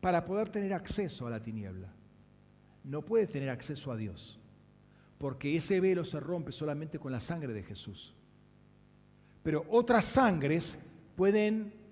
para 0.00 0.24
poder 0.24 0.48
tener 0.48 0.72
acceso 0.72 1.26
a 1.26 1.30
la 1.30 1.42
tiniebla. 1.42 1.92
No 2.84 3.02
puede 3.02 3.26
tener 3.26 3.50
acceso 3.50 3.92
a 3.92 3.96
Dios, 3.98 4.40
porque 5.18 5.54
ese 5.54 5.78
velo 5.78 6.06
se 6.06 6.20
rompe 6.20 6.52
solamente 6.52 6.98
con 6.98 7.12
la 7.12 7.20
sangre 7.20 7.52
de 7.52 7.62
Jesús. 7.62 8.14
Pero 9.42 9.66
otras 9.68 10.06
sangres 10.06 10.78
pueden 11.16 11.83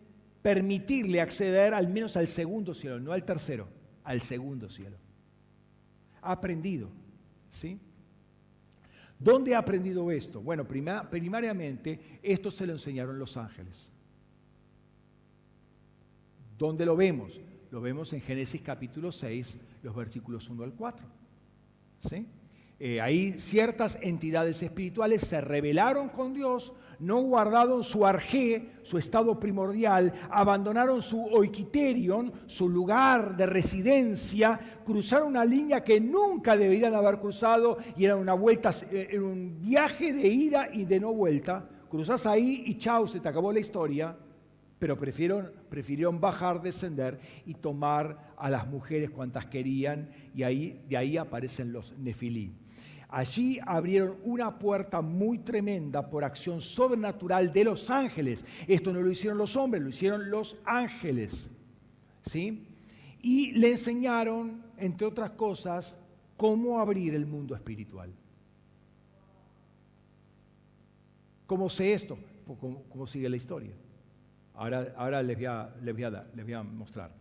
permitirle 0.42 1.20
acceder 1.20 1.72
al 1.72 1.88
menos 1.88 2.16
al 2.16 2.28
segundo 2.28 2.74
cielo, 2.74 2.98
no 2.98 3.12
al 3.12 3.24
tercero, 3.24 3.68
al 4.04 4.22
segundo 4.22 4.68
cielo. 4.68 4.96
Ha 6.20 6.32
aprendido, 6.32 6.90
¿sí? 7.50 7.78
¿Dónde 9.18 9.54
ha 9.54 9.58
aprendido 9.58 10.10
esto? 10.10 10.40
Bueno, 10.40 10.66
primariamente 10.66 12.18
esto 12.22 12.50
se 12.50 12.66
lo 12.66 12.72
enseñaron 12.72 13.18
los 13.18 13.36
ángeles. 13.36 13.92
¿Dónde 16.58 16.84
lo 16.84 16.96
vemos? 16.96 17.40
Lo 17.70 17.80
vemos 17.80 18.12
en 18.12 18.20
Génesis 18.20 18.60
capítulo 18.60 19.12
6, 19.12 19.58
los 19.82 19.94
versículos 19.94 20.48
1 20.50 20.64
al 20.64 20.74
4. 20.74 21.06
¿Sí? 22.08 22.26
Eh, 22.84 23.00
ahí 23.00 23.34
ciertas 23.38 23.96
entidades 24.00 24.60
espirituales 24.60 25.20
se 25.20 25.40
rebelaron 25.40 26.08
con 26.08 26.34
Dios, 26.34 26.72
no 26.98 27.20
guardaron 27.20 27.84
su 27.84 28.04
arjé, 28.04 28.72
su 28.82 28.98
estado 28.98 29.38
primordial, 29.38 30.12
abandonaron 30.28 31.00
su 31.00 31.24
oikiterion, 31.26 32.32
su 32.46 32.68
lugar 32.68 33.36
de 33.36 33.46
residencia, 33.46 34.58
cruzaron 34.84 35.28
una 35.28 35.44
línea 35.44 35.84
que 35.84 36.00
nunca 36.00 36.56
deberían 36.56 36.96
haber 36.96 37.20
cruzado 37.20 37.78
y 37.96 38.04
era 38.04 38.16
una 38.16 38.34
vuelta, 38.34 38.70
eh, 38.90 39.10
era 39.12 39.22
un 39.22 39.60
viaje 39.60 40.12
de 40.12 40.26
ida 40.26 40.68
y 40.72 40.84
de 40.84 40.98
no 40.98 41.14
vuelta. 41.14 41.64
Cruzás 41.88 42.26
ahí 42.26 42.64
y 42.66 42.78
chao, 42.78 43.06
se 43.06 43.20
te 43.20 43.28
acabó 43.28 43.52
la 43.52 43.60
historia 43.60 44.16
pero 44.80 44.98
prefirieron, 44.98 46.20
bajar, 46.20 46.60
descender 46.60 47.20
y 47.46 47.54
tomar 47.54 48.34
a 48.36 48.50
las 48.50 48.66
mujeres 48.66 49.10
cuantas 49.10 49.46
querían, 49.46 50.10
y 50.34 50.42
ahí, 50.42 50.82
de 50.88 50.96
ahí 50.96 51.16
aparecen 51.16 51.72
los 51.72 51.96
nefilí. 51.96 52.52
Allí 53.12 53.60
abrieron 53.66 54.16
una 54.24 54.58
puerta 54.58 55.02
muy 55.02 55.40
tremenda 55.40 56.08
por 56.08 56.24
acción 56.24 56.62
sobrenatural 56.62 57.52
de 57.52 57.64
los 57.64 57.90
ángeles. 57.90 58.42
Esto 58.66 58.90
no 58.90 59.02
lo 59.02 59.10
hicieron 59.10 59.36
los 59.36 59.54
hombres, 59.54 59.82
lo 59.82 59.90
hicieron 59.90 60.30
los 60.30 60.56
ángeles. 60.64 61.50
¿Sí? 62.24 62.66
Y 63.20 63.52
le 63.52 63.72
enseñaron, 63.72 64.64
entre 64.78 65.06
otras 65.06 65.32
cosas, 65.32 65.94
cómo 66.38 66.80
abrir 66.80 67.14
el 67.14 67.26
mundo 67.26 67.54
espiritual. 67.54 68.10
¿Cómo 71.46 71.68
sé 71.68 71.92
esto? 71.92 72.16
Pues, 72.46 72.58
¿Cómo, 72.58 73.06
sigue 73.06 73.28
la 73.28 73.36
historia? 73.36 73.74
Ahora, 74.54 74.94
ahora 74.96 75.22
les, 75.22 75.36
voy 75.36 75.44
a, 75.44 75.70
les, 75.82 75.94
voy 75.94 76.04
a, 76.04 76.10
les 76.34 76.44
voy 76.46 76.54
a 76.54 76.62
mostrar. 76.62 77.12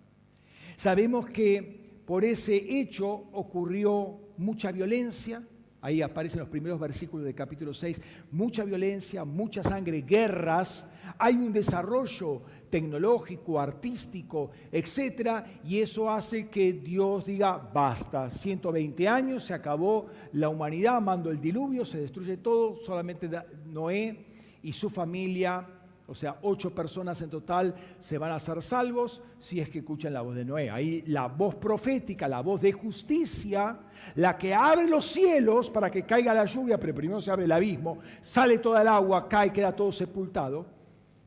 Sabemos 0.77 1.25
que 1.25 2.01
por 2.05 2.23
ese 2.23 2.79
hecho 2.79 3.09
ocurrió 3.33 4.21
mucha 4.37 4.71
violencia, 4.71 5.43
Ahí 5.81 6.01
aparecen 6.03 6.39
los 6.39 6.49
primeros 6.49 6.79
versículos 6.79 7.25
del 7.25 7.33
capítulo 7.33 7.73
6. 7.73 7.99
Mucha 8.31 8.63
violencia, 8.63 9.25
mucha 9.25 9.63
sangre, 9.63 10.03
guerras. 10.03 10.85
Hay 11.17 11.35
un 11.35 11.51
desarrollo 11.51 12.43
tecnológico, 12.69 13.59
artístico, 13.59 14.51
etc. 14.71 15.43
Y 15.63 15.79
eso 15.79 16.09
hace 16.09 16.49
que 16.49 16.73
Dios 16.73 17.25
diga, 17.25 17.57
basta, 17.57 18.29
120 18.29 19.07
años, 19.07 19.43
se 19.43 19.55
acabó 19.55 20.05
la 20.33 20.49
humanidad, 20.49 21.01
mando 21.01 21.31
el 21.31 21.41
diluvio, 21.41 21.83
se 21.83 21.99
destruye 21.99 22.37
todo, 22.37 22.77
solamente 22.77 23.27
Noé 23.65 24.25
y 24.61 24.71
su 24.73 24.89
familia 24.89 25.67
o 26.11 26.15
sea, 26.15 26.39
ocho 26.41 26.75
personas 26.75 27.21
en 27.21 27.29
total 27.29 27.73
se 27.97 28.17
van 28.17 28.33
a 28.33 28.39
ser 28.39 28.61
salvos 28.61 29.21
si 29.37 29.61
es 29.61 29.69
que 29.69 29.79
escuchan 29.79 30.11
la 30.11 30.19
voz 30.19 30.35
de 30.35 30.43
Noé. 30.43 30.69
Ahí 30.69 31.03
la 31.07 31.27
voz 31.27 31.55
profética, 31.55 32.27
la 32.27 32.41
voz 32.41 32.59
de 32.61 32.73
justicia, 32.73 33.79
la 34.15 34.37
que 34.37 34.53
abre 34.53 34.89
los 34.89 35.05
cielos 35.05 35.69
para 35.69 35.89
que 35.89 36.03
caiga 36.03 36.33
la 36.33 36.43
lluvia, 36.43 36.77
pero 36.77 36.93
primero 36.93 37.21
se 37.21 37.31
abre 37.31 37.45
el 37.45 37.51
abismo, 37.53 37.99
sale 38.21 38.57
toda 38.57 38.81
el 38.81 38.89
agua, 38.89 39.29
cae, 39.29 39.53
queda 39.53 39.73
todo 39.73 39.89
sepultado. 39.89 40.67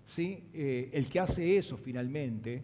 ¿sí? 0.05 0.44
Eh, 0.52 0.90
el 0.93 1.09
que 1.09 1.19
hace 1.19 1.56
eso 1.56 1.78
finalmente 1.78 2.62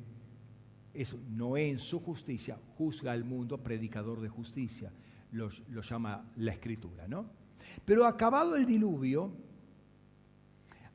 es 0.92 1.16
Noé 1.30 1.70
en 1.70 1.78
su 1.78 2.00
justicia, 2.00 2.58
juzga 2.76 3.12
al 3.12 3.24
mundo, 3.24 3.56
predicador 3.56 4.20
de 4.20 4.28
justicia, 4.28 4.92
lo, 5.32 5.48
lo 5.70 5.80
llama 5.80 6.22
la 6.36 6.52
escritura. 6.52 7.08
¿no? 7.08 7.24
Pero 7.86 8.04
acabado 8.04 8.56
el 8.56 8.66
diluvio, 8.66 9.32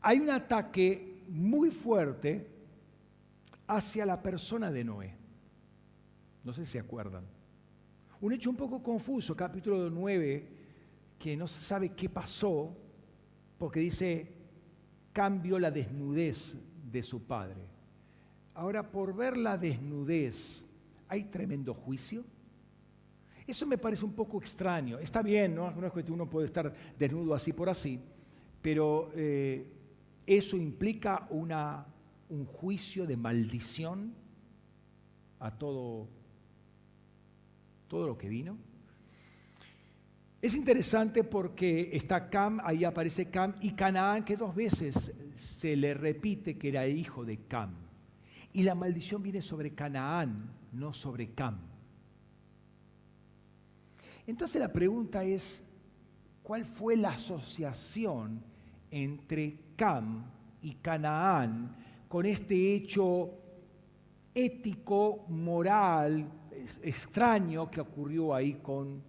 hay 0.01 0.19
un 0.19 0.29
ataque 0.29 1.14
muy 1.29 1.71
fuerte 1.71 2.47
hacia 3.67 4.05
la 4.05 4.21
persona 4.21 4.71
de 4.71 4.83
Noé. 4.83 5.13
No 6.43 6.53
sé 6.53 6.65
si 6.65 6.73
se 6.73 6.79
acuerdan. 6.79 7.25
Un 8.21 8.33
hecho 8.33 8.49
un 8.49 8.55
poco 8.55 8.81
confuso, 8.81 9.35
capítulo 9.35 9.89
9, 9.89 10.47
que 11.19 11.35
no 11.35 11.47
se 11.47 11.61
sabe 11.61 11.89
qué 11.89 12.09
pasó, 12.09 12.75
porque 13.57 13.79
dice, 13.79 14.31
cambió 15.11 15.59
la 15.59 15.71
desnudez 15.71 16.55
de 16.91 17.03
su 17.03 17.23
padre. 17.23 17.61
Ahora, 18.53 18.89
por 18.89 19.15
ver 19.15 19.35
la 19.35 19.57
desnudez, 19.57 20.63
¿hay 21.07 21.25
tremendo 21.25 21.73
juicio? 21.73 22.23
Eso 23.47 23.67
me 23.67 23.77
parece 23.77 24.05
un 24.05 24.13
poco 24.13 24.39
extraño. 24.39 24.97
Está 24.97 25.21
bien, 25.21 25.55
¿no? 25.55 25.69
No 25.71 25.87
es 25.87 25.93
que 25.93 26.11
uno 26.11 26.29
puede 26.29 26.47
estar 26.47 26.73
desnudo 26.97 27.35
así 27.35 27.53
por 27.53 27.69
así, 27.69 27.99
pero 28.61 29.11
eh, 29.13 29.74
eso 30.25 30.57
implica 30.57 31.27
una, 31.29 31.85
un 32.29 32.45
juicio 32.45 33.05
de 33.05 33.17
maldición 33.17 34.13
a 35.39 35.51
todo, 35.51 36.07
todo 37.87 38.07
lo 38.07 38.17
que 38.17 38.29
vino. 38.29 38.57
Es 40.41 40.55
interesante 40.55 41.23
porque 41.23 41.89
está 41.93 42.29
Cam, 42.29 42.59
ahí 42.63 42.83
aparece 42.83 43.29
Cam, 43.29 43.55
y 43.61 43.71
Canaán, 43.71 44.23
que 44.23 44.35
dos 44.35 44.53
veces 44.53 45.11
se 45.37 45.75
le 45.75 45.93
repite 45.93 46.57
que 46.57 46.69
era 46.69 46.87
hijo 46.87 47.25
de 47.25 47.37
Cam. 47.47 47.73
Y 48.53 48.63
la 48.63 48.75
maldición 48.75 49.23
viene 49.23 49.41
sobre 49.41 49.73
Canaán, 49.73 50.51
no 50.71 50.93
sobre 50.93 51.33
Cam. 51.33 51.57
Entonces 54.27 54.59
la 54.59 54.71
pregunta 54.71 55.23
es, 55.23 55.63
¿cuál 56.43 56.65
fue 56.65 56.95
la 56.95 57.09
asociación 57.09 58.43
entre 58.91 59.57
Cam 59.75 60.25
y 60.61 60.75
Canaán 60.75 61.75
con 62.07 62.25
este 62.25 62.75
hecho 62.75 63.31
ético, 64.33 65.25
moral, 65.29 66.29
extraño 66.81 67.69
que 67.69 67.81
ocurrió 67.81 68.33
ahí 68.33 68.55
con, 68.55 69.01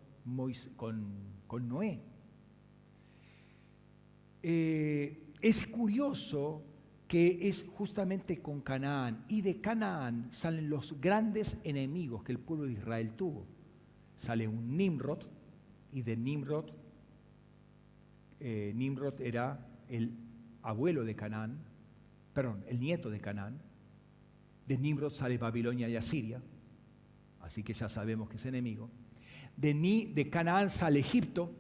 con, 0.76 1.68
Noé. 1.68 2.00
Eh, 4.42 5.32
es 5.40 5.66
curioso 5.66 6.62
que 7.08 7.38
es 7.42 7.66
justamente 7.74 8.38
con 8.42 8.60
Canaán, 8.60 9.24
y 9.28 9.40
de 9.40 9.60
Canaán 9.60 10.28
salen 10.32 10.68
los 10.68 11.00
grandes 11.00 11.56
enemigos 11.62 12.24
que 12.24 12.32
el 12.32 12.38
pueblo 12.38 12.66
de 12.66 12.72
Israel 12.72 13.12
tuvo. 13.12 13.46
Sale 14.16 14.48
un 14.48 14.76
Nimrod, 14.76 15.20
y 15.92 16.02
de 16.02 16.16
Nimrod, 16.16 16.66
eh, 18.40 18.72
Nimrod 18.74 19.20
era 19.20 19.66
el 19.88 20.12
abuelo 20.62 21.04
de 21.04 21.14
Canaán, 21.14 21.58
perdón, 22.32 22.64
el 22.68 22.80
nieto 22.80 23.10
de 23.10 23.20
Canaán. 23.20 23.60
De 24.66 24.76
Nimrod 24.76 25.12
sale 25.12 25.38
Babilonia 25.38 25.88
y 25.88 25.96
Asiria, 25.96 26.42
así 27.40 27.62
que 27.62 27.72
ya 27.72 27.88
sabemos 27.88 28.28
que 28.28 28.36
es 28.36 28.46
enemigo. 28.46 28.90
De, 29.56 29.72
de 30.14 30.30
Canaán 30.30 30.70
sale 30.70 31.00
Egipto, 31.00 31.52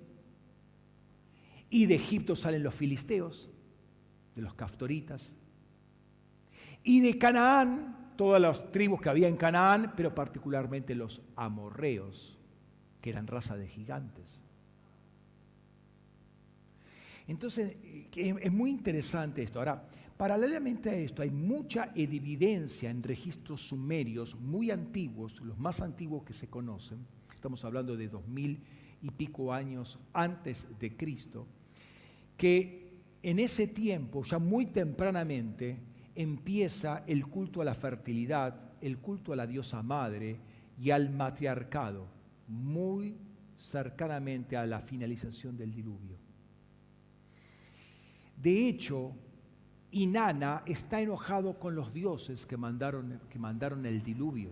y 1.70 1.86
de 1.86 1.96
Egipto 1.96 2.36
salen 2.36 2.62
los 2.62 2.74
filisteos, 2.74 3.50
de 4.34 4.42
los 4.42 4.54
caftoritas. 4.54 5.34
Y 6.82 7.00
de 7.00 7.18
Canaán, 7.18 8.12
todas 8.16 8.40
las 8.40 8.70
tribus 8.70 9.00
que 9.00 9.08
había 9.08 9.28
en 9.28 9.36
Canaán, 9.36 9.92
pero 9.96 10.14
particularmente 10.14 10.94
los 10.94 11.22
amorreos, 11.34 12.38
que 13.00 13.10
eran 13.10 13.26
raza 13.26 13.56
de 13.56 13.66
gigantes. 13.66 14.45
Entonces, 17.28 17.76
es 18.14 18.52
muy 18.52 18.70
interesante 18.70 19.42
esto. 19.42 19.58
Ahora, 19.58 19.88
paralelamente 20.16 20.90
a 20.90 20.94
esto, 20.94 21.22
hay 21.22 21.30
mucha 21.30 21.92
evidencia 21.94 22.90
en 22.90 23.02
registros 23.02 23.62
sumerios 23.62 24.38
muy 24.38 24.70
antiguos, 24.70 25.40
los 25.40 25.58
más 25.58 25.80
antiguos 25.80 26.24
que 26.24 26.32
se 26.32 26.48
conocen, 26.48 26.98
estamos 27.34 27.64
hablando 27.64 27.96
de 27.96 28.08
dos 28.08 28.26
mil 28.26 28.60
y 29.02 29.10
pico 29.10 29.52
años 29.52 29.98
antes 30.12 30.66
de 30.78 30.96
Cristo, 30.96 31.46
que 32.36 32.92
en 33.22 33.38
ese 33.38 33.66
tiempo, 33.66 34.22
ya 34.24 34.38
muy 34.38 34.66
tempranamente, 34.66 35.78
empieza 36.14 37.04
el 37.06 37.26
culto 37.26 37.60
a 37.60 37.64
la 37.64 37.74
fertilidad, 37.74 38.72
el 38.80 38.98
culto 38.98 39.32
a 39.32 39.36
la 39.36 39.46
diosa 39.46 39.82
madre 39.82 40.38
y 40.80 40.90
al 40.90 41.10
matriarcado, 41.10 42.06
muy 42.48 43.16
cercanamente 43.58 44.56
a 44.56 44.64
la 44.66 44.80
finalización 44.80 45.56
del 45.56 45.74
diluvio. 45.74 46.25
De 48.36 48.68
hecho, 48.68 49.12
Inanna 49.92 50.62
está 50.66 51.00
enojado 51.00 51.58
con 51.58 51.74
los 51.74 51.92
dioses 51.92 52.44
que 52.44 52.56
mandaron, 52.56 53.20
que 53.30 53.38
mandaron 53.38 53.86
el 53.86 54.02
diluvio. 54.02 54.50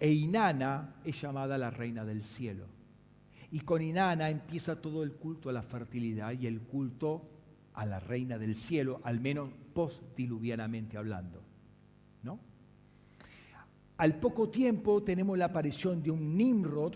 E 0.00 0.12
Inanna 0.12 0.96
es 1.04 1.20
llamada 1.20 1.56
la 1.56 1.70
reina 1.70 2.04
del 2.04 2.24
cielo. 2.24 2.66
Y 3.50 3.60
con 3.60 3.80
Inanna 3.82 4.28
empieza 4.30 4.80
todo 4.80 5.02
el 5.04 5.12
culto 5.12 5.48
a 5.48 5.52
la 5.52 5.62
fertilidad 5.62 6.32
y 6.32 6.46
el 6.46 6.60
culto 6.62 7.30
a 7.74 7.86
la 7.86 8.00
reina 8.00 8.38
del 8.38 8.56
cielo, 8.56 9.00
al 9.04 9.20
menos 9.20 9.50
postdiluvianamente 9.72 10.96
hablando. 10.96 11.40
¿no? 12.22 12.40
Al 13.96 14.18
poco 14.18 14.48
tiempo 14.48 15.02
tenemos 15.02 15.38
la 15.38 15.46
aparición 15.46 16.02
de 16.02 16.10
un 16.10 16.36
Nimrod 16.36 16.94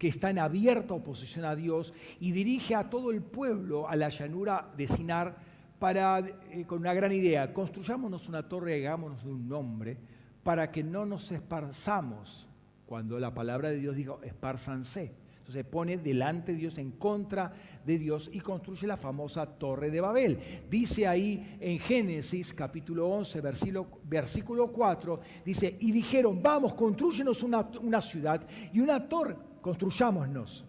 que 0.00 0.08
está 0.08 0.30
en 0.30 0.38
abierta 0.38 0.94
oposición 0.94 1.44
a 1.44 1.54
Dios 1.54 1.92
y 2.20 2.32
dirige 2.32 2.74
a 2.74 2.88
todo 2.88 3.10
el 3.10 3.20
pueblo 3.20 3.86
a 3.86 3.94
la 3.96 4.08
llanura 4.08 4.72
de 4.74 4.88
Sinar 4.88 5.36
para, 5.78 6.20
eh, 6.20 6.64
con 6.66 6.78
una 6.78 6.94
gran 6.94 7.12
idea, 7.12 7.52
construyámonos 7.52 8.26
una 8.26 8.48
torre 8.48 8.78
y 8.78 8.86
hagámonos 8.86 9.22
de 9.22 9.30
un 9.30 9.46
nombre 9.46 9.98
para 10.42 10.72
que 10.72 10.82
no 10.82 11.04
nos 11.04 11.30
esparzamos, 11.30 12.48
cuando 12.86 13.20
la 13.20 13.34
palabra 13.34 13.68
de 13.68 13.76
Dios 13.76 13.94
dijo, 13.94 14.20
esparzanse 14.22 15.12
se 15.50 15.64
pone 15.64 15.96
delante 15.96 16.52
de 16.52 16.58
Dios, 16.58 16.78
en 16.78 16.92
contra 16.92 17.52
de 17.84 17.98
Dios 17.98 18.30
y 18.32 18.40
construye 18.40 18.86
la 18.86 18.96
famosa 18.96 19.46
Torre 19.46 19.90
de 19.90 20.00
Babel. 20.00 20.38
Dice 20.70 21.06
ahí 21.06 21.56
en 21.60 21.78
Génesis 21.78 22.54
capítulo 22.54 23.08
11, 23.08 23.40
versículo, 23.40 23.88
versículo 24.04 24.68
4, 24.68 25.20
dice, 25.44 25.76
y 25.80 25.92
dijeron, 25.92 26.42
vamos, 26.42 26.74
construyenos 26.74 27.42
una, 27.42 27.68
una 27.82 28.00
ciudad 28.00 28.46
y 28.72 28.80
una 28.80 29.08
torre, 29.08 29.36
construyámonos, 29.60 30.64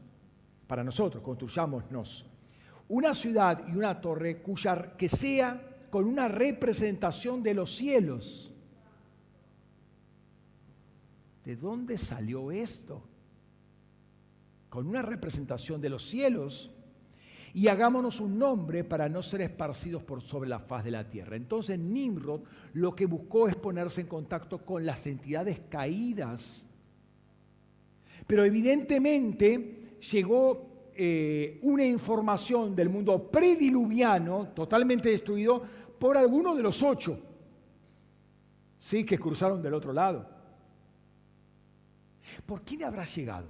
para 0.67 0.83
nosotros, 0.83 1.23
construyámonos, 1.23 2.25
una 2.89 3.13
ciudad 3.13 3.67
y 3.67 3.75
una 3.75 3.99
torre 3.99 4.41
cuya 4.41 4.95
que 4.97 5.07
sea 5.07 5.87
con 5.89 6.05
una 6.05 6.27
representación 6.27 7.43
de 7.43 7.53
los 7.53 7.75
cielos. 7.75 8.53
¿De 11.43 11.55
dónde 11.55 11.97
salió 11.97 12.51
esto? 12.51 13.03
con 14.71 14.87
una 14.87 15.01
representación 15.01 15.81
de 15.81 15.89
los 15.89 16.05
cielos, 16.05 16.71
y 17.53 17.67
hagámonos 17.67 18.21
un 18.21 18.39
nombre 18.39 18.85
para 18.85 19.09
no 19.09 19.21
ser 19.21 19.41
esparcidos 19.41 20.01
por 20.01 20.21
sobre 20.21 20.49
la 20.49 20.59
faz 20.59 20.85
de 20.85 20.91
la 20.91 21.09
tierra. 21.09 21.35
Entonces 21.35 21.77
Nimrod 21.77 22.43
lo 22.71 22.95
que 22.95 23.05
buscó 23.05 23.49
es 23.49 23.57
ponerse 23.57 23.99
en 23.99 24.07
contacto 24.07 24.59
con 24.63 24.85
las 24.85 25.05
entidades 25.07 25.59
caídas. 25.69 26.65
Pero 28.27 28.43
evidentemente 28.45 29.97
llegó 30.11 30.89
eh, 30.93 31.59
una 31.63 31.85
información 31.85 32.75
del 32.75 32.89
mundo 32.89 33.31
prediluviano, 33.31 34.49
totalmente 34.49 35.09
destruido, 35.09 35.63
por 35.99 36.17
alguno 36.17 36.55
de 36.55 36.63
los 36.63 36.81
ocho, 36.83 37.19
sí, 38.77 39.05
que 39.05 39.17
cruzaron 39.17 39.61
del 39.61 39.73
otro 39.73 39.93
lado. 39.93 40.27
¿Por 42.45 42.61
quién 42.63 42.83
habrá 42.83 43.03
llegado? 43.05 43.47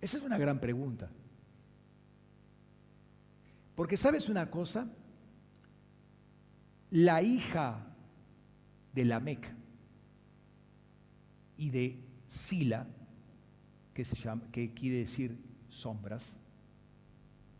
Esa 0.00 0.16
es 0.18 0.22
una 0.22 0.38
gran 0.38 0.60
pregunta. 0.60 1.10
Porque 3.74 3.96
sabes 3.96 4.28
una 4.28 4.50
cosa, 4.50 4.86
la 6.90 7.22
hija 7.22 7.86
de 8.92 9.04
Lamec 9.04 9.55
y 11.56 11.70
de 11.70 11.98
Sila, 12.28 12.86
que, 13.94 14.04
se 14.04 14.16
llama, 14.16 14.42
que 14.52 14.72
quiere 14.74 14.98
decir 14.98 15.38
sombras, 15.68 16.36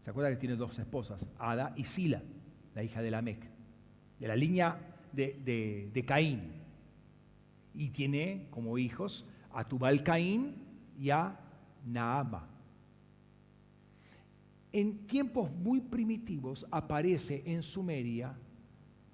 ¿se 0.03 0.11
acuerda 0.11 0.31
que 0.31 0.37
tiene 0.37 0.57
dos 0.57 0.79
esposas? 0.79 1.29
Ada 1.39 1.73
y 1.77 1.85
Sila, 1.85 2.23
la 2.75 2.83
hija 2.83 3.03
de 3.03 3.11
Lamec, 3.11 3.41
de 4.19 4.29
la 4.29 4.37
línea 4.37 4.79
de, 5.13 5.91
de 5.93 6.05
Caín. 6.05 6.53
Y 7.75 7.91
tiene 7.91 8.47
como 8.51 8.79
hijos 8.79 9.27
a 9.53 9.65
Tubal 9.65 10.03
Caín 10.03 10.55
y 10.99 11.11
a 11.11 11.39
Naama. 11.85 12.47
En 14.73 15.07
tiempos 15.07 15.51
muy 15.51 15.81
primitivos 15.81 16.67
aparece 16.71 17.43
en 17.47 17.63
Sumeria 17.63 18.37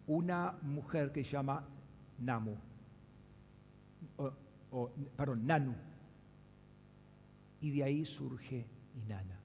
una 0.06 0.58
mujer 0.62 1.12
que 1.12 1.22
se 1.22 1.30
llama 1.30 1.64
Namu, 2.18 2.56
o, 4.72 4.90
perdón, 5.16 5.46
Nanu, 5.46 5.74
y 7.60 7.70
de 7.70 7.84
ahí 7.84 8.04
surge 8.04 8.66
Inanna. 8.96 9.38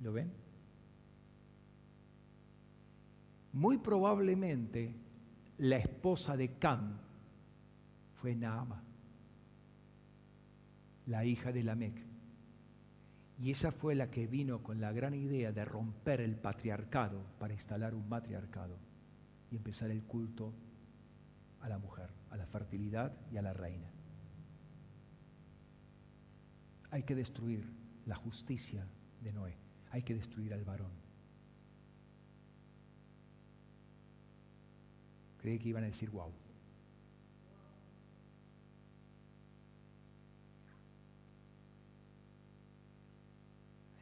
¿Lo 0.00 0.12
ven? 0.12 0.32
Muy 3.52 3.78
probablemente 3.78 4.94
la 5.58 5.76
esposa 5.76 6.36
de 6.36 6.56
Cam 6.58 6.98
fue 8.14 8.34
Naama, 8.34 8.82
la 11.06 11.24
hija 11.24 11.52
de 11.52 11.62
Lamec. 11.62 11.94
Y 13.38 13.50
esa 13.50 13.72
fue 13.72 13.94
la 13.94 14.10
que 14.10 14.26
vino 14.26 14.62
con 14.62 14.80
la 14.80 14.92
gran 14.92 15.14
idea 15.14 15.52
de 15.52 15.64
romper 15.64 16.20
el 16.20 16.36
patriarcado 16.36 17.22
para 17.38 17.54
instalar 17.54 17.94
un 17.94 18.08
matriarcado 18.08 18.76
y 19.50 19.56
empezar 19.56 19.90
el 19.90 20.02
culto 20.02 20.52
a 21.60 21.68
la 21.68 21.78
mujer, 21.78 22.10
a 22.30 22.36
la 22.36 22.46
fertilidad 22.46 23.12
y 23.30 23.36
a 23.36 23.42
la 23.42 23.52
reina. 23.52 23.90
Hay 26.90 27.02
que 27.02 27.14
destruir 27.14 27.64
la 28.06 28.16
justicia 28.16 28.86
de 29.20 29.32
Noé, 29.32 29.56
hay 29.90 30.02
que 30.02 30.14
destruir 30.14 30.52
al 30.54 30.64
varón. 30.64 30.92
Creí 35.38 35.58
que 35.58 35.68
iban 35.68 35.84
a 35.84 35.86
decir 35.86 36.10
wow. 36.10 36.32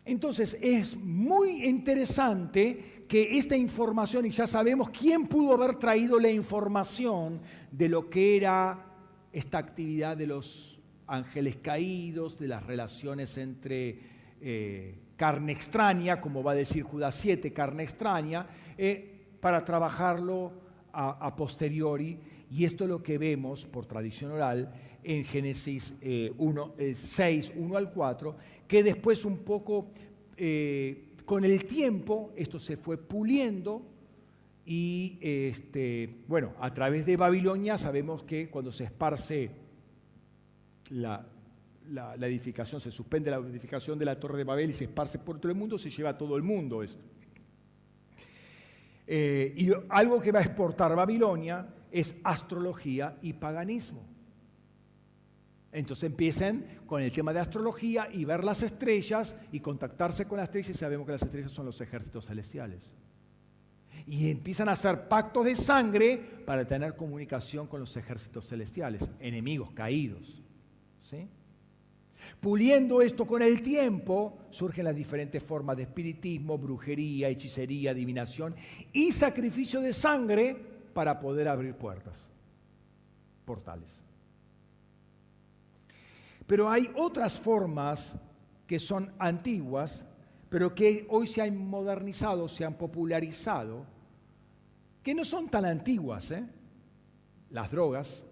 Entonces 0.05 0.57
es 0.63 0.97
muy 0.97 1.67
interesante 1.67 2.98
que 3.09 3.39
esta 3.39 3.57
información, 3.57 4.27
y 4.27 4.31
ya 4.31 4.47
sabemos 4.47 4.91
quién 4.91 5.27
pudo 5.27 5.55
haber 5.55 5.77
traído 5.77 6.21
la 6.21 6.31
información 6.31 7.41
de 7.73 7.89
lo 7.89 8.11
que 8.11 8.37
era 8.37 8.85
esta 9.33 9.57
actividad 9.57 10.17
de 10.17 10.27
los 10.27 10.79
ángeles 11.07 11.57
caídos, 11.57 12.39
de 12.39 12.49
las 12.49 12.65
relaciones 12.67 13.39
entre 13.39 13.99
eh, 14.43 14.99
carne 15.17 15.53
extraña, 15.53 16.21
como 16.21 16.43
va 16.43 16.53
a 16.53 16.55
decir 16.55 16.83
Judas 16.83 17.15
7, 17.15 17.51
carne 17.53 17.85
extraña, 17.85 18.47
eh, 18.77 19.27
para 19.41 19.65
trabajarlo 19.65 20.53
a, 20.93 21.35
posteriori. 21.35 22.19
Y 22.51 22.65
esto 22.65 22.85
es 22.85 22.91
lo 22.91 23.03
que 23.03 23.17
vemos 23.17 23.65
por 23.65 23.87
tradición 23.87 24.33
oral 24.33 24.73
en 25.03 25.25
Génesis 25.25 25.95
1, 26.37 26.75
6, 26.95 27.53
1 27.55 27.77
al 27.77 27.93
4, 27.93 28.37
que 28.67 28.83
después 28.83 29.25
un 29.25 29.39
poco, 29.39 29.93
con 31.29 31.45
el 31.45 31.67
tiempo, 31.67 32.33
esto 32.37 32.59
se 32.59 32.79
fue 32.79 32.97
puliendo, 32.97 33.83
y 34.65 35.19
este, 35.21 36.23
bueno, 36.27 36.55
a 36.59 36.73
través 36.73 37.05
de 37.05 37.19
Babilonia 37.19 37.77
sabemos 37.77 38.23
que 38.23 38.49
cuando 38.49 38.73
se 38.73 38.85
esparce 38.85 39.51
la, 40.89 41.27
edificación, 42.23 42.81
se 42.81 42.91
suspende 42.91 43.31
la 43.31 43.37
edificación 43.37 43.99
de 43.99 44.07
la 44.07 44.19
Torre 44.19 44.39
de 44.39 44.45
Babel 44.45 44.71
y 44.71 44.73
se 44.73 44.85
esparce 44.85 45.19
por 45.19 45.39
todo 45.39 45.53
el 45.53 45.59
mundo, 45.59 45.77
se 45.77 45.91
lleva 45.91 46.11
a 46.11 46.17
todo 46.17 46.35
el 46.35 46.43
mundo 46.43 46.83
esto. 46.83 47.05
Eh, 49.07 49.53
y 49.55 49.69
algo 49.91 50.23
que 50.23 50.33
va 50.33 50.39
a 50.39 50.45
exportar 50.45 50.97
Babilonia 50.97 51.69
es 51.91 52.17
astrología 52.25 53.19
y 53.21 53.35
paganismo. 53.35 54.18
Entonces 55.73 56.05
empiezan 56.05 56.65
con 56.87 57.03
el 57.03 57.13
tema 57.13 57.33
de 57.33 57.41
astrología 57.41 58.09
y 58.13 58.25
ver 58.25 58.43
las 58.43 58.63
estrellas 58.63 59.35
y 59.53 59.61
contactarse 59.61 60.27
con 60.27 60.39
las 60.39 60.49
estrellas 60.49 60.71
y 60.71 60.75
sabemos 60.75 61.07
que 61.07 61.13
las 61.13 61.23
estrellas 61.23 61.53
son 61.53 61.67
los 61.67 61.81
ejércitos 61.81 62.27
celestiales 62.27 62.95
y 64.09 64.31
empiezan 64.31 64.71
a 64.71 64.73
hacer 64.73 65.07
pactos 65.07 65.45
de 65.45 65.55
sangre 65.55 66.17
para 66.47 66.67
tener 66.67 66.97
comunicación 66.97 67.67
con 67.67 67.81
los 67.81 67.95
ejércitos 67.95 68.49
celestiales, 68.49 69.11
enemigos 69.21 69.71
caídos. 69.73 70.43
¿sí? 71.01 71.29
Puliendo 72.41 73.03
esto 73.03 73.27
con 73.27 73.43
el 73.43 73.63
tiempo, 73.63 74.39
surgen 74.51 74.85
las 74.85 74.97
diferentes 74.97 75.43
formas 75.43 75.77
de 75.77 75.83
espiritismo, 75.83 76.57
brujería, 76.57 77.29
hechicería, 77.29 77.91
adivinación 77.91 78.55
y 78.95 79.13
sacrificio 79.13 79.81
de 79.83 79.93
sangre 79.93 80.57
para 80.95 81.21
poder 81.21 81.47
abrir 81.47 81.75
puertas, 81.75 82.31
portales. 83.45 84.08
Pero 86.49 86.71
hay 86.71 86.91
otras 86.97 87.39
formas 87.39 88.19
que 88.67 88.79
son 88.79 89.13
antiguas, 89.19 90.07
pero 90.49 90.75
que 90.75 91.07
hoy 91.11 91.27
se 91.27 91.43
han 91.43 91.57
modernizado, 91.59 92.49
se 92.49 92.65
han 92.65 92.75
popularizado 92.75 93.85
que 95.03 95.15
no 95.15 95.27
son 95.27 95.51
tan 95.51 95.67
antiguas, 95.67 96.31
¿eh? 96.31 96.45
las 97.51 97.71
drogas, 97.71 98.25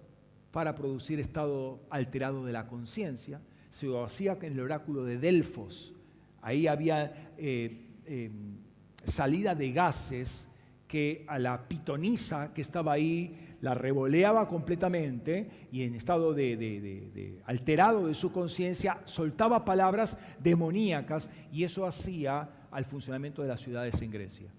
para 0.51 0.74
producir 0.74 1.20
estado 1.20 1.80
alterado 1.90 2.44
de 2.47 2.52
la 2.52 2.66
conciencia. 2.66 3.43
Se 3.70 3.86
hacía 4.02 4.38
en 4.40 4.55
el 4.55 4.60
oráculo 4.60 5.05
de 5.05 5.18
Delfos. 5.18 5.93
Ahí 6.40 6.66
había 6.66 7.32
eh, 7.36 7.86
em, 8.06 8.56
salida 9.05 9.55
de 9.55 9.72
gases 9.72 10.48
que 10.88 11.26
a 11.28 11.38
la 11.38 11.68
pitonisa 11.68 12.55
que 12.55 12.62
estaba 12.62 12.93
ahí 12.93 13.45
la 13.60 13.74
revoleaba 13.74 14.48
completamente 14.48 15.68
y 15.72 15.82
en 15.82 15.94
estado 15.94 16.34
de 16.34 17.42
alterado 17.46 18.06
de 18.06 18.14
su 18.14 18.30
conciencia 18.32 19.00
soltaba 19.04 19.64
palabras 19.64 20.16
demoníacas 20.38 21.30
y 21.52 21.64
eso 21.64 21.86
hacía 21.86 22.66
al 22.70 22.84
funcionamiento 22.84 23.42
de 23.42 23.48
las 23.48 23.60
ciudades 23.60 24.00
en 24.02 24.10
Grecia. 24.10 24.50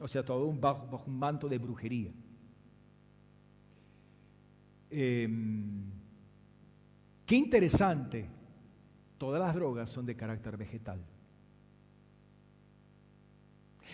O 0.00 0.08
sea, 0.08 0.24
todo 0.24 0.46
un 0.46 0.60
bajo, 0.60 1.02
un 1.06 1.18
manto 1.18 1.48
de 1.48 1.58
brujería. 1.58 2.12
Em, 4.90 5.90
qué 7.26 7.36
interesante, 7.36 8.26
todas 9.18 9.40
las 9.40 9.54
drogas 9.54 9.90
son 9.90 10.06
de 10.06 10.16
carácter 10.16 10.56
vegetal. 10.56 11.04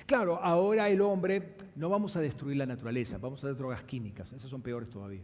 Claro, 0.06 0.39
ahora 0.43 0.89
el 0.90 1.01
hombre, 1.01 1.55
no 1.76 1.89
vamos 1.89 2.14
a 2.16 2.20
destruir 2.20 2.59
la 2.59 2.66
naturaleza, 2.66 3.16
vamos 3.16 3.43
a 3.43 3.47
hacer 3.47 3.56
drogas 3.56 3.85
químicas, 3.85 4.32
esas 4.32 4.51
son 4.51 4.60
peores 4.60 4.90
todavía. 4.90 5.22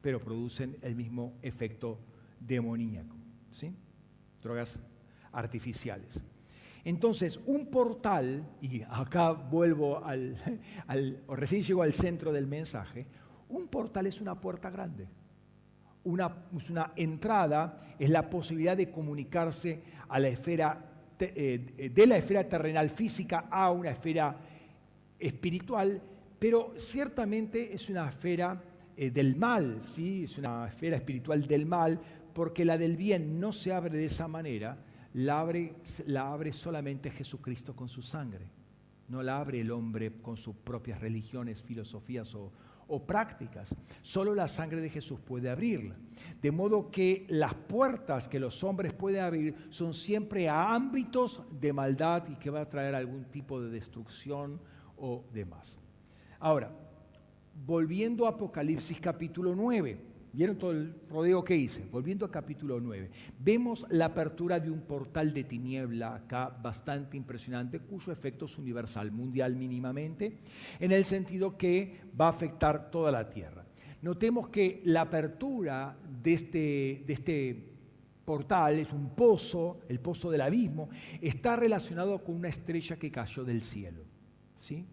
Pero 0.00 0.20
producen 0.20 0.76
el 0.82 0.94
mismo 0.94 1.34
efecto 1.42 1.98
demoníaco, 2.38 3.16
¿sí? 3.50 3.74
Drogas 4.40 4.78
artificiales. 5.32 6.22
Entonces, 6.84 7.38
un 7.46 7.66
portal, 7.66 8.46
y 8.62 8.82
acá 8.82 9.32
vuelvo 9.32 10.02
al, 10.04 10.38
o 11.26 11.34
recién 11.34 11.62
llego 11.62 11.82
al 11.82 11.92
centro 11.92 12.32
del 12.32 12.46
mensaje, 12.46 13.06
un 13.48 13.66
portal 13.66 14.06
es 14.06 14.20
una 14.20 14.40
puerta 14.40 14.70
grande. 14.70 15.08
Una, 16.04 16.34
es 16.56 16.70
una 16.70 16.92
entrada, 16.96 17.82
es 17.98 18.08
la 18.08 18.30
posibilidad 18.30 18.76
de 18.76 18.90
comunicarse 18.90 19.82
a 20.08 20.18
la 20.18 20.28
esfera, 20.28 20.89
de 21.26 22.06
la 22.06 22.16
esfera 22.16 22.48
terrenal 22.48 22.90
física 22.90 23.46
a 23.50 23.70
una 23.70 23.90
esfera 23.90 24.36
espiritual, 25.18 26.00
pero 26.38 26.72
ciertamente 26.76 27.74
es 27.74 27.90
una 27.90 28.08
esfera 28.08 28.60
eh, 28.96 29.10
del 29.10 29.36
mal, 29.36 29.80
¿sí? 29.82 30.24
es 30.24 30.38
una 30.38 30.66
esfera 30.66 30.96
espiritual 30.96 31.46
del 31.46 31.66
mal, 31.66 32.00
porque 32.32 32.64
la 32.64 32.78
del 32.78 32.96
bien 32.96 33.38
no 33.38 33.52
se 33.52 33.72
abre 33.72 33.96
de 33.96 34.06
esa 34.06 34.26
manera, 34.28 34.78
la 35.14 35.40
abre, 35.40 35.74
la 36.06 36.32
abre 36.32 36.52
solamente 36.52 37.10
Jesucristo 37.10 37.74
con 37.74 37.88
su 37.88 38.02
sangre. 38.02 38.46
No 39.08 39.22
la 39.22 39.38
abre 39.38 39.60
el 39.60 39.70
hombre 39.72 40.12
con 40.22 40.36
sus 40.36 40.54
propias 40.54 41.00
religiones, 41.00 41.62
filosofías 41.62 42.34
o, 42.34 42.52
o 42.90 43.06
prácticas. 43.06 43.74
Solo 44.02 44.34
la 44.34 44.48
sangre 44.48 44.80
de 44.80 44.90
Jesús 44.90 45.18
puede 45.20 45.48
abrirla. 45.48 45.96
De 46.42 46.50
modo 46.50 46.90
que 46.90 47.24
las 47.28 47.54
puertas 47.54 48.28
que 48.28 48.40
los 48.40 48.62
hombres 48.64 48.92
pueden 48.92 49.22
abrir 49.22 49.54
son 49.70 49.94
siempre 49.94 50.48
a 50.48 50.74
ámbitos 50.74 51.42
de 51.60 51.72
maldad 51.72 52.24
y 52.28 52.36
que 52.36 52.50
va 52.50 52.62
a 52.62 52.68
traer 52.68 52.94
algún 52.94 53.24
tipo 53.24 53.60
de 53.60 53.70
destrucción 53.70 54.60
o 54.96 55.24
demás. 55.32 55.78
Ahora, 56.40 56.70
volviendo 57.64 58.26
a 58.26 58.30
Apocalipsis 58.30 59.00
capítulo 59.00 59.54
9. 59.54 60.09
¿Vieron 60.32 60.58
todo 60.58 60.70
el 60.70 60.94
rodeo 61.08 61.42
que 61.42 61.56
hice? 61.56 61.84
Volviendo 61.90 62.24
a 62.24 62.30
capítulo 62.30 62.80
9, 62.80 63.10
vemos 63.40 63.84
la 63.90 64.06
apertura 64.06 64.60
de 64.60 64.70
un 64.70 64.82
portal 64.82 65.34
de 65.34 65.42
tiniebla 65.42 66.14
acá 66.14 66.48
bastante 66.48 67.16
impresionante, 67.16 67.80
cuyo 67.80 68.12
efecto 68.12 68.44
es 68.44 68.56
universal, 68.56 69.10
mundial 69.10 69.56
mínimamente, 69.56 70.38
en 70.78 70.92
el 70.92 71.04
sentido 71.04 71.56
que 71.56 72.02
va 72.18 72.26
a 72.26 72.30
afectar 72.30 72.90
toda 72.92 73.10
la 73.10 73.28
tierra. 73.28 73.64
Notemos 74.02 74.48
que 74.48 74.80
la 74.84 75.02
apertura 75.02 75.96
de 76.22 76.32
este, 76.32 77.04
de 77.06 77.12
este 77.12 77.70
portal 78.24 78.78
es 78.78 78.92
un 78.92 79.10
pozo, 79.10 79.80
el 79.88 79.98
pozo 79.98 80.30
del 80.30 80.42
abismo, 80.42 80.90
está 81.20 81.56
relacionado 81.56 82.22
con 82.22 82.36
una 82.36 82.48
estrella 82.48 82.96
que 82.96 83.10
cayó 83.10 83.44
del 83.44 83.62
cielo. 83.62 84.04
¿sí? 84.54 84.86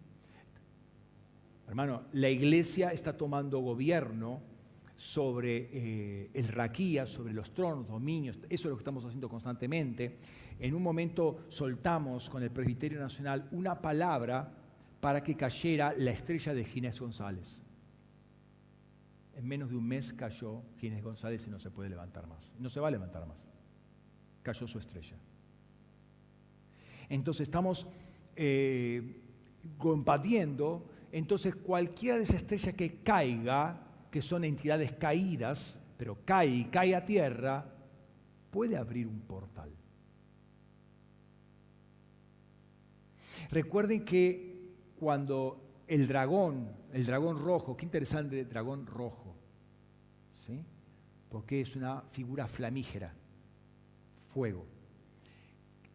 Hermano, 1.67 2.05
la 2.13 2.29
iglesia 2.29 2.89
está 2.89 3.15
tomando 3.15 3.59
gobierno 3.59 4.56
sobre 4.97 5.69
eh, 5.71 6.31
el 6.33 6.47
raquía, 6.47 7.05
sobre 7.05 7.33
los 7.33 7.53
tronos, 7.53 7.87
dominios, 7.87 8.37
eso 8.49 8.49
es 8.49 8.65
lo 8.65 8.75
que 8.75 8.81
estamos 8.81 9.05
haciendo 9.05 9.29
constantemente. 9.29 10.17
En 10.59 10.73
un 10.73 10.81
momento 10.81 11.45
soltamos 11.49 12.29
con 12.29 12.41
el 12.41 12.49
Presbiterio 12.49 12.99
Nacional 12.99 13.47
una 13.51 13.79
palabra 13.79 14.51
para 14.99 15.23
que 15.23 15.35
cayera 15.35 15.93
la 15.95 16.11
estrella 16.11 16.53
de 16.53 16.65
Ginés 16.65 16.99
González. 16.99 17.61
En 19.35 19.47
menos 19.47 19.69
de 19.69 19.75
un 19.75 19.87
mes 19.87 20.13
cayó 20.13 20.63
Ginés 20.79 21.03
González 21.03 21.45
y 21.45 21.51
no 21.51 21.59
se 21.59 21.69
puede 21.69 21.89
levantar 21.89 22.25
más. 22.25 22.55
No 22.57 22.69
se 22.69 22.79
va 22.79 22.87
a 22.87 22.91
levantar 22.91 23.27
más. 23.27 23.47
Cayó 24.41 24.67
su 24.67 24.79
estrella. 24.79 25.15
Entonces 27.07 27.41
estamos 27.41 27.87
eh, 28.35 29.21
combatiendo. 29.77 30.89
Entonces 31.11 31.55
cualquiera 31.55 32.17
de 32.17 32.23
esas 32.23 32.37
estrellas 32.37 32.73
que 32.73 32.95
caiga 33.03 33.86
que 34.17 34.23
son 34.23 34.43
entidades 34.43 34.93
caídas, 34.93 35.79
pero 35.95 36.17
cae 36.25 36.47
y 36.47 36.65
cae 36.65 36.95
a 36.95 37.05
tierra, 37.05 37.63
puede 38.49 38.75
abrir 38.75 39.05
un 39.05 39.19
portal. 39.19 39.69
Recuerden 43.51 44.03
que 44.03 44.73
cuando 44.99 45.83
el 45.85 46.07
dragón, 46.07 46.67
el 46.93 47.05
dragón 47.05 47.37
rojo, 47.37 47.77
qué 47.77 47.85
interesante 47.85 48.39
el 48.39 48.49
dragón 48.49 48.87
rojo, 48.87 49.35
¿sí? 50.33 50.65
porque 51.29 51.61
es 51.61 51.75
una 51.75 52.01
figura 52.09 52.47
flamígera, 52.47 53.13
fuego, 54.33 54.65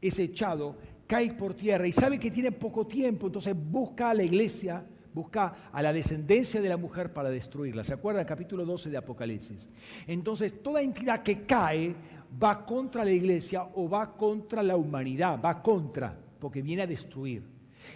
es 0.01 0.17
echado, 0.21 0.77
cae 1.09 1.33
por 1.35 1.55
tierra 1.55 1.89
y 1.89 1.93
sabe 1.93 2.21
que 2.21 2.31
tiene 2.31 2.53
poco 2.53 2.87
tiempo, 2.87 3.27
entonces 3.27 3.57
busca 3.57 4.11
a 4.11 4.15
la 4.15 4.23
iglesia 4.23 4.87
busca 5.15 5.71
a 5.73 5.83
la 5.83 5.93
descendencia 5.93 6.61
de 6.61 6.69
la 6.69 6.77
mujer 6.77 7.13
para 7.13 7.31
destruirla. 7.31 7.85
¿Se 7.85 7.95
acuerdan? 7.95 8.25
Capítulo 8.25 8.65
12 8.65 8.91
de 8.91 8.97
Apocalipsis. 8.97 9.69
Entonces, 10.07 10.63
toda 10.63 10.83
entidad 10.83 11.23
que 11.23 11.43
cae 11.43 11.95
va 12.43 12.65
contra 12.65 13.05
la 13.05 13.11
iglesia 13.11 13.65
o 13.75 13.89
va 13.89 14.17
contra 14.17 14.63
la 14.63 14.77
humanidad, 14.77 15.41
va 15.43 15.63
contra, 15.63 16.17
porque 16.39 16.63
viene 16.63 16.83
a 16.83 16.87
destruir. 16.87 17.43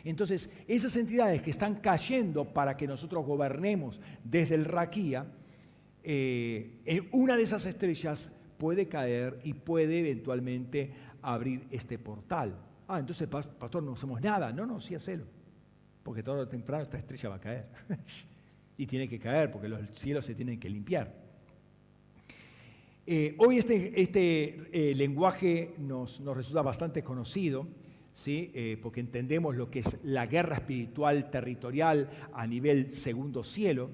Entonces, 0.04 0.50
esas 0.66 0.96
entidades 0.96 1.42
que 1.42 1.50
están 1.50 1.76
cayendo 1.76 2.44
para 2.44 2.76
que 2.76 2.86
nosotros 2.86 3.24
gobernemos 3.24 4.00
desde 4.24 4.54
el 4.54 4.64
Raquía, 4.64 5.26
eh, 6.02 7.08
una 7.12 7.36
de 7.36 7.42
esas 7.42 7.66
estrellas 7.66 8.30
puede 8.58 8.88
caer 8.88 9.38
y 9.44 9.54
puede 9.54 10.00
eventualmente 10.00 10.92
abrir 11.22 11.66
este 11.70 11.98
portal. 11.98 12.56
Ah, 12.88 13.00
entonces, 13.00 13.26
pastor, 13.28 13.82
no 13.82 13.94
hacemos 13.94 14.20
nada. 14.20 14.52
No, 14.52 14.66
no, 14.66 14.80
sí 14.80 14.94
hacelo. 14.94 15.24
Porque 16.06 16.22
todo 16.22 16.38
o 16.38 16.46
temprano 16.46 16.84
esta 16.84 16.98
estrella 16.98 17.30
va 17.30 17.34
a 17.34 17.40
caer. 17.40 17.66
y 18.78 18.86
tiene 18.86 19.08
que 19.08 19.18
caer 19.18 19.50
porque 19.50 19.68
los 19.68 19.80
cielos 19.98 20.24
se 20.24 20.36
tienen 20.36 20.60
que 20.60 20.70
limpiar. 20.70 21.12
Eh, 23.04 23.34
hoy 23.38 23.58
este, 23.58 24.00
este 24.00 24.68
eh, 24.70 24.94
lenguaje 24.94 25.74
nos, 25.78 26.24
resulta 26.24 26.62
bastante 26.62 27.02
conocido, 27.02 27.66
¿sí? 28.12 28.52
Eh, 28.54 28.78
porque 28.80 29.00
entendemos 29.00 29.56
lo 29.56 29.68
que 29.68 29.80
es 29.80 29.96
la 30.04 30.26
guerra 30.26 30.58
espiritual 30.58 31.28
territorial 31.28 32.08
a 32.32 32.46
nivel 32.46 32.92
segundo 32.92 33.42
cielo. 33.42 33.90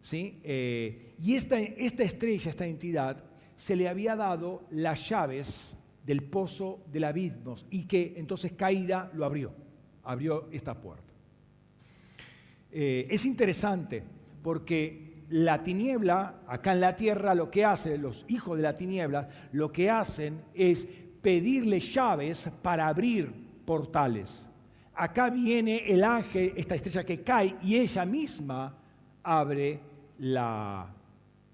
¿sí? 0.00 0.40
y 0.42 1.34
esta, 1.34 1.58
esta 1.60 2.02
estrella, 2.02 2.50
esta 2.50 2.66
entidad, 2.66 3.24
se 3.54 3.76
le 3.76 3.88
había 3.88 4.16
dado 4.16 4.66
las 4.70 5.08
llaves 5.08 5.76
del 6.04 6.24
pozo 6.24 6.82
del 6.92 7.04
abismo 7.04 7.54
y 7.70 7.84
que 7.84 8.14
entonces 8.16 8.52
Caída 8.52 9.10
lo 9.14 9.24
abrió, 9.24 9.52
abrió 10.02 10.48
esta 10.50 10.78
puerta. 10.78 11.03
Eh, 12.76 13.06
es 13.08 13.24
interesante 13.24 14.02
porque 14.42 15.22
la 15.28 15.62
tiniebla, 15.62 16.40
acá 16.48 16.72
en 16.72 16.80
la 16.80 16.96
tierra, 16.96 17.32
lo 17.32 17.48
que 17.48 17.64
hace, 17.64 17.96
los 17.96 18.24
hijos 18.26 18.56
de 18.56 18.64
la 18.64 18.74
tiniebla, 18.74 19.28
lo 19.52 19.70
que 19.70 19.88
hacen 19.88 20.42
es 20.52 20.84
pedirle 21.22 21.78
llaves 21.78 22.50
para 22.62 22.88
abrir 22.88 23.32
portales. 23.64 24.50
Acá 24.92 25.30
viene 25.30 25.88
el 25.88 26.02
ángel, 26.02 26.52
esta 26.56 26.74
estrella 26.74 27.04
que 27.04 27.22
cae, 27.22 27.54
y 27.62 27.76
ella 27.76 28.04
misma 28.04 28.76
abre 29.22 29.78
la, 30.18 30.92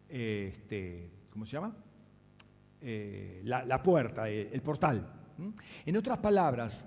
este, 0.09 1.11
¿cómo 1.31 1.45
se 1.45 1.53
llama? 1.53 1.77
Eh, 2.81 3.43
la, 3.45 3.83
puerta, 3.83 4.29
eh, 4.31 4.49
el 4.51 4.63
portal. 4.63 5.07
En 5.85 5.97
otras 5.99 6.17
palabras, 6.17 6.87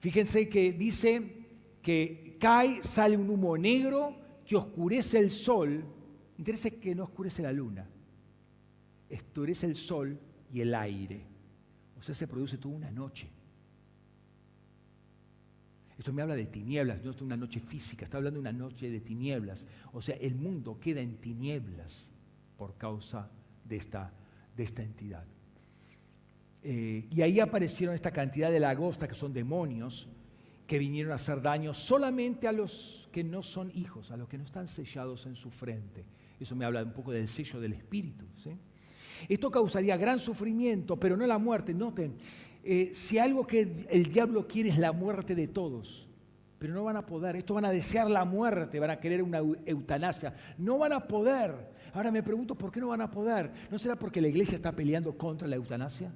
fíjense 0.00 0.48
que 0.48 0.72
dice 0.72 1.36
que 1.82 2.27
cae, 2.38 2.82
sale 2.82 3.16
un 3.16 3.28
humo 3.28 3.56
negro 3.56 4.16
que 4.46 4.56
oscurece 4.56 5.18
el 5.18 5.30
sol. 5.30 5.84
Interesa 6.38 6.70
que 6.70 6.94
no 6.94 7.04
oscurece 7.04 7.42
la 7.42 7.52
luna, 7.52 7.86
oscurece 9.10 9.66
el 9.66 9.76
sol 9.76 10.18
y 10.52 10.60
el 10.60 10.74
aire. 10.74 11.26
O 11.98 12.02
sea, 12.02 12.14
se 12.14 12.28
produce 12.28 12.58
toda 12.58 12.76
una 12.76 12.90
noche. 12.90 13.28
Esto 15.98 16.12
me 16.12 16.22
habla 16.22 16.36
de 16.36 16.46
tinieblas, 16.46 17.02
no 17.02 17.10
es 17.10 17.20
una 17.20 17.36
noche 17.36 17.58
física, 17.58 18.04
está 18.04 18.18
hablando 18.18 18.36
de 18.36 18.48
una 18.48 18.52
noche 18.52 18.88
de 18.88 19.00
tinieblas. 19.00 19.66
O 19.92 20.00
sea, 20.00 20.14
el 20.16 20.36
mundo 20.36 20.78
queda 20.78 21.00
en 21.00 21.16
tinieblas 21.16 22.12
por 22.56 22.76
causa 22.76 23.28
de 23.64 23.76
esta 23.76 24.12
de 24.58 24.64
esta 24.64 24.82
entidad. 24.82 25.24
Eh, 26.62 27.06
y 27.10 27.22
ahí 27.22 27.38
aparecieron 27.40 27.94
esta 27.94 28.10
cantidad 28.10 28.50
de 28.50 28.58
lagostas 28.58 29.08
que 29.08 29.14
son 29.14 29.32
demonios 29.32 30.08
que 30.68 30.78
vinieron 30.78 31.12
a 31.12 31.14
hacer 31.14 31.40
daño 31.40 31.72
solamente 31.72 32.46
a 32.46 32.52
los 32.52 33.08
que 33.10 33.24
no 33.24 33.42
son 33.42 33.72
hijos, 33.74 34.10
a 34.10 34.18
los 34.18 34.28
que 34.28 34.36
no 34.36 34.44
están 34.44 34.68
sellados 34.68 35.24
en 35.24 35.34
su 35.34 35.50
frente. 35.50 36.04
Eso 36.38 36.54
me 36.54 36.66
habla 36.66 36.82
un 36.82 36.92
poco 36.92 37.10
del 37.10 37.26
sello 37.26 37.58
del 37.58 37.72
espíritu. 37.72 38.26
Esto 39.26 39.50
causaría 39.50 39.96
gran 39.96 40.20
sufrimiento, 40.20 41.00
pero 41.00 41.16
no 41.16 41.26
la 41.26 41.38
muerte. 41.38 41.72
Noten, 41.72 42.18
eh, 42.62 42.90
si 42.92 43.18
algo 43.18 43.46
que 43.46 43.86
el 43.88 44.12
diablo 44.12 44.46
quiere 44.46 44.68
es 44.68 44.78
la 44.78 44.92
muerte 44.92 45.34
de 45.34 45.48
todos, 45.48 46.06
pero 46.58 46.74
no 46.74 46.84
van 46.84 46.98
a 46.98 47.06
poder. 47.06 47.36
Estos 47.36 47.54
van 47.54 47.64
a 47.64 47.70
desear 47.70 48.10
la 48.10 48.26
muerte, 48.26 48.78
van 48.78 48.90
a 48.90 49.00
querer 49.00 49.22
una 49.22 49.38
eutanasia. 49.64 50.34
No 50.58 50.76
van 50.76 50.92
a 50.92 51.08
poder. 51.08 51.54
Ahora 51.94 52.10
me 52.10 52.22
pregunto, 52.22 52.54
¿por 52.54 52.70
qué 52.70 52.78
no 52.78 52.88
van 52.88 53.00
a 53.00 53.10
poder? 53.10 53.50
¿No 53.70 53.78
será 53.78 53.96
porque 53.96 54.20
la 54.20 54.28
iglesia 54.28 54.56
está 54.56 54.72
peleando 54.72 55.16
contra 55.16 55.48
la 55.48 55.56
eutanasia? 55.56 56.12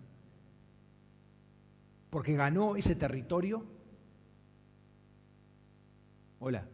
¿Porque 2.11 2.35
ganó 2.35 2.77
ese 2.77 2.95
territorio? 2.95 3.81
Hola. 6.45 6.67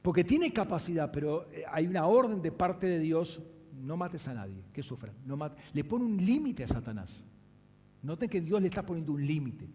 Porque 0.00 0.22
tiene 0.22 0.52
capacidad, 0.52 1.10
pero 1.10 1.50
eh, 1.50 1.64
hay 1.68 1.88
una 1.88 2.06
orden 2.06 2.40
de 2.40 2.52
parte 2.52 2.86
de 2.86 3.00
Dios, 3.00 3.40
no 3.82 3.96
mates 3.96 4.28
a 4.28 4.34
nadie, 4.34 4.62
que 4.72 4.80
sufra. 4.80 5.12
No 5.26 5.36
Le 5.72 5.82
pone 5.82 6.04
un 6.04 6.24
límite 6.24 6.62
a 6.62 6.68
Satanás. 6.68 7.24
Noten 8.04 8.30
que 8.30 8.40
Dios 8.40 8.62
le 8.62 8.68
está 8.68 8.86
poniendo 8.86 9.12
un 9.12 9.26
límite. 9.26 9.68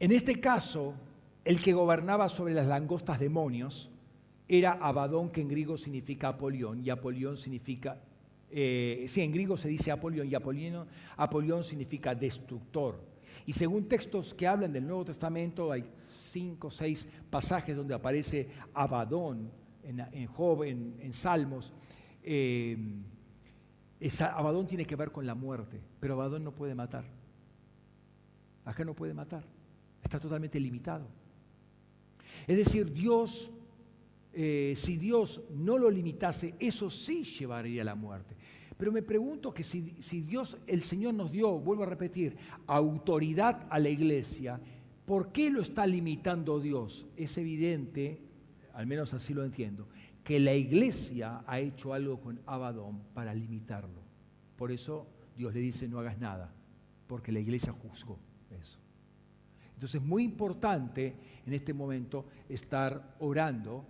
En 0.00 0.10
este 0.10 0.40
caso, 0.40 0.94
el 1.44 1.62
que 1.62 1.72
gobernaba 1.74 2.28
sobre 2.28 2.54
las 2.54 2.66
langostas 2.66 3.20
demonios 3.20 3.88
era 4.48 4.72
Abadón, 4.72 5.30
que 5.30 5.42
en 5.42 5.48
griego 5.48 5.76
significa 5.76 6.26
Apolión, 6.26 6.84
y 6.84 6.90
Apolión 6.90 7.36
significa, 7.36 8.00
eh, 8.50 9.06
sí, 9.08 9.22
en 9.22 9.32
griego 9.32 9.56
se 9.56 9.68
dice 9.68 9.90
Apolión, 9.90 10.28
y 10.28 10.34
Apolión, 10.34 10.86
Apolión 11.16 11.64
significa 11.64 12.14
destructor. 12.14 13.00
Y 13.46 13.52
según 13.52 13.88
textos 13.88 14.34
que 14.34 14.46
hablan 14.46 14.72
del 14.72 14.86
Nuevo 14.86 15.04
Testamento, 15.04 15.70
hay 15.70 15.84
cinco 16.30 16.68
o 16.68 16.70
seis 16.70 17.06
pasajes 17.30 17.76
donde 17.76 17.94
aparece 17.94 18.48
Abadón, 18.74 19.50
en, 19.84 20.26
Job, 20.26 20.64
en, 20.64 21.12
Salmos. 21.12 21.72
Eh, 22.22 22.76
Abadón 24.20 24.66
tiene 24.66 24.84
que 24.84 24.96
ver 24.96 25.12
con 25.12 25.24
la 25.24 25.34
muerte, 25.34 25.80
pero 26.00 26.14
Abadón 26.14 26.42
no 26.42 26.52
puede 26.52 26.74
matar. 26.74 27.04
Acá 28.64 28.84
no 28.84 28.94
puede 28.94 29.14
matar 29.14 29.44
está 30.06 30.20
totalmente 30.20 30.58
limitado. 30.58 31.06
Es 32.46 32.56
decir, 32.56 32.92
Dios, 32.92 33.50
eh, 34.38 34.74
si 34.76 34.98
Dios 34.98 35.40
no 35.50 35.78
lo 35.78 35.88
limitase, 35.88 36.54
eso 36.58 36.90
sí 36.90 37.24
llevaría 37.24 37.80
a 37.80 37.86
la 37.86 37.94
muerte. 37.94 38.36
Pero 38.76 38.92
me 38.92 39.00
pregunto 39.00 39.54
que 39.54 39.64
si, 39.64 39.96
si 40.00 40.20
Dios, 40.20 40.58
el 40.66 40.82
Señor 40.82 41.14
nos 41.14 41.32
dio, 41.32 41.58
vuelvo 41.58 41.84
a 41.84 41.86
repetir, 41.86 42.36
autoridad 42.66 43.66
a 43.70 43.78
la 43.78 43.88
iglesia, 43.88 44.60
¿por 45.06 45.32
qué 45.32 45.48
lo 45.48 45.62
está 45.62 45.86
limitando 45.86 46.60
Dios? 46.60 47.06
Es 47.16 47.38
evidente, 47.38 48.20
al 48.74 48.86
menos 48.86 49.14
así 49.14 49.32
lo 49.32 49.42
entiendo, 49.42 49.88
que 50.22 50.38
la 50.38 50.54
iglesia 50.54 51.42
ha 51.46 51.58
hecho 51.58 51.94
algo 51.94 52.20
con 52.20 52.38
Abadón 52.44 53.00
para 53.14 53.32
limitarlo. 53.32 54.02
Por 54.58 54.70
eso 54.70 55.06
Dios 55.34 55.54
le 55.54 55.60
dice 55.60 55.88
no 55.88 55.98
hagas 55.98 56.18
nada, 56.18 56.52
porque 57.06 57.32
la 57.32 57.40
iglesia 57.40 57.72
juzgó 57.72 58.18
eso. 58.50 58.78
Entonces 59.72 60.02
es 60.02 60.06
muy 60.06 60.24
importante 60.24 61.14
en 61.46 61.52
este 61.54 61.72
momento 61.72 62.26
estar 62.50 63.16
orando, 63.18 63.86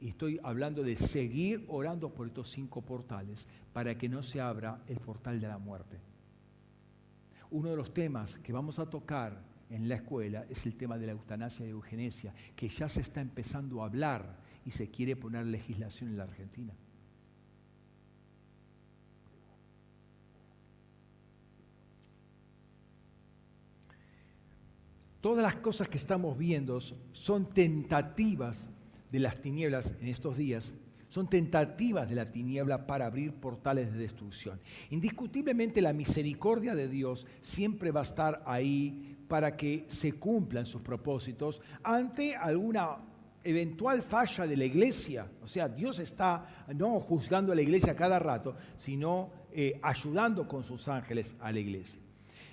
y 0.00 0.08
estoy 0.08 0.40
hablando 0.42 0.82
de 0.82 0.96
seguir 0.96 1.64
orando 1.68 2.12
por 2.12 2.26
estos 2.26 2.50
cinco 2.50 2.80
portales 2.80 3.46
para 3.72 3.96
que 3.98 4.08
no 4.08 4.22
se 4.22 4.40
abra 4.40 4.82
el 4.88 4.98
portal 4.98 5.40
de 5.40 5.48
la 5.48 5.58
muerte. 5.58 6.00
Uno 7.50 7.70
de 7.70 7.76
los 7.76 7.92
temas 7.92 8.38
que 8.38 8.52
vamos 8.52 8.78
a 8.78 8.88
tocar 8.88 9.42
en 9.68 9.88
la 9.88 9.96
escuela 9.96 10.46
es 10.48 10.64
el 10.66 10.76
tema 10.76 10.96
de 10.96 11.06
la 11.06 11.12
eutanasia 11.12 11.66
y 11.66 11.70
eugenesia, 11.70 12.34
que 12.56 12.68
ya 12.68 12.88
se 12.88 13.02
está 13.02 13.20
empezando 13.20 13.82
a 13.82 13.86
hablar 13.86 14.38
y 14.64 14.70
se 14.70 14.90
quiere 14.90 15.16
poner 15.16 15.46
legislación 15.46 16.10
en 16.10 16.16
la 16.16 16.24
Argentina. 16.24 16.74
Todas 25.20 25.42
las 25.42 25.56
cosas 25.56 25.88
que 25.88 25.98
estamos 25.98 26.38
viendo 26.38 26.80
son 27.12 27.44
tentativas 27.44 28.66
de 29.10 29.18
las 29.18 29.40
tinieblas 29.40 29.94
en 30.00 30.08
estos 30.08 30.36
días, 30.36 30.74
son 31.08 31.28
tentativas 31.28 32.08
de 32.08 32.14
la 32.14 32.30
tiniebla 32.30 32.86
para 32.86 33.06
abrir 33.06 33.34
portales 33.34 33.92
de 33.92 33.98
destrucción. 33.98 34.60
Indiscutiblemente 34.90 35.82
la 35.82 35.92
misericordia 35.92 36.74
de 36.74 36.88
Dios 36.88 37.26
siempre 37.40 37.90
va 37.90 38.00
a 38.00 38.04
estar 38.04 38.42
ahí 38.46 39.16
para 39.28 39.56
que 39.56 39.84
se 39.88 40.12
cumplan 40.12 40.66
sus 40.66 40.82
propósitos 40.82 41.60
ante 41.82 42.36
alguna 42.36 42.98
eventual 43.42 44.02
falla 44.02 44.46
de 44.46 44.56
la 44.56 44.64
iglesia. 44.64 45.26
O 45.42 45.48
sea, 45.48 45.68
Dios 45.68 45.98
está 45.98 46.66
no 46.74 47.00
juzgando 47.00 47.52
a 47.52 47.56
la 47.56 47.62
iglesia 47.62 47.96
cada 47.96 48.18
rato, 48.20 48.54
sino 48.76 49.30
eh, 49.50 49.80
ayudando 49.82 50.46
con 50.46 50.62
sus 50.62 50.86
ángeles 50.86 51.34
a 51.40 51.50
la 51.50 51.58
iglesia. 51.58 52.00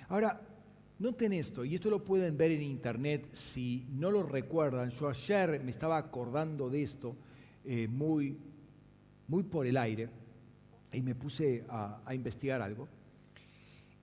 Ahora, 0.08 0.40
Noten 0.98 1.32
esto, 1.32 1.64
y 1.64 1.76
esto 1.76 1.90
lo 1.90 2.02
pueden 2.02 2.36
ver 2.36 2.50
en 2.50 2.62
internet 2.62 3.28
si 3.32 3.86
no 3.92 4.10
lo 4.10 4.24
recuerdan. 4.24 4.90
Yo 4.90 5.08
ayer 5.08 5.62
me 5.62 5.70
estaba 5.70 5.96
acordando 5.96 6.68
de 6.68 6.82
esto 6.82 7.14
eh, 7.64 7.86
muy, 7.86 8.36
muy 9.28 9.44
por 9.44 9.64
el 9.66 9.76
aire 9.76 10.08
y 10.92 11.00
me 11.02 11.14
puse 11.14 11.64
a, 11.68 12.02
investigar 12.12 12.60
algo. 12.62 12.88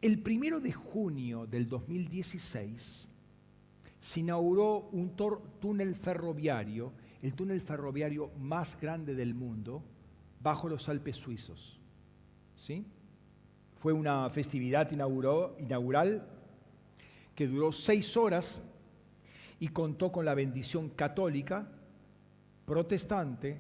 El 0.02 0.20
primero 0.20 0.62
de 0.62 0.72
junio 0.72 1.46
del 1.46 1.68
2016 1.68 3.10
se 4.00 4.20
inauguró 4.22 4.88
un 4.94 5.18
túnel 5.60 5.96
ferroviario, 5.96 6.94
el 7.22 7.34
túnel 7.34 7.60
ferroviario 7.60 8.32
más 8.40 8.80
grande 8.80 9.16
del 9.16 9.34
mundo, 9.34 9.84
bajo 10.42 10.70
los 10.70 10.88
Alpes 10.88 11.18
suizos. 11.18 11.78
¿Sí? 12.56 12.86
Fue 13.80 13.92
una 13.92 14.30
festividad 14.30 14.90
inaugural 14.92 16.35
que 17.36 17.48
duró 17.48 17.72
seis 17.72 18.16
horas 18.18 18.64
y 19.60 19.68
contó 19.68 20.12
con 20.12 20.26
la 20.26 20.34
bendición 20.34 20.90
católica 20.90 21.68
protestante, 22.66 23.60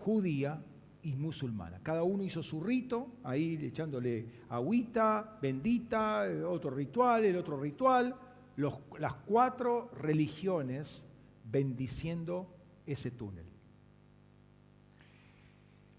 judía 0.00 0.62
y 1.02 1.14
musulmana. 1.14 1.80
Cada 1.82 2.02
uno 2.02 2.22
hizo 2.22 2.42
su 2.42 2.60
rito, 2.60 3.08
ahí 3.24 3.58
echándole 3.62 4.26
agüita, 4.48 5.38
bendita, 5.40 6.24
otro 6.46 6.70
ritual, 6.70 7.24
el 7.24 7.36
otro 7.36 7.60
ritual, 7.60 8.14
las 8.56 9.14
cuatro 9.26 9.90
religiones 10.00 11.04
bendiciendo 11.50 12.48
ese 12.86 13.10
túnel. 13.10 13.44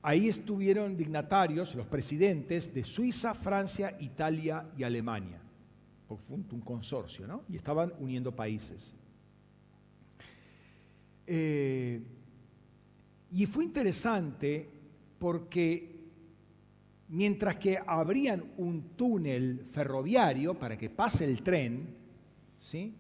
Ahí 0.02 0.30
estuvieron 0.30 0.96
dignatarios, 0.96 1.76
los 1.76 1.86
presidentes 1.86 2.74
de 2.74 2.84
Suiza, 2.84 3.34
Francia, 3.34 3.98
Italia 4.00 4.66
y 4.78 4.84
Alemania, 4.84 5.42
un 6.30 6.62
consorcio, 6.62 7.28
¿no? 7.28 7.44
Y 7.50 7.56
estaban 7.56 7.94
uniendo 8.00 8.36
países. 8.36 8.94
Eh, 11.28 12.02
y 13.32 13.46
fue 13.46 13.64
interesante 13.64 14.68
porque 15.20 16.00
mientras 17.10 17.58
que 17.58 17.78
abrían 17.86 18.44
un 18.58 18.96
túnel 18.96 19.68
ferroviario 19.72 20.58
para 20.58 20.78
que 20.78 20.90
pase 20.90 21.26
el 21.26 21.44
tren, 21.44 21.96
¿sí? 22.58 22.96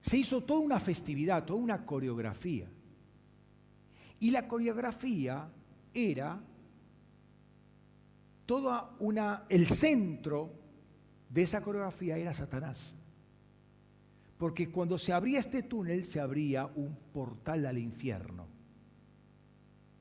se 0.00 0.18
hizo 0.18 0.42
toda 0.42 0.60
una 0.60 0.80
festividad, 0.80 1.44
toda 1.44 1.60
una 1.60 1.84
coreografía. 1.84 2.68
Y 4.20 4.30
la 4.30 4.46
coreografía 4.46 5.48
era 5.92 6.40
toda 8.46 8.94
una, 9.00 9.44
el 9.48 9.66
centro 9.66 10.59
de 11.30 11.42
esa 11.42 11.62
coreografía 11.62 12.18
era 12.18 12.34
Satanás. 12.34 12.94
Porque 14.36 14.70
cuando 14.70 14.98
se 14.98 15.12
abría 15.12 15.40
este 15.40 15.62
túnel 15.62 16.04
se 16.04 16.20
abría 16.20 16.66
un 16.66 16.96
portal 17.12 17.66
al 17.66 17.78
infierno. 17.78 18.46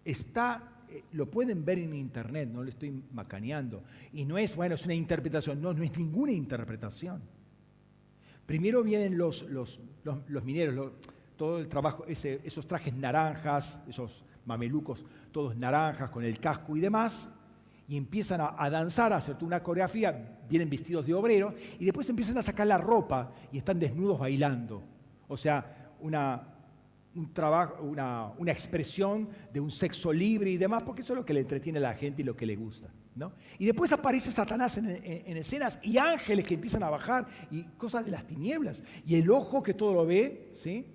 Está, 0.03 0.83
eh, 0.89 1.03
lo 1.13 1.29
pueden 1.29 1.63
ver 1.63 1.79
en 1.79 1.93
internet, 1.93 2.49
no 2.51 2.63
lo 2.63 2.69
estoy 2.69 3.03
macaneando. 3.13 3.83
Y 4.13 4.25
no 4.25 4.37
es, 4.37 4.55
bueno, 4.55 4.75
es 4.75 4.85
una 4.85 4.93
interpretación, 4.93 5.61
no, 5.61 5.73
no 5.73 5.83
es 5.83 5.97
ninguna 5.97 6.31
interpretación. 6.31 7.21
Primero 8.45 8.81
vienen 8.83 9.17
los, 9.17 9.43
los, 9.43 9.79
los, 10.03 10.43
mineros, 10.43 10.93
todo 11.37 11.59
el 11.59 11.67
trabajo, 11.67 12.05
esos 12.07 12.65
trajes 12.67 12.93
naranjas, 12.95 13.79
esos 13.87 14.23
mamelucos 14.45 15.05
todos 15.31 15.55
naranjas 15.55 16.09
con 16.09 16.23
el 16.23 16.39
casco 16.39 16.75
y 16.75 16.79
demás, 16.79 17.29
y 17.89 17.97
empiezan 17.97 18.39
a, 18.39 18.69
danzar, 18.69 19.11
a 19.13 19.17
hacer 19.17 19.35
una 19.41 19.63
coreografía, 19.63 20.37
vienen 20.47 20.69
vestidos 20.69 21.07
de 21.07 21.15
obreros, 21.15 21.55
y 21.79 21.85
después 21.85 22.07
empiezan 22.07 22.37
a 22.37 22.43
sacar 22.43 22.67
la 22.67 22.77
ropa 22.77 23.31
y 23.51 23.57
están 23.57 23.79
desnudos 23.79 24.19
bailando. 24.19 24.83
O 25.27 25.35
sea, 25.35 25.89
una, 25.99 26.39
un 27.15 27.33
trabajo, 27.33 27.81
una, 27.81 28.27
una, 28.37 28.51
expresión 28.51 29.27
de 29.51 29.59
un 29.59 29.71
sexo 29.71 30.13
libre 30.13 30.51
y 30.51 30.57
demás, 30.57 30.83
porque 30.83 31.01
eso 31.01 31.13
es 31.13 31.17
lo 31.17 31.25
que 31.25 31.33
le 31.33 31.39
entretiene 31.39 31.79
a 31.79 31.81
la 31.81 31.95
gente 31.95 32.21
y 32.21 32.25
lo 32.25 32.35
que 32.35 32.45
le 32.45 32.55
gusta. 32.55 32.93
¿no? 33.15 33.31
Y 33.57 33.65
después 33.65 33.91
aparece 33.91 34.29
Satanás 34.29 34.77
en, 34.77 34.85
escenas 35.37 35.79
y 35.81 35.97
ángeles 35.97 36.45
que 36.45 36.53
empiezan 36.53 36.83
a 36.83 36.91
bajar 36.91 37.25
y 37.49 37.63
cosas 37.75 38.05
de 38.05 38.11
las 38.11 38.23
tinieblas. 38.27 38.83
Y 39.03 39.15
el 39.15 39.31
ojo 39.31 39.63
que 39.63 39.73
todo 39.73 39.95
lo 39.95 40.05
ve, 40.05 40.51
¿sí? 40.53 40.85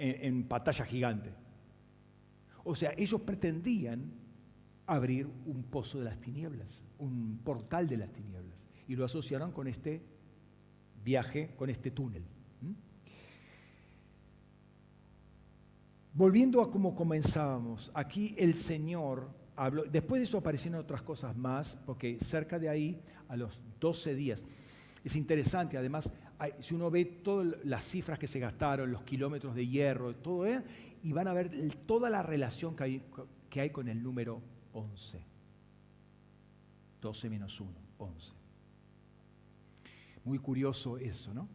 En, 0.00 0.24
en 0.24 0.42
pantalla 0.48 0.84
gigante. 0.84 1.30
O 2.64 2.74
sea, 2.74 2.92
ellos 2.96 3.20
pretendían 3.20 4.21
abrir 4.94 5.26
un 5.46 5.62
pozo 5.64 5.98
de 5.98 6.04
las 6.04 6.20
tinieblas, 6.20 6.84
un 6.98 7.40
portal 7.42 7.88
de 7.88 7.96
las 7.96 8.12
tinieblas, 8.12 8.58
y 8.88 8.96
lo 8.96 9.04
asociaron 9.04 9.52
con 9.52 9.66
este 9.66 10.02
viaje, 11.02 11.54
con 11.56 11.70
este 11.70 11.90
túnel. 11.90 12.24
Volviendo 16.14 16.60
a 16.60 16.70
cómo 16.70 16.94
comenzábamos, 16.94 17.90
aquí 17.94 18.34
el 18.36 18.54
Señor 18.54 19.30
habló, 19.56 19.84
después 19.84 20.20
de 20.20 20.24
eso 20.24 20.36
aparecieron 20.36 20.78
otras 20.78 21.00
cosas 21.00 21.34
más, 21.34 21.78
porque 21.86 22.18
cerca 22.20 22.58
de 22.58 22.68
ahí, 22.68 23.00
a 23.28 23.36
los 23.36 23.58
12 23.80 24.14
días, 24.14 24.44
es 25.04 25.16
interesante, 25.16 25.78
además, 25.78 26.12
si 26.60 26.74
uno 26.74 26.90
ve 26.90 27.06
todas 27.06 27.56
las 27.64 27.84
cifras 27.84 28.18
que 28.18 28.26
se 28.26 28.38
gastaron, 28.38 28.92
los 28.92 29.04
kilómetros 29.04 29.54
de 29.54 29.66
hierro, 29.66 30.14
todo, 30.16 30.46
¿eh? 30.46 30.62
y 31.02 31.12
van 31.12 31.28
a 31.28 31.32
ver 31.32 31.50
toda 31.86 32.10
la 32.10 32.22
relación 32.22 32.76
que 32.76 32.84
hay, 32.84 33.02
que 33.48 33.60
hay 33.62 33.70
con 33.70 33.88
el 33.88 34.02
número 34.02 34.42
11. 34.72 35.20
12 37.00 37.30
menos 37.30 37.60
1, 37.60 37.70
11. 37.98 38.32
Muy 40.24 40.38
curioso 40.38 40.96
eso, 40.98 41.34
¿no? 41.34 41.48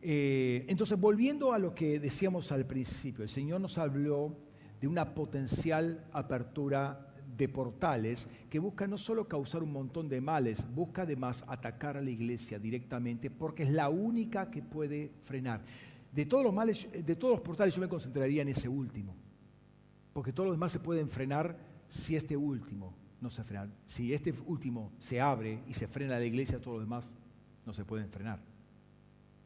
Eh, 0.00 0.64
entonces, 0.68 0.98
volviendo 0.98 1.52
a 1.52 1.58
lo 1.58 1.74
que 1.74 1.98
decíamos 1.98 2.52
al 2.52 2.64
principio, 2.66 3.24
el 3.24 3.30
Señor 3.30 3.60
nos 3.60 3.78
habló 3.78 4.34
de 4.80 4.86
una 4.86 5.14
potencial 5.14 6.04
apertura 6.12 7.08
de 7.36 7.48
portales 7.48 8.28
que 8.48 8.58
busca 8.58 8.86
no 8.86 8.96
solo 8.96 9.28
causar 9.28 9.62
un 9.62 9.72
montón 9.72 10.08
de 10.08 10.20
males, 10.20 10.64
busca 10.74 11.02
además 11.02 11.44
atacar 11.46 11.96
a 11.96 12.00
la 12.00 12.10
iglesia 12.10 12.58
directamente 12.58 13.30
porque 13.30 13.64
es 13.64 13.70
la 13.70 13.88
única 13.88 14.50
que 14.50 14.62
puede 14.62 15.10
frenar. 15.24 15.62
De 16.12 16.24
todos 16.26 16.44
los 16.44 16.54
males, 16.54 16.88
de 16.92 17.16
todos 17.16 17.34
los 17.34 17.40
portales 17.42 17.74
yo 17.74 17.80
me 17.80 17.88
concentraría 17.88 18.42
en 18.42 18.48
ese 18.48 18.68
último, 18.68 19.14
porque 20.12 20.32
todos 20.32 20.48
los 20.48 20.56
demás 20.56 20.72
se 20.72 20.80
pueden 20.80 21.08
frenar 21.08 21.56
si 21.88 22.16
este 22.16 22.36
último 22.36 22.94
no 23.20 23.30
se 23.30 23.44
frena. 23.44 23.68
Si 23.86 24.12
este 24.12 24.34
último 24.46 24.92
se 24.98 25.20
abre 25.20 25.62
y 25.66 25.74
se 25.74 25.88
frena 25.88 26.18
la 26.18 26.24
iglesia, 26.24 26.60
todos 26.60 26.78
los 26.78 26.86
demás 26.86 27.12
no 27.66 27.72
se 27.72 27.84
pueden 27.84 28.08
frenar. 28.10 28.38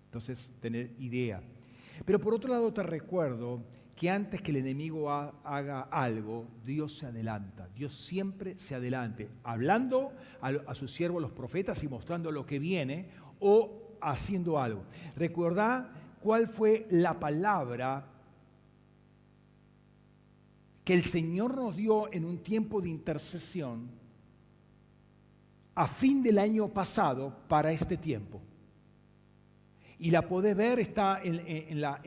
Entonces, 0.06 0.50
tener 0.60 0.90
idea. 0.98 1.42
Pero 2.04 2.18
por 2.20 2.34
otro 2.34 2.50
lado 2.50 2.72
te 2.72 2.82
recuerdo 2.82 3.62
que 3.96 4.10
antes 4.10 4.40
que 4.40 4.50
el 4.50 4.58
enemigo 4.58 5.10
haga 5.10 5.82
algo, 5.82 6.46
Dios 6.64 6.98
se 6.98 7.06
adelanta. 7.06 7.68
Dios 7.74 7.94
siempre 7.94 8.58
se 8.58 8.74
adelante, 8.74 9.28
hablando 9.44 10.12
a, 10.40 10.74
sus 10.74 10.92
siervos 10.92 11.22
los 11.22 11.32
profetas 11.32 11.82
y 11.82 11.88
mostrando 11.88 12.30
lo 12.30 12.44
que 12.44 12.58
viene 12.58 13.08
o 13.38 13.96
haciendo 14.00 14.58
algo. 14.58 14.82
Recordá 15.16 15.92
cuál 16.20 16.48
fue 16.48 16.86
la 16.90 17.20
palabra 17.20 18.11
que 20.84 20.94
el 20.94 21.04
Señor 21.04 21.56
nos 21.56 21.76
dio 21.76 22.12
en 22.12 22.24
un 22.24 22.38
tiempo 22.38 22.80
de 22.80 22.88
intercesión 22.88 23.88
a 25.74 25.86
fin 25.86 26.22
del 26.22 26.38
año 26.38 26.68
pasado 26.68 27.34
para 27.48 27.72
este 27.72 27.96
tiempo. 27.96 28.40
Y 29.98 30.10
la 30.10 30.26
podés 30.26 30.56
ver, 30.56 30.80
está 30.80 31.20
en, 31.22 31.80
la, 31.80 32.00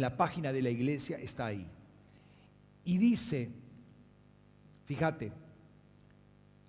la 0.00 0.16
página 0.16 0.52
de 0.52 0.62
la 0.62 0.70
iglesia, 0.70 1.18
está 1.18 1.46
ahí. 1.46 1.66
Y 2.84 2.96
dice, 2.96 3.50
fíjate, 4.86 5.30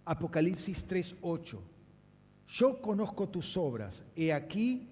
Apocalipsis 0.04 0.88
3.8, 0.88 1.60
yo 2.48 2.82
conozco 2.82 3.28
tus 3.28 3.58
obras, 3.58 4.04
he 4.16 4.32
aquí, 4.34 4.90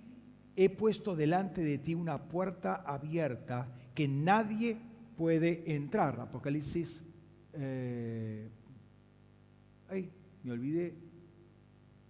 he 0.55 0.69
puesto 0.69 1.15
delante 1.15 1.61
de 1.61 1.77
ti 1.77 1.95
una 1.95 2.17
puerta 2.23 2.83
abierta 2.85 3.67
que 3.95 4.07
nadie 4.07 4.77
puede 5.17 5.63
entrar. 5.73 6.19
Apocalipsis, 6.19 7.03
eh, 7.53 8.47
ay, 9.89 10.09
me 10.43 10.51
olvidé, 10.51 10.93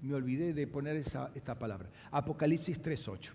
me 0.02 0.14
olvidé 0.14 0.53
de 0.53 0.68
poner 0.68 0.98
esa, 0.98 1.32
esta 1.36 1.57
palabra. 1.57 1.90
Apocalipsis 2.11 2.82
3.8. 2.82 3.32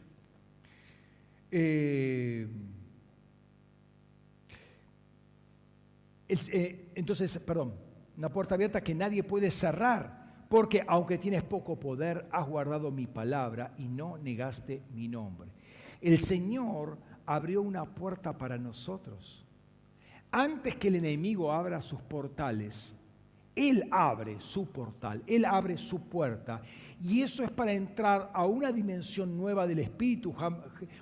Eh, 1.51 2.47
eh, 6.29 6.91
entonces, 6.95 7.39
perdón, 7.39 7.75
una 8.17 8.29
puerta 8.31 8.55
abierta 8.55 8.83
que 8.83 8.95
nadie 8.95 9.23
puede 9.23 9.51
cerrar, 9.51 10.18
porque 10.49 10.83
aunque 10.87 11.19
tienes 11.19 11.43
poco 11.43 11.79
poder, 11.79 12.27
has 12.33 12.47
guardado 12.47 12.91
mi 12.91 13.07
palabra 13.07 13.75
y 13.79 13.87
no 13.87 14.17
negaste 14.19 14.83
mi 14.95 15.09
nombre. 15.09 15.51
El 16.01 16.19
Señor 16.19 16.99
abrió 17.27 17.63
una 17.63 17.85
puerta 17.85 18.37
para 18.37 18.57
nosotros. 18.57 19.45
Antes 20.31 20.77
que 20.77 20.89
el 20.89 20.97
enemigo 20.97 21.53
abra 21.53 21.83
sus 21.83 22.01
portales, 22.03 22.95
él 23.59 23.89
abre 23.91 24.37
su 24.41 24.67
portal, 24.67 25.21
Él 25.27 25.45
abre 25.45 25.77
su 25.77 26.03
puerta. 26.09 26.63
Y 27.03 27.23
eso 27.23 27.43
es 27.43 27.51
para 27.51 27.73
entrar 27.73 28.31
a 28.33 28.47
una 28.47 28.71
dimensión 28.71 29.37
nueva 29.37 29.67
del 29.67 29.81
Espíritu. 29.81 30.33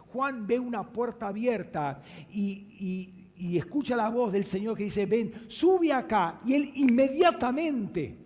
Juan 0.06 0.47
ve 0.47 0.59
una 0.59 0.90
puerta 0.90 1.28
abierta 1.28 2.01
y, 2.32 3.12
escucha 3.39 3.94
la 3.94 4.09
voz 4.09 4.32
del 4.32 4.47
Señor 4.47 4.74
que 4.74 4.85
dice, 4.85 5.05
ven, 5.05 5.35
sube 5.48 5.93
acá. 5.93 6.40
Y 6.47 6.55
él 6.55 6.73
inmediatamente 6.77 8.26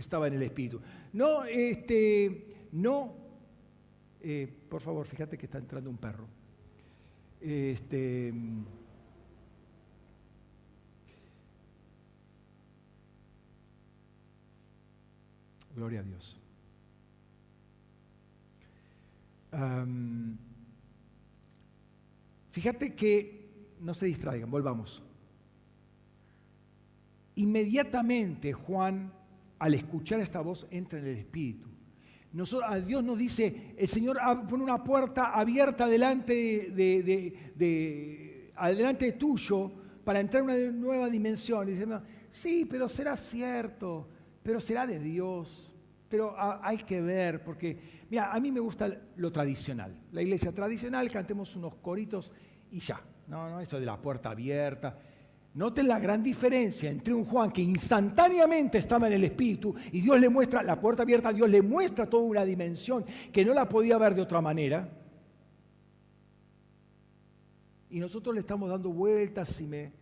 estaba 0.00 0.26
en 0.26 0.34
el 0.34 0.42
Espíritu. 0.42 0.80
No, 1.12 1.44
este, 1.44 2.68
no, 2.72 3.14
eh, 4.20 4.52
por 4.68 4.80
favor, 4.80 5.06
fíjate 5.06 5.38
que 5.38 5.46
está 5.46 5.58
entrando 5.58 5.88
un 5.90 5.98
perro. 5.98 6.26
Este, 7.40 8.32
Gloria 15.74 16.00
a 16.00 16.02
Dios. 16.02 16.38
Fíjate 22.50 22.94
que, 22.94 23.76
no 23.80 23.94
se 23.94 24.06
distraigan, 24.06 24.50
volvamos. 24.50 25.02
Inmediatamente 27.36 28.52
Juan, 28.52 29.12
al 29.60 29.74
escuchar 29.74 30.20
esta 30.20 30.40
voz, 30.40 30.66
entra 30.70 30.98
en 30.98 31.06
el 31.06 31.18
Espíritu. 31.18 31.68
Nosotros, 32.32 32.70
a 32.70 32.76
Dios 32.80 33.04
nos 33.04 33.18
dice, 33.18 33.74
el 33.76 33.88
Señor 33.88 34.18
pone 34.48 34.64
una 34.64 34.82
puerta 34.82 35.32
abierta 35.38 35.86
delante 35.86 36.70
de, 36.70 38.50
adelante 38.56 39.12
tuyo 39.12 39.70
para 40.02 40.20
entrar 40.20 40.42
en 40.42 40.50
una 40.50 40.72
nueva 40.72 41.08
dimensión. 41.08 41.68
Y 41.68 41.78
sí, 42.30 42.66
pero 42.70 42.88
será 42.88 43.16
cierto, 43.16 44.08
pero 44.42 44.60
será 44.60 44.86
de 44.86 44.98
Dios, 44.98 45.74
pero 46.08 46.34
hay 46.38 46.78
que 46.78 47.00
ver, 47.02 47.44
porque, 47.44 47.78
mira, 48.08 48.32
a 48.32 48.40
mí 48.40 48.50
me 48.50 48.60
gusta 48.60 48.90
lo 49.16 49.30
tradicional, 49.30 49.94
la 50.12 50.22
iglesia 50.22 50.52
tradicional, 50.52 51.10
cantemos 51.10 51.54
unos 51.54 51.74
coritos 51.76 52.32
y 52.70 52.78
ya, 52.78 53.00
no, 53.26 53.50
no, 53.50 53.60
eso 53.60 53.78
de 53.78 53.86
la 53.86 54.00
puerta 54.00 54.30
abierta. 54.30 54.98
Noten 55.52 55.88
la 55.88 55.98
gran 55.98 56.22
diferencia 56.22 56.88
entre 56.88 57.12
un 57.12 57.24
Juan 57.24 57.50
que 57.50 57.60
instantáneamente 57.60 58.78
estaba 58.78 59.08
en 59.08 59.14
el 59.14 59.24
Espíritu 59.24 59.74
y 59.90 60.00
Dios 60.00 60.20
le 60.20 60.28
muestra, 60.28 60.62
la 60.62 60.80
puerta 60.80 61.02
abierta, 61.02 61.32
Dios 61.32 61.50
le 61.50 61.60
muestra 61.60 62.06
toda 62.06 62.22
una 62.22 62.44
dimensión 62.44 63.04
que 63.32 63.44
no 63.44 63.52
la 63.52 63.68
podía 63.68 63.98
ver 63.98 64.14
de 64.14 64.22
otra 64.22 64.40
manera. 64.40 64.88
Y 67.90 67.98
nosotros 67.98 68.32
le 68.32 68.42
estamos 68.42 68.70
dando 68.70 68.90
vueltas 68.90 69.60
y 69.60 69.66
me... 69.66 69.92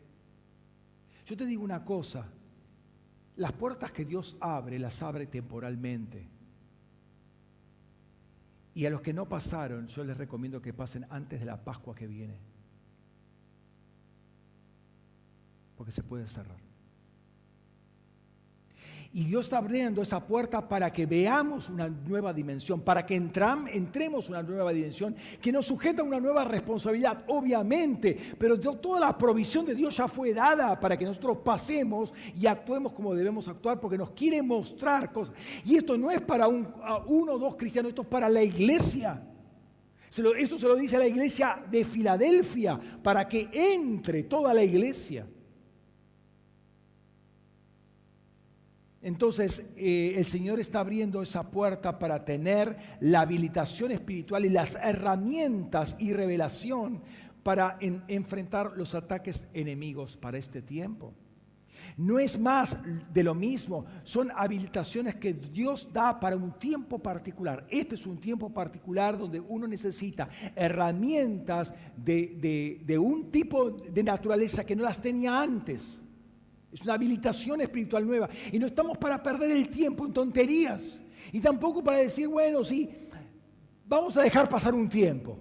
Yo 1.25 1.35
te 1.35 1.47
digo 1.47 1.65
una 1.65 1.83
cosa, 1.83 2.27
las 3.37 3.53
puertas 3.53 3.91
que 3.91 4.05
Dios 4.05 4.37
abre, 4.41 4.79
las 4.79 5.03
abre 5.03 5.27
temporalmente. 5.27 6.29
Y 8.75 8.85
a 8.85 8.91
los 8.91 9.01
que 9.01 9.15
no 9.15 9.27
pasaron, 9.27 9.87
yo 9.89 10.05
les 10.05 10.17
recomiendo 10.17 10.61
que 10.61 10.75
pasen 10.75 11.07
antes 11.09 11.41
de 11.41 11.47
la 11.47 11.65
Pascua 11.65 11.95
que 11.95 12.07
viene. 12.07 12.48
Porque 15.79 15.93
se 15.93 16.03
puede 16.03 16.27
cerrar. 16.27 16.59
Y 19.11 19.25
Dios 19.25 19.47
está 19.47 19.59
abriendo 19.59 20.03
esa 20.03 20.21
puerta 20.21 20.69
para 20.69 20.93
que 20.93 21.07
veamos 21.07 21.71
una 21.71 21.89
nueva 21.89 22.35
dimensión, 22.35 22.81
para 22.83 23.07
que 23.07 23.15
entram, 23.15 23.67
entremos 23.69 24.29
una 24.29 24.43
nueva 24.43 24.71
dimensión 24.71 25.17
que 25.41 25.51
nos 25.51 25.65
sujeta 25.67 26.03
a 26.03 26.05
una 26.05 26.21
nueva 26.21 26.45
responsabilidad, 26.45 27.25
obviamente, 27.29 28.19
pero 28.39 28.61
toda 28.61 29.01
la 29.01 29.17
provisión 29.17 29.65
de 29.65 29.75
Dios 29.75 29.97
ya 29.97 30.09
fue 30.09 30.35
dada 30.35 30.79
para 30.79 30.99
que 30.99 31.07
nosotros 31.07 31.39
pasemos 31.39 32.13
y 32.39 32.47
actuemos 32.47 32.93
como 32.93 33.15
debemos 33.15 33.49
actuar, 33.49 33.81
porque 33.81 33.97
nos 33.97 34.11
quiere 34.11 34.43
mostrar 34.43 35.11
cosas. 35.11 35.35
Y 35.65 35.77
esto 35.77 35.97
no 35.97 36.11
es 36.11 36.21
para 36.21 36.47
un, 36.47 36.69
uno 37.07 37.35
o 37.35 37.39
dos 37.39 37.57
cristianos, 37.57 37.91
esto 37.91 38.03
es 38.03 38.09
para 38.09 38.29
la 38.29 38.43
iglesia. 38.43 39.23
esto 40.11 40.59
se 40.59 40.69
lo 40.69 40.77
dice 40.77 40.97
a 40.97 40.99
la 40.99 41.07
iglesia 41.07 41.65
de 41.71 41.85
Filadelfia, 41.85 42.79
para 43.03 43.27
que 43.27 43.49
entre 43.53 44.25
toda 44.25 44.53
la 44.53 44.63
iglesia. 44.63 45.27
Entonces, 49.01 49.65
eh, 49.77 50.15
el 50.17 50.27
Señor 50.27 50.59
está 50.59 50.81
abriendo 50.81 51.23
esa 51.23 51.51
puerta 51.51 51.99
para 51.99 52.25
tener 52.25 52.77
la 53.01 53.21
habilitación 53.21 53.93
espiritual 53.93 54.45
y 54.45 54.49
las 54.49 54.75
herramientas 54.75 55.95
y 56.01 56.13
revelación 56.13 57.03
para 57.45 57.79
enfrentar 57.81 58.73
los 58.77 58.95
ataques 58.95 59.47
enemigos 59.55 60.17
para 60.17 60.39
este 60.39 60.63
tiempo. 60.63 61.15
No 61.97 62.19
es 62.19 62.39
más 62.39 62.77
de 63.13 63.23
lo 63.23 63.35
mismo, 63.35 63.87
son 64.03 64.31
habilitaciones 64.35 65.15
que 65.15 65.33
Dios 65.33 65.89
da 65.93 66.19
para 66.19 66.37
un 66.37 66.53
tiempo 66.59 66.99
particular. 66.99 67.67
Este 67.71 67.95
es 67.95 68.07
un 68.07 68.19
tiempo 68.19 68.51
particular 68.51 69.17
donde 69.17 69.41
uno 69.41 69.67
necesita 69.67 70.29
herramientas 70.55 71.73
de 71.97 72.99
un 73.01 73.31
tipo 73.31 73.71
de 73.71 74.03
naturaleza 74.03 74.65
que 74.65 74.77
no 74.77 74.83
las 74.83 75.01
tenía 75.01 75.41
antes. 75.41 76.03
Es 76.73 76.83
una 76.83 76.95
habilitación 76.95 77.61
espiritual 77.61 78.07
nueva. 78.07 78.29
Y 78.53 78.59
no 78.59 78.67
estamos 78.67 78.99
para 78.99 79.23
perder 79.23 79.51
el 79.51 79.69
tiempo 79.71 80.07
en 80.07 80.13
tonterías. 80.13 81.01
Y 81.33 81.41
tampoco 81.41 81.83
para 81.83 81.99
decir, 81.99 82.29
bueno, 82.29 82.65
sí, 82.65 82.91
vamos 83.87 84.17
a 84.17 84.23
dejar 84.23 84.49
pasar 84.49 84.75
un 84.75 84.89
tiempo. 84.89 85.39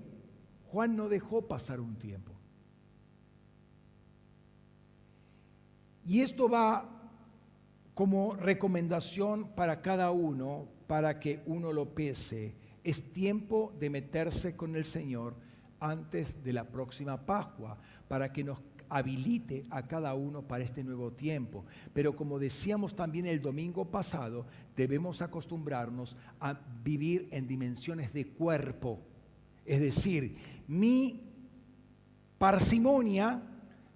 Juan 0.68 0.95
no 0.95 1.10
dejó 1.10 1.41
pasar 1.41 1.80
un 1.80 1.95
tiempo. 1.95 2.34
Y 6.06 6.22
esto 6.22 6.48
va 6.48 6.90
como 7.94 8.36
recomendación 8.36 9.49
para 9.56 9.82
cada 9.82 10.12
uno, 10.12 10.68
para 10.88 11.20
que 11.20 11.41
uno 11.45 11.74
lo 11.74 11.94
pese. 11.94 12.56
Es 12.84 13.12
tiempo 13.12 13.74
de 13.80 13.90
meterse 13.90 14.56
con 14.56 14.76
el 14.76 14.86
Señor 14.86 15.36
antes 15.80 16.41
de 16.44 16.54
la 16.54 16.64
próxima 16.64 17.26
Pascua, 17.26 17.78
para 18.08 18.32
que 18.32 18.44
nos 18.44 18.60
habilite 18.89 19.65
a 19.69 19.88
cada 19.88 20.14
uno 20.14 20.41
para 20.41 20.64
este 20.64 20.84
nuevo 20.84 21.11
tiempo. 21.11 21.65
Pero 21.93 22.15
como 22.15 22.39
decíamos 22.39 22.95
también 22.95 23.26
el 23.26 23.41
domingo 23.41 23.85
pasado, 23.85 24.45
debemos 24.76 25.22
acostumbrarnos 25.22 26.15
a 26.39 26.59
vivir 26.84 27.27
en 27.31 27.47
dimensiones 27.47 28.14
de 28.14 28.27
cuerpo. 28.27 28.99
Es 29.65 29.80
decir, 29.80 30.38
mi 30.68 31.22
parsimonia, 32.38 33.41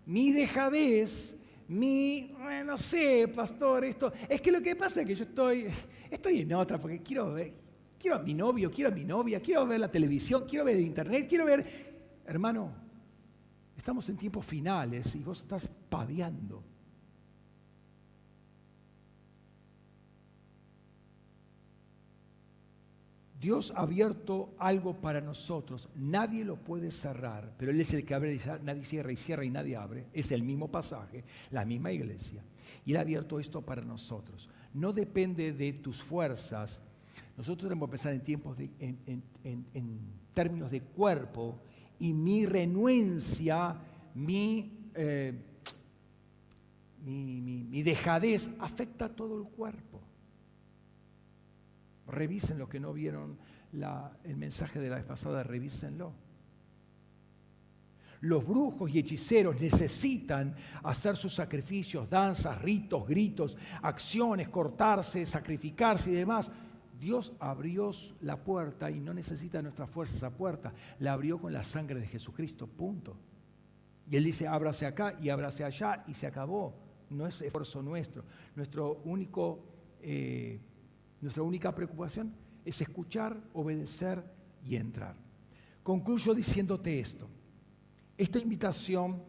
mi 0.06 0.32
dejadez, 0.32 1.36
mi, 1.68 2.34
no 2.66 2.78
sé, 2.78 3.30
pastor, 3.34 3.86
esto. 3.86 4.12
Es 4.28 4.42
que 4.42 4.52
lo 4.52 4.62
que 4.62 4.76
pasa 4.76 5.02
es 5.02 5.08
que 5.08 5.16
yo 5.16 5.24
estoy, 5.24 5.68
estoy 6.10 6.42
en 6.42 6.54
otra, 6.54 6.78
porque 6.78 7.02
quiero 7.02 7.34
ver, 7.34 7.54
quiero 7.98 8.18
a 8.18 8.20
mi 8.20 8.34
novio, 8.34 8.70
quiero 8.70 8.90
a 8.90 8.94
mi 8.94 9.06
novia, 9.06 9.40
quiero 9.40 9.66
ver 9.66 9.80
la 9.80 9.90
televisión, 9.90 10.44
quiero 10.48 10.66
ver 10.66 10.80
internet, 10.80 11.28
quiero 11.30 11.46
ver, 11.46 11.66
hermano, 12.26 12.74
Estamos 13.82 14.08
en 14.10 14.18
tiempos 14.18 14.46
finales 14.46 15.16
y 15.16 15.24
vos 15.24 15.42
estás 15.42 15.68
padeando. 15.90 16.62
Dios 23.40 23.74
ha 23.76 23.80
abierto 23.80 24.54
algo 24.60 24.94
para 24.94 25.20
nosotros. 25.20 25.90
Nadie 25.96 26.46
lo 26.46 26.58
puede 26.58 26.92
cerrar, 26.92 27.56
pero 27.58 27.72
Él 27.72 27.82
es 27.82 27.92
el 27.94 28.06
que 28.06 28.14
abre, 28.14 28.36
y 28.36 28.40
nadie 28.64 28.86
cierra 28.86 29.12
y 29.14 29.16
cierra 29.16 29.46
y 29.46 29.50
nadie 29.50 29.76
abre. 29.76 30.06
Es 30.14 30.30
el 30.30 30.44
mismo 30.44 30.68
pasaje, 30.68 31.24
la 31.50 31.66
misma 31.66 31.92
iglesia. 31.92 32.44
Y 32.86 32.92
Él 32.92 32.98
ha 32.98 33.02
abierto 33.02 33.40
esto 33.40 33.64
para 33.64 33.82
nosotros. 33.82 34.48
No 34.76 34.94
depende 34.94 35.54
de 35.54 35.74
tus 35.74 36.04
fuerzas. 36.04 36.80
Nosotros 37.36 37.68
tenemos 37.68 37.90
que 37.90 37.94
pensar 37.94 38.14
en 38.14 38.22
tiempos 38.22 38.60
en, 38.60 39.24
en 39.74 40.00
términos 40.36 40.70
de 40.70 40.82
cuerpo 40.82 41.60
y 42.02 42.14
mi 42.14 42.48
renuencia, 42.48 43.78
eh, 44.96 45.34
mi, 47.04 47.42
mi, 47.42 47.84
dejadez 47.84 48.50
afecta 48.60 49.06
a 49.06 49.10
todo 49.10 49.38
el 49.38 49.48
cuerpo. 49.48 50.02
Revisen 52.08 52.58
lo 52.58 52.68
que 52.68 52.80
no 52.80 52.92
vieron 52.92 53.38
el 54.24 54.36
mensaje 54.36 54.80
de 54.80 54.90
la 54.90 54.96
vez 54.96 55.06
pasada, 55.06 55.44
revísenlo. 55.44 56.12
Los 58.22 58.48
brujos 58.48 58.90
y 58.90 58.98
hechiceros 58.98 59.62
necesitan 59.62 60.56
hacer 60.82 61.16
sus 61.16 61.36
sacrificios, 61.36 62.10
danzas, 62.10 62.60
ritos, 62.64 63.08
gritos, 63.08 63.56
acciones, 63.84 64.50
cortarse, 64.50 65.24
sacrificarse 65.28 66.10
y 66.10 66.16
demás 66.16 66.52
Dios 67.02 67.34
abrió 67.40 67.90
la 68.22 68.44
puerta 68.44 68.92
y 68.92 69.00
no 69.00 69.12
necesita 69.12 69.60
nuestra 69.64 69.88
fuerza 69.88 70.16
esa 70.16 70.30
puerta. 70.30 70.72
La 71.00 71.14
abrió 71.14 71.40
con 71.40 71.52
la 71.52 71.64
sangre 71.64 72.00
de 72.00 72.06
Jesucristo, 72.06 72.68
punto. 72.68 73.18
Y 74.08 74.18
Él 74.18 74.24
dice, 74.24 74.48
ábrase 74.48 74.86
acá 74.86 75.18
y 75.20 75.30
ábrase 75.30 75.64
allá 75.64 76.04
y 76.08 76.14
se 76.14 76.28
acabó. 76.28 76.76
No 77.10 77.26
es 77.26 77.42
esfuerzo 77.42 77.82
nuestro. 77.82 78.24
Nuestro 78.56 79.02
único, 79.04 79.66
eh, 80.00 80.60
nuestra 81.22 81.42
única 81.42 81.74
preocupación 81.74 82.36
es 82.64 82.80
escuchar, 82.80 83.36
obedecer 83.54 84.24
y 84.64 84.76
entrar. 84.76 85.16
Concluyo 85.82 86.36
diciéndote 86.36 87.00
esto. 87.00 87.28
Esta 88.16 88.38
invitación 88.38 89.24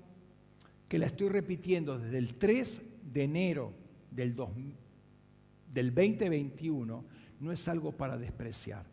que 0.90 0.98
la 0.98 1.06
estoy 1.06 1.30
repitiendo 1.30 1.98
desde 1.98 2.18
el 2.18 2.34
3 2.34 2.82
de 3.14 3.22
enero 3.24 3.72
del, 4.10 4.36
del 5.72 5.94
2021 5.94 7.11
no 7.42 7.50
es 7.50 7.66
algo 7.68 7.92
para 7.92 8.16
despreciar. 8.16 8.86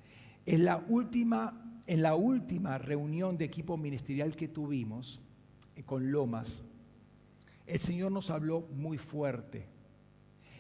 En 0.45 0.65
la 0.65 0.77
última, 0.77 1.81
en 1.85 2.01
la 2.01 2.15
última 2.15 2.79
reunión 2.79 3.37
de 3.37 3.45
equipo 3.45 3.77
ministerial 3.77 4.35
que 4.35 4.47
tuvimos 4.47 5.21
eh, 5.75 5.83
con 5.83 6.11
Lomas, 6.11 6.63
el 7.67 7.79
Señor 7.79 8.11
nos 8.11 8.31
habló 8.31 8.61
muy 8.73 8.97
fuerte. 8.97 9.67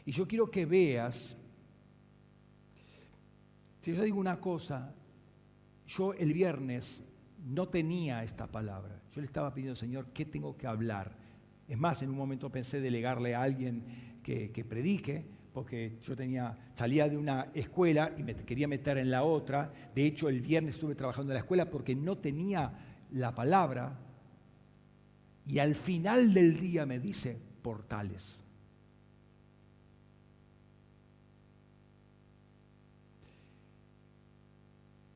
Y 0.05 0.11
yo 0.11 0.27
quiero 0.27 0.51
que 0.51 0.67
veas, 0.67 1.35
si 3.81 3.95
yo 3.95 4.03
digo 4.03 4.19
una 4.19 4.39
cosa, 4.39 4.93
yo 5.87 6.13
el 6.13 6.31
viernes 6.31 7.03
no 7.43 7.69
tenía 7.69 8.23
esta 8.23 8.45
palabra. 8.45 9.01
Yo 9.11 9.21
le 9.21 9.25
estaba 9.25 9.51
pidiendo, 9.51 9.75
Señor, 9.75 10.05
¿qué 10.13 10.25
tengo 10.25 10.55
que 10.55 10.67
hablar? 10.67 11.17
Es 11.67 11.77
más, 11.77 12.03
en 12.03 12.11
un 12.11 12.17
momento 12.17 12.51
pensé 12.51 12.79
delegarle 12.81 13.33
a 13.33 13.41
alguien 13.41 14.19
que, 14.21 14.51
que 14.51 14.63
predique, 14.63 15.25
porque 15.59 15.97
yo 16.01 16.15
tenía, 16.15 16.55
salía 16.73 17.09
de 17.09 17.17
una 17.17 17.49
escuela 17.53 18.13
y 18.17 18.23
me 18.23 18.33
quería 18.33 18.65
meter 18.65 18.97
en 18.97 19.11
la 19.11 19.23
otra. 19.23 19.69
De 19.93 20.05
hecho, 20.05 20.29
el 20.29 20.39
viernes 20.39 20.75
estuve 20.75 20.95
trabajando 20.95 21.33
en 21.33 21.33
la 21.33 21.41
escuela 21.41 21.69
porque 21.69 21.93
no 21.93 22.17
tenía 22.17 22.71
la 23.11 23.35
palabra 23.35 23.99
Y 25.45 25.59
al 25.59 25.75
final 25.75 26.33
del 26.33 26.57
día 26.61 26.85
me 26.85 26.97
dice 26.97 27.37
portales. 27.61 28.41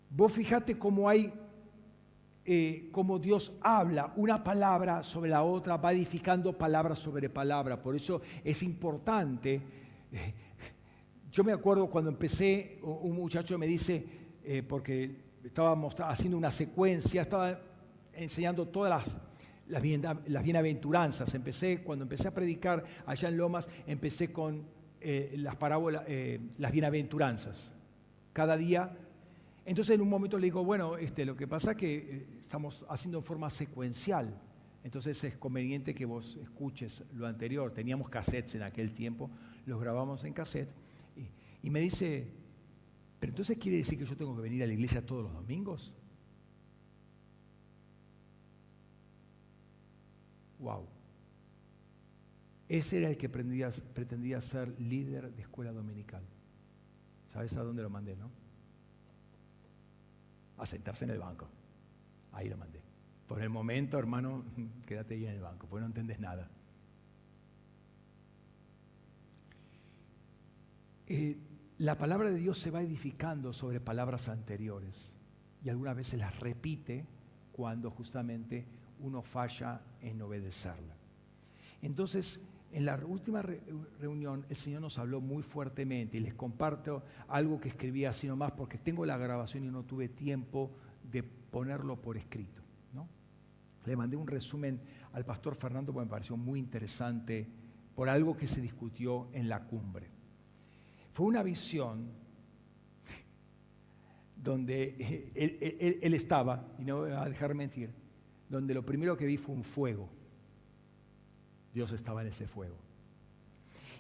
Vos 0.10 0.34
fijate 0.34 0.78
cómo 0.78 1.08
hay, 1.08 1.32
eh, 2.44 2.90
cómo 2.92 3.18
Dios 3.18 3.54
habla 3.62 4.12
una 4.18 4.44
palabra 4.44 5.04
sobre 5.04 5.30
la 5.30 5.44
otra, 5.44 5.78
va 5.78 5.94
edificando 5.94 6.52
palabra 6.52 6.96
sobre 6.96 7.30
palabra. 7.30 7.82
Por 7.82 7.96
eso 7.96 8.22
es 8.44 8.62
importante. 8.62 9.83
Eh, 10.14 10.34
yo 11.32 11.44
me 11.44 11.52
acuerdo 11.52 11.90
cuando 11.90 12.10
empecé, 12.10 12.80
un 12.82 13.16
muchacho 13.16 13.58
me 13.58 13.68
dice, 13.68 14.06
eh, 14.46 14.64
porque 14.64 15.16
estábamos 15.44 15.96
haciendo 16.00 16.38
una 16.38 16.52
secuencia, 16.52 17.24
estaba 17.24 17.60
enseñando 18.14 18.68
todas 18.68 19.20
las, 19.68 19.82
las, 20.28 20.44
bienaventuranzas. 20.44 21.34
Empecé, 21.34 21.82
cuando 21.84 22.04
empecé 22.04 22.28
a 22.28 22.34
predicar 22.34 22.86
allá 23.06 23.28
en 23.28 23.38
Lomas, 23.38 23.68
empecé 23.88 24.32
con 24.32 24.64
las 25.02 25.58
parábolas, 25.58 26.04
las 26.58 26.72
bienaventuranzas. 26.72 27.74
Cada 28.32 28.56
día 28.56 28.96
entonces 29.66 29.96
en 29.96 30.02
un 30.02 30.10
momento 30.10 30.38
le 30.38 30.46
digo, 30.46 30.64
bueno, 30.64 30.98
este, 30.98 31.26
lo 31.26 31.36
que 31.38 31.48
pasa 31.48 31.72
es 31.72 31.78
que 31.78 31.96
eh, 31.96 32.28
estamos 32.42 32.86
haciendo 32.90 33.20
en 33.20 33.24
forma 33.24 33.50
secuencial. 33.50 34.34
Entonces 34.84 35.24
es 35.24 35.38
conveniente 35.38 35.96
que 35.96 36.06
vos 36.06 36.38
escuches 36.42 37.04
lo 37.14 37.26
anterior. 37.26 37.72
Teníamos 37.72 38.10
cassettes 38.10 38.56
en 38.56 38.64
aquel 38.64 38.94
tiempo, 38.94 39.30
los 39.66 39.80
grabamos 39.80 40.24
en 40.24 40.34
cassette. 40.34 40.70
Y, 41.62 41.70
me 41.70 41.80
dice, 41.80 42.28
¿pero 43.20 43.32
entonces 43.32 43.58
quiere 43.58 43.78
decir 43.78 43.98
que 43.98 44.06
yo 44.06 44.18
tengo 44.18 44.36
que 44.36 44.42
venir 44.42 44.64
a 44.64 44.68
la 44.68 44.74
iglesia 44.74 45.06
todos 45.06 45.24
los 45.24 45.34
domingos? 45.34 45.94
Wow. 50.60 50.88
Ese 52.68 52.98
era 52.98 53.10
el 53.10 53.18
que 53.18 53.30
pretendía 53.30 54.42
ser 54.42 54.80
líder 54.80 55.34
de 55.34 55.42
escuela 55.42 55.72
dominical. 55.72 56.24
¿Sabes 57.28 57.56
a 57.56 57.64
dónde 57.64 57.82
lo 57.82 57.90
mandé, 57.90 58.16
no? 58.16 58.30
a 60.58 60.66
sentarse 60.66 61.06
en 61.06 61.12
el 61.12 61.20
banco. 61.20 61.48
Ahí 62.32 62.50
lo 62.50 62.58
mandé. 62.58 62.82
Por 63.28 63.42
el 63.42 63.50
momento, 63.50 63.98
hermano, 63.98 64.44
quédate 64.88 65.16
ahí 65.16 65.26
en 65.26 65.34
el 65.34 65.42
banco, 65.42 65.68
porque 65.68 65.82
no 65.82 65.88
entiendes 65.88 66.20
nada. 66.20 66.50
Eh, 71.08 71.38
la 71.80 71.98
palabra 71.98 72.30
de 72.30 72.38
Dios 72.38 72.60
se 72.60 72.72
va 72.72 72.82
edificando 72.82 73.52
sobre 73.52 73.80
palabras 73.80 74.30
anteriores 74.30 75.14
y 75.64 75.70
algunas 75.70 75.96
veces 75.96 76.20
las 76.20 76.40
repite 76.40 77.06
cuando 77.52 77.92
justamente 77.92 78.66
uno 79.00 79.22
falla 79.22 79.82
en 80.02 80.22
obedecerla. 80.22 80.96
Entonces, 81.82 82.40
en 82.72 82.86
la 82.86 82.96
última 83.06 83.44
reunión 84.00 84.46
el 84.50 84.56
Señor 84.56 84.82
nos 84.82 84.98
habló 84.98 85.22
muy 85.22 85.44
fuertemente 85.44 86.18
y 86.18 86.22
les 86.22 86.34
comparto 86.34 87.04
algo 87.28 87.60
que 87.60 87.70
escribí 87.70 88.06
así 88.06 88.28
nomás 88.28 88.52
porque 88.54 88.78
tengo 88.78 89.06
la 89.06 89.18
grabación 89.18 89.66
y 89.66 89.68
no 89.68 89.84
tuve 89.84 90.10
tiempo 90.10 90.72
de 91.12 91.22
ponerlo 91.24 92.02
por 92.02 92.18
escrito. 92.18 92.62
¿no? 92.94 93.08
Le 93.86 93.96
mandé 93.96 94.16
un 94.16 94.28
resumen 94.28 94.80
al 95.12 95.26
pastor 95.26 95.56
Fernando 95.56 95.94
porque 95.94 96.06
me 96.06 96.12
pareció 96.12 96.38
muy 96.38 96.60
interesante 96.60 97.48
por 97.94 98.10
algo 98.10 98.36
que 98.36 98.48
se 98.48 98.62
discutió 98.62 99.28
en 99.34 99.50
la 99.50 99.66
cumbre. 99.66 100.08
Fue 101.14 101.26
una 101.26 101.44
visión 101.44 102.12
donde 104.36 105.32
él, 105.36 106.00
él 106.02 106.14
estaba, 106.14 106.68
y 106.78 106.84
no 106.84 107.00
voy 107.00 107.12
a 107.12 107.26
dejar 107.26 107.56
mentir, 107.56 107.92
donde 108.50 108.74
lo 108.74 108.86
primero 108.86 109.16
que 109.16 109.26
vi 109.26 109.38
fue 109.38 109.56
un 109.56 109.64
fuego 109.64 110.10
Dios 111.74 111.92
estaba 111.92 112.22
en 112.22 112.28
ese 112.28 112.48
fuego. 112.48 112.76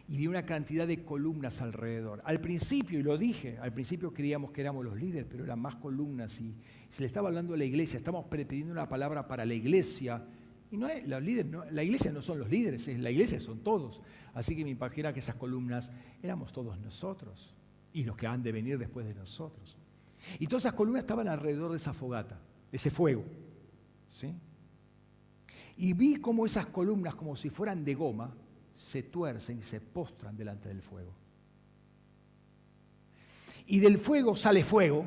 Y 0.07 0.17
vi 0.17 0.27
una 0.27 0.45
cantidad 0.45 0.85
de 0.85 1.03
columnas 1.03 1.61
alrededor. 1.61 2.21
Al 2.25 2.39
principio, 2.39 2.99
y 2.99 3.03
lo 3.03 3.17
dije, 3.17 3.57
al 3.59 3.73
principio 3.73 4.13
creíamos 4.13 4.51
que 4.51 4.61
éramos 4.61 4.83
los 4.85 4.95
líderes, 4.97 5.25
pero 5.29 5.43
eran 5.43 5.59
más 5.59 5.75
columnas. 5.77 6.39
Y 6.39 6.53
se 6.91 7.01
le 7.01 7.07
estaba 7.07 7.29
hablando 7.29 7.53
a 7.53 7.57
la 7.57 7.65
iglesia, 7.65 7.97
estamos 7.97 8.25
pidiendo 8.25 8.71
una 8.71 8.87
palabra 8.87 9.27
para 9.27 9.45
la 9.45 9.53
iglesia. 9.53 10.23
Y 10.73 10.77
no 10.77 10.87
es, 10.87 11.07
los 11.07 11.21
líderes, 11.21 11.71
la 11.71 11.83
iglesia 11.83 12.11
no 12.11 12.23
son 12.23 12.39
los 12.39 12.49
líderes, 12.49 12.87
es, 12.87 12.97
la 12.97 13.11
iglesia 13.11 13.39
son 13.39 13.59
todos. 13.59 14.01
Así 14.33 14.55
que 14.55 14.63
me 14.63 14.71
imagino 14.71 15.13
que 15.13 15.19
esas 15.19 15.35
columnas 15.35 15.91
éramos 16.23 16.51
todos 16.51 16.79
nosotros 16.79 17.53
y 17.93 18.03
los 18.03 18.17
que 18.17 18.25
han 18.25 18.41
de 18.41 18.51
venir 18.51 18.79
después 18.79 19.05
de 19.05 19.13
nosotros. 19.13 19.77
Y 20.39 20.47
todas 20.47 20.63
esas 20.63 20.73
columnas 20.73 21.03
estaban 21.03 21.27
alrededor 21.27 21.69
de 21.69 21.77
esa 21.77 21.93
fogata, 21.93 22.39
de 22.71 22.77
ese 22.77 22.89
fuego. 22.89 23.23
¿sí? 24.07 24.33
Y 25.77 25.93
vi 25.93 26.15
cómo 26.15 26.43
esas 26.43 26.65
columnas, 26.65 27.13
como 27.13 27.35
si 27.35 27.51
fueran 27.51 27.85
de 27.85 27.93
goma, 27.93 28.33
se 28.75 29.03
tuercen 29.03 29.59
y 29.59 29.63
se 29.63 29.79
postran 29.79 30.35
delante 30.35 30.69
del 30.69 30.81
fuego. 30.81 31.13
Y 33.67 33.79
del 33.79 33.99
fuego 33.99 34.35
sale 34.35 34.63
fuego 34.63 35.05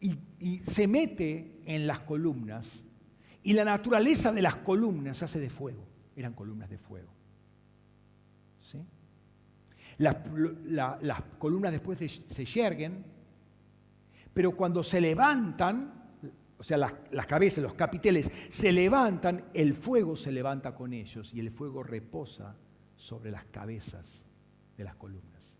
y, 0.00 0.16
se 0.64 0.86
mete 0.86 1.60
en 1.64 1.88
las 1.88 1.98
columnas 1.98 2.84
y 3.46 3.52
la 3.52 3.64
naturaleza 3.64 4.32
de 4.32 4.42
las 4.42 4.56
columnas 4.56 5.22
hace 5.22 5.38
de 5.38 5.50
fuego. 5.50 5.86
Eran 6.16 6.32
columnas 6.32 6.68
de 6.68 6.78
fuego. 6.78 7.12
¿Sí? 8.58 8.84
Las, 9.98 10.16
columnas 11.38 11.70
después 11.70 11.96
se 12.00 12.44
yerguen, 12.44 13.04
pero 14.34 14.56
cuando 14.56 14.82
se 14.82 15.00
levantan, 15.00 16.08
o 16.58 16.64
sea, 16.64 16.76
las, 16.76 17.26
cabezas, 17.28 17.62
los 17.62 17.74
capiteles, 17.74 18.32
se 18.48 18.72
levantan, 18.72 19.44
el 19.54 19.74
fuego 19.74 20.16
se 20.16 20.32
levanta 20.32 20.74
con 20.74 20.92
ellos 20.92 21.32
y 21.32 21.38
el 21.38 21.52
fuego 21.52 21.84
reposa 21.84 22.56
sobre 22.96 23.30
las 23.30 23.44
cabezas 23.44 24.26
de 24.76 24.82
las 24.82 24.96
columnas. 24.96 25.54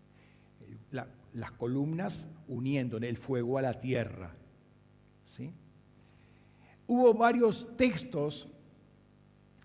las 0.91 1.51
columnas 1.53 2.27
uniendo 2.49 2.97
el 2.97 3.15
fuego 3.15 3.57
a 3.57 3.61
la 3.61 3.79
tierra. 3.79 4.35
¿sí? 5.23 5.53
Hubo 6.87 7.13
varios 7.13 7.75
textos, 7.75 8.47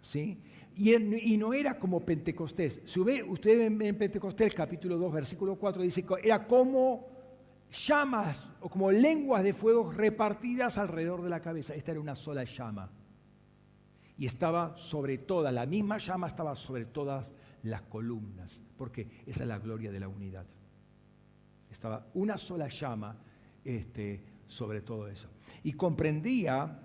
¿sí? 0.00 0.38
Y, 0.74 1.36
no 1.36 1.52
era 1.52 1.78
como 1.78 2.00
Pentecostés. 2.00 2.80
Si 2.84 2.98
usted 2.98 3.76
ve 3.78 3.88
en 3.88 3.98
Pentecostés, 3.98 4.54
capítulo 4.54 4.96
2, 4.96 5.12
versículo 5.12 5.56
4, 5.56 5.82
dice 5.82 6.04
que 6.04 6.14
era 6.22 6.46
como 6.46 7.08
llamas 7.70 8.46
o 8.60 8.68
como 8.68 8.90
lenguas 8.90 9.42
de 9.42 9.54
fuego 9.54 9.90
repartidas 9.90 10.78
alrededor 10.78 11.22
de 11.22 11.30
la 11.30 11.40
cabeza. 11.40 11.74
Esta 11.74 11.92
era 11.92 12.00
una 12.00 12.16
sola 12.16 12.44
llama. 12.44 12.90
Y 14.16 14.26
estaba 14.26 14.76
sobre 14.76 15.18
todas, 15.18 15.52
la 15.52 15.66
misma 15.66 15.98
llama 15.98 16.26
estaba 16.26 16.54
sobre 16.56 16.86
todas 16.86 17.32
las 17.62 17.82
columnas, 17.82 18.62
porque 18.76 19.22
esa 19.26 19.42
es 19.42 19.48
la 19.48 19.58
gloria 19.58 19.90
de 19.90 20.00
la 20.00 20.08
unidad. 20.08 20.46
Estaba 21.70 22.06
una 22.14 22.36
sola 22.38 22.68
llama 22.68 23.16
este, 23.64 24.22
sobre 24.46 24.82
todo 24.82 25.08
eso. 25.08 25.28
Y 25.62 25.72
comprendía 25.72 26.78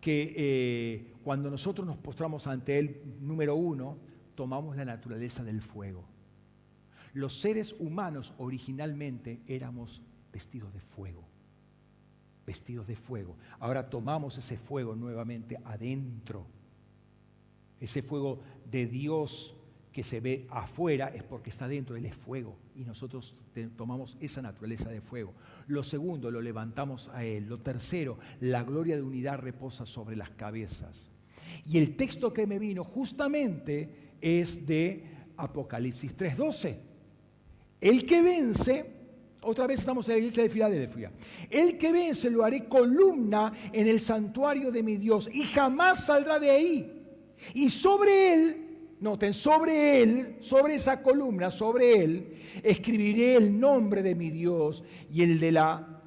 que 0.00 0.34
eh, 0.36 1.14
cuando 1.24 1.50
nosotros 1.50 1.86
nos 1.86 1.96
postramos 1.96 2.46
ante 2.46 2.78
Él, 2.78 3.02
número 3.20 3.54
uno, 3.56 3.98
tomamos 4.34 4.76
la 4.76 4.84
naturaleza 4.84 5.42
del 5.42 5.60
fuego. 5.60 6.04
Los 7.14 7.40
seres 7.40 7.74
humanos 7.78 8.32
originalmente 8.38 9.40
éramos 9.46 10.00
vestidos 10.32 10.72
de 10.72 10.80
fuego, 10.80 11.24
vestidos 12.46 12.86
de 12.86 12.96
fuego. 12.96 13.36
Ahora 13.58 13.90
tomamos 13.90 14.38
ese 14.38 14.56
fuego 14.56 14.94
nuevamente 14.94 15.58
adentro. 15.64 16.46
Ese 17.80 18.02
fuego 18.02 18.40
de 18.70 18.86
Dios 18.86 19.56
que 19.98 20.04
se 20.04 20.20
ve 20.20 20.46
afuera 20.50 21.08
es 21.12 21.24
porque 21.24 21.50
está 21.50 21.66
dentro, 21.66 21.96
Él 21.96 22.06
es 22.06 22.14
fuego 22.14 22.56
y 22.76 22.84
nosotros 22.84 23.34
tomamos 23.76 24.16
esa 24.20 24.40
naturaleza 24.40 24.88
de 24.90 25.00
fuego. 25.00 25.34
Lo 25.66 25.82
segundo, 25.82 26.30
lo 26.30 26.40
levantamos 26.40 27.08
a 27.08 27.24
Él. 27.24 27.48
Lo 27.48 27.58
tercero, 27.58 28.16
la 28.38 28.62
gloria 28.62 28.94
de 28.94 29.02
unidad 29.02 29.40
reposa 29.40 29.86
sobre 29.86 30.14
las 30.14 30.30
cabezas. 30.30 31.10
Y 31.66 31.78
el 31.78 31.96
texto 31.96 32.32
que 32.32 32.46
me 32.46 32.60
vino 32.60 32.84
justamente 32.84 34.12
es 34.20 34.64
de 34.64 35.02
Apocalipsis 35.36 36.16
3:12. 36.16 36.76
El 37.80 38.06
que 38.06 38.22
vence 38.22 38.94
otra 39.40 39.66
vez 39.66 39.80
estamos 39.80 40.06
en 40.06 40.14
la 40.14 40.18
iglesia 40.18 40.44
de 40.44 40.48
Filadelfia. 40.48 41.10
El 41.50 41.76
que 41.76 41.90
vence 41.90 42.30
lo 42.30 42.44
haré 42.44 42.68
columna 42.68 43.52
en 43.72 43.88
el 43.88 43.98
santuario 43.98 44.70
de 44.70 44.84
mi 44.84 44.96
Dios 44.96 45.28
y 45.32 45.42
jamás 45.42 46.06
saldrá 46.06 46.38
de 46.38 46.52
ahí. 46.52 47.02
Y 47.52 47.68
sobre 47.68 48.34
él, 48.34 48.67
noten, 49.00 49.32
sobre 49.32 50.02
él, 50.02 50.36
sobre 50.40 50.74
esa 50.74 51.02
columna, 51.02 51.50
sobre 51.50 52.02
él, 52.02 52.34
escribiré 52.62 53.36
el 53.36 53.58
nombre 53.58 54.02
de 54.02 54.14
mi 54.14 54.30
Dios 54.30 54.82
y 55.12 55.22
el 55.22 55.40
de 55.40 55.52
la 55.52 56.02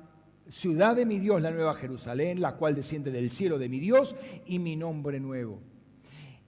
ciudad 0.47 0.95
de 0.95 1.05
mi 1.05 1.19
Dios, 1.19 1.41
la 1.41 1.51
nueva 1.51 1.73
Jerusalén, 1.76 2.41
la 2.41 2.55
cual 2.55 2.76
desciende 2.76 3.11
del 3.11 3.31
cielo 3.31 3.57
de 3.57 3.69
mi 3.69 3.80
Dios 3.80 4.15
y 4.45 4.59
mi 4.59 4.76
nombre 4.76 5.19
nuevo. 5.19 5.59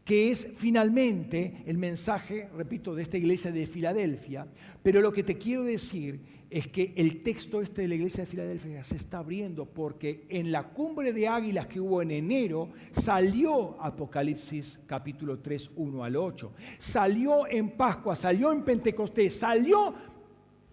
que 0.03 0.31
es 0.31 0.49
finalmente 0.57 1.63
el 1.65 1.77
mensaje, 1.77 2.49
repito, 2.53 2.93
de 2.93 3.03
esta 3.03 3.17
iglesia 3.17 3.53
de 3.53 3.65
Filadelfia, 3.65 4.45
pero 4.81 4.99
lo 4.99 5.13
que 5.13 5.23
te 5.23 5.37
quiero 5.37 5.63
decir 5.63 6.19
es 6.53 6.67
que 6.67 6.93
el 6.95 7.23
texto 7.23 7.63
este 7.63 7.81
de 7.81 7.87
la 7.87 7.95
iglesia 7.95 8.25
de 8.25 8.29
Filadelfia 8.29 8.83
se 8.83 8.95
está 8.95 9.17
abriendo 9.17 9.65
porque 9.65 10.27
en 10.29 10.51
la 10.51 10.69
cumbre 10.69 11.11
de 11.11 11.27
águilas 11.27 11.65
que 11.65 11.79
hubo 11.79 11.99
en 12.03 12.11
enero 12.11 12.69
salió 12.91 13.81
Apocalipsis 13.81 14.79
capítulo 14.85 15.39
3, 15.39 15.71
1 15.75 16.03
al 16.03 16.15
8, 16.15 16.51
salió 16.77 17.47
en 17.47 17.71
Pascua, 17.71 18.15
salió 18.15 18.51
en 18.51 18.63
Pentecostés, 18.63 19.33
salió 19.33 19.95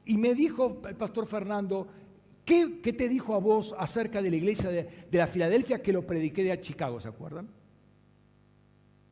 y 0.04 0.18
me 0.18 0.34
dijo 0.34 0.82
el 0.86 0.96
pastor 0.96 1.26
Fernando, 1.26 1.88
¿qué, 2.44 2.66
te 2.82 3.08
dijo 3.08 3.34
a 3.34 3.38
vos 3.38 3.74
acerca 3.78 4.20
de 4.20 4.28
la 4.28 4.36
iglesia 4.36 4.68
de, 4.68 4.86
de 5.10 5.18
la 5.18 5.26
Filadelfia 5.26 5.80
que 5.80 5.94
lo 5.94 6.06
prediqué 6.06 6.44
de 6.44 6.60
Chicago, 6.60 7.00
¿se 7.00 7.08
acuerdan? 7.08 7.48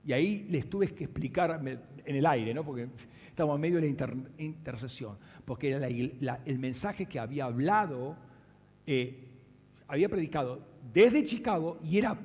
Y 0.04 0.12
ahí 0.12 0.46
les 0.50 0.68
tuve 0.68 0.88
que 0.88 1.04
explicar 1.04 1.62
en 1.64 2.16
el 2.16 2.26
aire, 2.26 2.52
¿no? 2.52 2.62
porque 2.62 2.88
estamos 3.38 3.54
en 3.54 3.60
medio 3.60 3.80
de 3.80 3.82
la 3.82 4.14
intercesión, 4.38 5.16
porque 5.44 5.70
era 5.70 5.86
el 5.86 6.58
mensaje 6.58 7.06
que 7.06 7.20
había 7.20 7.44
hablado, 7.44 8.16
eh, 8.84 9.28
había 9.86 10.08
predicado 10.08 10.60
desde 10.92 11.24
Chicago 11.24 11.78
y 11.84 11.98
era, 11.98 12.18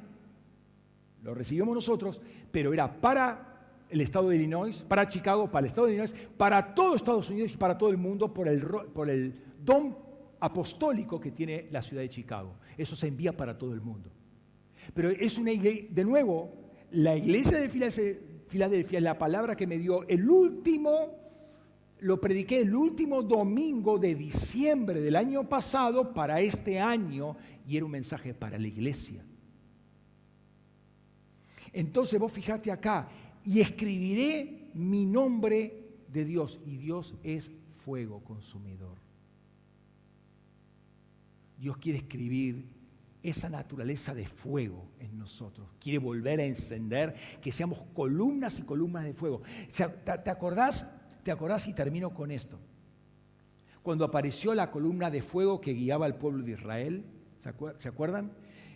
lo 1.22 1.36
recibimos 1.36 1.76
nosotros, 1.76 2.20
pero 2.52 2.74
era 2.74 3.00
para 3.00 3.86
el 3.92 4.02
estado 4.02 4.30
de 4.30 4.38
Illinois, 4.38 4.84
para 4.88 5.08
Chicago, 5.08 5.52
para 5.52 5.60
el 5.60 5.66
estado 5.68 5.86
de 5.86 5.94
Illinois, 5.94 6.16
para 6.36 6.74
todo 6.74 6.96
Estados 6.96 7.30
Unidos 7.30 7.52
y 7.54 7.58
para 7.58 7.78
todo 7.78 7.92
el 7.92 7.98
mundo 7.98 8.34
por 8.34 8.48
el, 8.48 9.36
don 9.64 9.96
apostólico 10.40 11.20
que 11.20 11.30
tiene 11.30 11.68
la 11.70 11.84
ciudad 11.84 12.02
de 12.02 12.10
Chicago. 12.10 12.56
Eso 12.76 12.96
se 12.96 13.08
envía 13.08 13.38
para 13.38 13.56
todo 13.56 13.72
el 13.76 13.82
mundo. 13.82 14.10
Pero 14.96 15.12
es 15.12 15.38
una 15.38 15.52
iglesia, 15.52 15.86
de 15.92 16.04
nuevo, 16.04 16.52
la 16.90 17.16
iglesia 17.16 17.60
de 17.60 17.70
Filadelfia 17.70 18.33
es 18.54 19.04
la 19.04 19.18
palabra 19.18 19.56
que 19.56 19.68
me 19.68 19.78
dio 19.78 20.08
el 20.08 20.30
último, 20.30 21.18
lo 22.00 22.20
prediqué 22.20 22.62
el 22.62 22.76
último 22.76 23.24
domingo 23.24 23.98
de 23.98 24.16
diciembre 24.16 25.02
del 25.02 25.16
año 25.16 25.48
pasado 25.48 26.14
para 26.14 26.42
este 26.42 26.80
año 26.80 27.36
y 27.68 27.78
era 27.78 27.86
un 27.86 27.92
mensaje 27.92 28.34
para 28.34 28.58
la 28.58 28.68
iglesia. 28.68 29.24
Entonces 31.72 32.20
vos 32.20 32.32
fijate 32.32 32.72
acá, 32.72 33.10
y 33.44 33.60
escribiré 33.60 34.70
mi 34.76 35.06
nombre 35.06 35.84
de 36.08 36.24
Dios, 36.24 36.60
y 36.66 36.78
Dios 36.78 37.16
es 37.24 37.52
fuego 37.84 38.24
consumidor. 38.24 38.98
Dios 41.58 41.78
quiere 41.78 42.00
escribir 42.00 42.66
esa 43.24 43.50
naturaleza 43.50 44.14
de 44.14 44.28
fuego 44.28 44.86
en 45.00 45.18
nosotros. 45.18 45.68
Quiere 45.80 45.98
volver 45.98 46.42
a 46.42 46.46
encender, 46.46 47.16
que 47.42 47.52
seamos 47.52 47.80
columnas 47.94 48.60
y 48.60 48.64
columnas 48.64 49.06
de 49.06 49.14
fuego. 49.14 49.42
¿Te 49.76 50.30
acordás? 50.30 50.86
¿Te 51.24 51.32
acordás 51.32 51.68
y 51.68 51.74
termino 51.74 52.14
con 52.14 52.32
esto? 52.32 52.60
Cuando 53.82 54.06
apareció 54.06 54.54
la 54.54 54.72
columna 54.72 55.10
de 55.10 55.22
fuego 55.22 55.62
que 55.62 55.74
guiaba 55.74 56.06
al 56.06 56.18
pueblo 56.18 56.44
de 56.44 56.52
Israel, 56.52 57.06
¿se 57.40 57.88
acuerdan? 57.88 58.32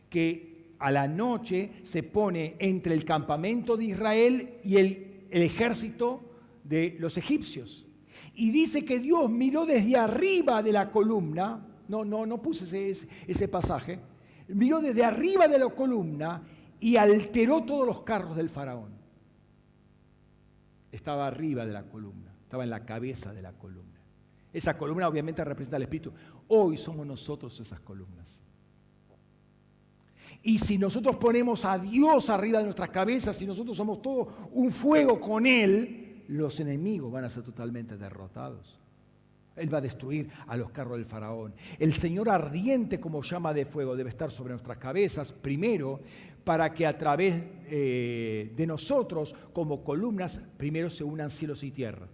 Que 0.10 0.58
a 0.80 0.92
la 0.92 1.08
noche 1.08 1.72
se 1.84 2.04
pone 2.04 2.56
entre 2.60 2.94
el 2.94 3.04
campamento 3.04 3.78
de 3.78 3.86
Israel 3.86 4.60
y 4.64 4.78
el, 4.78 5.04
ejército 5.30 6.22
de 6.64 6.96
los 7.00 7.18
egipcios. 7.18 7.86
Y 8.34 8.52
dice 8.52 8.86
que 8.86 9.00
Dios 9.00 9.30
miró 9.30 9.66
desde 9.66 9.98
arriba 9.98 10.64
de 10.64 10.72
la 10.72 10.90
columna, 10.90 11.66
no, 11.90 12.06
no, 12.06 12.26
no 12.26 12.42
puse 12.42 12.90
ese, 12.90 13.08
ese 13.28 13.48
pasaje, 13.48 14.00
miró 14.48 14.82
desde 14.82 15.04
arriba 15.04 15.48
de 15.48 15.60
la 15.60 15.70
columna 15.70 16.42
y 16.80 16.96
alteró 16.96 17.64
todos 17.64 17.86
los 17.86 18.02
carros 18.02 18.36
del 18.36 18.50
faraón. 18.50 18.92
Estaba 20.92 21.28
arriba 21.28 21.66
de 21.66 21.74
la 21.74 21.84
columna, 21.84 22.34
estaba 22.44 22.64
en 22.64 22.70
la 22.70 22.86
cabeza 22.86 23.34
de 23.34 23.42
la 23.42 23.54
columna. 23.54 24.00
Esa 24.54 24.78
columna 24.78 25.08
obviamente 25.08 25.44
representa 25.44 25.76
al 25.76 25.84
Espíritu. 25.84 26.14
Hoy 26.48 26.78
somos 26.78 27.06
nosotros 27.06 27.60
esas 27.60 27.80
columnas. 27.82 28.42
Y 30.42 30.60
si 30.60 30.78
nosotros 30.78 31.18
ponemos 31.18 31.66
a 31.66 31.78
Dios 31.78 32.30
arriba 32.30 32.60
de 32.60 32.66
nuestras 32.66 32.90
cabezas, 32.90 33.36
si 33.36 33.46
nosotros 33.46 33.76
somos 33.76 34.02
todo 34.02 34.50
un 34.54 34.72
fuego 34.72 35.20
con 35.20 35.46
Él, 35.46 36.24
los 36.30 36.60
enemigos 36.60 37.12
van 37.12 37.26
a 37.26 37.30
ser 37.30 37.44
totalmente 37.44 37.98
derrotados. 37.98 38.80
Él 39.58 39.74
va 39.74 39.80
a 39.80 39.82
destruir 39.82 40.30
a 40.48 40.56
los 40.56 40.72
carros 40.72 40.98
del 40.98 41.06
faraón. 41.06 41.54
El 41.80 41.94
Señor 41.94 42.30
ardiente 42.30 43.00
como 43.00 43.22
llama 43.22 43.54
de 43.54 43.66
fuego 43.66 43.96
debe 43.96 44.10
estar 44.10 44.32
sobre 44.32 44.54
nuestras 44.54 44.78
cabezas, 44.78 45.32
primero, 45.32 46.00
para 46.44 46.74
que 46.74 46.86
a 46.86 46.98
través 46.98 47.36
eh, 47.66 48.54
de 48.56 48.68
nosotros, 48.68 49.36
como 49.52 49.84
columnas, 49.84 50.42
primero 50.58 50.90
se 50.90 51.04
unan 51.04 51.30
cielos 51.30 51.64
y 51.64 51.72
tierra. 51.72 52.08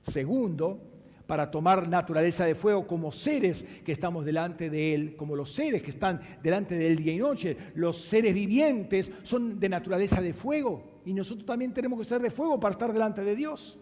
Segundo, 0.00 0.80
para 1.26 1.50
tomar 1.50 1.88
naturaleza 1.88 2.44
de 2.44 2.54
fuego 2.54 2.86
como 2.86 3.12
seres 3.12 3.64
que 3.84 3.92
estamos 3.92 4.24
delante 4.24 4.68
de 4.68 4.94
Él, 4.94 5.16
como 5.16 5.36
los 5.36 5.52
seres 5.52 5.82
que 5.82 5.90
están 5.90 6.20
delante 6.42 6.76
de 6.76 6.88
Él 6.88 6.96
día 6.96 7.14
y 7.14 7.18
noche. 7.18 7.56
Los 7.74 8.02
seres 8.02 8.34
vivientes 8.34 9.10
son 9.22 9.58
de 9.58 9.68
naturaleza 9.68 10.20
de 10.20 10.32
fuego 10.32 11.00
y 11.04 11.14
nosotros 11.14 11.46
también 11.46 11.72
tenemos 11.72 11.98
que 11.98 12.04
ser 12.04 12.20
de 12.20 12.30
fuego 12.30 12.58
para 12.58 12.72
estar 12.72 12.92
delante 12.92 13.24
de 13.24 13.36
Dios. 13.36 13.78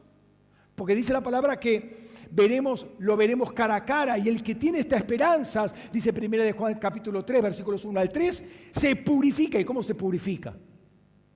Porque 0.74 0.94
dice 0.94 1.12
la 1.12 1.22
palabra 1.22 1.58
que 1.58 2.09
veremos, 2.30 2.86
lo 2.98 3.16
veremos 3.16 3.52
cara 3.52 3.76
a 3.76 3.84
cara. 3.84 4.18
Y 4.18 4.28
el 4.28 4.42
que 4.42 4.54
tiene 4.54 4.78
estas 4.78 5.00
esperanzas, 5.00 5.74
dice 5.92 6.12
primera 6.12 6.44
de 6.44 6.52
Juan 6.52 6.74
capítulo 6.74 7.24
3, 7.24 7.42
versículos 7.42 7.84
1 7.84 8.00
al 8.00 8.10
3, 8.10 8.44
se 8.70 8.96
purifica. 8.96 9.58
¿Y 9.58 9.64
cómo 9.64 9.82
se 9.82 9.94
purifica? 9.94 10.56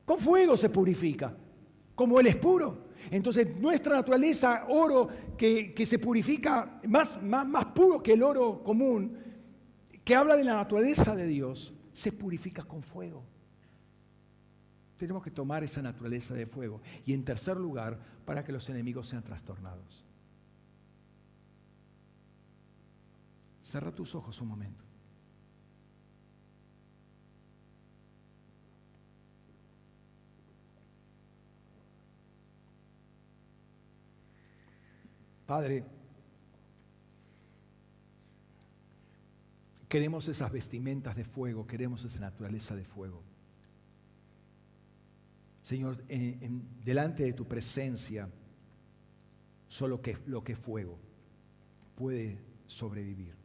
Con 0.05 0.19
fuego 0.19 0.57
se 0.57 0.69
purifica, 0.69 1.35
como 1.95 2.21
Él 2.21 2.27
es 2.27 2.37
puro. 2.37 2.85
Entonces 3.11 3.57
nuestra 3.57 3.97
naturaleza, 3.97 4.67
oro 4.69 5.09
que, 5.37 5.75
se 5.85 5.99
purifica 5.99 6.81
más, 6.87 7.23
más, 7.23 7.47
más 7.47 7.67
puro 7.67 8.03
que 8.03 8.13
el 8.13 8.23
oro 8.23 8.63
común, 8.63 9.19
que 10.05 10.15
habla 10.15 10.37
de 10.37 10.45
la 10.45 10.55
naturaleza 10.55 11.15
de 11.15 11.27
Dios, 11.27 11.75
se 11.93 12.13
purifica 12.13 12.63
con 12.65 12.83
fuego. 12.83 13.25
Tenemos 14.97 15.23
que 15.23 15.31
tomar 15.31 15.65
esa 15.65 15.83
naturaleza 15.83 16.35
de 16.35 16.47
fuego. 16.47 16.81
Y 17.05 17.15
en 17.15 17.25
tercer 17.25 17.57
lugar, 17.57 17.99
para 18.25 18.45
que 18.45 18.53
los 18.53 18.69
enemigos 18.69 19.09
sean 19.09 19.23
trastornados. 19.23 20.05
Cerra 23.75 23.91
tus 23.91 24.15
ojos 24.15 24.41
un 24.41 24.47
momento. 24.47 24.85
Padre, 35.45 35.85
queremos 39.89 40.29
esas 40.29 40.53
vestimentas 40.53 41.17
de 41.17 41.25
fuego, 41.25 41.67
queremos 41.67 42.05
esa 42.05 42.21
naturaleza 42.21 42.77
de 42.77 42.85
fuego. 42.85 43.25
Señor, 45.63 46.05
delante 46.85 47.25
de 47.25 47.33
tu 47.33 47.45
presencia, 47.45 48.31
solo 49.67 50.01
que, 50.01 50.17
lo 50.27 50.43
que 50.43 50.53
es 50.53 50.59
fuego 50.61 50.97
puede 51.97 52.39
sobrevivir 52.67 53.44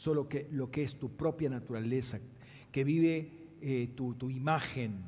solo 0.00 0.30
que 0.30 0.48
lo 0.50 0.70
que 0.70 0.82
es 0.82 0.98
tu 0.98 1.14
propia 1.14 1.50
naturaleza, 1.50 2.20
que 2.72 2.84
vive 2.84 3.58
eh, 3.60 3.92
tu, 3.94 4.14
tu 4.14 4.30
imagen 4.30 5.04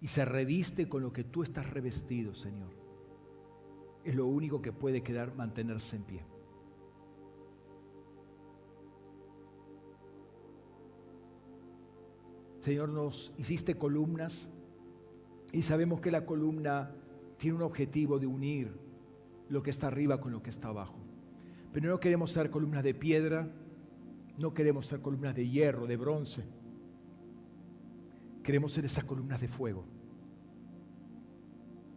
y 0.00 0.08
se 0.08 0.24
reviste 0.24 0.88
con 0.88 1.02
lo 1.02 1.12
que 1.12 1.24
tú 1.24 1.42
estás 1.42 1.68
revestido, 1.68 2.34
Señor. 2.34 2.70
Es 4.02 4.14
lo 4.14 4.24
único 4.24 4.62
que 4.62 4.72
puede 4.72 5.02
quedar, 5.02 5.34
mantenerse 5.34 5.96
en 5.96 6.04
pie. 6.04 6.20
Señor, 12.60 12.88
nos 12.88 13.34
hiciste 13.36 13.76
columnas 13.76 14.50
y 15.52 15.60
sabemos 15.60 16.00
que 16.00 16.10
la 16.10 16.24
columna 16.24 16.94
tiene 17.36 17.56
un 17.56 17.62
objetivo 17.62 18.18
de 18.18 18.26
unir 18.26 18.72
lo 19.50 19.62
que 19.62 19.68
está 19.68 19.88
arriba 19.88 20.18
con 20.18 20.32
lo 20.32 20.42
que 20.42 20.48
está 20.48 20.68
abajo. 20.68 20.96
Pero 21.74 21.90
no 21.90 22.00
queremos 22.00 22.30
ser 22.30 22.48
columnas 22.48 22.82
de 22.82 22.94
piedra, 22.94 23.50
no 24.38 24.52
queremos 24.52 24.86
ser 24.86 25.00
columnas 25.00 25.34
de 25.34 25.48
hierro, 25.48 25.86
de 25.86 25.96
bronce. 25.96 26.44
Queremos 28.42 28.72
ser 28.72 28.84
esas 28.84 29.04
columnas 29.04 29.40
de 29.40 29.48
fuego 29.48 29.84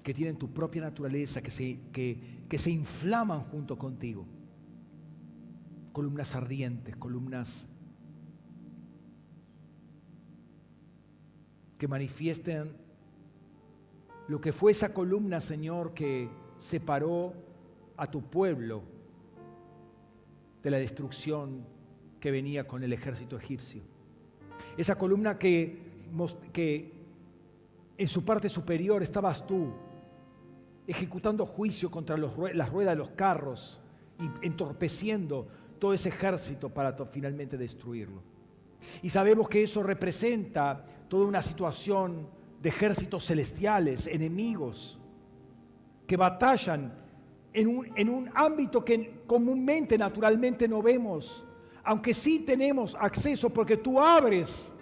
que 0.04 0.14
tienen 0.14 0.38
tu 0.38 0.54
propia 0.54 0.84
naturaleza, 0.84 1.42
que 1.42 1.52
se, 1.52 1.82
que, 1.92 2.46
que 2.48 2.58
se 2.58 2.72
inflaman 2.72 3.42
junto 3.42 3.78
contigo. 3.78 4.26
Columnas 5.92 6.34
ardientes, 6.34 6.96
columnas 6.96 7.68
que 11.78 11.88
manifiesten 11.90 12.72
lo 14.28 14.40
que 14.40 14.52
fue 14.54 14.72
esa 14.72 14.94
columna, 14.94 15.42
Señor, 15.42 15.94
que 15.94 16.30
separó 16.58 17.34
a 17.98 18.10
tu 18.10 18.22
pueblo 18.22 18.84
de 20.64 20.72
la 20.72 20.78
destrucción 20.78 21.66
que 22.20 22.32
venía 22.32 22.68
con 22.68 22.84
el 22.84 22.94
ejército 22.94 23.38
egipcio. 23.38 23.82
Esa 24.78 24.96
columna 24.96 25.38
que, 25.38 25.80
en 27.98 28.08
su 28.08 28.24
parte 28.24 28.50
superior 28.50 29.02
estabas 29.02 29.46
tú, 29.46 29.74
ejecutando 30.86 31.46
juicio 31.46 31.92
contra 31.92 32.18
las 32.18 32.70
ruedas 32.70 32.94
de 32.94 32.96
los 32.96 33.10
carros 33.10 33.82
y 34.20 34.46
entorpeciendo 34.46 35.48
todo 35.80 35.94
ese 35.94 36.10
ejército 36.10 36.70
para 36.70 36.94
finalmente 37.06 37.58
destruirlo. 37.58 38.22
Y 39.02 39.10
sabemos 39.10 39.50
que 39.50 39.64
eso 39.64 39.84
representa 39.84 40.86
toda 41.08 41.26
una 41.26 41.42
situación 41.42 42.28
de 42.62 42.70
ejércitos 42.70 43.26
celestiales, 43.26 44.08
enemigos, 44.08 45.00
que 46.06 46.18
batallan 46.18 46.94
en 47.54 48.10
un 48.10 48.32
ámbito 48.34 48.86
que 48.86 49.24
comúnmente, 49.26 49.98
naturalmente 49.98 50.68
no 50.68 50.82
vemos, 50.82 51.44
aunque 51.88 52.14
sí 52.14 52.40
tenemos 52.40 52.98
acceso 53.00 53.50
porque 53.50 53.78
tú 53.78 53.98
abres 54.02 54.74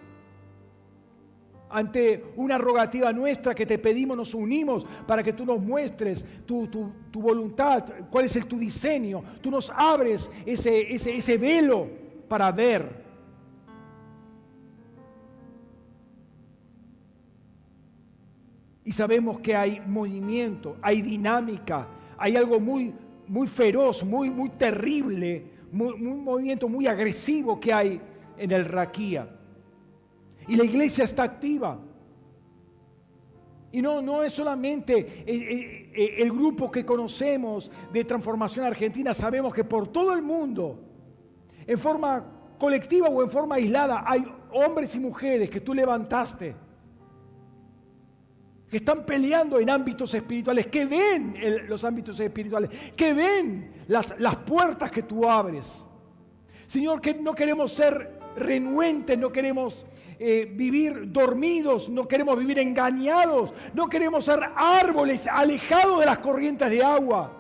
ante 1.70 2.34
una 2.36 2.58
rogativa 2.58 3.14
nuestra 3.14 3.54
que 3.54 3.68
te 3.68 3.78
pedimos, 3.78 4.18
nos 4.18 4.34
unimos 4.34 4.88
para 5.06 5.22
que 5.22 5.32
tú 5.32 5.46
nos 5.46 5.62
muestres 5.62 6.26
tu, 6.48 6.68
voluntad, 7.14 7.86
cuál 8.10 8.26
es 8.26 8.36
el, 8.36 8.48
tu 8.48 8.58
diseño. 8.58 9.24
Tú 9.40 9.52
nos 9.52 9.70
abres 9.70 10.32
ese, 10.48 10.96
ese, 10.96 11.16
ese 11.16 11.38
velo 11.38 11.88
para 12.28 12.52
ver. 12.52 13.06
Y 18.84 18.92
sabemos 18.92 19.40
que 19.42 19.56
hay 19.56 19.80
movimiento, 19.86 20.76
hay 20.82 21.04
dinámica, 21.04 21.88
hay 22.18 22.36
algo 22.36 22.60
muy, 22.60 22.96
muy 23.28 23.46
feroz, 23.46 24.04
muy, 24.04 24.32
muy 24.32 24.50
terrible, 24.50 25.55
un 25.84 26.24
movimiento 26.24 26.70
muy 26.70 26.88
agresivo 26.88 27.60
que 27.60 27.74
hay 27.74 28.02
en 28.38 28.52
el 28.52 28.66
Raquía. 28.66 29.28
Y 30.48 30.56
la 30.56 30.64
iglesia 30.64 31.04
está 31.04 31.24
activa. 31.24 31.80
Y 33.72 33.82
no, 33.82 34.02
no 34.02 34.24
es 34.24 34.32
solamente 34.32 34.98
eh, 34.98 35.24
eh, 35.26 35.92
eh, 35.94 36.16
el 36.20 36.32
grupo 36.32 36.72
que 36.72 36.86
conocemos 36.86 37.70
de 37.92 38.06
Transformación 38.06 38.66
Argentina, 38.66 39.14
sabemos 39.14 39.54
que 39.54 39.66
por 39.66 39.90
todo 39.90 40.14
el 40.14 40.22
mundo, 40.22 40.80
en 41.68 41.78
forma 41.78 42.26
colectiva 42.58 43.10
o 43.10 43.22
en 43.22 43.30
forma 43.30 43.56
aislada, 43.56 44.06
hay 44.08 44.26
hombres 44.54 44.96
y 44.96 45.00
mujeres 45.00 45.50
que 45.50 45.60
tú 45.60 45.74
levantaste, 45.74 46.56
que 48.70 48.78
están 48.78 49.06
peleando 49.06 49.60
en 49.60 49.70
ámbitos 49.70 50.14
espirituales, 50.14 50.68
que 50.68 50.86
ven 50.86 51.66
los 51.68 51.84
ámbitos 51.84 52.20
espirituales, 52.20 52.70
que 52.96 53.14
ven 53.14 53.72
las, 53.88 54.16
las 54.20 54.38
puertas 54.38 54.92
que 54.92 55.04
tú 55.04 55.30
abres. 55.30 55.86
Señor, 56.66 57.00
que 57.00 57.14
no 57.14 57.34
queremos 57.34 57.72
ser 57.72 58.20
renuentes, 58.36 59.18
no 59.18 59.32
queremos 59.32 59.86
eh, 60.18 60.50
vivir 60.52 61.12
dormidos, 61.12 61.90
no 61.90 62.08
queremos 62.08 62.38
vivir 62.38 62.60
engañados, 62.60 63.54
no 63.74 63.88
queremos 63.88 64.26
ser 64.26 64.40
árboles 64.56 65.28
alejados 65.28 66.00
de 66.00 66.06
las 66.06 66.20
corrientes 66.20 66.70
de 66.70 66.84
agua, 66.84 67.32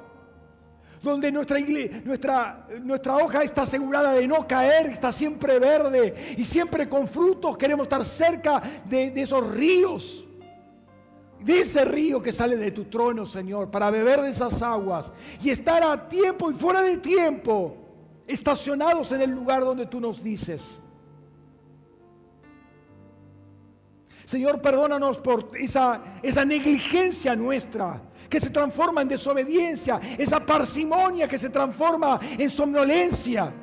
donde 1.01 1.31
nuestra, 1.31 2.67
hoja 3.15 3.43
está 3.43 3.63
asegurada 3.63 4.13
de 4.13 4.27
no 4.27 4.47
caer, 4.47 4.87
está 4.87 5.11
siempre 5.11 5.57
verde 5.57 6.35
y 6.37 6.45
siempre 6.45 6.87
con 6.87 7.07
frutos, 7.07 7.57
queremos 7.57 7.85
estar 7.85 8.03
cerca 8.05 8.61
de 8.85 9.11
esos 9.15 9.45
ríos 9.53 10.24
de 11.45 11.59
ese 11.59 11.85
río 11.85 12.23
que 12.23 12.31
sale 12.31 12.57
de 12.57 12.71
tu 12.71 12.85
trono, 12.85 13.23
Señor, 13.23 13.69
para 13.69 13.91
beber 13.91 14.21
de 14.21 14.29
esas 14.29 14.63
aguas 14.63 15.13
y 15.43 15.51
estar 15.51 15.83
a 15.83 16.09
tiempo 16.09 16.49
y 16.49 16.55
fuera 16.55 16.81
de 16.81 16.97
tiempo, 16.97 17.77
estacionados 18.25 19.11
en 19.11 19.21
el 19.21 19.29
lugar 19.29 19.63
donde 19.63 19.85
tú 19.85 19.99
nos 19.99 20.23
dices. 20.23 20.81
Señor, 24.25 24.59
perdónanos 24.59 25.19
por 25.19 25.51
esa, 25.53 26.01
esa 26.23 26.43
negligencia 26.43 27.35
nuestra 27.35 28.01
que 28.27 28.39
se 28.39 28.49
transforma 28.49 29.03
en 29.03 29.09
desobediencia, 29.09 30.01
esa 30.17 30.43
parsimonia 30.43 31.27
que 31.27 31.37
se 31.37 31.51
transforma 31.51 32.19
en 32.39 32.49
somnolencia. 32.49 33.53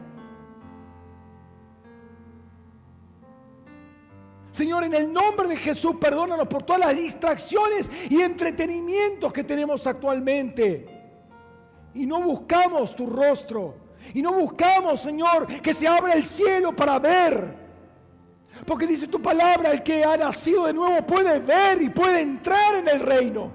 Señor, 4.53 4.85
en 4.85 4.95
el 4.95 5.13
nombre 5.13 5.49
de 5.49 5.57
Jesús, 5.57 5.97
perdónanos 6.01 6.47
por 6.47 6.63
todas 6.63 6.81
las 6.81 6.97
distracciones 6.97 7.91
y 8.09 8.21
entretenimientos 8.21 9.33
que 9.33 9.43
tenemos 9.43 9.87
actualmente. 9.87 10.87
Y 11.95 12.07
no 12.07 12.23
buscamos 12.23 12.95
tu 12.95 13.07
rostro. 13.07 13.75
Y 14.15 14.23
no 14.23 14.33
buscamos, 14.33 15.01
Señor, 15.01 15.47
que 15.61 15.75
se 15.75 15.89
abra 15.89 16.15
el 16.15 16.25
cielo 16.25 16.75
para 16.77 16.99
ver 16.99 17.63
porque 18.67 18.87
dice 18.87 19.09
tu 19.09 19.21
palabra, 19.21 19.73
el 19.73 19.83
que 19.83 20.05
ha 20.05 20.17
nacido 20.17 20.67
de 20.67 20.73
nuevo 20.73 21.05
puede 21.05 21.39
ver 21.41 21.83
y 21.83 21.89
puede 21.89 22.21
entrar 22.21 22.77
en 22.77 22.89
el 22.89 23.01
reino. 23.01 23.51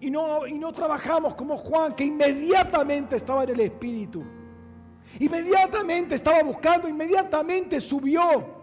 Y 0.00 0.10
no, 0.10 0.46
y 0.46 0.58
no 0.58 0.72
trabajamos 0.72 1.34
como 1.34 1.56
Juan, 1.56 1.94
que 1.94 2.04
inmediatamente 2.04 3.16
estaba 3.16 3.44
en 3.44 3.50
el 3.50 3.60
Espíritu. 3.60 4.24
Inmediatamente 5.18 6.14
estaba 6.14 6.42
buscando, 6.42 6.88
inmediatamente 6.88 7.80
subió. 7.80 8.58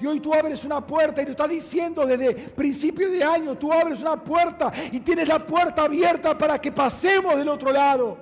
Y 0.00 0.06
hoy 0.06 0.20
tú 0.20 0.34
abres 0.34 0.64
una 0.64 0.84
puerta 0.84 1.22
y 1.22 1.26
lo 1.26 1.30
está 1.30 1.46
diciendo 1.46 2.04
desde 2.04 2.34
principio 2.34 3.08
de 3.10 3.22
año, 3.22 3.56
tú 3.56 3.72
abres 3.72 4.00
una 4.00 4.16
puerta 4.16 4.72
y 4.90 4.98
tienes 5.00 5.28
la 5.28 5.46
puerta 5.46 5.84
abierta 5.84 6.36
para 6.36 6.60
que 6.60 6.72
pasemos 6.72 7.36
del 7.36 7.48
otro 7.48 7.70
lado. 7.72 8.18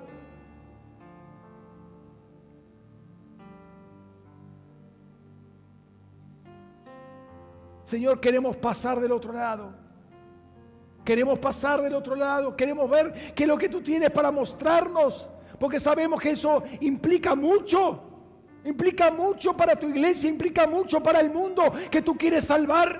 Señor, 7.83 8.21
queremos 8.21 8.55
pasar 8.55 8.99
del 8.99 9.11
otro 9.11 9.33
lado. 9.33 9.73
Queremos 11.03 11.39
pasar 11.39 11.81
del 11.81 11.95
otro 11.95 12.15
lado. 12.15 12.55
Queremos 12.55 12.89
ver 12.89 13.33
qué 13.35 13.47
lo 13.47 13.57
que 13.57 13.67
tú 13.67 13.81
tienes 13.81 14.11
para 14.11 14.31
mostrarnos. 14.31 15.29
Porque 15.61 15.79
sabemos 15.79 16.19
que 16.19 16.31
eso 16.31 16.63
implica 16.79 17.35
mucho. 17.35 18.01
Implica 18.65 19.11
mucho 19.11 19.55
para 19.55 19.75
tu 19.75 19.87
iglesia. 19.89 20.27
Implica 20.27 20.65
mucho 20.65 21.03
para 21.03 21.19
el 21.19 21.29
mundo 21.29 21.71
que 21.91 22.01
tú 22.01 22.17
quieres 22.17 22.45
salvar. 22.45 22.99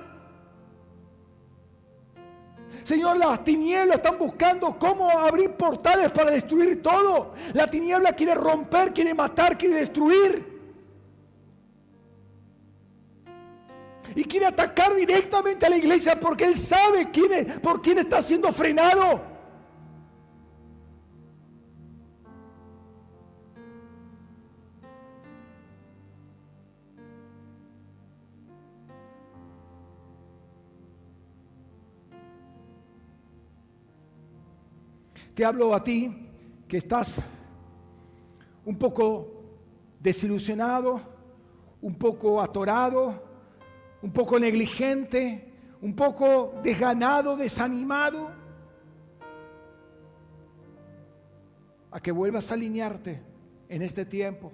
Señor, 2.84 3.18
las 3.18 3.44
tinieblas 3.44 3.96
están 3.96 4.20
buscando 4.20 4.78
cómo 4.78 5.10
abrir 5.10 5.50
portales 5.54 6.12
para 6.12 6.30
destruir 6.30 6.84
todo. 6.84 7.34
La 7.54 7.66
tiniebla 7.66 8.14
quiere 8.14 8.36
romper, 8.36 8.94
quiere 8.94 9.16
matar, 9.16 9.58
quiere 9.58 9.78
destruir. 9.78 10.52
y 14.14 14.26
quiere 14.26 14.46
atacar 14.46 14.94
directamente 14.94 15.66
a 15.66 15.70
la 15.70 15.78
iglesia 15.78 16.20
porque 16.20 16.44
él 16.44 16.58
sabe 16.58 17.10
quién 17.12 17.32
es, 17.32 17.46
por 17.60 17.82
quién 17.82 17.98
está 17.98 18.22
siendo 18.22 18.52
frenado. 18.52 19.31
Te 35.34 35.46
hablo 35.46 35.74
a 35.74 35.84
ti 35.84 36.30
que 36.68 36.78
estás 36.78 37.24
un 38.66 38.78
poco 38.78 39.44
desilusionado, 40.00 41.00
un 41.82 41.96
poco 41.96 42.42
atorado, 42.42 43.24
un 44.02 44.12
poco 44.12 44.40
negligente, 44.40 45.54
un 45.82 45.96
poco 45.96 46.56
desganado, 46.64 47.38
desanimado, 47.38 48.30
a 51.92 52.00
que 52.00 52.12
vuelvas 52.12 52.52
a 52.52 52.54
alinearte 52.54 53.22
en 53.70 53.82
este 53.82 54.06
tiempo, 54.06 54.52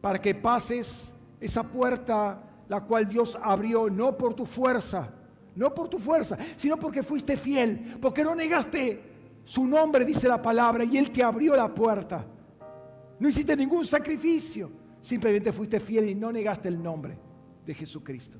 para 0.00 0.20
que 0.20 0.34
pases 0.34 1.12
esa 1.40 1.62
puerta 1.62 2.42
la 2.68 2.80
cual 2.82 3.08
Dios 3.08 3.38
abrió 3.42 3.88
no 3.90 4.16
por 4.16 4.34
tu 4.34 4.44
fuerza, 4.44 5.10
no 5.54 5.74
por 5.74 5.88
tu 5.88 5.98
fuerza, 5.98 6.36
sino 6.56 6.76
porque 6.78 7.02
fuiste 7.02 7.36
fiel, 7.36 7.96
porque 8.00 8.22
no 8.22 8.34
negaste 8.34 9.09
su 9.44 9.66
nombre, 9.66 10.04
dice 10.04 10.28
la 10.28 10.40
palabra, 10.40 10.84
y 10.84 10.96
Él 10.96 11.10
te 11.10 11.22
abrió 11.22 11.56
la 11.56 11.72
puerta. 11.74 12.24
No 13.18 13.28
hiciste 13.28 13.56
ningún 13.56 13.84
sacrificio, 13.84 14.70
simplemente 15.00 15.52
fuiste 15.52 15.80
fiel 15.80 16.08
y 16.08 16.14
no 16.14 16.32
negaste 16.32 16.68
el 16.68 16.82
nombre 16.82 17.18
de 17.66 17.74
Jesucristo. 17.74 18.38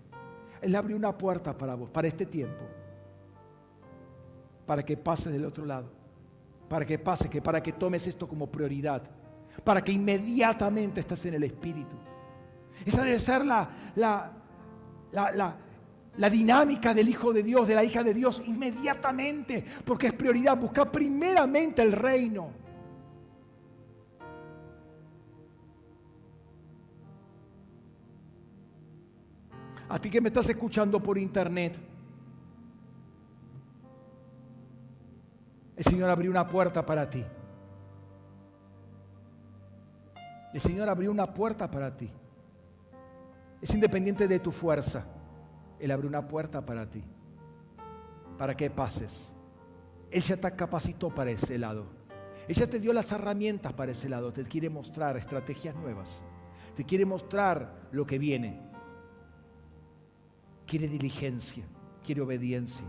Él 0.61 0.75
abrió 0.75 0.97
una 0.97 1.17
puerta 1.17 1.57
para 1.57 1.75
vos, 1.75 1.91
para 1.91 2.09
este 2.09 2.27
tiempo. 2.27 2.65
Para 4.67 4.85
que 4.85 4.97
pases 4.97 5.33
del 5.33 5.45
otro 5.45 5.65
lado. 5.65 5.91
Para 6.69 6.85
que 6.85 6.99
pase, 6.99 7.29
que 7.29 7.43
para 7.43 7.63
que 7.63 7.73
tomes 7.73 8.07
esto 8.07 8.29
como 8.29 8.47
prioridad. 8.47 9.03
Para 9.65 9.83
que 9.83 9.93
inmediatamente 9.93 11.01
estés 11.01 11.27
en 11.27 11.35
el 11.35 11.45
Espíritu. 11.45 11.97
Esa 12.85 13.03
debe 13.03 13.19
ser 13.19 13.45
la, 13.45 13.69
la, 13.97 14.33
la 15.13 15.57
dinámica 16.31 16.93
del 16.93 17.09
Hijo 17.09 17.33
de 17.33 17.43
Dios, 17.43 17.67
de 17.69 17.75
la 17.75 17.85
hija 17.85 18.03
de 18.03 18.15
Dios, 18.15 18.43
inmediatamente. 18.47 19.65
Porque 19.85 20.09
es 20.09 20.13
prioridad. 20.13 20.57
Buscar 20.57 20.91
primeramente 20.91 21.83
el 21.83 21.93
reino. 21.93 22.51
A 29.89 29.99
ti 29.99 30.09
que 30.09 30.21
me 30.21 30.29
estás 30.29 30.49
escuchando 30.49 31.03
por 31.03 31.19
internet. 31.19 31.77
El 35.77 35.85
Señor 35.85 36.11
abrió 36.11 36.31
una 36.31 36.47
puerta 36.47 36.85
para 36.85 37.09
ti. 37.09 37.25
El 40.53 40.61
Señor 40.61 40.89
abrió 40.89 41.11
una 41.11 41.33
puerta 41.33 41.71
para 41.71 41.97
ti. 41.97 42.11
Es 43.61 43.71
independiente 43.73 44.29
de 44.29 44.39
tu 44.39 44.53
fuerza. 44.53 45.05
Él 45.81 45.91
abrió 45.91 46.09
una 46.09 46.29
puerta 46.29 46.65
para 46.65 46.87
ti. 46.89 47.03
Para 48.39 48.57
que 48.57 48.71
pases. 48.71 49.33
Él 50.11 50.23
ya 50.23 50.37
te 50.37 50.55
capacitó 50.55 51.09
para 51.11 51.31
ese 51.31 51.59
lado. 51.59 51.87
Él 52.47 52.55
ya 52.55 52.69
te 52.69 52.81
dio 52.81 52.93
las 52.93 53.11
herramientas 53.13 53.73
para 53.73 53.93
ese 53.93 54.09
lado. 54.09 54.33
Te 54.33 54.45
quiere 54.45 54.69
mostrar 54.69 55.17
estrategias 55.17 55.75
nuevas. 55.77 56.25
Te 56.77 56.85
quiere 56.85 57.05
mostrar 57.05 57.89
lo 57.93 58.07
que 58.07 58.19
viene. 58.19 58.61
Quiere 60.67 60.89
diligencia. 60.89 61.65
Quiere 62.05 62.21
obediencia. 62.21 62.87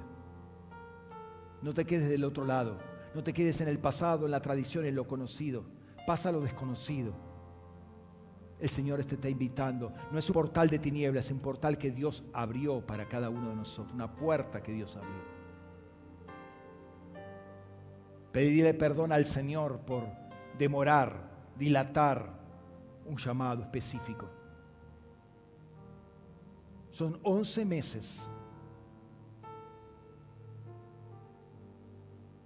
No 1.62 1.74
te 1.74 1.86
quedes 1.86 2.10
del 2.10 2.24
otro 2.24 2.46
lado. 2.46 2.78
No 3.14 3.24
te 3.24 3.34
quedes 3.34 3.62
en 3.62 3.68
el 3.68 3.80
pasado, 3.80 4.26
en 4.26 4.32
la 4.32 4.42
tradición, 4.42 4.86
en 4.86 4.96
lo 4.96 5.08
conocido. 5.08 5.64
Pasa 6.08 6.30
a 6.30 6.32
lo 6.32 6.42
desconocido. 6.42 7.31
El 8.62 8.70
Señor 8.70 9.04
te 9.04 9.16
está 9.16 9.28
invitando. 9.28 9.92
No 10.12 10.20
es 10.20 10.30
un 10.30 10.34
portal 10.36 10.70
de 10.70 10.78
tinieblas, 10.78 11.26
es 11.26 11.32
un 11.32 11.40
portal 11.40 11.80
que 11.80 11.90
Dios 11.90 12.24
abrió 12.32 12.86
para 12.86 13.10
cada 13.10 13.30
uno 13.30 13.50
de 13.50 13.56
nosotros. 13.56 13.92
Una 13.94 14.16
puerta 14.16 14.62
que 14.62 14.72
Dios 14.72 14.96
abrió. 14.96 15.42
Pedirle 18.32 18.76
perdón 18.76 19.12
al 19.12 19.26
Señor 19.26 19.80
por 19.80 20.06
demorar, 20.60 21.28
dilatar 21.58 22.40
un 23.08 23.18
llamado 23.18 23.64
específico. 23.64 24.30
Son 26.92 27.20
11 27.24 27.66
meses. 27.66 28.30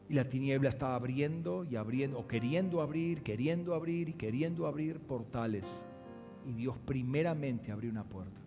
Y 0.07 0.13
la 0.13 0.29
tiniebla 0.29 0.69
está 0.69 0.95
abriendo 0.95 1.65
y 1.65 1.75
abriendo, 1.75 2.19
o 2.19 2.27
queriendo 2.27 2.81
abrir, 2.81 3.21
queriendo 3.21 3.73
abrir 3.73 4.07
y 4.09 4.13
queriendo 4.13 4.65
abrir 4.65 4.99
portales. 5.01 5.85
Y 6.45 6.53
Dios 6.53 6.77
primeramente 6.85 7.71
abrió 7.71 7.89
una 7.89 8.03
puerta. 8.03 8.39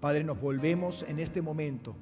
Padre, 0.00 0.24
nos 0.24 0.40
volvemos 0.40 1.02
en 1.08 1.18
este 1.18 1.40
momento 1.40 1.96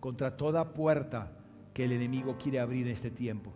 contra 0.00 0.36
toda 0.36 0.72
puerta 0.72 1.32
que 1.74 1.84
el 1.84 1.92
enemigo 1.92 2.36
quiere 2.38 2.58
abrir 2.58 2.86
en 2.86 2.94
este 2.94 3.10
tiempo. 3.10 3.52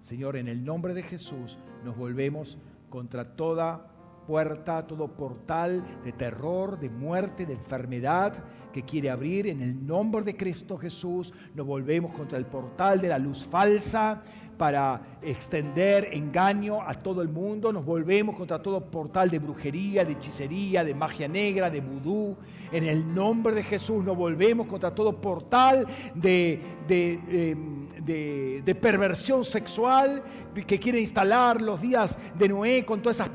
Señor, 0.00 0.36
en 0.36 0.46
el 0.46 0.64
nombre 0.64 0.94
de 0.94 1.02
Jesús 1.02 1.58
nos 1.84 1.96
volvemos 1.96 2.58
contra 2.90 3.24
toda 3.36 3.95
puerta, 4.26 4.86
todo 4.86 5.08
portal 5.08 5.84
de 6.04 6.12
terror, 6.12 6.78
de 6.78 6.90
muerte, 6.90 7.46
de 7.46 7.54
enfermedad 7.54 8.34
que 8.72 8.82
quiere 8.82 9.10
abrir. 9.10 9.46
En 9.46 9.62
el 9.62 9.86
nombre 9.86 10.22
de 10.22 10.36
Cristo 10.36 10.76
Jesús 10.76 11.32
nos 11.54 11.66
volvemos 11.66 12.12
contra 12.12 12.36
el 12.36 12.46
portal 12.46 13.00
de 13.00 13.08
la 13.08 13.18
luz 13.18 13.46
falsa 13.46 14.22
para 14.56 15.00
extender 15.22 16.08
engaño 16.12 16.82
a 16.82 16.94
todo 16.94 17.22
el 17.22 17.28
mundo. 17.28 17.72
Nos 17.72 17.84
volvemos 17.84 18.36
contra 18.36 18.60
todo 18.60 18.84
portal 18.84 19.30
de 19.30 19.38
brujería, 19.38 20.04
de 20.04 20.12
hechicería, 20.12 20.84
de 20.84 20.94
magia 20.94 21.28
negra, 21.28 21.70
de 21.70 21.80
vudú. 21.80 22.36
En 22.72 22.84
el 22.84 23.14
nombre 23.14 23.54
de 23.54 23.62
Jesús 23.62 24.04
nos 24.04 24.16
volvemos 24.16 24.66
contra 24.66 24.94
todo 24.94 25.20
portal 25.20 25.86
de, 26.14 26.60
de, 26.86 28.74
perversión 28.80 29.44
sexual 29.44 30.22
que 30.66 30.78
quiere 30.78 31.00
instalar 31.00 31.60
los 31.60 31.80
días 31.80 32.18
de 32.38 32.48
Noé 32.48 32.84
con 32.84 33.00
todas 33.02 33.16
esas 33.16 33.30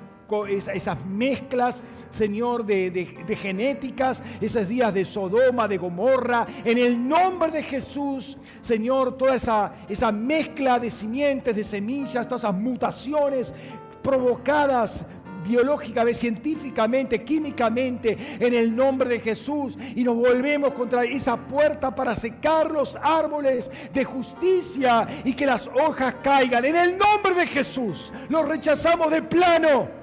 esas 0.48 1.06
mezclas, 1.06 1.84
Señor, 2.12 2.66
de, 2.66 3.38
genéticas, 3.42 4.22
esos 4.40 4.68
días 4.68 4.94
de 4.94 5.06
Sodoma, 5.06 5.68
de 5.68 5.78
Gomorra, 5.78 6.46
en 6.64 6.78
el 6.78 7.08
nombre 7.08 7.52
de 7.52 7.64
Jesús, 7.64 8.38
Señor, 8.62 9.18
toda 9.18 9.36
esa, 9.36 9.74
esa 9.90 10.12
mezcla 10.12 10.80
de 10.80 10.90
simientes, 10.90 11.56
de 11.56 11.64
semillas, 11.64 12.28
todas 12.28 12.44
esas 12.44 12.56
mutaciones 12.56 13.54
provocadas 14.02 15.06
biológicamente, 15.44 16.20
científicamente, 16.20 17.24
químicamente, 17.24 18.18
en 18.40 18.54
el 18.54 18.76
nombre 18.76 19.10
de 19.10 19.20
Jesús. 19.20 19.78
Y 19.96 20.04
nos 20.04 20.16
volvemos 20.16 20.74
contra 20.74 21.04
esa 21.04 21.36
puerta 21.36 21.94
para 21.94 22.16
secar 22.16 22.72
los 22.72 22.98
árboles 23.02 23.72
de 23.94 24.04
justicia 24.06 25.08
y 25.24 25.34
que 25.34 25.46
las 25.46 25.68
hojas 25.68 26.16
caigan. 26.24 26.66
En 26.66 26.76
el 26.76 26.98
nombre 26.98 27.36
de 27.36 27.48
Jesús, 27.48 28.12
los 28.30 28.48
rechazamos 28.48 29.12
de 29.12 29.22
plano. 29.22 30.01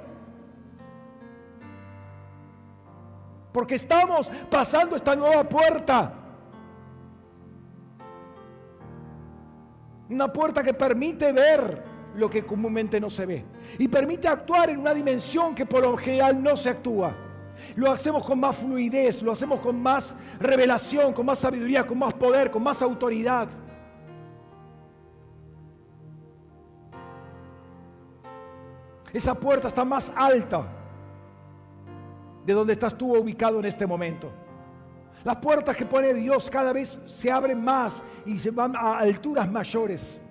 Porque 3.52 3.76
estamos 3.76 4.30
pasando 4.50 4.96
esta 4.96 5.16
nueva 5.16 5.44
puerta. 5.44 6.12
Una 10.10 10.32
puerta 10.32 10.62
que 10.62 10.74
permite 10.74 11.32
ver 11.32 11.82
lo 12.14 12.28
que 12.28 12.44
comúnmente 12.44 13.00
no 13.00 13.10
se 13.10 13.26
ve. 13.26 13.44
Y 13.78 13.88
permite 13.88 14.28
actuar 14.28 14.70
en 14.70 14.80
una 14.80 14.94
dimensión 14.94 15.54
que 15.54 15.66
por 15.66 15.82
lo 15.82 15.96
general 15.96 16.42
no 16.42 16.56
se 16.56 16.70
actúa. 16.70 17.14
Lo 17.74 17.90
hacemos 17.90 18.24
con 18.24 18.38
más 18.38 18.56
fluidez, 18.56 19.22
lo 19.22 19.32
hacemos 19.32 19.60
con 19.60 19.80
más 19.80 20.14
revelación, 20.38 21.12
con 21.12 21.26
más 21.26 21.40
sabiduría, 21.40 21.86
con 21.86 21.98
más 21.98 22.14
poder, 22.14 22.50
con 22.50 22.62
más 22.62 22.80
autoridad. 22.82 23.48
Esa 29.12 29.34
puerta 29.34 29.68
está 29.68 29.84
más 29.84 30.12
alta 30.14 30.77
de 32.48 32.54
donde 32.54 32.72
estás 32.72 32.96
tú 32.96 33.14
ubicado 33.14 33.58
en 33.58 33.66
este 33.66 33.86
momento. 33.86 34.32
Las 35.22 35.36
puertas 35.36 35.76
que 35.76 35.84
pone 35.84 36.14
Dios 36.14 36.48
cada 36.48 36.72
vez 36.72 36.98
se 37.04 37.30
abren 37.30 37.62
más 37.62 38.02
y 38.24 38.38
se 38.38 38.50
van 38.50 38.74
a 38.74 39.00
alturas 39.00 39.52
mayores. 39.52 40.22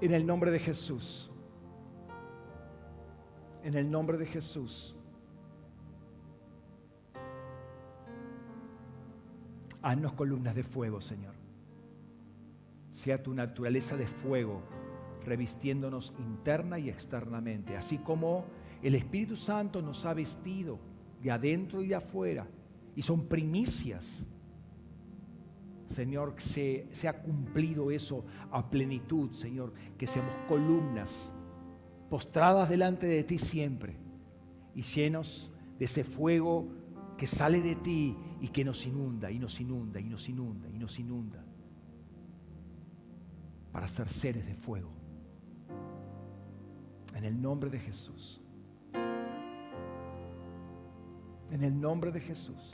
En 0.00 0.14
el 0.14 0.26
nombre 0.26 0.50
de 0.50 0.60
Jesús. 0.60 1.30
En 3.62 3.74
el 3.74 3.90
nombre 3.90 4.16
de 4.16 4.24
Jesús. 4.24 4.97
Haznos 9.82 10.12
columnas 10.14 10.54
de 10.54 10.62
fuego, 10.62 11.00
Señor. 11.00 11.34
Sea 12.90 13.22
tu 13.22 13.34
naturaleza 13.34 13.96
de 13.96 14.06
fuego 14.06 14.62
revistiéndonos 15.24 16.12
interna 16.18 16.78
y 16.78 16.88
externamente, 16.88 17.76
así 17.76 17.98
como 17.98 18.46
el 18.82 18.94
Espíritu 18.94 19.36
Santo 19.36 19.82
nos 19.82 20.04
ha 20.06 20.14
vestido 20.14 20.78
de 21.22 21.30
adentro 21.30 21.82
y 21.82 21.88
de 21.88 21.96
afuera, 21.96 22.46
y 22.96 23.02
son 23.02 23.26
primicias. 23.26 24.26
Señor, 25.88 26.34
se, 26.38 26.86
se 26.90 27.08
ha 27.08 27.22
cumplido 27.22 27.90
eso 27.90 28.24
a 28.50 28.68
plenitud, 28.70 29.32
Señor, 29.32 29.72
que 29.96 30.06
seamos 30.06 30.34
columnas 30.46 31.32
postradas 32.10 32.68
delante 32.68 33.06
de 33.06 33.24
ti 33.24 33.38
siempre 33.38 33.96
y 34.74 34.82
llenos 34.82 35.50
de 35.78 35.84
ese 35.84 36.04
fuego 36.04 36.68
que 37.16 37.26
sale 37.26 37.60
de 37.60 37.74
ti 37.76 38.16
y 38.40 38.48
que 38.48 38.64
nos 38.64 38.86
inunda 38.86 39.30
y 39.30 39.38
nos 39.38 39.60
inunda 39.60 40.00
y 40.00 40.08
nos 40.08 40.28
inunda 40.28 40.68
y 40.70 40.78
nos 40.78 40.98
inunda 40.98 41.44
para 43.72 43.88
ser 43.88 44.08
seres 44.08 44.46
de 44.46 44.54
fuego. 44.54 44.90
En 47.14 47.24
el 47.24 47.40
nombre 47.40 47.70
de 47.70 47.78
Jesús. 47.78 48.40
En 51.50 51.62
el 51.64 51.80
nombre 51.80 52.12
de 52.12 52.20
Jesús. 52.20 52.72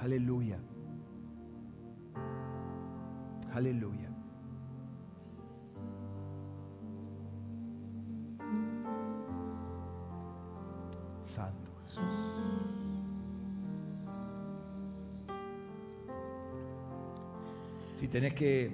Aleluya. 0.00 0.58
Aleluya. 3.52 4.08
Santo 11.22 11.69
Si 18.00 18.08
tenés 18.08 18.32
que... 18.32 18.70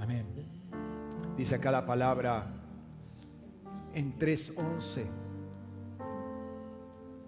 Amén. 0.00 0.24
Dice 1.36 1.56
acá 1.56 1.72
la 1.72 1.84
palabra 1.84 2.46
en 3.92 4.16
3.11. 4.16 5.06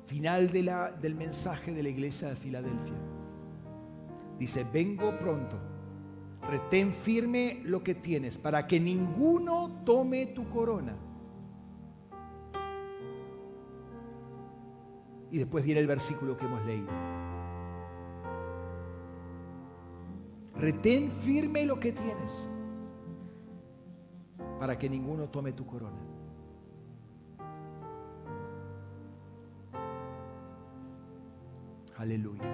Final 0.07 0.53
de 0.53 0.63
la, 0.63 0.93
del 0.93 1.17
mensaje 1.17 1.73
de 1.73 1.83
la 1.83 1.89
iglesia 1.89 2.29
de 2.29 2.37
Filadelfia. 2.37 2.95
Dice, 4.39 4.65
vengo 4.73 5.19
pronto. 5.19 5.59
Retén 6.49 6.95
firme 6.95 7.61
lo 7.65 7.83
que 7.83 7.97
tienes 7.97 8.39
para 8.39 8.69
que 8.69 8.79
ninguno 8.79 9.83
tome 9.85 10.27
tu 10.27 10.49
corona. 10.49 10.95
Y 15.33 15.39
después 15.39 15.65
viene 15.65 15.81
el 15.81 15.89
versículo 15.89 16.37
que 16.37 16.47
hemos 16.47 16.65
leído. 16.65 17.22
Retén 20.63 21.11
firme 21.23 21.67
lo 21.67 21.81
que 21.81 21.91
tienes 21.91 22.49
para 24.61 24.77
que 24.77 24.89
ninguno 24.89 25.29
tome 25.29 25.53
tu 25.53 25.67
corona. 25.67 25.99
Aleluya. 31.99 32.45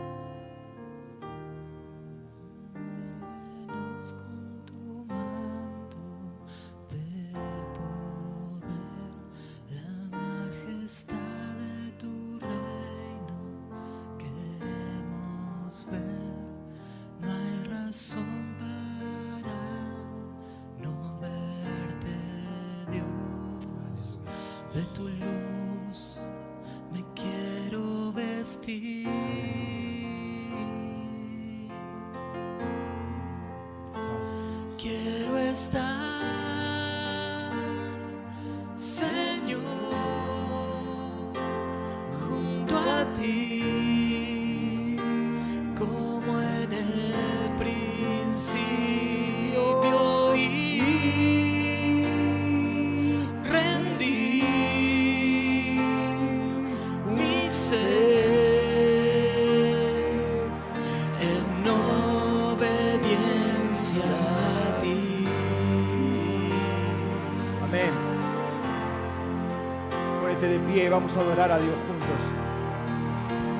Vamos 71.08 71.16
a 71.16 71.20
adorar 71.20 71.52
a 71.52 71.58
Dios 71.58 71.74
juntos. 71.86 72.20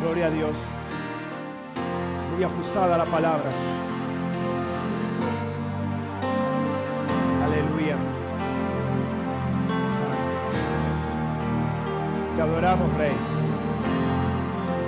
Gloria 0.03 0.27
a 0.27 0.31
Dios. 0.31 0.57
Muy 2.35 2.45
ajustada 2.45 2.99
la 2.99 3.07
palabra. 3.07 3.51
Aleluya. 7.45 7.97
Te 12.37 12.43
adoramos, 12.43 12.95
Rey. 12.99 13.17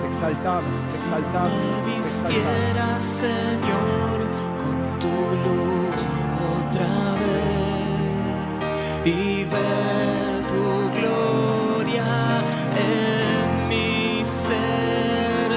Te 0.02 0.08
exaltamos, 0.08 0.82
te 0.82 0.88
Si 0.88 1.08
exaltamos. 1.08 1.52
me 1.52 1.92
te 1.92 1.98
exaltamos. 1.98 1.98
vistieras, 1.98 3.02
Señor, 3.02 4.20
con 4.58 4.98
tu 4.98 5.16
luz 5.48 6.08
otra 6.60 7.14
vez 7.20 9.06
y 9.06 9.44
ver 9.44 9.99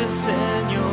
Señor. 0.07 0.83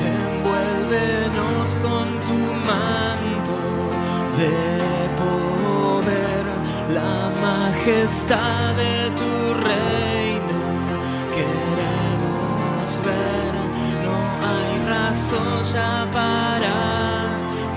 Envuélvenos 0.00 1.76
con 1.76 2.06
tu 2.26 2.38
manto 2.66 3.58
de 4.38 5.08
poder, 5.20 6.44
la 6.88 7.30
majestad 7.40 8.74
de 8.74 9.10
tu 9.16 9.43
ya 15.62 16.06
para 16.12 16.76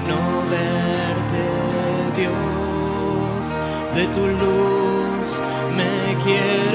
no 0.07 0.21
verte, 0.49 1.45
Dios. 2.15 3.57
De 3.95 4.07
tu 4.13 4.27
luz 4.27 5.41
me 5.75 6.15
quiero 6.23 6.66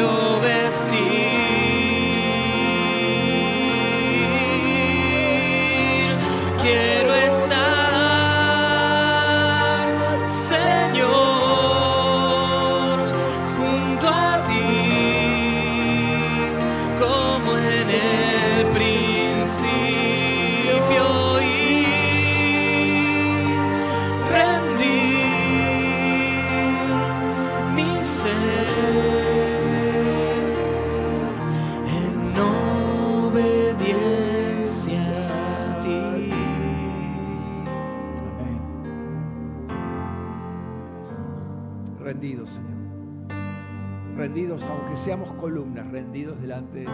delante 46.52 46.80
de 46.80 46.84
ti. 46.84 46.92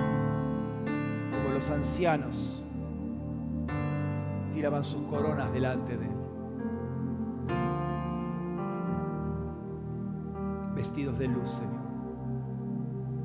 Como 1.33 1.55
los 1.55 1.71
ancianos 1.71 2.65
tiraban 4.53 4.85
sus 4.85 5.03
coronas 5.03 5.53
delante 5.53 5.97
de 5.97 6.05
Él. 6.05 6.13
Vestidos 10.75 11.19
de 11.19 11.27
luz, 11.27 11.51
Señor. 11.51 11.89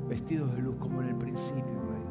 Vestidos 0.08 0.52
de 0.54 0.62
luz 0.62 0.76
como 0.76 1.02
en 1.02 1.08
el 1.08 1.16
principio, 1.16 1.64
Rey. 1.64 2.04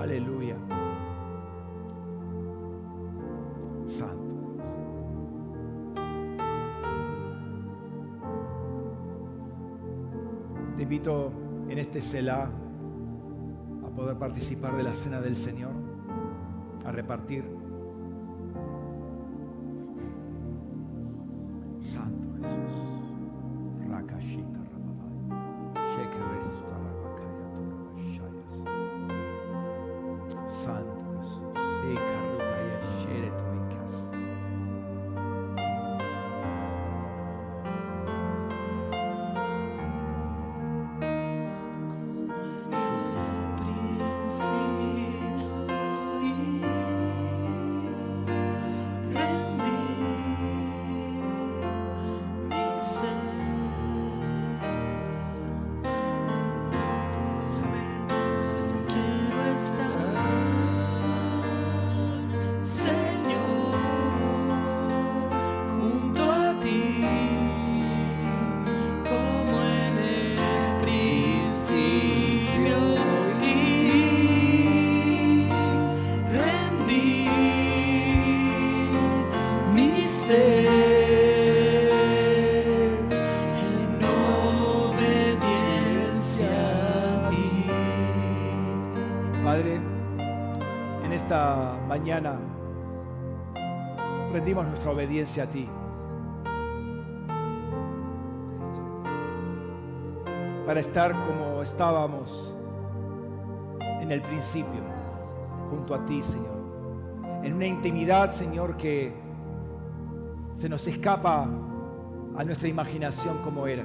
Aleluya. 0.00 0.56
Invito 10.92 11.32
en 11.70 11.78
este 11.78 12.02
Selah 12.02 12.50
a 13.82 13.88
poder 13.96 14.18
participar 14.18 14.76
de 14.76 14.82
la 14.82 14.92
cena 14.92 15.22
del 15.22 15.36
Señor, 15.36 15.72
a 16.84 16.92
repartir. 16.92 17.61
Nuestra 94.60 94.90
obediencia 94.90 95.44
a 95.44 95.46
ti. 95.46 95.66
Para 100.66 100.80
estar 100.80 101.12
como 101.12 101.62
estábamos 101.62 102.54
en 104.00 104.12
el 104.12 104.20
principio, 104.20 104.82
junto 105.70 105.94
a 105.94 106.04
ti, 106.04 106.22
Señor. 106.22 106.62
En 107.42 107.54
una 107.54 107.66
intimidad, 107.66 108.30
Señor, 108.30 108.76
que 108.76 109.12
se 110.58 110.68
nos 110.68 110.86
escapa 110.86 111.48
a 112.36 112.44
nuestra 112.44 112.68
imaginación 112.68 113.38
como 113.38 113.66
era. 113.66 113.84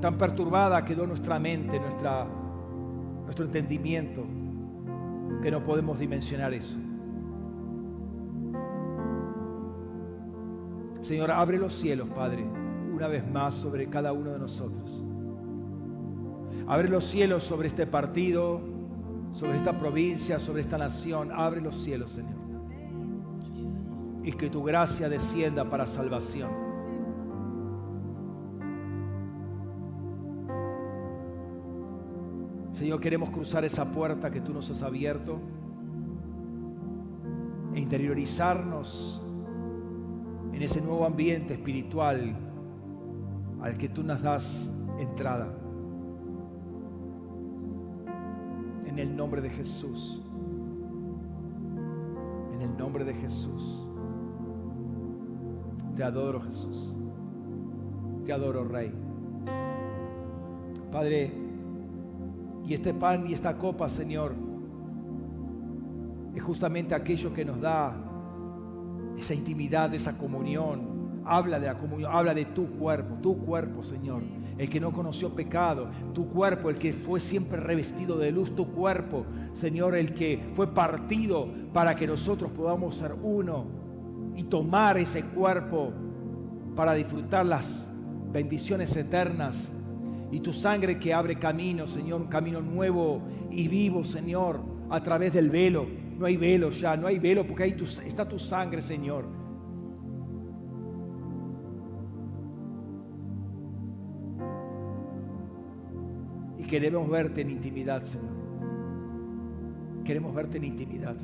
Tan 0.00 0.16
perturbada 0.16 0.84
quedó 0.84 1.06
nuestra 1.06 1.38
mente, 1.38 1.78
nuestra, 1.78 2.26
nuestro 3.24 3.44
entendimiento, 3.44 4.24
que 5.42 5.50
no 5.50 5.62
podemos 5.62 5.98
dimensionar 5.98 6.54
eso. 6.54 6.78
Señor, 11.00 11.30
abre 11.30 11.58
los 11.58 11.74
cielos, 11.74 12.08
Padre, 12.08 12.44
una 12.92 13.06
vez 13.06 13.28
más 13.30 13.54
sobre 13.54 13.88
cada 13.88 14.12
uno 14.12 14.32
de 14.32 14.38
nosotros. 14.38 15.04
Abre 16.66 16.88
los 16.88 17.06
cielos 17.06 17.44
sobre 17.44 17.68
este 17.68 17.86
partido, 17.86 18.60
sobre 19.32 19.56
esta 19.56 19.78
provincia, 19.78 20.38
sobre 20.38 20.60
esta 20.60 20.76
nación. 20.76 21.30
Abre 21.32 21.60
los 21.60 21.76
cielos, 21.76 22.10
Señor. 22.10 22.36
Y 24.22 24.32
que 24.32 24.50
tu 24.50 24.62
gracia 24.62 25.08
descienda 25.08 25.68
para 25.70 25.86
salvación. 25.86 26.50
Señor, 32.74 33.00
queremos 33.00 33.30
cruzar 33.30 33.64
esa 33.64 33.90
puerta 33.90 34.30
que 34.30 34.40
tú 34.40 34.52
nos 34.52 34.70
has 34.70 34.82
abierto 34.82 35.40
e 37.74 37.80
interiorizarnos 37.80 39.22
en 40.58 40.64
ese 40.64 40.80
nuevo 40.80 41.06
ambiente 41.06 41.54
espiritual 41.54 42.34
al 43.62 43.78
que 43.78 43.88
tú 43.88 44.02
nos 44.02 44.20
das 44.20 44.68
entrada. 44.98 45.46
En 48.84 48.98
el 48.98 49.16
nombre 49.16 49.40
de 49.40 49.50
Jesús. 49.50 50.20
En 52.52 52.60
el 52.60 52.76
nombre 52.76 53.04
de 53.04 53.14
Jesús. 53.14 53.86
Te 55.94 56.02
adoro 56.02 56.40
Jesús. 56.40 56.92
Te 58.26 58.32
adoro 58.32 58.64
Rey. 58.64 58.92
Padre, 60.90 61.32
y 62.66 62.74
este 62.74 62.92
pan 62.94 63.28
y 63.28 63.32
esta 63.32 63.56
copa, 63.56 63.88
Señor, 63.88 64.34
es 66.34 66.42
justamente 66.42 66.96
aquello 66.96 67.32
que 67.32 67.44
nos 67.44 67.60
da 67.60 68.07
esa 69.20 69.34
intimidad, 69.34 69.92
esa 69.94 70.16
comunión. 70.16 70.98
Habla 71.24 71.60
de 71.60 71.66
la 71.66 71.76
comunión, 71.76 72.10
habla 72.14 72.32
de 72.32 72.46
tu 72.46 72.66
cuerpo, 72.78 73.16
tu 73.20 73.36
cuerpo, 73.38 73.82
Señor. 73.82 74.22
El 74.56 74.70
que 74.70 74.80
no 74.80 74.92
conoció 74.92 75.34
pecado, 75.34 75.88
tu 76.14 76.26
cuerpo, 76.28 76.70
el 76.70 76.76
que 76.76 76.92
fue 76.92 77.20
siempre 77.20 77.60
revestido 77.60 78.18
de 78.18 78.32
luz, 78.32 78.56
tu 78.56 78.68
cuerpo, 78.72 79.26
Señor, 79.52 79.94
el 79.94 80.14
que 80.14 80.40
fue 80.54 80.72
partido 80.72 81.48
para 81.72 81.94
que 81.94 82.06
nosotros 82.06 82.50
podamos 82.52 82.96
ser 82.96 83.12
uno 83.22 83.66
y 84.34 84.44
tomar 84.44 84.96
ese 84.96 85.22
cuerpo 85.22 85.92
para 86.74 86.94
disfrutar 86.94 87.44
las 87.44 87.90
bendiciones 88.32 88.96
eternas. 88.96 89.70
Y 90.30 90.40
tu 90.40 90.52
sangre 90.52 90.98
que 90.98 91.12
abre 91.12 91.38
camino, 91.38 91.86
Señor, 91.86 92.20
un 92.22 92.28
camino 92.28 92.60
nuevo 92.60 93.22
y 93.50 93.68
vivo, 93.68 94.04
Señor, 94.04 94.60
a 94.90 95.02
través 95.02 95.32
del 95.32 95.50
velo 95.50 96.07
no 96.18 96.26
hay 96.26 96.36
velo 96.36 96.70
ya, 96.70 96.96
no 96.96 97.06
hay 97.06 97.18
velo 97.18 97.46
porque 97.46 97.62
ahí 97.62 97.76
está 98.04 98.28
tu 98.28 98.38
sangre, 98.38 98.82
Señor. 98.82 99.24
Y 106.58 106.64
queremos 106.64 107.08
verte 107.08 107.42
en 107.42 107.50
intimidad, 107.50 108.02
Señor. 108.02 108.36
Queremos 110.04 110.34
verte 110.34 110.56
en 110.58 110.64
intimidad. 110.64 111.16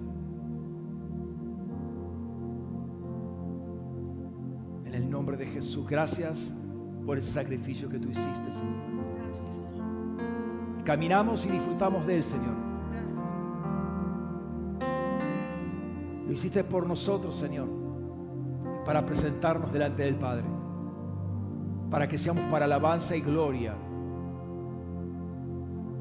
En 4.85 4.95
el 4.95 5.11
nombre 5.11 5.37
de 5.37 5.47
Jesús, 5.47 5.89
gracias 5.89 6.55
por 7.05 7.19
ese 7.19 7.33
sacrificio 7.33 7.89
que 7.89 7.99
tú 7.99 8.11
hiciste, 8.11 8.53
Señor. 8.53 9.19
Gracias, 9.25 9.55
Señor. 9.55 10.85
Caminamos 10.85 11.45
y 11.47 11.49
disfrutamos 11.49 12.07
de 12.07 12.17
él, 12.17 12.23
Señor. 12.23 12.74
Lo 16.27 16.33
hiciste 16.33 16.65
por 16.65 16.87
nosotros, 16.87 17.35
Señor, 17.35 17.69
para 18.85 19.05
presentarnos 19.05 19.73
delante 19.73 20.03
del 20.03 20.17
Padre, 20.17 20.45
para 21.91 22.09
que 22.09 22.19
seamos 22.19 22.45
para 22.51 22.65
alabanza 22.65 23.15
y 23.17 23.21
gloria 23.21 23.75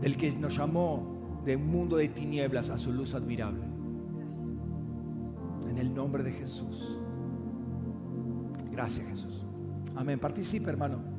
del 0.02 0.18
que 0.18 0.32
nos 0.36 0.58
llamó 0.58 1.42
de 1.46 1.56
un 1.56 1.68
mundo 1.68 1.98
de 1.98 2.10
tinieblas 2.10 2.70
a 2.70 2.78
su 2.78 2.92
luz 2.92 3.14
admirable. 3.14 3.64
En 5.70 5.78
el 5.78 5.94
nombre 5.94 6.24
de 6.24 6.32
Jesús. 6.32 7.00
Gracias, 8.72 9.08
Jesús. 9.08 9.46
Amén. 9.96 10.20
Participe, 10.20 10.70
hermano. 10.70 11.13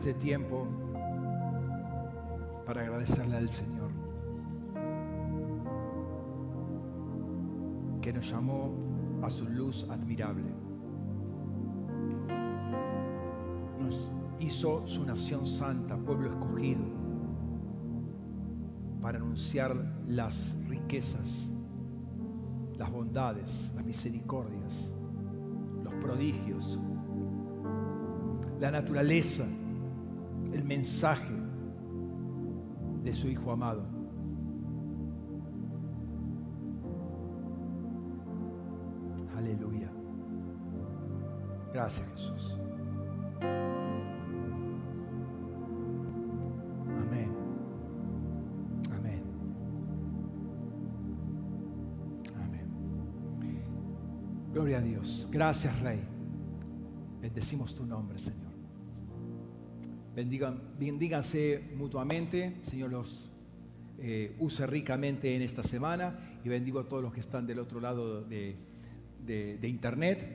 Este 0.00 0.14
tiempo 0.14 0.66
para 2.64 2.80
agradecerle 2.80 3.36
al 3.36 3.50
Señor 3.50 3.90
que 8.00 8.10
nos 8.10 8.30
llamó 8.30 8.72
a 9.22 9.28
su 9.28 9.46
luz 9.46 9.86
admirable. 9.90 10.54
Nos 13.78 14.14
hizo 14.38 14.86
su 14.86 15.04
nación 15.04 15.44
santa, 15.44 15.98
pueblo 15.98 16.30
escogido, 16.30 16.80
para 19.02 19.18
anunciar 19.18 19.76
las 20.08 20.56
riquezas, 20.66 21.52
las 22.78 22.90
bondades, 22.90 23.70
las 23.76 23.84
misericordias, 23.84 24.94
los 25.84 25.92
prodigios, 25.96 26.80
la 28.58 28.70
naturaleza 28.70 29.46
el 30.52 30.64
mensaje 30.64 31.34
de 33.02 33.14
su 33.14 33.28
Hijo 33.28 33.50
amado. 33.52 33.84
Aleluya. 39.36 39.90
Gracias 41.72 42.06
Jesús. 42.10 42.58
Amén. 47.00 47.32
Amén. 48.94 49.22
Amén. 52.36 52.68
Gloria 54.52 54.78
a 54.78 54.82
Dios. 54.82 55.28
Gracias 55.30 55.80
Rey. 55.80 56.00
Bendecimos 57.20 57.74
tu 57.74 57.86
nombre, 57.86 58.18
Señor. 58.18 58.49
Bendíganse 60.14 61.62
mutuamente. 61.76 62.56
Señor 62.62 62.90
los 62.90 63.26
eh, 63.98 64.34
use 64.38 64.66
ricamente 64.66 65.34
en 65.36 65.42
esta 65.42 65.62
semana 65.62 66.38
y 66.44 66.48
bendigo 66.48 66.80
a 66.80 66.88
todos 66.88 67.02
los 67.02 67.12
que 67.12 67.20
están 67.20 67.46
del 67.46 67.58
otro 67.58 67.80
lado 67.80 68.22
de, 68.22 68.56
de- 69.26 69.58
de 69.58 69.68
internet. 69.68 70.26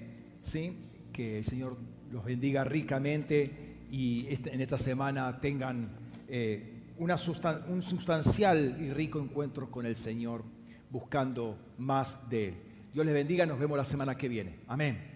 ¿sí? 0.42 0.78
Que 1.12 1.40
el 1.40 1.44
Señor 1.45 1.78
los 2.12 2.24
bendiga 2.24 2.64
ricamente 2.64 3.76
y 3.92 4.28
este- 4.28 4.54
en 4.54 4.62
esta 4.62 4.78
semana 4.78 5.40
tengan 5.40 5.90
eh, 6.28 6.72
una 6.98 7.18
sustan- 7.18 7.68
un 7.70 7.82
sustancial 7.84 8.78
y 8.80 8.92
rico 8.94 9.20
encuentro 9.20 9.70
con 9.72 9.86
el 9.86 9.95
Señor 9.95 10.44
buscando 10.90 11.58
más 11.78 12.30
de 12.30 12.48
Él. 12.50 12.54
Dios 12.94 13.06
les 13.06 13.14
bendiga, 13.16 13.45
nos 13.45 13.60
vemos 13.60 13.78
la 13.78 13.84
semana 13.84 14.16
que 14.16 14.30
viene. 14.30 14.60
Amén. 14.68 15.15